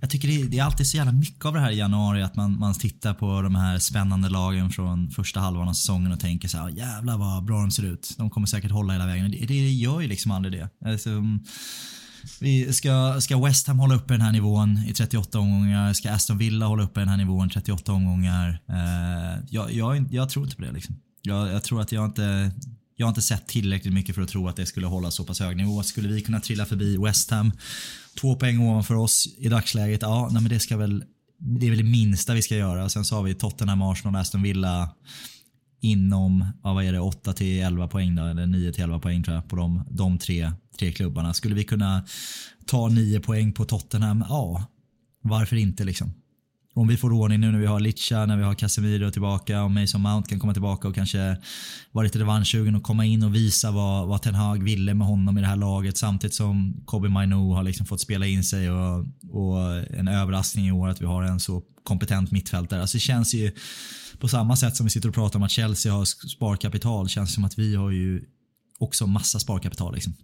jag 0.00 0.10
tycker 0.10 0.28
det 0.28 0.48
det 0.48 0.58
är 0.58 0.64
alltid 0.64 0.86
så 0.86 0.96
jävla 0.96 1.12
mycket 1.12 1.44
av 1.44 1.54
det 1.54 1.60
här 1.60 1.70
i 1.70 1.76
januari 1.76 2.22
att 2.22 2.36
man, 2.36 2.58
man 2.58 2.74
tittar 2.74 3.14
på 3.14 3.42
de 3.42 3.54
här 3.54 3.78
spännande 3.78 4.28
lagen 4.28 4.70
från 4.70 5.10
första 5.10 5.40
halvan 5.40 5.68
av 5.68 5.72
säsongen 5.72 6.12
och 6.12 6.20
tänker 6.20 6.48
så 6.48 6.58
här, 6.58 6.68
jävlar 6.68 7.18
vad 7.18 7.44
bra 7.44 7.60
de 7.60 7.70
ser 7.70 7.82
ut. 7.82 8.14
De 8.18 8.30
kommer 8.30 8.46
säkert 8.46 8.70
hålla 8.70 8.92
hela 8.92 9.06
vägen. 9.06 9.30
Det, 9.30 9.46
det 9.46 9.72
gör 9.72 10.00
ju 10.00 10.08
liksom 10.08 10.30
aldrig 10.30 10.60
det. 10.60 10.88
Alltså, 10.90 11.10
vi 12.40 12.72
ska, 12.72 13.20
ska 13.20 13.44
West 13.44 13.66
Ham 13.66 13.78
hålla 13.78 13.94
uppe 13.94 14.14
den 14.14 14.20
här 14.20 14.32
nivån 14.32 14.78
i 14.88 14.92
38 14.92 15.38
omgångar? 15.38 15.92
Ska 15.92 16.10
Aston 16.10 16.38
Villa 16.38 16.66
hålla 16.66 16.82
uppe 16.82 17.00
den 17.00 17.08
här 17.08 17.16
nivån 17.16 17.46
i 17.46 17.50
38 17.50 17.92
omgångar? 17.92 18.62
Eh, 18.68 19.44
jag, 19.50 19.72
jag, 19.72 20.06
jag 20.10 20.30
tror 20.30 20.44
inte 20.44 20.56
på 20.56 20.62
det. 20.62 20.72
Liksom. 20.72 20.96
Jag, 21.22 21.52
jag 21.52 21.64
tror 21.64 21.80
att 21.80 21.92
jag 21.92 22.04
inte 22.04 22.52
jag 22.96 23.06
har 23.06 23.08
inte 23.08 23.22
sett 23.22 23.46
tillräckligt 23.46 23.94
mycket 23.94 24.14
för 24.14 24.22
att 24.22 24.28
tro 24.28 24.48
att 24.48 24.56
det 24.56 24.66
skulle 24.66 24.86
hålla 24.86 25.10
så 25.10 25.24
pass 25.24 25.40
hög 25.40 25.56
nivå. 25.56 25.82
Skulle 25.82 26.08
vi 26.08 26.20
kunna 26.20 26.40
trilla 26.40 26.66
förbi 26.66 26.96
West 26.96 27.30
Ham, 27.30 27.52
två 28.20 28.36
poäng 28.36 28.60
ovanför 28.60 28.94
oss 28.94 29.28
i 29.38 29.48
dagsläget, 29.48 30.02
ja, 30.02 30.28
nej, 30.32 30.42
men 30.42 30.50
det 30.50 30.60
ska 30.60 30.76
väl 30.76 31.04
det 31.38 31.66
är 31.66 31.70
väl 31.70 31.78
det 31.78 31.84
minsta 31.84 32.34
vi 32.34 32.42
ska 32.42 32.56
göra. 32.56 32.88
Sen 32.88 33.04
så 33.04 33.16
har 33.16 33.22
vi 33.22 33.34
Tottenham, 33.34 33.82
Arsenal, 33.82 34.16
Aston 34.16 34.42
Villa 34.42 34.90
inom, 35.80 36.46
ja, 36.62 36.74
vad 36.74 36.84
är 36.84 36.92
det, 36.92 37.00
8 37.00 37.32
till 37.32 37.60
11 37.60 37.88
poäng 37.88 38.14
då, 38.14 38.24
eller 38.24 38.46
9 38.46 38.72
till 38.72 38.82
11 38.82 38.98
poäng 38.98 39.22
tror 39.22 39.34
jag 39.34 39.48
på 39.48 39.56
de, 39.56 39.84
de 39.90 40.18
tre, 40.18 40.52
tre 40.76 40.92
klubbarna. 40.92 41.34
Skulle 41.34 41.54
vi 41.54 41.64
kunna 41.64 42.04
ta 42.66 42.88
9 42.88 43.20
poäng 43.20 43.52
på 43.52 43.64
Tottenham? 43.64 44.24
Ja, 44.28 44.66
varför 45.22 45.56
inte 45.56 45.84
liksom? 45.84 46.12
Om 46.74 46.88
vi 46.88 46.96
får 46.96 47.12
ordning 47.12 47.40
nu 47.40 47.52
när 47.52 47.58
vi 47.58 47.66
har 47.66 47.80
Licha, 47.80 48.26
när 48.26 48.36
vi 48.36 48.42
har 48.42 48.54
Casemiro 48.54 49.10
tillbaka 49.10 49.62
och 49.62 49.70
Mason 49.70 50.00
Mount 50.00 50.28
kan 50.28 50.40
komma 50.40 50.52
tillbaka 50.52 50.88
och 50.88 50.94
kanske 50.94 51.36
vara 51.92 52.04
lite 52.04 52.18
revanschsugen 52.18 52.74
och 52.74 52.82
komma 52.82 53.04
in 53.04 53.22
och 53.22 53.34
visa 53.34 53.70
vad, 53.70 54.08
vad 54.08 54.22
Ten 54.22 54.34
Hag 54.34 54.62
ville 54.62 54.94
med 54.94 55.06
honom 55.06 55.38
i 55.38 55.40
det 55.40 55.46
här 55.46 55.56
laget 55.56 55.96
samtidigt 55.96 56.34
som 56.34 56.82
Kobe 56.84 57.08
Mainu 57.08 57.34
har 57.34 57.62
liksom 57.62 57.86
fått 57.86 58.00
spela 58.00 58.26
in 58.26 58.44
sig 58.44 58.70
och, 58.70 59.06
och 59.30 59.76
en 59.90 60.08
överraskning 60.08 60.66
i 60.66 60.72
år 60.72 60.88
att 60.88 61.00
vi 61.00 61.06
har 61.06 61.22
en 61.22 61.40
så 61.40 61.62
kompetent 61.82 62.30
mittfältare. 62.30 62.80
Alltså 62.80 62.96
det 62.96 63.00
känns 63.00 63.34
ju 63.34 63.52
på 64.18 64.28
samma 64.28 64.56
sätt 64.56 64.76
som 64.76 64.86
vi 64.86 64.90
sitter 64.90 65.08
och 65.08 65.14
pratar 65.14 65.38
om 65.38 65.42
att 65.42 65.50
Chelsea 65.50 65.92
har 65.92 66.04
sparkapital 66.04 67.08
känns 67.08 67.30
det 67.30 67.34
som 67.34 67.44
att 67.44 67.58
vi 67.58 67.74
har 67.74 67.90
ju 67.90 68.24
också 68.78 69.06
massa 69.06 69.40
sparkapital. 69.40 69.94
Liksom. 69.94 70.14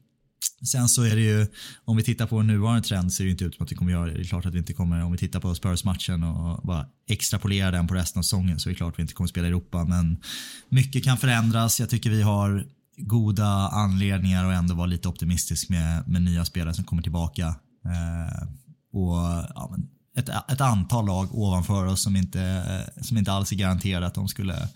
Sen 0.65 0.89
så 0.89 1.03
är 1.03 1.17
det 1.17 1.23
ju, 1.23 1.47
om 1.85 1.97
vi 1.97 2.03
tittar 2.03 2.27
på 2.27 2.39
en 2.39 2.47
nuvarande 2.47 2.83
trend 2.83 3.13
ser 3.13 3.25
det 3.25 3.29
ju 3.29 3.33
inte 3.33 3.45
ut 3.45 3.55
som 3.55 3.65
att 3.65 3.73
vi 3.73 3.77
kommer 3.77 3.93
göra 3.93 4.07
det. 4.07 4.13
Det 4.13 4.21
är 4.21 4.25
klart 4.25 4.47
att 4.47 4.55
vi 4.55 4.59
inte 4.59 4.73
kommer, 4.73 5.05
om 5.05 5.13
vi 5.13 5.19
tittar 5.19 5.41
på 5.41 5.55
Spurs-matchen 5.55 6.23
och 6.23 6.67
bara 6.67 6.87
extrapolerar 7.09 7.73
den 7.73 7.89
på 7.89 7.95
resten 7.95 8.21
av 8.21 8.23
säsongen 8.23 8.61
så 8.61 8.69
är 8.69 8.73
det 8.73 8.77
klart 8.77 8.93
att 8.93 8.99
vi 8.99 9.03
inte 9.03 9.15
kommer 9.15 9.29
spela 9.29 9.47
i 9.47 9.51
Europa. 9.51 9.85
Men 9.85 10.23
mycket 10.69 11.05
kan 11.05 11.19
förändras. 11.19 11.81
Jag 11.81 11.91
tycker 11.91 12.11
vi 12.11 12.23
har 12.23 12.67
goda 12.97 13.69
anledningar 13.69 14.51
att 14.51 14.59
ändå 14.59 14.75
vara 14.75 14.87
lite 14.87 15.09
optimistisk 15.09 15.69
med, 15.69 16.09
med 16.09 16.23
nya 16.23 16.45
spelare 16.45 16.75
som 16.75 16.85
kommer 16.85 17.03
tillbaka. 17.03 17.47
Eh, 17.85 18.49
och 18.93 19.17
ja, 19.55 19.69
men 19.71 19.89
ett, 20.17 20.29
ett 20.53 20.61
antal 20.61 21.07
lag 21.07 21.35
ovanför 21.35 21.87
oss 21.87 22.03
som 22.03 22.17
inte, 22.17 22.65
som 23.01 23.19
inte 23.19 23.33
alls 23.33 23.53
är 23.53 23.57
garanterade 23.57 24.07
att 24.07 24.15
de 24.15 24.29
skulle 24.29 24.69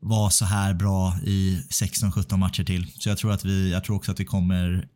vara 0.00 0.30
så 0.30 0.44
här 0.44 0.74
bra 0.74 1.14
i 1.24 1.62
16-17 1.70 2.36
matcher 2.36 2.64
till. 2.64 2.92
Så 2.98 3.08
jag 3.08 3.18
tror, 3.18 3.32
att 3.32 3.44
vi, 3.44 3.72
jag 3.72 3.84
tror 3.84 3.96
också 3.96 4.12
att 4.12 4.20
vi 4.20 4.24
kommer 4.24 4.88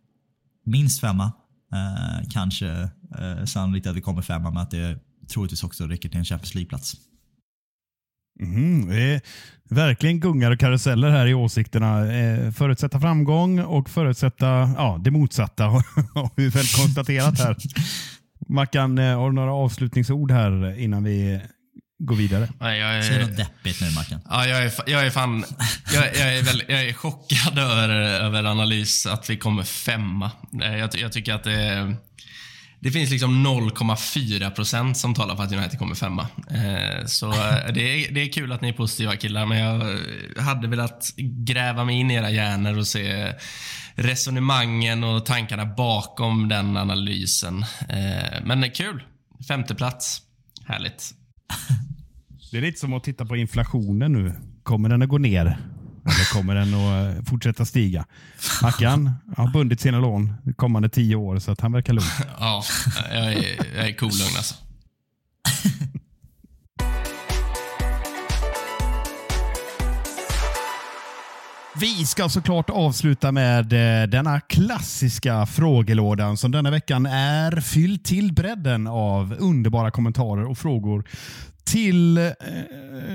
minst 0.66 1.00
femma. 1.00 1.32
Eh, 1.72 2.28
kanske 2.30 2.68
eh, 3.18 3.44
sannolikt 3.44 3.86
att 3.86 3.96
vi 3.96 4.00
kommer 4.00 4.22
femma 4.22 4.50
men 4.50 4.62
att 4.62 4.70
det 4.70 4.98
troligtvis 5.28 5.64
också 5.64 5.86
räcker 5.86 6.08
till 6.08 6.18
en 6.18 6.24
Champions 6.24 6.54
League-plats. 6.54 6.94
Mm, 8.40 8.88
det 8.88 9.14
är 9.14 9.20
verkligen 9.70 10.20
gungar 10.20 10.50
och 10.50 10.60
karuseller 10.60 11.10
här 11.10 11.26
i 11.26 11.34
åsikterna. 11.34 12.12
Eh, 12.12 12.50
förutsätta 12.50 13.00
framgång 13.00 13.60
och 13.60 13.90
förutsätta 13.90 14.46
ja, 14.76 15.00
det 15.04 15.10
motsatta 15.10 15.64
har 16.14 16.30
vi 16.36 16.48
väl 16.48 16.66
konstaterat 16.76 17.38
här. 17.38 17.56
Mackan, 18.48 18.98
eh, 18.98 19.18
har 19.18 19.30
du 19.30 19.34
några 19.34 19.52
avslutningsord 19.52 20.30
här 20.30 20.78
innan 20.78 21.04
vi 21.04 21.40
går 21.98 22.16
vidare? 22.16 22.48
Nej, 22.60 22.78
jag 22.78 23.04
Säg 23.04 23.16
är, 23.16 23.20
något 23.26 23.36
deppigt 23.36 23.80
nu 23.80 23.90
Mackan. 23.90 24.20
ja, 24.30 24.46
jag 24.46 24.64
är, 24.64 24.72
jag 24.86 25.06
är 25.06 25.10
fan... 25.10 25.44
Jag, 25.94 26.04
jag, 26.16 26.36
är 26.38 26.42
väl, 26.42 26.62
jag 26.68 26.84
är 26.84 26.92
chockad 26.92 27.58
över, 27.58 27.88
över 27.98 28.44
analys 28.44 29.06
att 29.06 29.30
vi 29.30 29.36
kommer 29.36 29.62
femma. 29.62 30.30
Eh, 30.62 30.76
Jag, 30.76 30.90
jag 30.96 31.12
tycker 31.12 31.34
att 31.34 31.44
det... 31.44 31.94
Det 32.80 32.90
finns 32.90 33.10
liksom 33.10 33.46
0,4 33.46 34.50
procent 34.50 34.96
som 34.96 35.14
talar 35.14 35.36
för 35.36 35.42
att 35.42 35.52
United 35.52 35.78
kommer 35.78 35.94
femma. 35.94 36.28
Eh, 36.50 37.06
Så 37.06 37.32
eh, 37.32 37.72
det 37.74 37.80
är, 37.80 38.12
det 38.14 38.20
är 38.20 38.32
kul 38.32 38.52
att 38.52 38.60
ni 38.60 38.68
är 38.68 38.72
positiva 38.72 39.16
killar, 39.16 39.46
men 39.46 39.58
jag 39.58 39.96
hade 40.42 40.68
velat 40.68 41.10
gräva 41.46 41.84
mig 41.84 41.96
in 41.96 42.10
i 42.10 42.14
era 42.14 42.30
hjärnor 42.30 42.78
och 42.78 42.86
se 42.86 43.32
resonemangen 43.94 45.04
och 45.04 45.26
tankarna 45.26 45.64
bakom 45.66 46.48
den 46.48 46.76
analysen. 46.76 47.64
Men 48.44 48.70
kul. 48.70 49.02
Femte 49.48 49.74
plats. 49.74 50.22
Härligt. 50.66 51.10
Det 52.50 52.56
är 52.56 52.62
lite 52.62 52.80
som 52.80 52.92
att 52.92 53.04
titta 53.04 53.26
på 53.26 53.36
inflationen 53.36 54.12
nu. 54.12 54.32
Kommer 54.62 54.88
den 54.88 55.02
att 55.02 55.08
gå 55.08 55.18
ner? 55.18 55.58
Eller 56.04 56.32
kommer 56.32 56.54
den 56.54 56.74
att 56.74 57.16
eh, 57.16 57.24
fortsätta 57.24 57.64
stiga? 57.64 58.06
Mackan 58.62 59.12
har 59.36 59.52
bundit 59.52 59.80
sina 59.80 60.00
lån 60.00 60.34
de 60.42 60.52
kommande 60.54 60.88
tio 60.88 61.16
år 61.16 61.38
så 61.38 61.52
att 61.52 61.60
han 61.60 61.72
verkar 61.72 61.92
lugn. 61.92 62.06
Ja, 62.38 62.62
jag 63.10 63.32
är, 63.32 63.76
jag 63.76 63.88
är 63.88 63.92
cool 63.92 64.10
lugn 64.10 64.36
alltså. 64.36 64.54
Vi 71.80 72.06
ska 72.06 72.28
såklart 72.28 72.70
avsluta 72.70 73.32
med 73.32 73.72
eh, 73.72 74.08
denna 74.08 74.40
klassiska 74.40 75.46
frågelådan 75.46 76.36
som 76.36 76.50
denna 76.50 76.70
veckan 76.70 77.06
är 77.06 77.60
fylld 77.60 78.04
till 78.04 78.32
bredden 78.32 78.86
av 78.86 79.36
underbara 79.38 79.90
kommentarer 79.90 80.44
och 80.44 80.58
frågor 80.58 81.08
till 81.64 82.18
eh, 82.18 82.32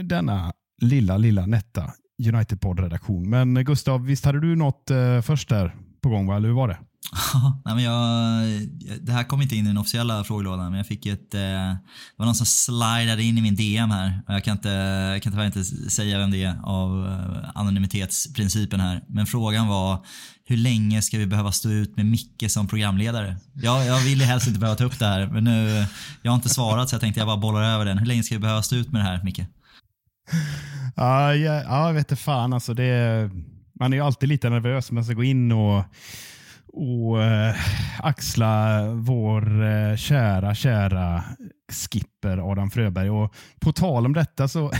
denna 0.04 0.54
lilla, 0.82 1.18
lilla 1.18 1.46
nätta 1.46 1.92
United-poddredaktion. 2.28 3.30
Men 3.30 3.66
Gustav, 3.66 4.06
visst 4.06 4.26
hade 4.26 4.40
du 4.40 4.56
något 4.56 4.92
eh, 4.92 5.22
först 5.22 5.50
där 5.50 5.76
på 6.02 6.10
gång, 6.10 6.28
va? 6.28 6.36
eller 6.36 6.48
hur 6.48 6.56
var 6.56 6.68
det? 6.68 6.78
Nej, 7.66 7.76
men 7.76 7.84
jag, 7.84 8.70
det 9.02 9.12
här 9.12 9.24
kom 9.24 9.42
inte 9.42 9.56
in 9.56 9.66
i 9.66 9.68
den 9.68 9.78
officiella 9.78 10.24
frågelådan, 10.24 10.70
men 10.70 10.78
jag 10.78 10.88
fick 10.88 11.06
ett... 11.06 11.34
Eh, 11.34 11.40
det 11.42 12.18
var 12.18 12.26
någon 12.26 12.36
som 12.36 12.46
slidade 12.46 13.24
in 13.24 13.38
i 13.38 13.42
min 13.42 13.56
DM 13.56 13.92
här. 13.92 14.22
Jag 14.28 14.44
kan, 14.44 14.52
inte, 14.52 14.70
jag 15.14 15.24
kan 15.24 15.32
tyvärr 15.32 15.46
inte 15.46 15.64
säga 15.64 16.18
vem 16.18 16.32
det 16.32 16.44
är 16.44 16.58
av 16.64 17.08
eh, 17.08 17.50
anonymitetsprincipen 17.56 18.80
här. 18.80 19.04
Men 19.08 19.26
frågan 19.26 19.68
var, 19.68 20.06
hur 20.46 20.58
länge 20.58 21.02
ska 21.02 21.18
vi 21.18 21.26
behöva 21.26 21.52
stå 21.52 21.70
ut 21.70 21.98
med 21.98 22.06
Micke 22.06 22.44
som 22.48 22.68
programledare? 22.68 23.38
Jag, 23.54 23.86
jag 23.86 24.00
ville 24.00 24.26
helst 24.26 24.48
inte 24.48 24.60
behöva 24.60 24.78
ta 24.78 24.84
upp 24.84 25.00
det 25.00 25.06
här, 25.06 25.28
men 25.28 25.44
nu... 25.44 25.86
Jag 26.22 26.32
har 26.32 26.36
inte 26.36 26.50
svarat 26.50 26.90
så 26.90 26.94
jag 26.94 27.02
tänkte 27.02 27.20
jag 27.20 27.28
bara 27.28 27.38
bollar 27.38 27.64
över 27.64 27.86
den. 27.86 27.98
Hur 27.98 28.06
länge 28.06 28.24
ska 28.24 28.36
vi 28.36 28.40
behöva 28.40 28.62
stå 28.62 28.76
ut 28.76 28.92
med 28.92 29.02
det 29.02 29.06
här, 29.06 29.24
Micke? 29.24 29.42
Ja, 30.96 31.36
ja, 31.36 31.64
ja 31.64 31.88
jag 31.88 31.94
vet 31.94 32.12
inte 32.12 32.24
fan 32.24 32.54
alltså. 32.54 32.74
Det, 32.74 33.30
man 33.80 33.94
är 33.94 33.98
ju 33.98 34.04
alltid 34.04 34.30
lite 34.30 34.50
nervös 34.50 34.92
när 34.92 34.96
man 34.96 35.06
ska 35.06 35.14
gå 35.14 35.24
in 35.24 35.52
och 35.52 35.84
och 36.74 37.24
eh, 37.24 37.56
axla 38.00 38.86
vår 38.94 39.64
eh, 39.64 39.96
kära, 39.96 40.56
kära 40.56 41.24
skipper 41.72 42.52
Adam 42.52 42.70
Fröberg. 42.70 43.10
Och 43.10 43.34
på 43.60 43.72
tal 43.72 44.06
om 44.06 44.14
detta 44.14 44.48
så 44.48 44.72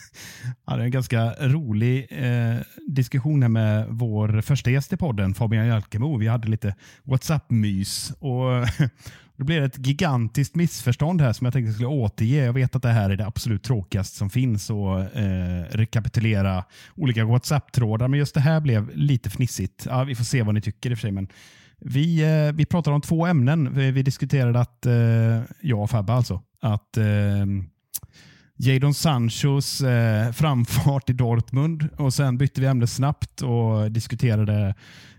hade 0.64 0.78
jag 0.80 0.84
en 0.84 0.90
ganska 0.90 1.32
rolig 1.40 2.06
eh, 2.10 2.56
diskussion 2.86 3.42
här 3.42 3.48
med 3.48 3.86
vår 3.88 4.40
första 4.40 4.70
gäst 4.70 4.92
i 4.92 4.96
podden, 4.96 5.34
Fabian 5.34 5.66
Jalkemo. 5.66 6.18
Vi 6.18 6.28
hade 6.28 6.48
lite 6.48 6.74
WhatsApp-mys. 7.02 8.12
Och 8.18 8.68
Det 9.36 9.44
blev 9.44 9.64
ett 9.64 9.86
gigantiskt 9.86 10.54
missförstånd 10.54 11.20
här 11.20 11.32
som 11.32 11.44
jag 11.44 11.52
tänkte 11.52 11.68
jag 11.68 11.74
skulle 11.74 11.88
återge. 11.88 12.44
Jag 12.44 12.52
vet 12.52 12.76
att 12.76 12.82
det 12.82 12.88
här 12.88 13.10
är 13.10 13.16
det 13.16 13.26
absolut 13.26 13.62
tråkigaste 13.62 14.16
som 14.16 14.30
finns 14.30 14.70
att 14.70 15.14
eh, 15.14 15.76
rekapitulera 15.76 16.64
olika 16.94 17.24
WhatsApp-trådar, 17.24 18.08
men 18.08 18.18
just 18.18 18.34
det 18.34 18.40
här 18.40 18.60
blev 18.60 18.90
lite 18.96 19.30
fnissigt. 19.30 19.86
Ja, 19.86 20.04
vi 20.04 20.14
får 20.14 20.24
se 20.24 20.42
vad 20.42 20.54
ni 20.54 20.60
tycker 20.60 20.90
i 20.90 20.94
och 20.94 20.98
för 20.98 21.02
sig. 21.02 21.12
Men 21.12 21.28
vi, 21.78 22.22
eh, 22.22 22.52
vi 22.52 22.66
pratar 22.66 22.92
om 22.92 23.00
två 23.00 23.26
ämnen. 23.26 23.74
Vi, 23.74 23.90
vi 23.90 24.02
diskuterade 24.02 24.60
att, 24.60 24.86
eh, 24.86 25.42
jag 25.60 25.82
och 25.82 25.90
Fabbe 25.90 26.12
alltså, 26.12 26.42
att 26.60 26.96
eh, 26.96 27.46
Jadon 28.56 28.94
Sanchos 28.94 29.80
eh, 29.80 30.32
framfart 30.32 31.10
i 31.10 31.12
Dortmund 31.12 31.88
och 31.98 32.14
sen 32.14 32.38
bytte 32.38 32.60
vi 32.60 32.66
ämne 32.66 32.86
snabbt 32.86 33.42
och 33.42 33.92
diskuterade 33.92 34.74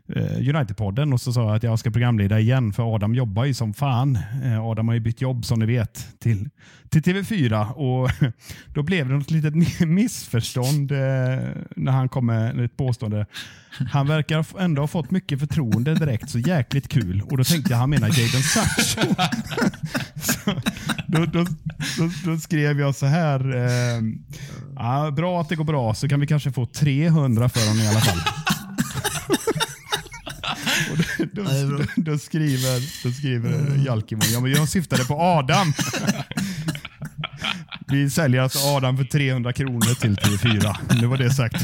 Eh, 0.07 0.39
United-podden 0.39 1.13
och 1.13 1.21
så 1.21 1.33
sa 1.33 1.41
jag 1.41 1.55
att 1.55 1.63
jag 1.63 1.79
ska 1.79 1.91
programleda 1.91 2.39
igen 2.39 2.73
för 2.73 2.95
Adam 2.95 3.15
jobbar 3.15 3.45
ju 3.45 3.53
som 3.53 3.73
fan. 3.73 4.19
Eh, 4.43 4.65
Adam 4.65 4.87
har 4.87 4.95
ju 4.95 4.99
bytt 4.99 5.21
jobb 5.21 5.45
som 5.45 5.59
ni 5.59 5.65
vet 5.65 6.19
till, 6.19 6.49
till 6.89 7.01
TV4 7.01 7.71
och 7.71 8.11
då 8.73 8.83
blev 8.83 9.07
det 9.09 9.15
något 9.15 9.31
litet 9.31 9.79
missförstånd 9.87 10.91
eh, 10.91 10.97
när 11.75 11.91
han 11.91 12.09
kom 12.09 12.25
med 12.25 12.59
ett 12.59 12.77
påstående. 12.77 13.25
Han 13.91 14.07
verkar 14.07 14.45
ändå 14.59 14.81
ha 14.81 14.87
fått 14.87 15.11
mycket 15.11 15.39
förtroende 15.39 15.95
direkt, 15.95 16.29
så 16.29 16.39
jäkligt 16.39 16.87
kul. 16.87 17.21
Och 17.21 17.37
då 17.37 17.43
tänkte 17.43 17.73
jag 17.73 17.77
han 17.77 17.89
menar 17.89 18.07
Jadon 18.07 18.41
Sancho. 18.41 19.15
då, 21.07 21.25
då, 21.25 21.45
då, 21.97 22.09
då, 22.25 22.37
skrev 22.37 22.79
jag 22.79 22.95
så 22.95 23.05
här. 23.05 23.55
Eh, 23.55 24.01
ja, 24.75 25.11
bra 25.11 25.41
att 25.41 25.49
det 25.49 25.55
går 25.55 25.63
bra, 25.63 25.93
så 25.93 26.09
kan 26.09 26.19
vi 26.19 26.27
kanske 26.27 26.51
få 26.51 26.65
300 26.65 27.49
för 27.49 27.59
honom 27.59 27.83
i 27.83 27.87
alla 27.87 27.99
fall. 27.99 28.19
Då, 31.36 31.43
då, 31.43 31.83
då, 31.95 32.17
skriver, 32.17 33.03
då 33.03 33.11
skriver 33.11 33.53
mm. 33.53 33.83
Jalkimo, 33.83 34.21
ja 34.33 34.39
men 34.39 34.51
jag 34.51 34.69
syftade 34.69 35.05
på 35.05 35.13
Adam. 35.21 35.73
Vi 37.88 38.09
säljer 38.09 38.41
alltså 38.41 38.59
Adam 38.59 38.97
för 38.97 39.03
300 39.03 39.53
kronor 39.53 39.95
till 39.95 40.15
TV4. 40.15 40.75
Nu 41.01 41.07
var 41.07 41.17
det 41.17 41.33
sagt. 41.33 41.63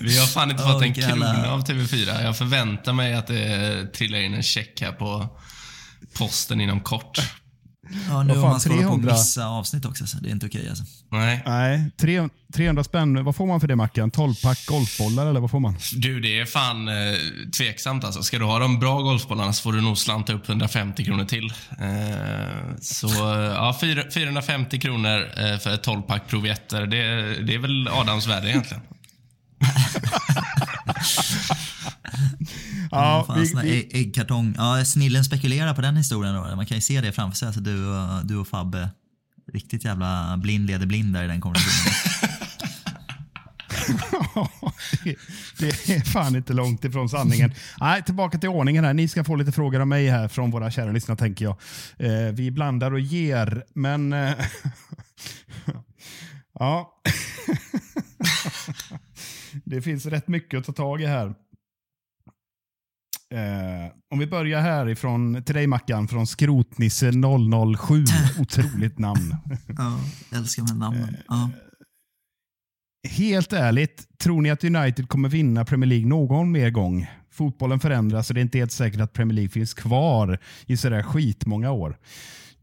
Vi 0.00 0.18
har 0.18 0.26
fan 0.26 0.50
inte 0.50 0.62
fått 0.62 0.82
en 0.82 0.94
krona 0.94 1.50
av 1.50 1.64
TV4. 1.64 2.22
Jag 2.22 2.38
förväntar 2.38 2.92
mig 2.92 3.14
att 3.14 3.26
det 3.26 3.86
trillar 3.94 4.18
in 4.18 4.34
en 4.34 4.42
check 4.42 4.80
här 4.80 4.92
på 4.92 5.38
posten 6.18 6.60
inom 6.60 6.80
kort. 6.80 7.18
Ja, 8.08 8.22
nu 8.22 8.32
om 8.32 8.40
man 8.40 8.60
ska 8.60 8.70
300... 8.70 9.10
på 9.10 9.14
missa 9.14 9.46
avsnitt 9.46 9.84
också, 9.84 10.06
så 10.06 10.18
det 10.18 10.28
är 10.28 10.32
inte 10.32 10.46
okej 10.46 10.68
alltså. 10.68 10.84
Nej. 11.08 11.42
Nej, 11.46 11.90
300 12.54 12.84
spänn. 12.84 13.24
Vad 13.24 13.36
får 13.36 13.46
man 13.46 13.60
för 13.60 13.68
det 13.68 13.76
Mackan? 13.76 14.10
12-pack 14.10 14.66
golfbollar 14.66 15.26
eller 15.26 15.40
vad 15.40 15.50
får 15.50 15.60
man? 15.60 15.76
Du, 15.92 16.20
det 16.20 16.40
är 16.40 16.46
fan 16.46 16.88
eh, 16.88 16.94
tveksamt 17.58 18.04
alltså. 18.04 18.22
Ska 18.22 18.38
du 18.38 18.44
ha 18.44 18.58
de 18.58 18.78
bra 18.78 19.00
golfbollarna 19.00 19.52
så 19.52 19.62
får 19.62 19.72
du 19.72 19.80
nog 19.80 19.98
slanta 19.98 20.32
upp 20.32 20.48
150 20.48 21.04
kronor 21.04 21.24
till. 21.24 21.52
Eh, 21.70 22.76
så 22.80 23.08
ja, 23.54 23.78
450 24.14 24.78
kronor 24.78 25.28
eh, 25.36 25.58
för 25.58 25.74
ett 25.74 25.86
12-pack 25.86 26.28
provetter. 26.28 26.86
Det, 26.86 26.96
det 27.42 27.54
är 27.54 27.58
väl 27.58 27.88
Adams 27.88 28.26
värde 28.26 28.48
egentligen. 28.48 28.82
ja, 32.90 33.24
fan, 33.26 33.40
vi, 33.40 33.52
vi... 33.62 34.00
Äggkartong. 34.00 34.54
Ja, 34.56 34.84
snillen 34.84 35.24
spekulerar 35.24 35.74
på 35.74 35.80
den 35.80 35.96
historien 35.96 36.34
då. 36.34 36.56
Man 36.56 36.66
kan 36.66 36.76
ju 36.76 36.80
se 36.80 37.00
det 37.00 37.12
framför 37.12 37.36
sig. 37.36 37.46
Alltså, 37.46 37.60
du, 37.60 37.86
och, 37.86 38.26
du 38.26 38.36
och 38.36 38.48
Fabbe. 38.48 38.90
Riktigt 39.52 39.84
jävla 39.84 40.36
blind 40.36 40.66
leder 40.66 40.86
blind 40.86 41.14
där 41.14 41.24
i 41.24 41.26
den 41.26 41.40
konversationen. 41.40 41.94
det 45.58 45.68
är 45.68 46.04
fan 46.04 46.36
inte 46.36 46.52
långt 46.52 46.84
ifrån 46.84 47.08
sanningen. 47.08 47.54
Nej, 47.80 48.02
tillbaka 48.02 48.38
till 48.38 48.48
ordningen 48.48 48.84
här. 48.84 48.94
Ni 48.94 49.08
ska 49.08 49.24
få 49.24 49.36
lite 49.36 49.52
frågor 49.52 49.80
av 49.80 49.86
mig 49.86 50.08
här 50.08 50.28
från 50.28 50.50
våra 50.50 50.70
kära 50.70 50.92
lyssnare 50.92 51.18
tänker 51.18 51.44
jag. 51.44 51.56
Eh, 51.98 52.32
vi 52.32 52.50
blandar 52.50 52.92
och 52.92 53.00
ger, 53.00 53.64
men... 53.74 54.12
Eh, 54.12 54.34
ja. 56.58 57.02
det 59.64 59.82
finns 59.82 60.06
rätt 60.06 60.28
mycket 60.28 60.58
att 60.58 60.66
ta 60.66 60.72
tag 60.72 61.02
i 61.02 61.06
här. 61.06 61.34
Eh, 63.34 63.92
om 64.10 64.18
vi 64.18 64.26
börjar 64.26 64.60
härifrån, 64.60 65.42
till 65.44 65.54
dig 65.54 65.66
Mackan, 65.66 66.08
från 66.08 66.26
Skrotnisse 66.26 67.12
007. 67.78 68.04
Otroligt 68.38 68.98
namn. 68.98 69.36
ja, 69.78 70.00
älskar 70.38 70.62
här 70.62 70.74
namnen. 70.74 71.16
Ja. 71.28 71.50
Helt 73.08 73.52
ärligt, 73.52 74.18
tror 74.18 74.42
ni 74.42 74.50
att 74.50 74.64
United 74.64 75.08
kommer 75.08 75.28
vinna 75.28 75.64
Premier 75.64 75.88
League 75.88 76.08
någon 76.08 76.52
mer 76.52 76.70
gång? 76.70 77.06
Fotbollen 77.30 77.80
förändras 77.80 78.30
och 78.30 78.34
det 78.34 78.40
är 78.40 78.42
inte 78.42 78.58
helt 78.58 78.72
säkert 78.72 79.00
att 79.00 79.12
Premier 79.12 79.34
League 79.34 79.50
finns 79.50 79.74
kvar 79.74 80.38
i 80.66 80.76
sådär 80.76 81.02
skitmånga 81.02 81.70
år. 81.70 81.98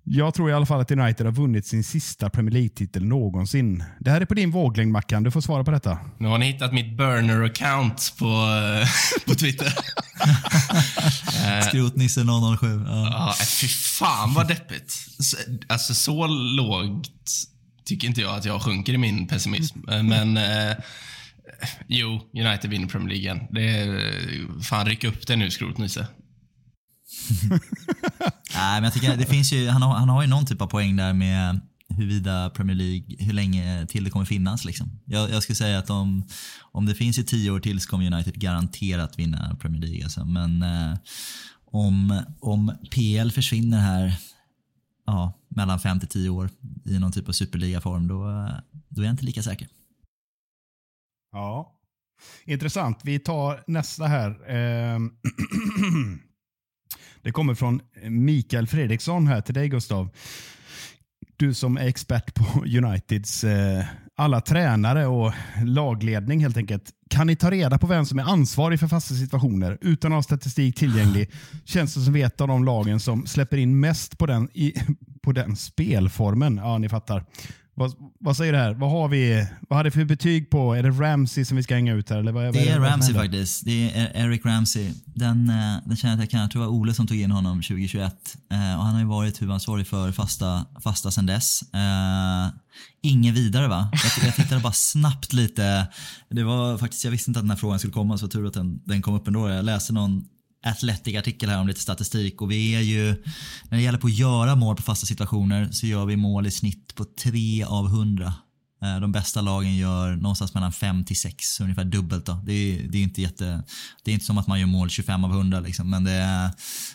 Jag 0.10 0.34
tror 0.34 0.49
i 0.49 0.53
alla 0.53 0.66
fall 0.66 0.80
att 0.80 0.91
United 0.91 1.26
har 1.26 1.34
vunnit 1.34 1.66
sin 1.66 1.84
sista 1.84 2.30
Premier 2.30 2.53
League-titel 2.53 3.05
någonsin. 3.05 3.84
Det 3.99 4.12
här 4.12 4.22
är 4.22 4.26
på 4.26 4.34
din 4.34 4.51
våglängd 4.51 4.91
Mackan, 4.91 5.24
du 5.24 5.32
får 5.32 5.41
svara 5.41 5.64
på 5.64 5.72
detta. 5.72 5.99
Nu 6.18 6.28
har 6.28 6.38
ni 6.38 6.45
hittat 6.45 6.74
mitt 6.74 6.97
burner-account 6.97 8.18
på, 8.20 8.47
på 9.32 9.36
Twitter. 9.36 9.74
Skrotnisse 11.70 12.22
007. 12.22 12.84
Ja. 12.88 13.08
ja, 13.12 13.36
fy 13.62 13.68
fan 13.68 14.34
vad 14.34 14.47
deppigt. 14.47 14.93
Alltså 15.68 15.93
så 15.93 16.28
lågt 16.28 17.12
tycker 17.86 18.08
inte 18.08 18.22
jag 18.22 18.36
att 18.36 18.45
jag 18.45 18.62
sjunker 18.62 18.93
i 18.93 18.97
min 18.97 19.28
pessimism. 19.28 19.80
Men 19.86 20.38
eh, 20.38 20.76
jo, 21.88 22.20
United 22.34 22.70
vinner 22.70 22.88
Premier 22.88 23.10
League 23.10 23.24
igen. 23.24 23.47
Det 23.51 23.70
är, 23.70 24.62
fan, 24.64 24.86
ryck 24.86 25.03
upp 25.03 25.28
det 25.28 25.36
nu, 25.36 25.51
Skrotnisse. 25.51 26.08
Nej, 28.53 28.82
men 28.82 28.84
jag 28.84 28.93
tycker 28.93 29.17
det 29.17 29.25
finns 29.25 29.53
ju, 29.53 29.69
han, 29.69 29.82
har, 29.82 29.93
han 29.93 30.09
har 30.09 30.21
ju 30.21 30.28
någon 30.28 30.45
typ 30.45 30.61
av 30.61 30.67
poäng 30.67 30.95
där 30.95 31.13
med 31.13 31.59
huruvida 31.89 32.49
Premier 32.49 32.75
League, 32.75 33.15
hur 33.19 33.34
länge 33.34 33.86
till 33.89 34.03
det 34.03 34.09
kommer 34.09 34.25
finnas. 34.25 34.65
Liksom. 34.65 34.99
Jag, 35.05 35.30
jag 35.30 35.43
skulle 35.43 35.55
säga 35.55 35.80
att 35.80 35.89
om, 35.89 36.23
om 36.61 36.86
det 36.86 36.95
finns 36.95 37.17
i 37.17 37.23
tio 37.23 37.51
år 37.51 37.59
till 37.59 37.80
så 37.80 37.89
kommer 37.89 38.13
United 38.13 38.36
garanterat 38.36 39.19
vinna 39.19 39.57
Premier 39.59 39.82
League. 39.82 40.03
Alltså. 40.03 40.25
Men 40.25 40.61
eh, 40.61 40.97
om, 41.65 42.23
om 42.39 42.78
PL 42.91 43.32
försvinner 43.32 43.80
här 43.80 44.15
ja, 45.05 45.34
mellan 45.49 45.80
fem 45.80 45.99
till 45.99 46.09
tio 46.09 46.30
år 46.30 46.49
i 46.86 46.99
någon 46.99 47.11
typ 47.11 47.30
av 47.30 47.34
superligaform, 47.34 48.07
då, 48.07 48.49
då 48.89 49.01
är 49.01 49.05
jag 49.05 49.13
inte 49.13 49.25
lika 49.25 49.43
säker. 49.43 49.67
Ja, 51.32 51.75
intressant. 52.45 52.99
Vi 53.03 53.19
tar 53.19 53.63
nästa 53.67 54.05
här. 54.05 54.30
Eh, 54.30 54.99
Det 57.28 57.32
kommer 57.32 57.55
från 57.55 57.82
Mikael 58.03 58.67
Fredriksson 58.67 59.28
här 59.28 59.41
till 59.41 59.53
dig 59.53 59.69
Gustav. 59.69 60.09
Du 61.38 61.53
som 61.53 61.78
är 61.78 61.88
expert 61.88 62.34
på 62.36 62.63
Uniteds 62.65 63.43
eh, 63.43 63.86
alla 64.15 64.41
tränare 64.41 65.07
och 65.07 65.34
lagledning 65.65 66.39
helt 66.39 66.57
enkelt. 66.57 66.84
Kan 67.09 67.28
ni 67.28 67.36
ta 67.36 67.51
reda 67.51 67.78
på 67.78 67.88
vem 67.88 68.05
som 68.05 68.19
är 68.19 68.23
ansvarig 68.23 68.80
för 68.80 68.88
fasta 68.88 69.13
situationer 69.13 69.78
utan 69.82 70.11
att 70.11 70.17
ha 70.17 70.23
statistik 70.23 70.75
tillgänglig? 70.75 71.32
Känns 71.65 71.93
det 71.93 72.01
som 72.01 72.13
vi 72.13 72.21
ett 72.21 72.41
av 72.41 72.47
de 72.47 72.63
lagen 72.63 72.99
som 72.99 73.25
släpper 73.25 73.57
in 73.57 73.80
mest 73.80 74.17
på 74.17 74.25
den, 74.25 74.49
i, 74.53 74.73
på 75.21 75.32
den 75.32 75.55
spelformen. 75.55 76.57
Ja, 76.57 76.78
ni 76.78 76.89
fattar. 76.89 77.25
Vad, 77.79 77.93
vad 78.20 78.37
säger 78.37 78.54
du 78.54 78.59
här? 78.59 78.74
Vad 78.74 78.91
har 78.91 79.08
vi? 79.08 79.47
Vad 79.70 79.78
hade 79.78 79.89
vi 79.89 79.91
för 79.93 80.05
betyg 80.05 80.49
på? 80.49 80.74
Är 80.74 80.83
det 80.83 80.89
Ramsey 80.89 81.45
som 81.45 81.58
vi 81.58 81.63
ska 81.63 81.75
hänga 81.75 81.93
ut 81.93 82.09
här? 82.09 82.17
Eller 82.17 82.32
vad, 82.32 82.43
vad 82.43 82.54
Det 82.54 82.59
är 82.59 82.66
vad 82.66 82.74
som 82.75 82.83
Ramsey 82.83 83.13
händer? 83.13 83.21
faktiskt. 83.21 83.66
Det 83.66 83.91
är 83.95 84.25
Eric 84.25 84.45
Ramsey. 84.45 84.91
Den, 85.05 85.49
eh, 85.49 85.75
den 85.86 85.97
känner 85.97 86.13
jag 86.13 86.17
att 86.17 86.20
jag 86.24 86.29
kan. 86.29 86.39
Jag 86.41 86.51
tror 86.51 86.62
det 86.62 86.67
var 86.67 86.74
Ole 86.75 86.93
som 86.93 87.08
tog 87.08 87.17
in 87.17 87.32
honom 87.32 87.62
2021. 87.62 88.37
Eh, 88.51 88.58
och 88.78 88.83
han 88.86 88.93
har 88.93 88.99
ju 88.99 89.05
varit 89.08 89.41
huvudansvarig 89.41 89.87
för 89.87 90.12
fasta, 90.12 90.66
fasta 90.83 91.12
sedan 91.12 91.25
dess. 91.25 91.62
Eh, 91.74 92.47
ingen 93.01 93.33
vidare 93.33 93.67
va? 93.67 93.89
Jag, 93.91 94.28
jag 94.28 94.36
tittade 94.36 94.62
bara 94.62 94.74
snabbt 94.74 95.33
lite. 95.33 95.87
Det 96.29 96.43
var 96.43 96.78
faktiskt, 96.78 97.04
jag 97.04 97.12
visste 97.12 97.29
inte 97.29 97.39
att 97.39 97.43
den 97.43 97.51
här 97.51 97.58
frågan 97.58 97.79
skulle 97.79 97.93
komma 97.93 98.17
så 98.17 98.28
tur 98.28 98.47
att 98.47 98.54
den, 98.54 98.82
den 98.86 99.01
kom 99.01 99.13
upp 99.13 99.28
ändå. 99.28 99.49
Jag 99.49 99.66
läste 99.66 99.93
någon 99.93 100.25
Athletic-artikel 100.69 101.49
här 101.49 101.59
om 101.59 101.67
lite 101.67 101.79
statistik 101.79 102.41
och 102.41 102.51
vi 102.51 102.75
är 102.75 102.81
ju, 102.81 103.23
när 103.69 103.77
det 103.77 103.81
gäller 103.81 103.99
på 103.99 104.07
att 104.07 104.13
göra 104.13 104.55
mål 104.55 104.75
på 104.75 104.81
fasta 104.81 105.05
situationer 105.05 105.69
så 105.71 105.85
gör 105.85 106.05
vi 106.05 106.15
mål 106.15 106.47
i 106.47 106.51
snitt 106.51 106.95
på 106.95 107.05
3 107.23 107.63
av 107.63 107.85
100. 107.85 108.33
Eh, 108.81 108.99
de 108.99 109.11
bästa 109.11 109.41
lagen 109.41 109.75
gör 109.75 110.15
någonstans 110.15 110.53
mellan 110.53 110.71
5 110.71 111.05
till 111.05 111.19
6, 111.19 111.59
ungefär 111.59 111.83
dubbelt. 111.83 112.25
Då. 112.25 112.41
Det, 112.45 112.53
är, 112.53 112.87
det, 112.87 112.97
är 112.97 113.03
inte 113.03 113.21
jätte, 113.21 113.63
det 114.03 114.11
är 114.11 114.13
inte 114.13 114.25
som 114.25 114.37
att 114.37 114.47
man 114.47 114.59
gör 114.59 114.67
mål 114.67 114.89
25 114.89 115.23
av 115.23 115.31
100, 115.31 115.59
liksom, 115.59 115.89
men 115.89 116.03
det 116.03 116.11
är, 116.11 116.49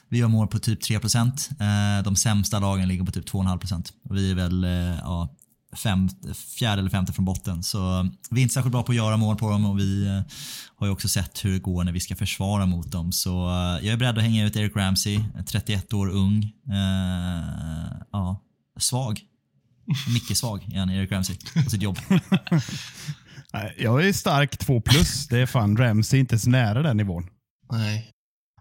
vi 0.08 0.18
gör 0.18 0.28
mål 0.28 0.48
på 0.48 0.58
typ 0.58 0.80
3 0.80 1.00
procent. 1.00 1.50
Eh, 1.60 2.04
de 2.04 2.16
sämsta 2.16 2.58
lagen 2.58 2.88
ligger 2.88 3.04
på 3.04 3.12
typ 3.12 3.28
2,5 3.28 3.58
procent. 3.58 3.92
Vi 4.10 4.30
är 4.30 4.34
väl 4.34 4.64
eh, 4.64 4.98
ja, 4.98 5.36
fem, 5.76 6.08
fjärde 6.58 6.80
eller 6.80 6.90
femte 6.90 7.12
från 7.12 7.24
botten. 7.24 7.62
Så 7.62 8.08
vi 8.30 8.40
är 8.40 8.42
inte 8.42 8.54
särskilt 8.54 8.72
bra 8.72 8.82
på 8.82 8.92
att 8.92 8.96
göra 8.96 9.16
mål 9.16 9.36
på 9.36 9.50
dem 9.50 9.66
och 9.66 9.78
vi 9.78 10.06
eh, 10.06 10.20
har 10.76 10.86
ju 10.86 10.92
också 10.92 11.08
sett 11.08 11.44
hur 11.44 11.52
det 11.52 11.58
går 11.58 11.84
när 11.84 11.92
vi 11.92 12.00
ska 12.00 12.16
försvara 12.16 12.66
mot 12.66 12.92
dem. 12.92 13.12
Så 13.12 13.48
eh, 13.48 13.86
jag 13.86 13.92
är 13.92 13.96
beredd 13.96 14.18
att 14.18 14.24
hänga 14.24 14.46
ut 14.46 14.56
Eric 14.56 14.76
Ramsey, 14.76 15.20
31 15.46 15.92
år 15.92 16.10
ung. 16.10 16.52
Eh, 16.68 17.96
ja, 18.12 18.42
svag. 18.78 19.20
Mycket 20.14 20.36
svag 20.36 20.72
är 20.74 20.78
han, 20.78 20.90
Eric 20.90 21.12
Ramsey, 21.12 21.36
på 21.64 21.70
sitt 21.70 21.82
jobb. 21.82 21.98
Jag 23.78 24.08
är 24.08 24.12
stark 24.12 24.56
2 24.56 24.80
plus. 24.80 25.28
Det 25.28 25.38
är 25.38 25.46
fan 25.46 25.76
Ramsey 25.76 26.20
inte 26.20 26.38
så 26.38 26.50
nära 26.50 26.82
den 26.82 26.96
nivån. 26.96 27.26
Nej. 27.72 28.10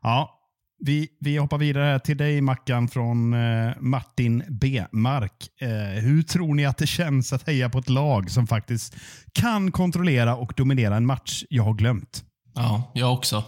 Ja, 0.02 0.41
vi, 0.82 1.08
vi 1.20 1.38
hoppar 1.38 1.58
vidare 1.58 2.00
till 2.00 2.18
dig 2.18 2.42
Mackan 2.42 2.88
från 2.88 3.34
eh, 3.34 3.72
Martin 3.80 4.44
B. 4.50 4.86
Mark. 4.92 5.34
Eh, 5.62 5.70
hur 6.04 6.24
tror 6.24 6.56
ni 6.56 6.66
att 6.66 6.78
det 6.78 6.88
känns 6.88 7.34
att 7.34 7.48
heja 7.48 7.70
på 7.70 7.80
ett 7.80 7.90
lag 7.90 8.32
som 8.32 8.48
faktiskt 8.48 8.96
kan 9.34 9.72
kontrollera 9.72 10.36
och 10.36 10.54
dominera 10.58 10.96
en 10.96 11.06
match 11.06 11.44
jag 11.50 11.64
har 11.64 11.74
glömt? 11.74 12.24
Ja, 12.56 12.92
jag 12.94 13.14
också. 13.14 13.44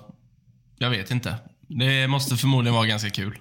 Jag 0.78 0.90
vet 0.90 1.12
inte. 1.12 1.36
Det 1.68 2.08
måste 2.08 2.36
förmodligen 2.36 2.74
vara 2.74 2.86
ganska 2.86 3.10
kul. 3.10 3.38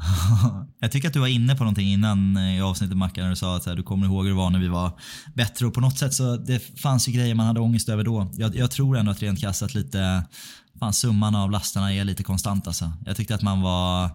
Jag 0.80 0.92
tycker 0.92 1.08
att 1.08 1.14
du 1.14 1.20
var 1.20 1.26
inne 1.26 1.56
på 1.56 1.64
någonting 1.64 1.88
innan 1.88 2.36
eh, 2.36 2.56
i 2.56 2.60
avsnittet 2.60 2.96
Mackan 2.96 3.24
när 3.24 3.30
du 3.30 3.36
sa 3.36 3.56
att 3.56 3.66
här, 3.66 3.76
du 3.76 3.82
kommer 3.82 4.06
ihåg 4.06 4.24
hur 4.24 4.30
det 4.30 4.36
var 4.36 4.50
när 4.50 4.58
vi 4.58 4.68
var 4.68 4.92
bättre 5.34 5.66
och 5.66 5.74
på 5.74 5.80
något 5.80 5.98
sätt 5.98 6.14
så 6.14 6.36
det 6.36 6.80
fanns 6.80 7.08
ju 7.08 7.12
grejer 7.12 7.34
man 7.34 7.46
hade 7.46 7.60
ångest 7.60 7.88
över 7.88 8.04
då. 8.04 8.30
Jag, 8.34 8.56
jag 8.56 8.70
tror 8.70 8.98
ändå 8.98 9.12
att 9.12 9.22
rent 9.22 9.40
krasst 9.40 9.62
att 9.62 9.74
lite 9.74 10.24
Fan, 10.78 10.92
summan 10.92 11.34
av 11.34 11.50
lasterna 11.50 11.94
är 11.94 12.04
lite 12.04 12.22
konstant 12.22 12.66
alltså. 12.66 12.92
Jag 13.06 13.16
tyckte 13.16 13.34
att 13.34 13.42
man 13.42 13.60
var 13.60 14.10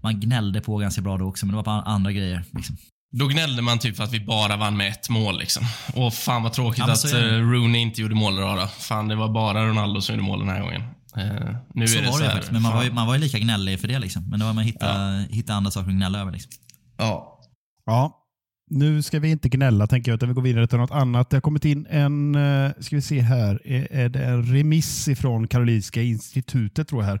Man 0.00 0.20
gnällde 0.20 0.60
på 0.60 0.76
ganska 0.78 1.02
bra 1.02 1.18
då 1.18 1.24
också 1.24 1.46
men 1.46 1.50
det 1.50 1.56
var 1.56 1.62
på 1.62 1.90
andra 1.90 2.12
grejer. 2.12 2.44
Liksom. 2.52 2.76
Då 3.12 3.26
gnällde 3.26 3.62
man 3.62 3.78
typ 3.78 3.96
för 3.96 4.04
att 4.04 4.12
vi 4.12 4.20
bara 4.20 4.56
vann 4.56 4.76
med 4.76 4.88
ett 4.88 5.08
mål. 5.08 5.38
Liksom. 5.38 5.66
Och 5.94 6.14
fan 6.14 6.42
vad 6.42 6.52
tråkigt 6.52 6.84
Ja, 6.86 6.92
att 6.92 7.14
eh, 7.14 7.20
Rooney 7.20 7.80
inte 7.80 8.00
gjorde 8.00 8.14
mål 8.14 8.38
idag. 8.38 8.58
Då. 8.58 8.66
Fan, 8.66 9.08
det 9.08 9.16
var 9.16 9.28
bara 9.28 9.68
Ronaldo 9.68 10.00
som 10.00 10.14
gjorde 10.14 10.26
mål 10.26 10.38
den 10.38 10.48
här 10.48 10.60
gången. 10.60 10.82
Eh, 11.16 11.56
nu 11.74 11.88
Så 11.88 11.98
är 11.98 12.02
det 12.02 12.06
var 12.08 12.12
så 12.12 12.18
det 12.18 12.24
här, 12.24 12.32
faktiskt. 12.32 12.52
Men 12.52 12.62
man 12.62 12.74
var, 12.74 12.84
ju, 12.84 12.92
man 12.92 13.06
var 13.06 13.14
ju 13.14 13.20
lika 13.20 13.38
gnällig 13.38 13.80
för 13.80 13.88
det 13.88 13.98
liksom. 13.98 14.30
Men 14.30 14.40
då 14.40 14.46
var 14.46 14.52
man 14.52 14.64
hitta, 14.64 15.24
hitta 15.30 15.54
andra 15.54 15.70
saker 15.70 15.88
att 15.88 15.94
gnälla 15.94 16.20
över 16.20 16.32
liksom. 16.32 16.52
Ja. 16.96 17.40
Ja, 17.86 18.20
nu 18.70 19.02
ska 19.02 19.18
vi 19.18 19.30
inte 19.30 19.48
gnälla 19.48 19.86
tänker 19.86 20.10
jag, 20.10 20.16
utan 20.16 20.28
vi 20.28 20.34
går 20.34 20.42
vidare 20.42 20.66
till 20.66 20.78
något 20.78 20.90
annat. 20.90 21.30
Det 21.30 21.36
har 21.36 21.40
kommit 21.40 21.64
in 21.64 21.86
en, 21.90 22.34
eh, 22.34 22.70
ska 22.80 22.96
vi 22.96 23.02
se 23.02 23.20
här, 23.20 23.60
är, 23.64 24.08
det 24.08 24.24
en 24.24 24.44
remiss 24.54 25.08
ifrån 25.08 25.46
Karolinska 25.46 26.02
institutet 26.02 26.88
tror 26.88 27.02
jag 27.02 27.08
här. 27.08 27.20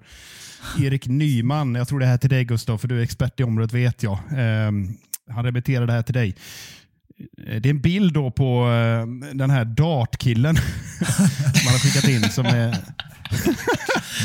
Erik 0.78 1.06
Nyman, 1.06 1.74
jag 1.74 1.88
tror 1.88 2.00
det 2.00 2.06
här 2.06 2.14
är 2.14 2.18
till 2.18 2.30
dig 2.30 2.44
Gustav, 2.44 2.78
för 2.78 2.88
du 2.88 2.98
är 2.98 3.02
expert 3.02 3.40
i 3.40 3.44
området 3.44 3.72
vet 3.72 4.02
jag. 4.02 4.12
Eh, 4.12 4.72
han 5.30 5.44
remitterar 5.44 5.86
det 5.86 5.92
här 5.92 6.02
till 6.02 6.14
dig. 6.14 6.36
Det 7.36 7.66
är 7.68 7.70
en 7.70 7.80
bild 7.80 8.14
då 8.14 8.30
på 8.30 8.70
eh, 8.70 9.32
den 9.34 9.50
här 9.50 9.64
dartkillen 9.64 10.54
man 11.64 11.72
har 11.72 11.78
skickat 11.78 12.08
in 12.08 12.30
som 12.30 12.46
är 12.46 12.76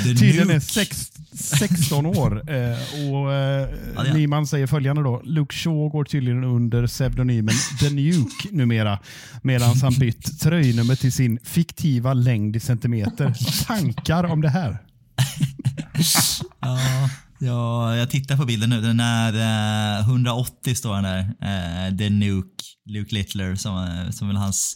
tydligen 0.03 0.49
är 0.49 0.59
sex, 0.59 1.11
16 1.33 2.05
år. 2.05 2.51
Eh, 2.51 3.11
och 3.11 3.33
eh, 3.33 3.69
Ja. 3.95 4.13
Nyman 4.13 4.47
säger 4.47 4.67
följande 4.67 5.03
då. 5.03 5.21
Luke 5.25 5.55
Shaw 5.55 5.89
går 5.89 6.03
tydligen 6.03 6.43
under 6.43 6.87
pseudonymen 6.87 7.55
The 7.79 7.89
Nuke 7.89 8.47
numera. 8.51 8.99
Medan 9.41 9.77
han 9.77 9.93
bytt 9.93 10.39
tröjnummer 10.39 10.95
till 10.95 11.11
sin 11.11 11.39
fiktiva 11.43 12.13
längd 12.13 12.55
i 12.55 12.59
centimeter. 12.59 13.33
Tankar 13.65 14.23
om 14.23 14.41
det 14.41 14.49
här? 14.49 14.77
Ja, 16.61 16.79
ja, 17.39 17.95
jag 17.95 18.09
tittar 18.09 18.37
på 18.37 18.45
bilden 18.45 18.69
nu. 18.69 18.81
Den 18.81 18.99
är 18.99 19.99
eh, 19.99 20.09
180 20.09 20.75
står 20.75 20.93
han 20.93 21.03
där. 21.03 21.19
Eh, 21.19 21.97
The 21.97 22.09
Nuke, 22.09 22.54
Luke 22.85 23.15
Littler 23.15 23.55
som, 23.55 23.77
eh, 23.77 24.11
som 24.11 24.27
väl 24.27 24.37
hans, 24.37 24.75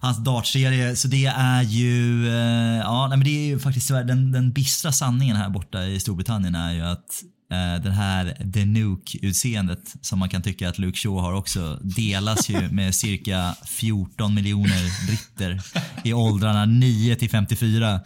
hans 0.00 0.24
dartserie. 0.24 0.96
Så 0.96 1.08
det 1.08 1.26
är 1.26 1.62
ju, 1.62 2.28
eh, 2.28 2.78
ja 2.78 3.06
nej, 3.08 3.18
men 3.18 3.24
det 3.24 3.30
är 3.30 3.46
ju 3.46 3.58
faktiskt 3.58 3.88
den, 3.88 4.32
den 4.32 4.52
bistra 4.52 4.92
sanningen 4.92 5.36
här 5.36 5.50
borta 5.50 5.84
i 5.84 6.00
Storbritannien 6.00 6.54
är 6.54 6.72
ju 6.72 6.80
att 6.80 7.22
eh, 7.54 7.82
det 7.82 7.90
här 7.90 8.50
The 8.52 8.64
Nuke-utseendet 8.64 9.94
som 10.00 10.18
man 10.18 10.28
kan 10.28 10.42
tycka 10.42 10.68
att 10.68 10.78
Luke 10.78 10.98
Shaw 10.98 11.20
har 11.20 11.32
också 11.32 11.78
delas 11.82 12.48
ju 12.48 12.68
med 12.70 12.94
cirka 12.94 13.54
14 13.66 14.34
miljoner 14.34 15.06
britter 15.06 15.60
i 16.04 16.12
åldrarna 16.12 16.64
9 16.64 17.16
till 17.16 17.30
54. 17.30 18.00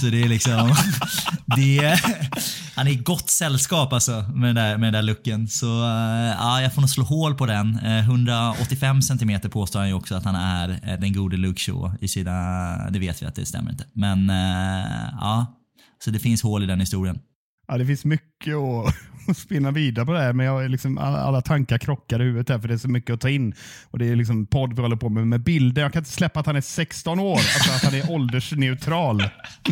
Så 0.00 0.06
det 0.06 0.22
är 0.22 0.28
liksom, 0.28 0.74
det 1.56 1.78
är, 1.78 2.00
han 2.76 2.86
är 2.86 2.90
i 2.90 2.96
gott 2.96 3.30
sällskap 3.30 3.92
alltså 3.92 4.12
med 4.34 4.48
den 4.48 4.56
där, 4.56 4.78
med 4.78 4.86
den 4.86 4.92
där 4.92 5.02
looken. 5.02 5.48
Så 5.48 5.66
eh, 5.66 6.34
ja, 6.38 6.62
jag 6.62 6.74
får 6.74 6.80
nog 6.80 6.90
slå 6.90 7.04
hål 7.04 7.34
på 7.34 7.46
den. 7.46 7.78
Eh, 7.78 7.98
185 7.98 9.02
centimeter 9.02 9.48
påstår 9.48 9.80
han 9.80 9.88
ju 9.88 9.94
också 9.94 10.14
att 10.14 10.24
han 10.24 10.34
är 10.34 10.80
eh, 10.82 11.00
den 11.00 11.12
gode 11.12 11.36
Luke 11.36 11.60
Shaw 11.60 11.92
i 12.00 12.08
sina, 12.08 12.90
det 12.90 12.98
vet 12.98 13.22
vi 13.22 13.26
att 13.26 13.34
det 13.34 13.46
stämmer 13.46 13.70
inte. 13.70 13.84
Men 13.92 14.30
eh, 14.30 15.08
ja, 15.20 15.46
så 16.04 16.10
det 16.10 16.18
finns 16.18 16.42
hål 16.42 16.62
i 16.62 16.66
den 16.66 16.80
historien. 16.80 17.18
Ja, 17.70 17.78
det 17.78 17.86
finns 17.86 18.04
mycket 18.04 18.54
att, 18.56 18.94
att 19.28 19.36
spinna 19.36 19.70
vidare 19.70 20.06
på 20.06 20.12
det 20.12 20.20
här, 20.20 20.32
men 20.32 20.46
jag 20.46 20.70
liksom, 20.70 20.98
alla, 20.98 21.20
alla 21.20 21.42
tankar 21.42 21.78
krockar 21.78 22.20
i 22.22 22.24
huvudet 22.24 22.48
här, 22.48 22.58
för 22.58 22.68
det 22.68 22.74
är 22.74 22.78
så 22.78 22.88
mycket 22.88 23.14
att 23.14 23.20
ta 23.20 23.28
in. 23.28 23.54
Och 23.90 23.98
Det 23.98 24.08
är 24.08 24.16
liksom 24.16 24.46
podd 24.46 24.76
vi 24.76 24.82
håller 24.82 24.96
på 24.96 25.08
med, 25.08 25.26
med 25.26 25.42
bilder. 25.42 25.82
Jag 25.82 25.92
kan 25.92 26.00
inte 26.00 26.10
släppa 26.10 26.40
att 26.40 26.46
han 26.46 26.56
är 26.56 26.60
16 26.60 27.20
år, 27.20 27.32
alltså 27.36 27.72
att 27.72 27.82
han 27.82 27.94
är 27.94 28.10
åldersneutral. 28.10 29.16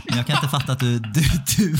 Men 0.08 0.16
jag 0.16 0.26
kan 0.26 0.36
inte 0.36 0.48
fatta 0.48 0.72
att 0.72 0.80
du, 0.80 0.98
du, 0.98 1.22
du, 1.56 1.76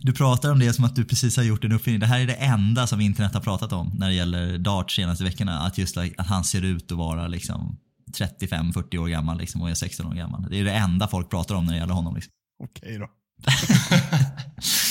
du 0.00 0.12
pratar 0.12 0.52
om 0.52 0.58
det 0.58 0.72
som 0.72 0.84
att 0.84 0.96
du 0.96 1.04
precis 1.04 1.36
har 1.36 1.44
gjort 1.44 1.64
en 1.64 1.72
uppfinning. 1.72 2.00
Det 2.00 2.06
här 2.06 2.20
är 2.20 2.26
det 2.26 2.34
enda 2.34 2.86
som 2.86 3.00
internet 3.00 3.34
har 3.34 3.40
pratat 3.40 3.72
om 3.72 3.92
när 3.98 4.08
det 4.08 4.14
gäller 4.14 4.58
Dart 4.58 4.90
senaste 4.90 5.24
veckorna. 5.24 5.60
Att 5.60 5.78
just 5.78 5.96
att 5.96 6.08
han 6.16 6.44
ser 6.44 6.64
ut 6.64 6.92
att 6.92 6.98
vara 6.98 7.26
liksom 7.26 7.78
35-40 8.18 8.98
år 8.98 9.08
gammal 9.08 9.38
liksom, 9.38 9.62
och 9.62 9.70
är 9.70 9.74
16 9.74 10.06
år 10.06 10.14
gammal. 10.14 10.46
Det 10.50 10.60
är 10.60 10.64
det 10.64 10.72
enda 10.72 11.08
folk 11.08 11.30
pratar 11.30 11.54
om 11.54 11.64
när 11.64 11.72
det 11.72 11.78
gäller 11.78 11.94
honom. 11.94 12.14
Liksom. 12.14 12.30
Okej 12.64 12.98
då. 12.98 13.08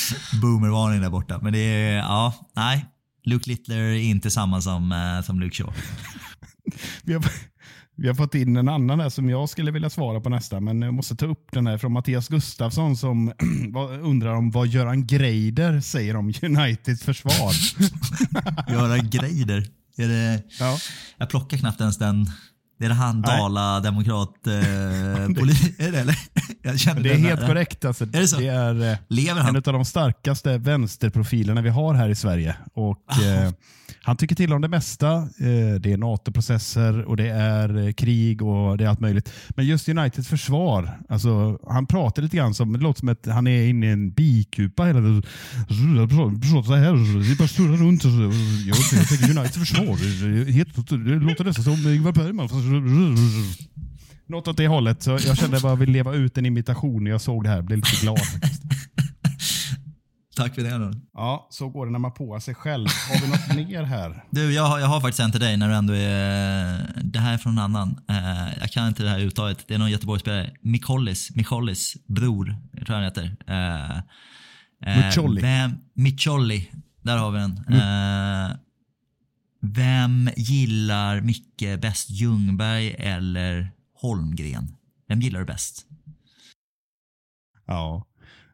Boomervarning 0.42 1.02
där 1.02 1.10
borta. 1.10 1.40
Men 1.42 1.54
det 1.54 1.60
är, 1.60 1.98
ja, 1.98 2.34
nej. 2.56 2.86
Luke 3.24 3.50
Littler 3.50 3.78
är 3.78 3.94
inte 3.94 4.32
samma 4.32 4.62
som, 4.62 4.92
eh, 4.92 5.22
som 5.26 5.40
Luke 5.40 5.56
Shaw. 5.56 5.74
Vi 7.04 7.14
har, 7.14 7.24
vi 7.96 8.08
har 8.08 8.16
fått 8.16 8.36
in 8.36 8.58
en 8.58 8.70
annan 8.70 9.00
här 9.00 9.10
som 9.10 9.30
jag 9.30 9.50
skulle 9.50 9.72
vilja 9.72 9.90
svara 9.90 10.20
på 10.22 10.30
nästa, 10.30 10.60
men 10.60 10.82
jag 10.82 10.94
måste 10.94 11.16
ta 11.16 11.26
upp 11.26 11.48
den 11.52 11.68
här 11.68 11.78
från 11.78 11.92
Mattias 11.92 12.28
Gustafsson 12.28 12.98
som 12.98 13.34
undrar 14.02 14.34
om 14.36 14.52
vad 14.52 14.68
Göran 14.68 15.08
Greider 15.08 15.82
säger 15.82 16.16
om 16.16 16.34
Uniteds 16.42 17.04
försvar. 17.04 17.54
Göra 18.72 18.98
Greider. 18.98 19.68
Är 19.98 20.08
det, 20.08 20.44
ja. 20.60 20.78
jag 21.18 21.30
plockar 21.30 21.58
knappt 21.58 21.82
ens 21.82 21.98
den. 21.98 22.26
Det 22.80 22.86
är 22.86 22.90
det 22.90 22.96
han 22.96 23.22
Nej. 23.22 23.38
Dala 23.38 23.80
demokrat 23.80 24.48
eh, 24.48 24.52
poli- 25.28 25.76
Är 25.82 25.92
det 25.92 26.00
eller? 26.00 26.16
Jag 26.62 26.80
kände 26.80 27.02
Det 27.04 27.12
är 27.14 27.18
helt 27.18 27.40
där. 27.40 27.48
korrekt. 27.48 27.86
Alltså, 27.86 28.06
det 28.06 28.28
så? 28.28 28.38
Det 28.38 28.48
är 28.48 28.92
eh, 28.92 28.98
Lever 29.08 29.40
en 29.40 29.46
han? 29.46 29.56
av 29.56 29.62
de 29.62 29.86
starkaste 29.86 30.58
vänsterprofilerna 30.58 31.62
vi 31.62 31.70
har 31.70 31.94
här 31.94 32.10
i 32.10 32.16
Sverige. 32.16 32.56
Och, 32.74 33.22
eh, 33.24 33.52
han 34.04 34.18
tycker 34.18 34.36
till 34.36 34.54
om 34.54 34.62
det 34.62 34.68
mesta. 34.68 35.14
Eh, 35.16 35.80
det 35.80 35.92
är 35.94 35.98
NATO-processer 35.98 37.02
och 37.06 37.18
det 37.18 37.30
är 37.30 37.88
eh, 37.88 37.94
krig 37.94 38.42
och 38.42 38.78
det 38.78 38.84
är 38.84 38.88
allt 38.88 39.00
möjligt. 39.00 39.34
Men 39.50 39.66
just 39.66 39.90
Uniteds 39.90 40.28
försvar, 40.28 41.00
alltså, 41.10 41.60
han 41.70 41.86
pratar 41.88 42.22
lite 42.22 42.38
grann 42.38 42.54
som, 42.54 42.74
det 42.74 42.80
låter 42.80 43.00
som 43.00 43.10
att 43.10 43.26
han 43.26 43.48
är 43.48 43.68
inne 43.68 43.86
i 43.88 43.90
en 43.92 44.12
bikupa 44.12 44.84
hela 44.84 45.00
tiden. 45.00 45.24
Så 45.68 46.74
här, 46.76 47.20
vi 47.30 47.36
bara 47.36 47.48
snurrar 47.48 47.78
runt. 47.78 48.04
Jag 48.04 49.10
tänker 49.10 49.40
Uniteds 49.40 49.58
försvar, 49.58 49.86
det 49.86 50.52
är 50.52 51.20
det 51.20 51.26
låter 51.26 51.44
nästan 51.44 51.64
som 51.64 51.94
Ingvar 51.94 52.12
Bergman. 52.12 52.50
Något 54.32 54.48
åt 54.48 54.58
det 54.58 54.68
hållet. 54.68 55.04
Så 55.04 55.12
jag 55.12 55.38
kände 55.38 55.58
att 55.58 55.64
jag 55.64 55.76
ville 55.76 55.92
leva 55.94 56.14
ut 56.14 56.38
en 56.38 56.46
imitation 56.46 57.04
när 57.04 57.12
jag 57.12 57.22
såg 57.22 57.44
det 57.44 57.50
här. 57.50 57.62
Blev 57.62 57.78
lite 57.80 58.02
glad. 58.02 58.20
faktiskt. 58.20 58.62
Tack 60.36 60.56
för 60.56 60.62
det 60.62 60.78
då. 60.78 60.92
Ja, 61.14 61.48
så 61.52 61.70
går 61.70 61.86
det 61.86 61.92
när 61.92 62.00
man 62.00 62.14
påar 62.14 62.40
sig 62.40 62.56
själv. 62.56 62.88
Har 63.10 63.22
vi 63.22 63.28
något 63.28 63.70
mer 63.70 63.84
här? 63.84 64.24
Du, 64.30 64.54
jag, 64.54 64.64
har- 64.64 64.80
jag 64.80 64.88
har 64.88 65.02
faktiskt 65.02 65.20
en 65.20 65.32
till 65.32 65.42
dig 65.42 65.58
när 65.58 65.68
du 65.70 65.76
ändå 65.76 65.94
är... 65.94 67.02
Det 67.04 67.20
här 67.20 67.34
är 67.34 67.38
från 67.38 67.54
en 67.54 67.60
annan. 67.60 68.00
Eh, 68.10 68.60
jag 68.60 68.72
kan 68.72 68.88
inte 68.88 69.04
det 69.04 69.10
här 69.10 69.20
uttalet. 69.20 69.66
Det 69.68 69.74
är 69.74 69.78
någon 69.78 69.92
Göteborgsspelare. 69.92 70.52
Mikollis, 70.62 71.36
Mikollis 71.36 71.98
bror, 72.08 72.58
jag 72.74 72.86
tror 72.88 72.96
han 72.96 73.06
heter. 73.06 73.36
Muccioli. 75.06 75.42
Vem, 75.42 75.72
Micholi. 75.94 76.72
Där 77.02 77.18
har 77.18 77.32
vi 77.32 77.40
den. 77.40 77.58
Eh, 77.80 78.56
vem 79.62 80.30
gillar 80.38 81.22
Micke 81.22 81.82
bäst? 81.82 82.10
Ljungberg 82.10 82.96
eller 83.00 83.72
Holmgren? 84.02 84.76
Vem 85.08 85.22
gillar 85.22 85.40
du 85.40 85.46
bäst? 85.46 85.86
Ja. 87.68 88.08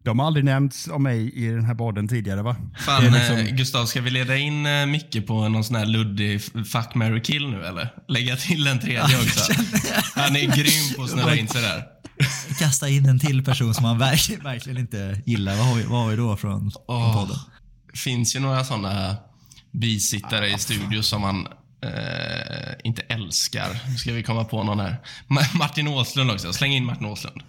De 0.04 0.20
har 0.20 0.26
aldrig 0.28 0.46
nämnts 0.46 0.88
av 0.88 1.02
mig 1.02 1.34
i 1.34 1.48
den 1.48 1.66
här 1.66 1.76
podden 1.76 2.08
tidigare 2.08 2.42
va? 2.42 2.56
Fan, 2.80 3.04
liksom- 3.04 3.38
eh, 3.38 3.56
Gustav, 3.56 3.86
ska 3.86 4.02
vi 4.02 4.10
leda 4.10 4.38
in 4.38 4.66
eh, 4.66 4.86
Micke 4.86 5.28
på 5.28 5.50
någon 5.50 5.64
sån 5.64 5.76
här 5.76 5.86
luddig 5.86 6.42
fuck, 6.42 6.96
marry, 6.96 7.22
kill 7.22 7.48
nu 7.50 7.66
eller? 7.66 7.94
Lägga 8.08 8.36
till 8.36 8.68
en 8.68 8.80
tredje 8.80 9.18
också. 9.18 9.54
Han 10.16 10.36
är 10.36 10.56
grym 10.56 10.96
på 10.96 11.04
att 11.04 11.10
snurra 11.10 11.36
in 11.36 11.48
sig 11.48 11.62
där. 11.62 11.84
Kasta 12.60 12.90
in 12.90 13.06
en 13.10 13.20
till 13.20 13.44
person 13.46 13.74
som 13.74 13.84
man 13.84 13.98
verkligen, 13.98 14.44
verkligen 14.44 14.78
inte 14.78 15.22
gillar. 15.26 15.56
Vad 15.56 15.66
har 15.66 15.76
vi, 15.76 15.84
vad 15.84 16.02
har 16.04 16.10
vi 16.10 16.16
då 16.16 16.38
från, 16.38 16.72
från 16.72 16.84
Åh, 16.88 17.14
podden? 17.22 17.38
finns 17.94 18.36
ju 18.36 18.40
några 18.40 18.64
sådana 18.64 19.16
bisittare 19.72 20.50
i 20.50 20.58
studio 20.58 21.02
som 21.02 21.22
man 21.22 21.48
eh, 21.84 22.74
inte 22.84 23.02
älskar. 23.02 23.80
Nu 23.90 23.96
ska 23.96 24.14
vi 24.14 24.24
komma 24.24 24.44
på 24.44 24.64
någon 24.64 24.80
här. 24.80 24.98
Ma- 25.28 25.58
Martin 25.58 25.88
Åslund 25.88 26.32
också. 26.32 26.54
Släng 26.54 26.72
in 26.74 26.86
Martin 26.86 27.06
Åslund. 27.06 27.42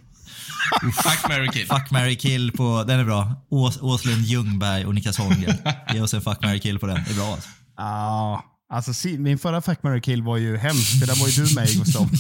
fuck, 1.03 1.29
marry, 1.29 1.49
kill. 1.49 1.67
Fuck, 1.67 1.91
marry, 1.91 2.17
kill 2.17 2.53
på, 2.53 2.85
den 2.87 3.01
är 3.01 3.05
bra. 3.05 3.47
Ås, 3.51 3.79
Åslund, 3.83 4.25
Ljungberg 4.25 4.85
och 4.87 4.95
Niklas 4.95 5.19
Holmgren. 5.19 5.57
Ge 5.95 6.01
oss 6.01 6.15
en 6.15 6.21
fuck, 6.23 6.43
marry, 6.43 6.61
kill 6.61 6.79
på 6.79 6.87
den. 6.87 7.05
Det 7.05 7.11
är 7.11 7.15
bra 7.15 7.33
alltså. 7.33 7.49
Ja, 7.77 8.45
alltså 8.71 9.09
min 9.09 9.39
förra 9.39 9.61
Fuck, 9.61 9.83
marry, 9.83 10.01
kill 10.01 10.23
var 10.23 10.37
ju 10.37 10.57
hemskt, 10.57 11.01
där 11.07 11.21
var 11.21 11.29
ju 11.29 11.45
du 11.45 11.55
med 11.55 11.69
Gustav. 11.69 12.11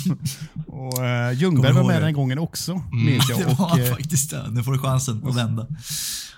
och 0.66 0.98
uh, 0.98 1.32
Ljungberg 1.40 1.72
var 1.72 1.84
med 1.84 1.96
det. 2.02 2.06
den 2.06 2.14
gången 2.14 2.38
också, 2.38 2.82
minns 2.92 3.28
jag. 3.28 3.38
Det 3.48 3.54
var 3.54 3.72
Och, 3.72 3.78
eh, 3.78 3.90
faktiskt 3.94 4.30
det. 4.30 4.44
Nu 4.50 4.62
får 4.62 4.72
du 4.72 4.78
chansen 4.78 5.22
att 5.26 5.36
vända. 5.36 5.66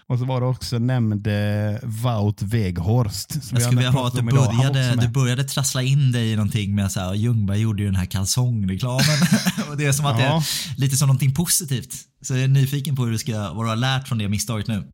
och 0.06 0.18
så 0.18 0.24
var 0.24 0.40
det 0.40 0.46
också 0.46 0.78
nämnde 0.78 1.80
Wout 1.82 2.42
Weghorst. 2.42 3.30
som 3.32 3.40
Jag 3.50 3.56
vi 3.56 3.60
skulle 3.62 3.76
vilja 3.76 3.90
ha 3.90 4.06
att 4.06 4.12
du. 4.14 4.18
Han 4.20 4.26
började, 4.28 4.96
du 5.00 5.08
började 5.08 5.44
trassla 5.44 5.82
in 5.82 6.12
dig 6.12 6.32
i 6.32 6.36
någonting 6.36 6.74
med 6.74 6.86
att 6.86 7.16
Ljungberg 7.18 7.60
gjorde 7.60 7.82
ju 7.82 7.86
den 7.88 7.96
här 7.96 8.06
kalsongreklamen. 8.06 9.04
och 9.70 9.76
det 9.76 9.86
är 9.86 9.92
som 9.92 10.06
att 10.06 10.16
det 10.16 10.22
Ja. 10.24 10.36
är 10.76 10.80
lite 10.80 10.96
som 10.96 11.08
någonting 11.08 11.34
positivt. 11.34 11.94
Så 12.22 12.34
jag 12.34 12.42
är 12.42 12.48
nyfiken 12.48 12.96
på 12.96 13.04
hur 13.04 13.12
du 13.12 13.18
ska, 13.18 13.52
vad 13.52 13.64
du 13.64 13.68
har 13.68 13.76
lärt 13.76 14.08
från 14.08 14.18
det 14.18 14.28
misstaget 14.28 14.66
nu. 14.66 14.84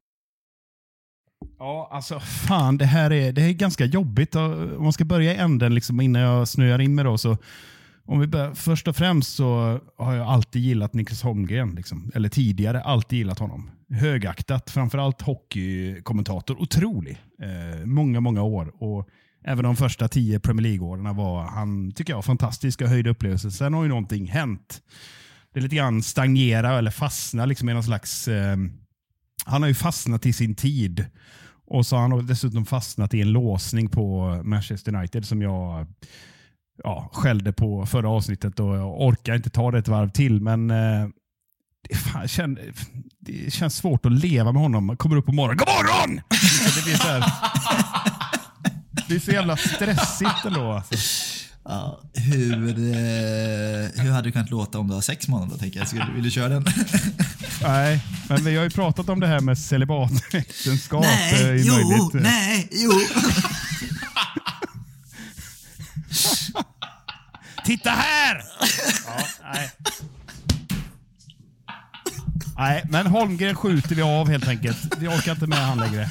Ja, 1.59 1.89
alltså 1.93 2.21
fan, 2.49 2.79
det 2.79 2.85
här 2.87 3.13
är, 3.13 3.33
det 3.33 3.41
här 3.41 3.49
är 3.49 3.53
ganska 3.53 3.85
jobbigt. 3.85 4.35
Om 4.35 4.83
man 4.83 4.93
ska 4.93 5.05
börja 5.05 5.35
i 5.35 5.37
änden 5.37 5.75
liksom, 5.75 6.01
innan 6.01 6.23
jag 6.23 6.49
snöar 6.49 6.81
in 6.81 6.95
mig 6.95 7.05
då. 7.05 7.19
Så, 7.19 7.37
om 8.05 8.21
vi 8.21 8.27
börjar, 8.27 8.55
först 8.55 8.89
och 8.89 8.97
främst 8.97 9.37
så 9.37 9.81
har 9.99 10.15
jag 10.15 10.27
alltid 10.27 10.63
gillat 10.63 10.95
Niklas 10.95 11.23
Holmgren. 11.23 11.75
Liksom, 11.75 12.11
eller 12.15 12.29
tidigare 12.29 12.83
alltid 12.83 13.19
gillat 13.19 13.39
honom. 13.39 13.71
Högaktat, 13.91 14.71
framförallt 14.71 15.23
hockeykommentator. 15.23 16.61
Otrolig. 16.61 17.19
Eh, 17.43 17.87
många, 17.87 18.21
många 18.21 18.43
år. 18.43 18.83
Och 18.83 19.09
även 19.45 19.65
de 19.65 19.77
första 19.77 20.09
tio 20.09 20.41
Premier 20.41 20.63
League-åren 20.63 21.17
var 21.17 21.43
han, 21.43 21.93
tycker 21.93 22.13
jag, 22.13 22.25
fantastiska 22.25 22.87
höjda 22.87 23.11
upplevelser. 23.11 23.51
Sen 23.51 23.75
har 23.75 23.83
ju 23.83 23.89
någonting 23.89 24.27
hänt. 24.27 24.83
Det 25.53 25.61
är 25.61 25.63
lite 25.63 25.77
grann 25.77 26.03
stagnera 26.03 26.79
eller 26.79 26.91
fastna 26.91 27.47
liksom, 27.47 27.69
i 27.69 27.73
någon 27.73 27.83
slags... 27.83 28.29
Eh, 28.29 28.57
han 29.47 29.63
har 29.63 29.69
ju 29.69 29.75
fastnat 29.75 30.27
i 30.27 30.33
sin 30.33 30.55
tid. 30.55 31.07
Och 31.67 31.87
så 31.87 31.97
har 31.97 32.09
han 32.09 32.27
dessutom 32.27 32.67
fastnat 32.67 33.15
i 33.15 33.21
en 33.21 33.33
låsning 33.33 33.89
på 33.89 34.41
Manchester 34.45 34.95
United 34.95 35.27
som 35.27 35.43
jag 35.43 35.87
ja, 36.85 37.11
skällde 37.13 37.53
på 37.53 37.87
förra 37.87 38.09
avsnittet 38.09 38.61
och 38.61 38.77
jag 38.77 39.01
orkar 39.01 39.35
inte 39.35 39.51
ta 39.51 39.71
det 39.71 39.79
ett 39.79 39.89
varv 39.89 40.11
till. 40.11 40.41
Men 40.41 40.71
eh, 40.71 41.09
det, 41.89 41.97
fan, 41.97 42.29
känn, 42.29 42.59
det 43.21 43.53
känns 43.53 43.77
svårt 43.77 44.07
att 44.07 44.13
leva 44.13 44.53
med 44.53 44.63
honom. 44.63 44.87
Man 44.87 44.97
kommer 44.97 45.17
upp 45.17 45.27
på 45.27 45.33
morgonen. 45.33 45.57
God 45.57 45.69
morgon! 45.69 46.21
Det 46.77 46.85
blir 46.85 46.97
så, 46.97 47.09
här, 47.09 47.33
det 49.09 49.15
är 49.15 49.21
så 49.21 49.31
jävla 49.31 49.57
stressigt 49.57 50.45
ändå. 50.45 50.73
Alltså. 50.73 50.95
Ja, 51.69 52.01
hur, 52.15 52.69
eh, 52.69 54.03
hur 54.03 54.11
hade 54.11 54.29
du 54.29 54.33
kunnat 54.33 54.51
låta 54.51 54.79
om 54.79 54.89
du 54.89 54.95
har 54.95 55.01
sex 55.01 55.27
då, 55.27 55.57
tänker 55.59 55.79
jag? 55.79 55.89
Skulle, 55.89 56.07
vill 56.15 56.25
du 56.25 56.31
köra 56.31 56.49
den? 56.49 56.65
Nej, 57.63 58.01
men 58.29 58.45
vi 58.45 58.57
har 58.57 58.65
ju 58.65 58.71
pratat 58.71 59.09
om 59.09 59.21
det 59.21 59.27
här 59.27 59.41
med 59.41 59.59
celibatäktenskap. 59.59 61.05
eh, 61.05 61.11
nej, 61.11 61.43
är 61.43 61.55
jo, 61.55 61.73
möjligt. 61.75 62.13
nej, 62.13 62.69
jo. 62.71 62.91
Titta 67.65 67.91
här! 67.91 68.43
Ja, 69.07 69.27
nej. 69.43 69.71
nej, 72.57 72.85
men 72.89 73.07
Holmgren 73.07 73.55
skjuter 73.57 73.95
vi 73.95 74.03
av 74.03 74.29
helt 74.29 74.49
enkelt. 74.49 74.79
Vi 74.99 75.09
orkar 75.09 75.33
inte 75.33 75.47
med 75.47 75.59
han 75.59 75.79
längre. 75.79 76.11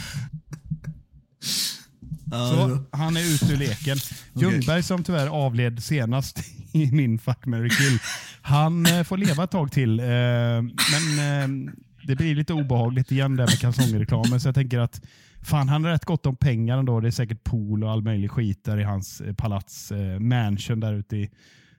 Så 2.35 2.79
han 2.91 3.17
är 3.17 3.33
ute 3.33 3.53
ur 3.53 3.57
leken. 3.57 3.97
Ljungberg 4.33 4.83
som 4.83 5.03
tyvärr 5.03 5.27
avled 5.27 5.83
senast 5.83 6.39
i 6.71 6.91
min 6.91 7.19
Fuck, 7.19 7.45
marry, 7.45 7.69
kill. 7.69 7.99
Han 8.41 8.85
eh, 8.85 9.03
får 9.03 9.17
leva 9.17 9.43
ett 9.43 9.51
tag 9.51 9.71
till. 9.71 9.99
Eh, 9.99 10.05
men 10.05 11.19
eh, 11.19 11.73
det 12.03 12.15
blir 12.15 12.35
lite 12.35 12.53
obehagligt 12.53 13.11
igen 13.11 13.35
där 13.35 13.45
med 13.45 13.59
kalsongreklamen. 13.59 14.39
Så 14.39 14.47
jag 14.47 14.55
tänker 14.55 14.79
att 14.79 15.01
fan, 15.41 15.69
han 15.69 15.83
har 15.83 15.91
rätt 15.91 16.05
gott 16.05 16.25
om 16.25 16.35
pengar 16.35 16.77
ändå. 16.77 16.99
Det 16.99 17.07
är 17.07 17.11
säkert 17.11 17.43
pool 17.43 17.83
och 17.83 17.91
all 17.91 18.01
möjlig 18.01 18.31
skit 18.31 18.63
där 18.63 18.79
i 18.79 18.83
hans 18.83 19.21
palats 19.37 19.91
mansion 20.19 20.79
där 20.79 20.93
ute 20.93 21.17
i 21.17 21.29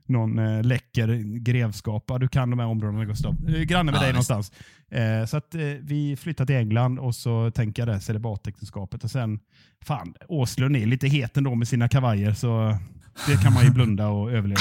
någon 0.08 0.38
eh, 0.38 0.62
läcker 0.62 1.38
grevskap. 1.38 2.04
Ja, 2.08 2.18
du 2.18 2.28
kan 2.28 2.50
de 2.50 2.58
här 2.58 2.66
områdena 2.66 3.04
Gustav. 3.04 3.36
Eh, 3.48 3.54
Granne 3.62 3.92
med 3.92 3.98
Ja, 3.98 4.02
dig 4.02 4.12
visst. 4.12 4.28
någonstans. 4.30 4.52
Eh, 4.90 5.26
så 5.26 5.36
att 5.36 5.54
eh, 5.54 5.60
vi 5.80 6.16
flyttar 6.20 6.46
till 6.46 6.56
England 6.56 6.98
och 6.98 7.14
så 7.14 7.50
tänker 7.50 7.82
jag 7.86 7.96
det 7.96 8.00
celibatäktenskapet. 8.00 9.04
Och 9.04 9.10
sen, 9.10 9.38
fan, 9.84 10.14
Åslund 10.28 10.76
är 10.76 10.86
lite 10.86 11.08
het 11.08 11.36
ändå 11.36 11.54
med 11.54 11.68
sina 11.68 11.88
kavajer 11.88 12.32
så 12.34 12.78
det 13.26 13.42
kan 13.42 13.52
man 13.52 13.64
ju 13.64 13.70
blunda 13.70 14.08
och 14.08 14.30
överleva. 14.32 14.60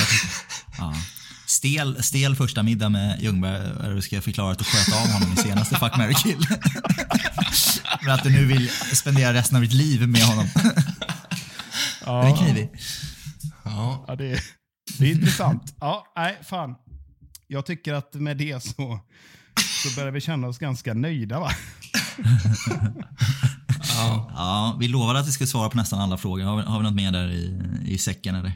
Ja. 0.77 0.93
Stel, 1.47 2.03
stel 2.03 2.35
första 2.35 2.63
middag 2.63 2.89
med 2.89 3.21
Ljungberg, 3.21 3.95
du 3.95 4.01
ska 4.01 4.21
förklara 4.21 4.51
att 4.51 4.59
du 4.59 4.65
sköt 4.65 4.95
av 4.95 5.07
honom 5.13 5.33
i 5.33 5.35
senaste 5.35 5.75
Fuck, 5.75 5.97
marry, 5.97 6.13
kill. 6.13 6.37
Men 8.03 8.13
att 8.13 8.23
du 8.23 8.29
nu 8.29 8.45
vill 8.45 8.69
spendera 8.69 9.33
resten 9.33 9.55
av 9.55 9.61
ditt 9.61 9.73
liv 9.73 10.07
med 10.07 10.21
honom. 10.21 10.45
Den 12.05 12.15
är 12.15 12.37
knivig. 12.37 12.69
Ja. 13.63 14.05
Ja, 14.07 14.15
det, 14.15 14.31
är, 14.31 14.39
det 14.99 15.05
är 15.05 15.11
intressant. 15.11 15.75
Ja, 15.79 16.13
nej, 16.15 16.37
fan. 16.43 16.75
Jag 17.47 17.65
tycker 17.65 17.93
att 17.93 18.13
med 18.13 18.37
det 18.37 18.63
så, 18.63 18.99
så 19.83 19.99
börjar 19.99 20.11
vi 20.11 20.21
känna 20.21 20.47
oss 20.47 20.57
ganska 20.57 20.93
nöjda 20.93 21.39
va? 21.39 21.49
Ja. 23.95 24.31
Ja, 24.35 24.77
vi 24.79 24.87
lovade 24.87 25.19
att 25.19 25.27
vi 25.27 25.31
skulle 25.31 25.47
svara 25.47 25.69
på 25.69 25.77
nästan 25.77 25.99
alla 25.99 26.17
frågor. 26.17 26.43
Har 26.43 26.57
vi, 26.57 26.63
har 26.63 26.77
vi 26.77 26.83
något 26.83 26.95
mer 26.95 27.11
där 27.11 27.27
i, 27.27 27.61
i 27.85 27.97
säcken 27.97 28.35
eller? 28.35 28.51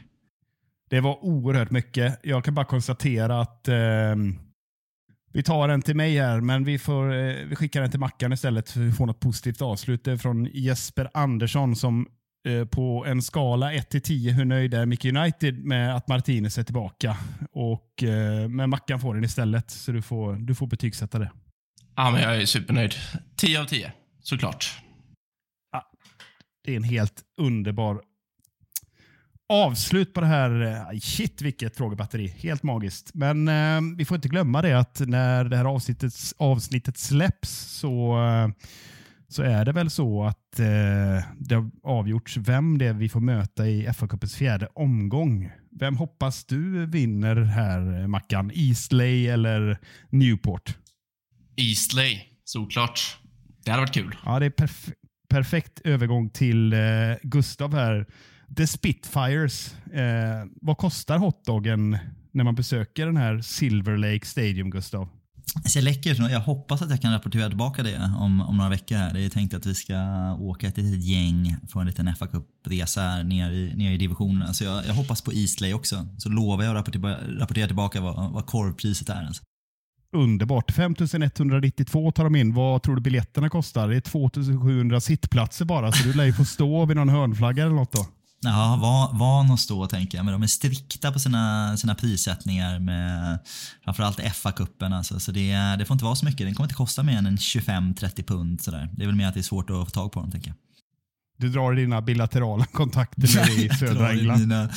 Det 0.90 1.00
var 1.00 1.24
oerhört 1.24 1.70
mycket. 1.70 2.20
Jag 2.22 2.44
kan 2.44 2.54
bara 2.54 2.64
konstatera 2.64 3.40
att 3.40 3.68
ehm, 3.68 4.38
vi 5.32 5.42
tar 5.42 5.68
en 5.68 5.82
till 5.82 5.96
mig 5.96 6.18
här, 6.18 6.40
men 6.40 6.64
vi, 6.64 6.78
får, 6.78 7.12
eh, 7.12 7.34
vi 7.48 7.56
skickar 7.56 7.80
den 7.80 7.90
till 7.90 8.00
Mackan 8.00 8.32
istället 8.32 8.70
för 8.70 8.80
vi 8.80 8.92
får 8.92 9.06
något 9.06 9.20
positivt 9.20 9.62
avslut. 9.62 10.04
Det 10.04 10.12
är 10.12 10.16
från 10.16 10.44
Jesper 10.44 11.10
Andersson 11.14 11.76
som 11.76 12.00
eh, 12.00 12.06
på 12.70 13.04
en 13.06 13.22
skala 13.22 13.72
1 13.72 13.90
till 13.90 14.02
10 14.02 14.32
hur 14.32 14.44
nöjd 14.44 14.74
är 14.74 14.86
Micke 14.86 15.04
United 15.04 15.64
med 15.64 15.96
att 15.96 16.08
Martinez 16.08 16.58
är 16.58 16.62
tillbaka? 16.62 17.16
Och, 17.52 18.02
eh, 18.02 18.48
men 18.48 18.70
Mackan 18.70 19.00
får 19.00 19.14
den 19.14 19.24
istället, 19.24 19.70
så 19.70 19.92
du 19.92 20.02
får, 20.02 20.34
du 20.34 20.54
får 20.54 20.66
betygsätta 20.66 21.18
det. 21.18 21.30
ja, 21.96 22.10
men 22.10 22.22
jag 22.22 22.36
är 22.36 22.46
supernöjd. 22.46 22.94
10 23.36 23.60
av 23.60 23.64
10, 23.64 23.92
såklart. 24.22 24.78
Det 26.64 26.72
är 26.72 26.76
en 26.76 26.82
helt 26.82 27.22
underbar 27.40 28.00
avslut 29.48 30.14
på 30.14 30.20
det 30.20 30.26
här. 30.26 30.62
eh, 30.62 30.98
Shit 31.00 31.42
vilket 31.42 31.76
frågebatteri. 31.76 32.28
Helt 32.28 32.62
magiskt. 32.62 33.10
Men 33.14 33.48
eh, 33.48 33.96
vi 33.96 34.04
får 34.04 34.14
inte 34.14 34.28
glömma 34.28 34.62
det 34.62 34.78
att 34.78 35.00
när 35.00 35.44
det 35.44 35.56
här 35.56 35.64
avsnittet, 35.64 36.12
avsnittet 36.36 36.98
släpps 36.98 37.50
så, 37.78 38.24
eh, 38.26 38.48
så 39.30 39.42
är 39.42 39.64
det 39.64 39.72
väl 39.72 39.90
så 39.90 40.24
att 40.24 40.58
eh, 40.60 41.24
det 41.38 41.54
har 41.54 41.70
avgjorts 41.82 42.36
vem 42.36 42.78
det 42.78 42.86
är 42.86 42.92
vi 42.92 43.08
får 43.08 43.20
möta 43.20 43.68
i 43.68 43.86
FA-cupens 43.88 44.36
fjärde 44.36 44.68
omgång. 44.74 45.50
Vem 45.80 45.96
hoppas 45.96 46.44
du 46.44 46.86
vinner 46.86 47.36
här, 47.36 48.06
Mackan? 48.06 48.50
Eastley 48.54 49.26
eller 49.26 49.78
Newport? 50.10 50.76
Eastley, 51.56 52.18
såklart. 52.44 53.18
Det 53.64 53.70
hade 53.70 53.82
varit 53.82 53.94
kul. 53.94 54.16
Ja, 54.24 54.38
det 54.38 54.46
är 54.46 54.50
perf- 54.50 54.92
perfekt 55.28 55.80
övergång 55.84 56.30
till 56.30 56.72
eh, 56.72 56.78
Gustav 57.22 57.74
här. 57.74 58.06
The 58.56 58.66
Spitfires. 58.66 59.74
Eh, 59.92 60.44
vad 60.60 60.78
kostar 60.78 61.18
hotdoggen 61.18 61.98
när 62.32 62.44
man 62.44 62.54
besöker 62.54 63.06
den 63.06 63.16
här 63.16 63.40
Silver 63.40 63.96
Lake 63.96 64.26
Stadium, 64.26 64.70
Gustav? 64.70 65.08
Alltså, 65.54 65.62
det 65.62 65.70
ser 65.70 65.82
läckert 65.82 66.20
ut. 66.20 66.30
Jag 66.30 66.40
hoppas 66.40 66.82
att 66.82 66.90
jag 66.90 67.00
kan 67.00 67.12
rapportera 67.12 67.48
tillbaka 67.48 67.82
det 67.82 68.10
om, 68.18 68.40
om 68.40 68.56
några 68.56 68.70
veckor. 68.70 68.96
här. 68.96 69.14
Det 69.14 69.24
är 69.24 69.28
tänkt 69.30 69.54
att 69.54 69.66
vi 69.66 69.74
ska 69.74 69.94
åka 70.40 70.68
ett 70.68 70.76
litet 70.76 71.04
gäng 71.04 71.56
på 71.72 71.80
en 71.80 71.86
liten 71.86 72.14
fa 72.16 72.26
Cup-resa 72.26 73.22
ner 73.22 73.50
i, 73.50 73.74
ner 73.74 73.92
i 73.92 73.96
divisionerna. 73.96 74.52
Så 74.52 74.64
jag, 74.64 74.86
jag 74.86 74.94
hoppas 74.94 75.22
på 75.22 75.32
Eastlay 75.32 75.74
också. 75.74 76.06
Så 76.18 76.28
lovar 76.28 76.64
jag 76.64 76.70
att 76.70 76.76
rapportera, 76.76 77.16
rapportera 77.38 77.66
tillbaka 77.66 78.00
vad, 78.00 78.32
vad 78.32 78.46
korvpriset 78.46 79.08
är. 79.08 79.26
Alltså. 79.26 79.42
Underbart. 80.12 80.70
5192 80.70 82.12
tar 82.12 82.24
de 82.24 82.36
in. 82.36 82.54
Vad 82.54 82.82
tror 82.82 82.96
du 82.96 83.02
biljetterna 83.02 83.48
kostar? 83.48 83.88
Det 83.88 83.96
är 83.96 84.00
2700 84.00 85.00
sittplatser 85.00 85.64
bara, 85.64 85.92
så 85.92 86.08
du 86.08 86.12
lär 86.12 86.24
ju 86.24 86.32
få 86.32 86.44
stå 86.44 86.84
vid 86.84 86.96
någon 86.96 87.08
hörnflagga 87.08 87.64
eller 87.64 87.74
något 87.74 87.92
då. 87.92 88.06
Ja, 88.44 88.78
van, 88.80 89.18
van 89.18 89.50
att 89.50 89.60
stå 89.60 89.86
tänker 89.86 90.18
jag. 90.18 90.24
Men 90.24 90.32
de 90.32 90.42
är 90.42 90.46
strikta 90.46 91.12
på 91.12 91.18
sina, 91.18 91.76
sina 91.76 91.94
prissättningar 91.94 92.78
med 92.78 93.38
framförallt 93.84 94.20
FA-cupen. 94.20 94.96
Alltså. 94.96 95.20
Så 95.20 95.32
det, 95.32 95.52
det 95.78 95.84
får 95.84 95.94
inte 95.94 96.04
vara 96.04 96.16
så 96.16 96.24
mycket. 96.24 96.46
Den 96.46 96.54
kommer 96.54 96.64
inte 96.64 96.74
kosta 96.74 97.02
mer 97.02 97.18
än 97.18 97.26
en 97.26 97.36
25-30 97.36 98.22
pund. 98.22 98.60
Sådär. 98.60 98.88
Det 98.92 99.02
är 99.02 99.06
väl 99.06 99.16
mer 99.16 99.26
att 99.26 99.34
det 99.34 99.40
är 99.40 99.42
svårt 99.42 99.70
att 99.70 99.76
få 99.76 99.90
tag 99.90 100.12
på 100.12 100.20
dem 100.20 100.30
tänker 100.30 100.48
jag. 100.48 100.56
Du 101.38 101.48
drar 101.48 101.72
dina 101.72 102.02
bilaterala 102.02 102.64
kontakter 102.64 103.50
i 103.50 103.68
södra 103.78 104.10
England. 104.10 104.40
Mina, 104.40 104.68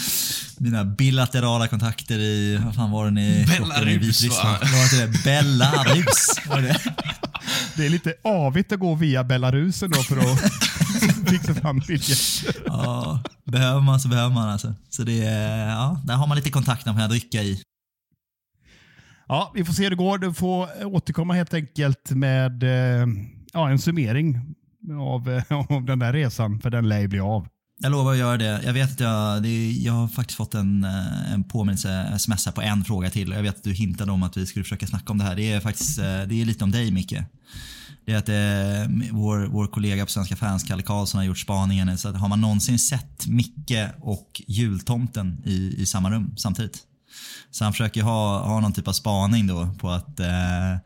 mina 0.57 0.85
bilaterala 0.85 1.68
kontakter 1.68 2.19
i, 2.19 2.60
vad 2.65 2.76
fan 2.76 2.91
var 2.91 3.11
plockade 3.56 3.91
i 3.91 3.99
Belarus, 3.99 4.30
va? 4.44 4.57
Var 4.61 4.84
inte 4.84 5.06
det 5.06 5.23
Belarus? 5.23 6.27
Det? 6.45 6.80
Det 7.76 7.85
är 7.85 7.90
lite 7.90 8.14
avigt 8.23 8.72
att 8.72 8.80
gå 8.80 8.95
via 8.95 9.23
Belarus 9.23 9.84
ändå 9.84 9.99
för 9.99 10.18
att 10.18 10.53
fixa 11.09 11.53
fram 11.53 11.80
biljetter. 11.80 12.63
Ja, 12.65 13.23
behöver 13.43 13.81
man 13.81 13.99
så 13.99 14.07
behöver 14.07 14.34
man 14.34 14.49
alltså. 14.49 14.73
Så 14.89 15.03
det, 15.03 15.17
ja, 15.67 16.01
där 16.05 16.13
har 16.13 16.27
man 16.27 16.38
lite 16.38 16.51
kontakt 16.51 16.85
man 16.85 16.97
kan 16.97 17.09
dricka 17.09 17.41
i. 17.41 17.63
Ja, 19.27 19.51
vi 19.55 19.65
får 19.65 19.73
se 19.73 19.84
hur 19.84 19.89
det 19.89 19.95
går. 19.95 20.17
Du 20.17 20.34
får 20.34 20.85
återkomma 20.85 21.34
helt 21.34 21.53
enkelt 21.53 22.11
med 22.11 22.63
eh, 22.63 23.07
ja, 23.53 23.69
en 23.69 23.80
summering 23.80 24.55
av, 24.99 25.30
eh, 25.30 25.43
av 25.71 25.85
den 25.85 25.99
där 25.99 26.13
resan, 26.13 26.59
för 26.59 26.69
den 26.69 26.89
lär 26.89 26.99
ju 26.99 27.07
bli 27.07 27.19
av. 27.19 27.47
Jag 27.80 27.91
lovar 27.91 28.11
att 28.11 28.17
göra 28.17 28.38
det. 28.38 28.61
Jag 28.65 28.73
vet 28.73 28.91
att 28.91 28.99
jag, 28.99 29.43
det 29.43 29.71
jag 29.71 29.93
har 29.93 30.07
faktiskt 30.07 30.38
fått 30.38 30.53
en, 30.53 30.84
eh, 30.84 31.34
en 31.34 31.43
påminnelse, 31.43 32.09
sms 32.15 32.47
på 32.55 32.61
en 32.61 32.85
fråga 32.85 33.09
till. 33.09 33.31
Jag 33.31 33.41
vet 33.43 33.57
att 33.57 33.63
du 33.63 33.73
hintade 33.73 34.11
om 34.11 34.23
att 34.23 34.38
vi 34.38 34.45
skulle 34.45 34.63
försöka 34.63 34.88
snacka 34.88 35.11
om 35.11 35.17
det 35.17 35.23
här. 35.23 35.35
Det 35.35 35.51
är 35.51 35.59
faktiskt 35.59 35.97
det 35.97 36.41
är 36.41 36.45
lite 36.45 36.63
om 36.63 36.71
dig 36.71 36.91
Micke. 36.91 37.13
Det 38.05 38.13
är 38.13 38.17
att 38.17 38.30
eh, 38.30 39.09
vår, 39.11 39.47
vår 39.47 39.67
kollega 39.67 40.05
på 40.05 40.11
Svenska 40.11 40.35
fans, 40.35 40.63
Kalle 40.63 40.84
Karlsson, 40.84 41.17
har 41.17 41.25
gjort 41.25 41.39
spaningen. 41.39 41.97
Så 41.97 42.09
att 42.09 42.17
har 42.17 42.30
man 42.30 42.41
någonsin 42.41 42.80
sett 42.80 43.27
Micke 43.27 43.89
och 44.01 44.41
jultomten 44.47 45.41
i, 45.45 45.75
i 45.77 45.85
samma 45.85 46.11
rum 46.11 46.34
samtidigt? 46.38 46.84
Så 47.51 47.63
han 47.63 47.73
försöker 47.73 48.01
ha, 48.01 48.47
ha 48.47 48.59
någon 48.59 48.73
typ 48.73 48.88
av 48.88 48.91
spaning 48.91 49.47
då 49.47 49.69
på 49.80 49.89
att 49.89 50.19
eh, 50.19 50.77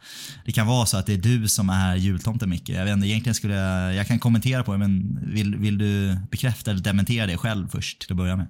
det 0.45 0.52
kan 0.52 0.68
vara 0.68 0.85
så 0.85 0.98
att 0.98 1.06
det 1.06 1.14
är 1.14 1.18
du 1.18 1.48
som 1.48 1.69
är 1.69 1.95
jultomten 1.95 2.49
Micke. 2.49 2.69
Jag 2.69 2.85
vet 2.85 2.94
inte, 2.94 3.07
egentligen 3.07 3.35
skulle 3.35 3.56
jag, 3.56 3.95
jag 3.95 4.07
kan 4.07 4.19
kommentera 4.19 4.64
på 4.64 4.72
det 4.72 4.77
men 4.77 5.19
vill, 5.34 5.56
vill 5.56 5.77
du 5.77 6.18
bekräfta 6.31 6.72
eller 6.72 6.81
dementera 6.81 7.27
det 7.27 7.38
själv 7.38 7.68
först 7.68 8.02
till 8.02 8.11
att 8.11 8.18
börja 8.18 8.35
med? 8.35 8.48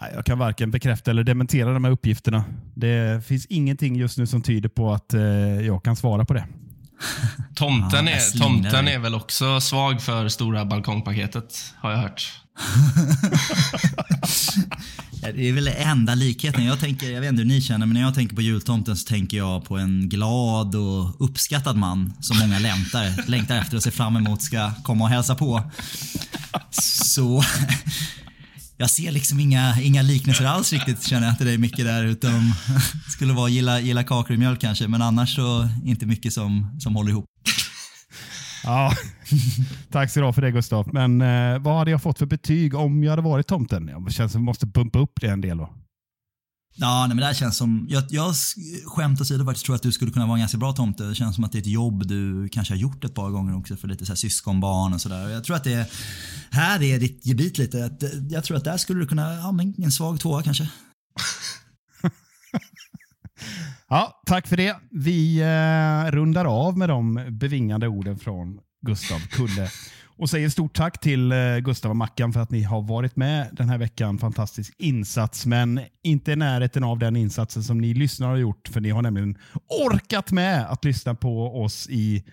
Nej, 0.00 0.12
Jag 0.14 0.24
kan 0.24 0.38
varken 0.38 0.70
bekräfta 0.70 1.10
eller 1.10 1.24
dementera 1.24 1.72
de 1.72 1.84
här 1.84 1.90
uppgifterna. 1.90 2.44
Det 2.74 3.26
finns 3.26 3.46
ingenting 3.46 3.96
just 3.96 4.18
nu 4.18 4.26
som 4.26 4.42
tyder 4.42 4.68
på 4.68 4.92
att 4.92 5.14
eh, 5.14 5.20
jag 5.60 5.84
kan 5.84 5.96
svara 5.96 6.24
på 6.24 6.34
det. 6.34 6.44
Tomten, 7.54 8.06
Ja, 8.06 8.12
är, 8.12 8.38
tomten 8.38 8.88
är 8.88 8.98
väl 8.98 9.14
också 9.14 9.60
svag 9.60 10.02
för 10.02 10.28
stora 10.28 10.64
balkongpaketet, 10.64 11.74
har 11.76 11.90
jag 11.90 11.98
hört. 11.98 12.32
Det 15.34 15.48
är 15.48 15.52
väl 15.52 15.68
enda 15.68 16.14
likheten. 16.14 16.64
Jag, 16.64 16.80
tänker, 16.80 17.10
jag 17.10 17.20
vet 17.20 17.30
inte 17.30 17.42
hur 17.42 17.48
ni 17.48 17.60
känner, 17.60 17.86
men 17.86 17.94
när 17.94 18.00
jag 18.00 18.14
tänker 18.14 18.36
på 18.36 18.42
jultomten 18.42 18.96
så 18.96 19.06
tänker 19.08 19.36
jag 19.36 19.64
på 19.64 19.78
en 19.78 20.08
glad 20.08 20.74
och 20.74 21.24
uppskattad 21.24 21.76
man 21.76 22.12
som 22.20 22.38
många 22.38 22.58
längtar, 22.58 23.28
längtar 23.30 23.56
efter 23.56 23.76
och 23.76 23.82
ser 23.82 23.90
fram 23.90 24.16
emot 24.16 24.42
ska 24.42 24.70
komma 24.82 25.04
och 25.04 25.10
hälsa 25.10 25.34
på. 25.34 25.70
Så 26.70 27.44
jag 28.82 28.90
ser 28.90 29.12
liksom 29.12 29.40
inga, 29.40 29.80
inga 29.82 30.02
liknelser 30.02 30.44
alls 30.44 30.72
riktigt 30.72 31.02
känner 31.02 31.26
jag 31.26 31.36
till 31.36 31.46
dig 31.46 31.58
mycket 31.58 31.84
där. 31.84 32.04
Utom 32.04 32.52
skulle 33.08 33.32
vara 33.32 33.48
gilla, 33.48 33.80
gilla 33.80 34.04
kakor 34.04 34.32
och 34.32 34.38
mjölk 34.38 34.60
kanske, 34.60 34.88
men 34.88 35.02
annars 35.02 35.34
så 35.34 35.68
inte 35.84 36.06
mycket 36.06 36.32
som, 36.32 36.76
som 36.80 36.96
håller 36.96 37.10
ihop. 37.10 37.24
Ja, 38.64 38.92
tack 39.90 40.10
så 40.10 40.20
du 40.20 40.26
ha 40.26 40.32
för 40.32 40.42
det 40.42 40.50
Gustav. 40.50 40.88
Men 40.92 41.20
eh, 41.20 41.58
vad 41.58 41.78
hade 41.78 41.90
jag 41.90 42.02
fått 42.02 42.18
för 42.18 42.26
betyg 42.26 42.74
om 42.74 43.04
jag 43.04 43.10
hade 43.10 43.22
varit 43.22 43.46
tomten? 43.46 43.88
Jag 43.88 44.04
det 44.04 44.12
känns 44.12 44.32
som 44.32 44.40
vi 44.40 44.44
måste 44.44 44.66
pumpa 44.66 44.98
upp 44.98 45.20
det 45.20 45.26
en 45.26 45.40
del 45.40 45.58
då. 45.58 45.70
Ja, 46.74 47.00
nej, 47.00 47.08
men 47.08 47.16
det 47.16 47.26
här 47.26 47.34
känns 47.34 47.56
som, 47.56 47.86
jag, 47.88 48.04
jag 48.08 48.34
skämt 48.84 49.20
åsido 49.20 49.44
faktiskt 49.44 49.66
tror 49.66 49.76
att 49.76 49.82
du 49.82 49.92
skulle 49.92 50.10
kunna 50.10 50.26
vara 50.26 50.36
en 50.36 50.40
ganska 50.40 50.58
bra 50.58 50.72
tomte. 50.72 51.04
Det 51.04 51.14
känns 51.14 51.34
som 51.34 51.44
att 51.44 51.52
det 51.52 51.58
är 51.58 51.60
ett 51.60 51.66
jobb 51.66 52.06
du 52.06 52.48
kanske 52.48 52.74
har 52.74 52.78
gjort 52.78 53.04
ett 53.04 53.14
par 53.14 53.30
gånger 53.30 53.56
också 53.56 53.76
för 53.76 53.88
lite 53.88 54.06
så 54.06 54.12
här 54.12 54.16
syskonbarn 54.16 54.92
och 54.92 55.00
sådär. 55.00 55.28
Jag 55.28 55.44
tror 55.44 55.56
att 55.56 55.64
det 55.64 55.90
här 56.50 56.82
är 56.82 56.98
ditt 56.98 57.26
gebit 57.26 57.58
lite. 57.58 57.84
Att, 57.84 58.02
eh, 58.02 58.10
jag 58.30 58.44
tror 58.44 58.56
att 58.56 58.64
där 58.64 58.76
skulle 58.76 59.00
du 59.00 59.06
kunna, 59.06 59.34
ja 59.34 59.52
men 59.52 59.74
en 59.78 59.92
svag 59.92 60.20
tvåa 60.20 60.42
kanske. 60.42 60.68
Ja, 63.88 64.22
tack 64.26 64.46
för 64.46 64.56
det. 64.56 64.76
Vi 64.90 65.40
eh, 65.40 66.10
rundar 66.10 66.44
av 66.44 66.78
med 66.78 66.88
de 66.88 67.26
bevingade 67.30 67.88
orden 67.88 68.18
från 68.18 68.58
Gustav 68.86 69.18
Kulle 69.30 69.70
och 70.22 70.30
säger 70.30 70.48
stort 70.48 70.74
tack 70.74 71.00
till 71.00 71.32
eh, 71.32 71.58
Gustav 71.58 71.90
och 71.90 71.96
Mackan 71.96 72.32
för 72.32 72.40
att 72.40 72.50
ni 72.50 72.62
har 72.62 72.82
varit 72.82 73.16
med 73.16 73.48
den 73.52 73.68
här 73.68 73.78
veckan. 73.78 74.18
Fantastisk 74.18 74.74
insats, 74.78 75.46
men 75.46 75.80
inte 76.02 76.32
i 76.32 76.36
närheten 76.36 76.84
av 76.84 76.98
den 76.98 77.16
insatsen 77.16 77.62
som 77.62 77.78
ni 77.78 77.94
lyssnare 77.94 78.30
har 78.30 78.36
gjort, 78.36 78.68
för 78.68 78.80
ni 78.80 78.90
har 78.90 79.02
nämligen 79.02 79.38
orkat 79.84 80.32
med 80.32 80.66
att 80.70 80.84
lyssna 80.84 81.14
på 81.14 81.62
oss 81.62 81.88
i, 81.90 82.24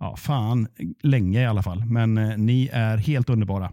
ja, 0.00 0.16
fan, 0.16 0.68
länge 1.02 1.42
i 1.42 1.46
alla 1.46 1.62
fall. 1.62 1.84
Men 1.84 2.18
eh, 2.18 2.36
ni 2.36 2.70
är 2.72 2.96
helt 2.96 3.30
underbara. 3.30 3.72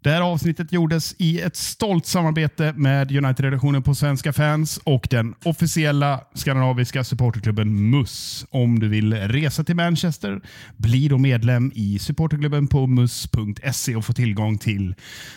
Det 0.00 0.10
här 0.10 0.20
avsnittet 0.20 0.72
gjordes 0.72 1.14
i 1.18 1.40
ett 1.40 1.56
stolt 1.56 2.06
samarbete 2.06 2.72
med 2.76 3.12
United-redaktionen 3.12 3.82
på 3.82 3.94
Svenska 3.94 4.32
fans 4.32 4.80
och 4.84 5.06
den 5.10 5.34
officiella 5.44 6.20
skandinaviska 6.34 7.04
supporterklubben 7.04 7.90
MUS. 7.90 8.46
Om 8.50 8.78
du 8.78 8.88
vill 8.88 9.14
resa 9.14 9.64
till 9.64 9.76
Manchester, 9.76 10.40
bli 10.76 11.08
då 11.08 11.18
medlem 11.18 11.72
i 11.74 11.98
supporterklubben 11.98 12.66
på 12.66 12.86
mus.se 12.86 13.96
och 13.96 14.04
få 14.04 14.12
tillgång 14.12 14.58
till 14.58 14.94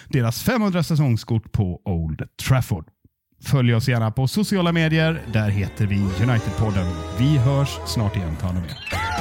deras 0.09 0.43
500 0.43 0.83
säsongskort 0.83 1.51
på 1.51 1.81
Old 1.85 2.23
Trafford. 2.47 2.85
Följ 3.43 3.73
oss 3.73 3.87
gärna 3.87 4.11
på 4.11 4.27
sociala 4.27 4.71
medier. 4.71 5.21
Där 5.33 5.49
heter 5.49 5.85
vi 5.85 5.95
United-podden. 5.95 6.91
Vi 7.19 7.37
hörs 7.37 7.69
snart 7.85 8.15
igen. 8.15 8.35
Ta 8.39 8.45
hand 8.47 8.57
om 8.57 8.63
er. 8.63 9.20